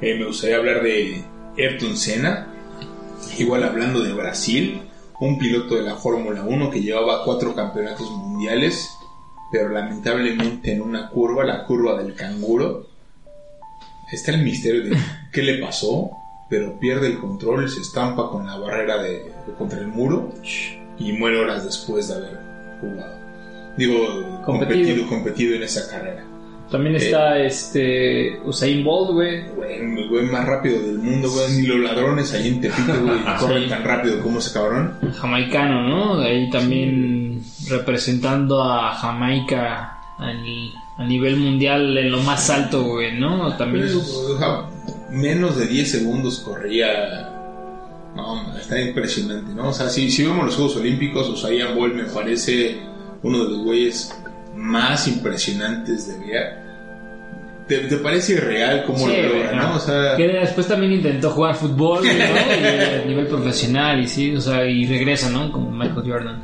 Eh, 0.00 0.14
me 0.18 0.24
gustaría 0.24 0.56
hablar 0.56 0.82
de 0.82 1.22
Ayrton 1.58 1.98
Senna, 1.98 2.46
igual 3.38 3.64
hablando 3.64 4.02
de 4.02 4.14
Brasil, 4.14 4.80
un 5.20 5.38
piloto 5.38 5.74
de 5.74 5.82
la 5.82 5.96
Fórmula 5.96 6.42
1 6.42 6.70
que 6.70 6.80
llevaba 6.80 7.22
cuatro 7.24 7.54
campeonatos 7.54 8.10
mundiales, 8.10 8.96
pero 9.52 9.68
lamentablemente 9.68 10.72
en 10.72 10.80
una 10.80 11.10
curva, 11.10 11.44
la 11.44 11.66
curva 11.66 12.02
del 12.02 12.14
canguro, 12.14 12.86
está 14.12 14.32
el 14.32 14.42
misterio 14.42 14.84
de 14.84 14.96
qué 15.32 15.42
le 15.42 15.58
pasó, 15.58 16.10
pero 16.48 16.78
pierde 16.78 17.06
el 17.08 17.18
control, 17.18 17.68
se 17.68 17.80
estampa 17.80 18.28
con 18.30 18.46
la 18.46 18.56
barrera 18.56 19.02
de, 19.02 19.32
contra 19.58 19.78
el 19.78 19.86
muro 19.88 20.32
y 20.98 21.12
muere 21.12 21.38
horas 21.38 21.64
después 21.64 22.08
de 22.08 22.14
haber 22.14 22.38
jugado. 22.80 23.14
Digo, 23.76 23.94
Competido. 24.44 24.44
competido, 24.44 25.06
competido 25.08 25.54
en 25.56 25.62
esa 25.62 25.88
carrera. 25.88 26.24
También 26.70 26.94
está 26.96 27.36
este 27.38 28.38
Usain 28.44 28.84
Bolt, 28.84 29.10
güey. 29.12 29.38
El 29.68 30.08
güey 30.08 30.26
más 30.26 30.46
rápido 30.46 30.80
del 30.80 30.98
mundo, 30.98 31.28
güey. 31.28 31.50
Ni 31.60 31.66
los 31.66 31.80
ladrones 31.80 32.32
ahí 32.32 32.46
en 32.48 32.60
Tepito, 32.60 32.92
güey, 33.02 33.18
corren 33.40 33.68
tan 33.68 33.82
rápido 33.82 34.20
como 34.22 34.38
ese 34.38 34.52
cabrón. 34.52 34.94
Jamaicano, 35.20 35.88
¿no? 35.88 36.20
Ahí 36.20 36.48
también 36.50 37.42
representando 37.68 38.62
a 38.62 38.94
Jamaica 38.94 39.98
al- 40.18 40.72
a 41.00 41.04
nivel 41.06 41.36
mundial 41.36 41.96
en 41.96 42.10
lo 42.12 42.18
más 42.20 42.50
alto, 42.50 42.84
güey, 42.84 43.18
¿no? 43.18 43.56
También 43.56 43.86
Pero, 43.86 44.00
sus- 44.00 44.14
o 44.16 44.38
sea, 44.38 44.68
menos 45.10 45.56
de 45.56 45.66
10 45.66 45.90
segundos 45.90 46.40
corría. 46.40 47.26
No, 48.14 48.54
está 48.58 48.78
impresionante, 48.80 49.54
¿no? 49.54 49.68
O 49.68 49.72
sea, 49.72 49.88
si, 49.88 50.10
si 50.10 50.24
vemos 50.24 50.44
los 50.44 50.56
Juegos 50.56 50.76
Olímpicos, 50.76 51.28
Usain 51.28 51.74
Bolt 51.74 51.94
me 51.94 52.04
parece 52.04 52.78
uno 53.22 53.44
de 53.44 53.50
los 53.50 53.58
güeyes 53.64 54.14
más 54.54 55.08
impresionantes 55.08 56.06
de 56.08 56.26
ver. 56.26 56.60
¿Te, 57.66 57.78
te 57.86 57.96
parece 57.98 58.38
real 58.40 58.82
cómo 58.84 58.98
Sí, 58.98 59.16
lo 59.16 59.28
logra, 59.34 59.52
no. 59.52 59.68
no? 59.70 59.76
O 59.76 59.78
sea, 59.78 60.16
Que 60.16 60.26
después 60.26 60.66
también 60.66 60.92
intentó 60.92 61.30
jugar 61.30 61.54
fútbol, 61.54 62.04
¿no? 62.04 62.10
Y 62.12 63.02
a 63.02 63.04
nivel 63.06 63.26
profesional 63.28 64.00
y 64.02 64.08
sí, 64.08 64.34
o 64.34 64.40
sea, 64.40 64.66
y 64.66 64.84
regresa, 64.86 65.30
¿no? 65.30 65.50
Como 65.52 65.70
Michael 65.70 66.02
Jordan. 66.10 66.42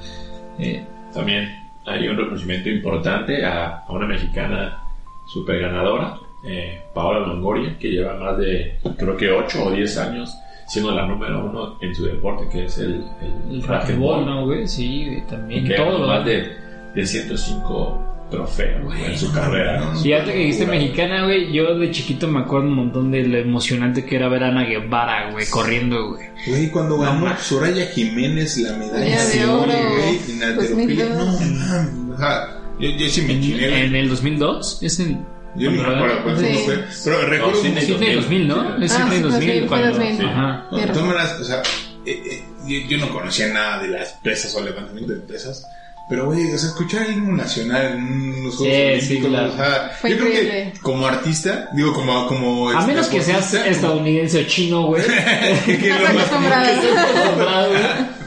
Eh, 0.58 0.84
También 1.12 1.65
hay 1.86 2.08
un 2.08 2.16
reconocimiento 2.16 2.68
importante 2.68 3.44
a, 3.44 3.78
a 3.86 3.92
una 3.92 4.06
mexicana 4.06 4.82
super 5.26 5.60
ganadora, 5.60 6.18
eh, 6.44 6.82
Paola 6.94 7.20
Longoria, 7.26 7.76
que 7.78 7.88
lleva 7.90 8.14
más 8.14 8.38
de, 8.38 8.78
creo 8.98 9.16
que 9.16 9.30
8 9.30 9.64
o 9.64 9.70
10 9.70 9.98
años 9.98 10.36
siendo 10.66 10.90
la 10.92 11.06
número 11.06 11.44
uno 11.44 11.78
en 11.80 11.94
su 11.94 12.04
deporte, 12.04 12.48
que 12.50 12.64
es 12.64 12.78
el, 12.78 13.04
el, 13.22 13.54
el 13.54 13.62
racquetball, 13.62 14.24
racquetball, 14.24 14.26
¿no, 14.26 14.46
güey? 14.46 14.66
Sí, 14.66 15.22
también 15.28 15.64
que 15.64 15.74
todo. 15.74 16.06
más 16.06 16.24
de, 16.24 16.48
de 16.94 17.06
105 17.06 18.15
trofeos 18.30 18.82
güey, 18.84 19.04
en 19.04 19.18
su 19.18 19.32
carrera. 19.32 19.80
no, 19.80 20.00
Fíjate 20.00 20.32
que 20.32 20.38
dijiste 20.38 20.66
mexicana, 20.66 21.24
güey. 21.24 21.52
Yo 21.52 21.78
de 21.78 21.90
chiquito 21.90 22.26
me 22.28 22.40
acuerdo 22.40 22.66
un 22.68 22.74
montón 22.74 23.10
de 23.10 23.22
lo 23.22 23.38
emocionante 23.38 24.04
que 24.04 24.16
era 24.16 24.28
ver 24.28 24.42
a 24.44 24.48
Ana 24.48 24.64
Guevara, 24.64 25.30
güey, 25.32 25.46
corriendo, 25.46 26.08
güey. 26.10 26.26
Güey, 26.46 26.70
cuando 26.70 26.98
ganó. 26.98 27.36
Soraya 27.38 27.86
Jiménez 27.86 28.56
la 28.58 28.72
medalla 28.76 29.24
de 29.24 29.44
oro, 29.44 29.64
güey, 29.66 30.20
en 30.42 30.56
2002. 30.56 31.08
no 31.10 31.24
mames, 31.26 32.14
o 32.14 32.18
sea, 32.18 32.58
yo, 32.80 32.90
yo 32.90 33.08
sí 33.08 33.22
me 33.22 33.32
En, 33.34 33.74
en 33.86 33.94
el 33.96 34.08
2002, 34.08 34.78
es 34.82 35.00
en. 35.00 35.24
Yo 35.58 35.70
ni 35.70 35.78
me 35.78 35.84
cuando- 35.84 36.04
acuerdo 36.04 36.40
Sí. 36.40 36.54
fue, 36.66 36.84
pero 37.04 37.20
recuerdo 37.28 37.62
sí, 37.62 37.68
mucho- 37.68 37.80
sí, 37.80 37.86
Sydney 37.94 38.14
2000, 38.16 38.48
¿no? 38.48 38.76
Es 38.84 38.92
Ah, 38.92 38.96
Sydney 39.04 39.16
sí, 39.16 39.22
2000. 39.22 39.30
2000, 39.32 39.58
fue 39.60 39.68
cuando- 39.68 39.98
2000. 39.98 40.16
sí. 40.18 40.24
Ajá. 40.26 40.68
No, 40.70 40.78
de 40.78 40.86
todas 40.88 41.02
maneras, 41.04 41.40
o 41.40 41.44
sea, 41.44 41.62
eh, 42.04 42.22
eh, 42.30 42.44
yo, 42.66 42.88
yo 42.90 42.98
no 43.06 43.10
conocía 43.12 43.46
nada 43.48 43.82
de 43.82 43.88
las 43.88 44.12
pesas 44.22 44.54
o 44.54 44.62
levantamiento 44.62 45.14
de 45.14 45.20
pesas. 45.20 45.66
Pero, 46.08 46.26
güey, 46.26 46.52
o 46.54 46.58
sea, 46.58 46.68
escuchar 46.68 47.06
el 47.06 47.14
himno 47.14 47.36
nacional 47.36 47.94
en 47.94 48.44
los 48.44 48.54
Juegos 48.56 48.76
Sí, 48.76 49.00
sí, 49.00 49.12
Olímpicos, 49.16 49.28
claro. 49.30 49.52
o 49.52 49.56
sea, 49.56 49.90
Fue 50.00 50.10
yo 50.10 50.16
creo 50.18 50.28
increíble. 50.28 50.72
que 50.72 50.80
como 50.80 51.06
artista, 51.06 51.68
digo, 51.74 51.92
como, 51.94 52.28
como 52.28 52.70
A 52.70 52.86
menos 52.86 53.08
que 53.08 53.20
seas 53.20 53.50
deportista, 53.50 53.66
estadounidense 53.76 54.40
o 54.40 54.44
chino, 54.44 54.82
güey. 54.86 55.02
que 55.66 55.88
lo 55.88 56.14
más- 56.14 56.30
acostumbrado. 56.32 56.92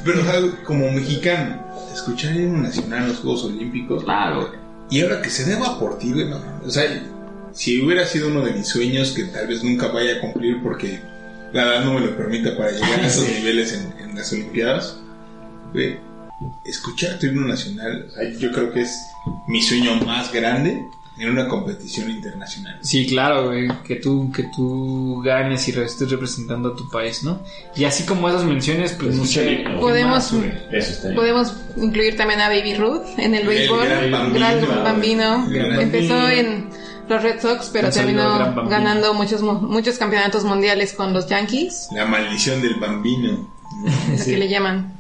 Pero, 0.03 0.21
o 0.21 0.23
sea, 0.25 0.63
como 0.65 0.91
mexicano, 0.91 1.63
escuchar 1.93 2.31
el 2.31 2.41
himno 2.41 2.57
nacional 2.63 3.03
en 3.03 3.07
los 3.09 3.19
Juegos 3.19 3.45
Olímpicos, 3.45 4.03
Claro. 4.03 4.51
y 4.89 5.01
ahora 5.01 5.21
que 5.21 5.29
se 5.29 5.45
deba 5.45 5.79
por 5.79 5.97
ti, 5.99 6.11
güey, 6.11 6.27
no, 6.29 6.37
o 6.65 6.69
sea, 6.69 6.83
si 7.53 7.81
hubiera 7.81 8.05
sido 8.05 8.27
uno 8.27 8.41
de 8.43 8.51
mis 8.53 8.67
sueños 8.67 9.11
que 9.11 9.23
tal 9.25 9.47
vez 9.47 9.63
nunca 9.63 9.87
vaya 9.87 10.17
a 10.17 10.19
cumplir 10.21 10.61
porque 10.61 10.99
la 11.53 11.63
edad 11.63 11.83
no 11.85 11.93
me 11.95 12.01
lo 12.01 12.15
permite 12.17 12.51
para 12.51 12.71
llegar 12.71 12.99
a 12.99 13.07
esos 13.07 13.27
niveles 13.27 13.73
en, 13.73 13.93
en 14.09 14.15
las 14.15 14.31
Olimpiadas, 14.33 14.97
güey, 15.73 15.97
escuchar 16.63 17.19
tu 17.19 17.27
himno 17.27 17.47
nacional, 17.47 18.07
o 18.09 18.11
sea, 18.15 18.29
yo 18.37 18.51
creo 18.51 18.71
que 18.71 18.81
es 18.81 18.97
mi 19.47 19.61
sueño 19.61 19.95
más 20.05 20.31
grande 20.31 20.85
en 21.17 21.29
una 21.29 21.49
competición 21.49 22.09
internacional. 22.09 22.77
Sí, 22.81 23.05
claro, 23.05 23.47
güey, 23.47 23.67
que 23.85 23.97
tú, 23.97 24.31
que 24.31 24.45
tú 24.55 25.21
ganes 25.21 25.67
y 25.67 25.71
estés 25.71 26.09
representando 26.09 26.69
a 26.69 26.75
tu 26.77 26.89
país, 26.89 27.23
¿no? 27.23 27.41
Y 27.75 27.83
así 27.83 28.03
como 28.05 28.29
esas 28.29 28.45
menciones, 28.45 28.93
pues 28.93 29.15
no 29.15 29.23
Escucha 29.23 29.41
sé. 29.41 29.49
bien, 29.49 29.63
¿no? 29.65 29.71
¿qué 29.71 29.79
Podemos- 29.81 30.31
más. 30.33 31.01
Podemos 31.15 31.53
incluir 31.75 32.15
también 32.15 32.39
a 32.39 32.47
Baby 32.47 32.75
Ruth 32.75 33.03
en 33.17 33.35
el 33.35 33.41
El 33.41 33.47
béisbol. 33.49 33.85
gran 33.85 34.11
bambino. 34.11 34.39
Gran 34.39 34.83
bambino. 34.85 35.45
Gran 35.49 35.81
Empezó 35.81 36.13
bambino. 36.15 36.39
en 36.39 36.69
los 37.09 37.21
Red 37.23 37.41
Sox, 37.41 37.69
pero 37.73 37.89
terminó 37.89 38.55
ganando 38.69 39.13
muchos 39.13 39.41
mu- 39.41 39.59
muchos 39.59 39.97
campeonatos 39.97 40.45
mundiales 40.45 40.93
con 40.93 41.11
los 41.11 41.27
Yankees, 41.27 41.89
La 41.91 42.05
maldición 42.05 42.61
del 42.61 42.75
bambino. 42.75 43.45
así 44.13 44.37
le 44.37 44.47
llaman. 44.47 44.98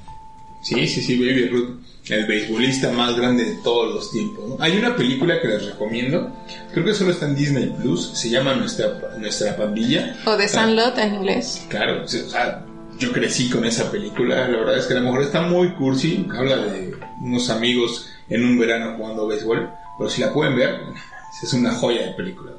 Sí, 0.61 0.87
sí, 0.87 1.01
sí, 1.01 1.17
Baby 1.17 1.47
Ruth, 1.47 1.79
el 2.09 2.25
beisbolista 2.25 2.91
más 2.91 3.15
grande 3.15 3.45
de 3.45 3.55
todos 3.63 3.93
los 3.93 4.11
tiempos. 4.11 4.49
¿no? 4.49 4.57
Hay 4.59 4.77
una 4.77 4.95
película 4.95 5.39
que 5.41 5.47
les 5.47 5.65
recomiendo, 5.65 6.31
creo 6.73 6.85
que 6.85 6.93
solo 6.93 7.11
está 7.11 7.27
en 7.27 7.35
Disney 7.35 7.73
Plus, 7.79 8.11
se 8.13 8.29
llama 8.29 8.55
Nuestra, 8.55 9.15
Nuestra 9.17 9.55
Pandilla. 9.55 10.17
O 10.25 10.35
de 10.35 10.47
Sandlot 10.47 10.97
en 10.97 11.15
inglés. 11.15 11.65
Claro, 11.69 12.03
o 12.03 12.07
sea, 12.07 12.65
yo 12.97 13.11
crecí 13.13 13.49
con 13.49 13.63
esa 13.63 13.89
película, 13.89 14.47
la 14.47 14.57
verdad 14.57 14.77
es 14.77 14.85
que 14.85 14.93
a 14.93 14.97
lo 14.97 15.03
mejor 15.03 15.23
está 15.23 15.41
muy 15.41 15.73
cursi, 15.73 16.27
habla 16.35 16.57
de 16.57 16.93
unos 17.21 17.49
amigos 17.49 18.09
en 18.29 18.43
un 18.43 18.59
verano 18.59 18.95
jugando 18.97 19.27
béisbol, 19.27 19.69
pero 19.97 20.09
si 20.09 20.21
la 20.21 20.33
pueden 20.33 20.55
ver, 20.55 20.81
es 21.43 21.53
una 21.53 21.71
joya 21.73 22.05
de 22.07 22.13
película. 22.13 22.51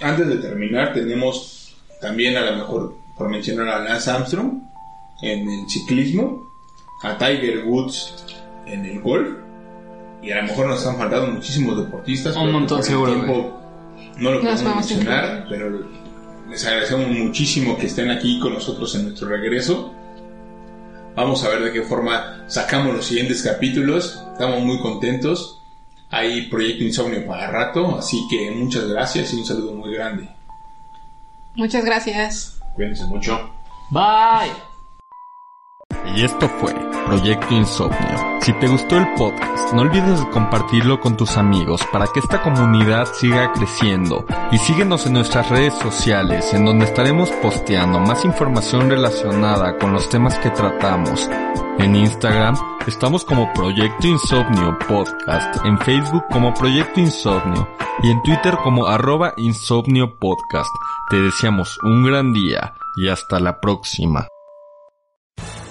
Antes 0.00 0.28
de 0.28 0.36
terminar, 0.36 0.92
tenemos 0.94 1.76
también 2.00 2.36
a 2.36 2.50
lo 2.50 2.56
mejor 2.56 2.96
por 3.16 3.28
mencionar 3.28 3.68
a 3.68 3.80
Lance 3.80 4.10
Armstrong 4.10 4.62
en 5.22 5.48
el 5.48 5.68
ciclismo, 5.68 6.45
a 7.02 7.18
Tiger 7.18 7.64
Woods 7.64 8.24
en 8.66 8.84
el 8.84 9.00
golf, 9.00 9.28
y 10.22 10.32
a 10.32 10.36
lo 10.36 10.42
mejor 10.44 10.66
nos 10.66 10.86
han 10.86 10.96
faltado 10.96 11.28
muchísimos 11.28 11.76
deportistas. 11.76 12.36
Un 12.36 12.52
montón, 12.52 12.82
seguro, 12.82 13.12
tiempo 13.12 13.60
No 14.18 14.32
lo 14.32 14.40
podemos 14.40 14.64
vamos 14.64 14.90
a 14.90 14.94
mencionar, 14.94 15.46
pero 15.48 15.86
les 16.48 16.66
agradecemos 16.66 17.08
muchísimo 17.08 17.76
que 17.76 17.86
estén 17.86 18.10
aquí 18.10 18.40
con 18.40 18.54
nosotros 18.54 18.94
en 18.94 19.04
nuestro 19.04 19.28
regreso. 19.28 19.92
Vamos 21.14 21.44
a 21.44 21.48
ver 21.48 21.62
de 21.62 21.72
qué 21.72 21.82
forma 21.82 22.44
sacamos 22.46 22.94
los 22.94 23.06
siguientes 23.06 23.42
capítulos. 23.42 24.22
Estamos 24.32 24.62
muy 24.62 24.78
contentos. 24.80 25.62
Hay 26.10 26.42
Proyecto 26.42 26.84
Insomnio 26.84 27.26
para 27.26 27.50
rato, 27.50 27.96
así 27.98 28.26
que 28.30 28.50
muchas 28.50 28.86
gracias 28.86 29.32
y 29.32 29.36
un 29.36 29.44
saludo 29.44 29.72
muy 29.72 29.92
grande. 29.94 30.28
Muchas 31.54 31.84
gracias. 31.84 32.60
Cuídense 32.74 33.06
mucho. 33.06 33.50
Bye. 33.90 34.65
Y 36.14 36.24
esto 36.24 36.48
fue 36.60 36.74
Proyecto 37.06 37.54
Insomnio. 37.54 38.38
Si 38.40 38.52
te 38.54 38.68
gustó 38.68 38.96
el 38.96 39.06
podcast, 39.14 39.72
no 39.72 39.82
olvides 39.82 40.20
de 40.20 40.30
compartirlo 40.30 41.00
con 41.00 41.16
tus 41.16 41.36
amigos 41.36 41.80
para 41.92 42.06
que 42.06 42.20
esta 42.20 42.42
comunidad 42.42 43.06
siga 43.12 43.52
creciendo. 43.52 44.24
Y 44.52 44.58
síguenos 44.58 45.06
en 45.06 45.14
nuestras 45.14 45.48
redes 45.50 45.74
sociales, 45.74 46.52
en 46.52 46.64
donde 46.64 46.84
estaremos 46.84 47.30
posteando 47.42 48.00
más 48.00 48.24
información 48.24 48.90
relacionada 48.90 49.78
con 49.78 49.92
los 49.92 50.08
temas 50.08 50.38
que 50.38 50.50
tratamos. 50.50 51.28
En 51.78 51.94
Instagram 51.94 52.56
estamos 52.86 53.24
como 53.24 53.52
Proyecto 53.52 54.06
Insomnio 54.06 54.78
Podcast, 54.88 55.64
en 55.64 55.78
Facebook 55.78 56.24
como 56.30 56.54
Proyecto 56.54 57.00
Insomnio 57.00 57.68
y 58.02 58.10
en 58.10 58.22
Twitter 58.22 58.56
como 58.62 58.86
arroba 58.86 59.34
Insomnio 59.36 60.16
Podcast. 60.16 60.74
Te 61.10 61.20
deseamos 61.20 61.78
un 61.82 62.04
gran 62.04 62.32
día 62.32 62.74
y 62.96 63.08
hasta 63.08 63.38
la 63.40 63.60
próxima. 63.60 64.26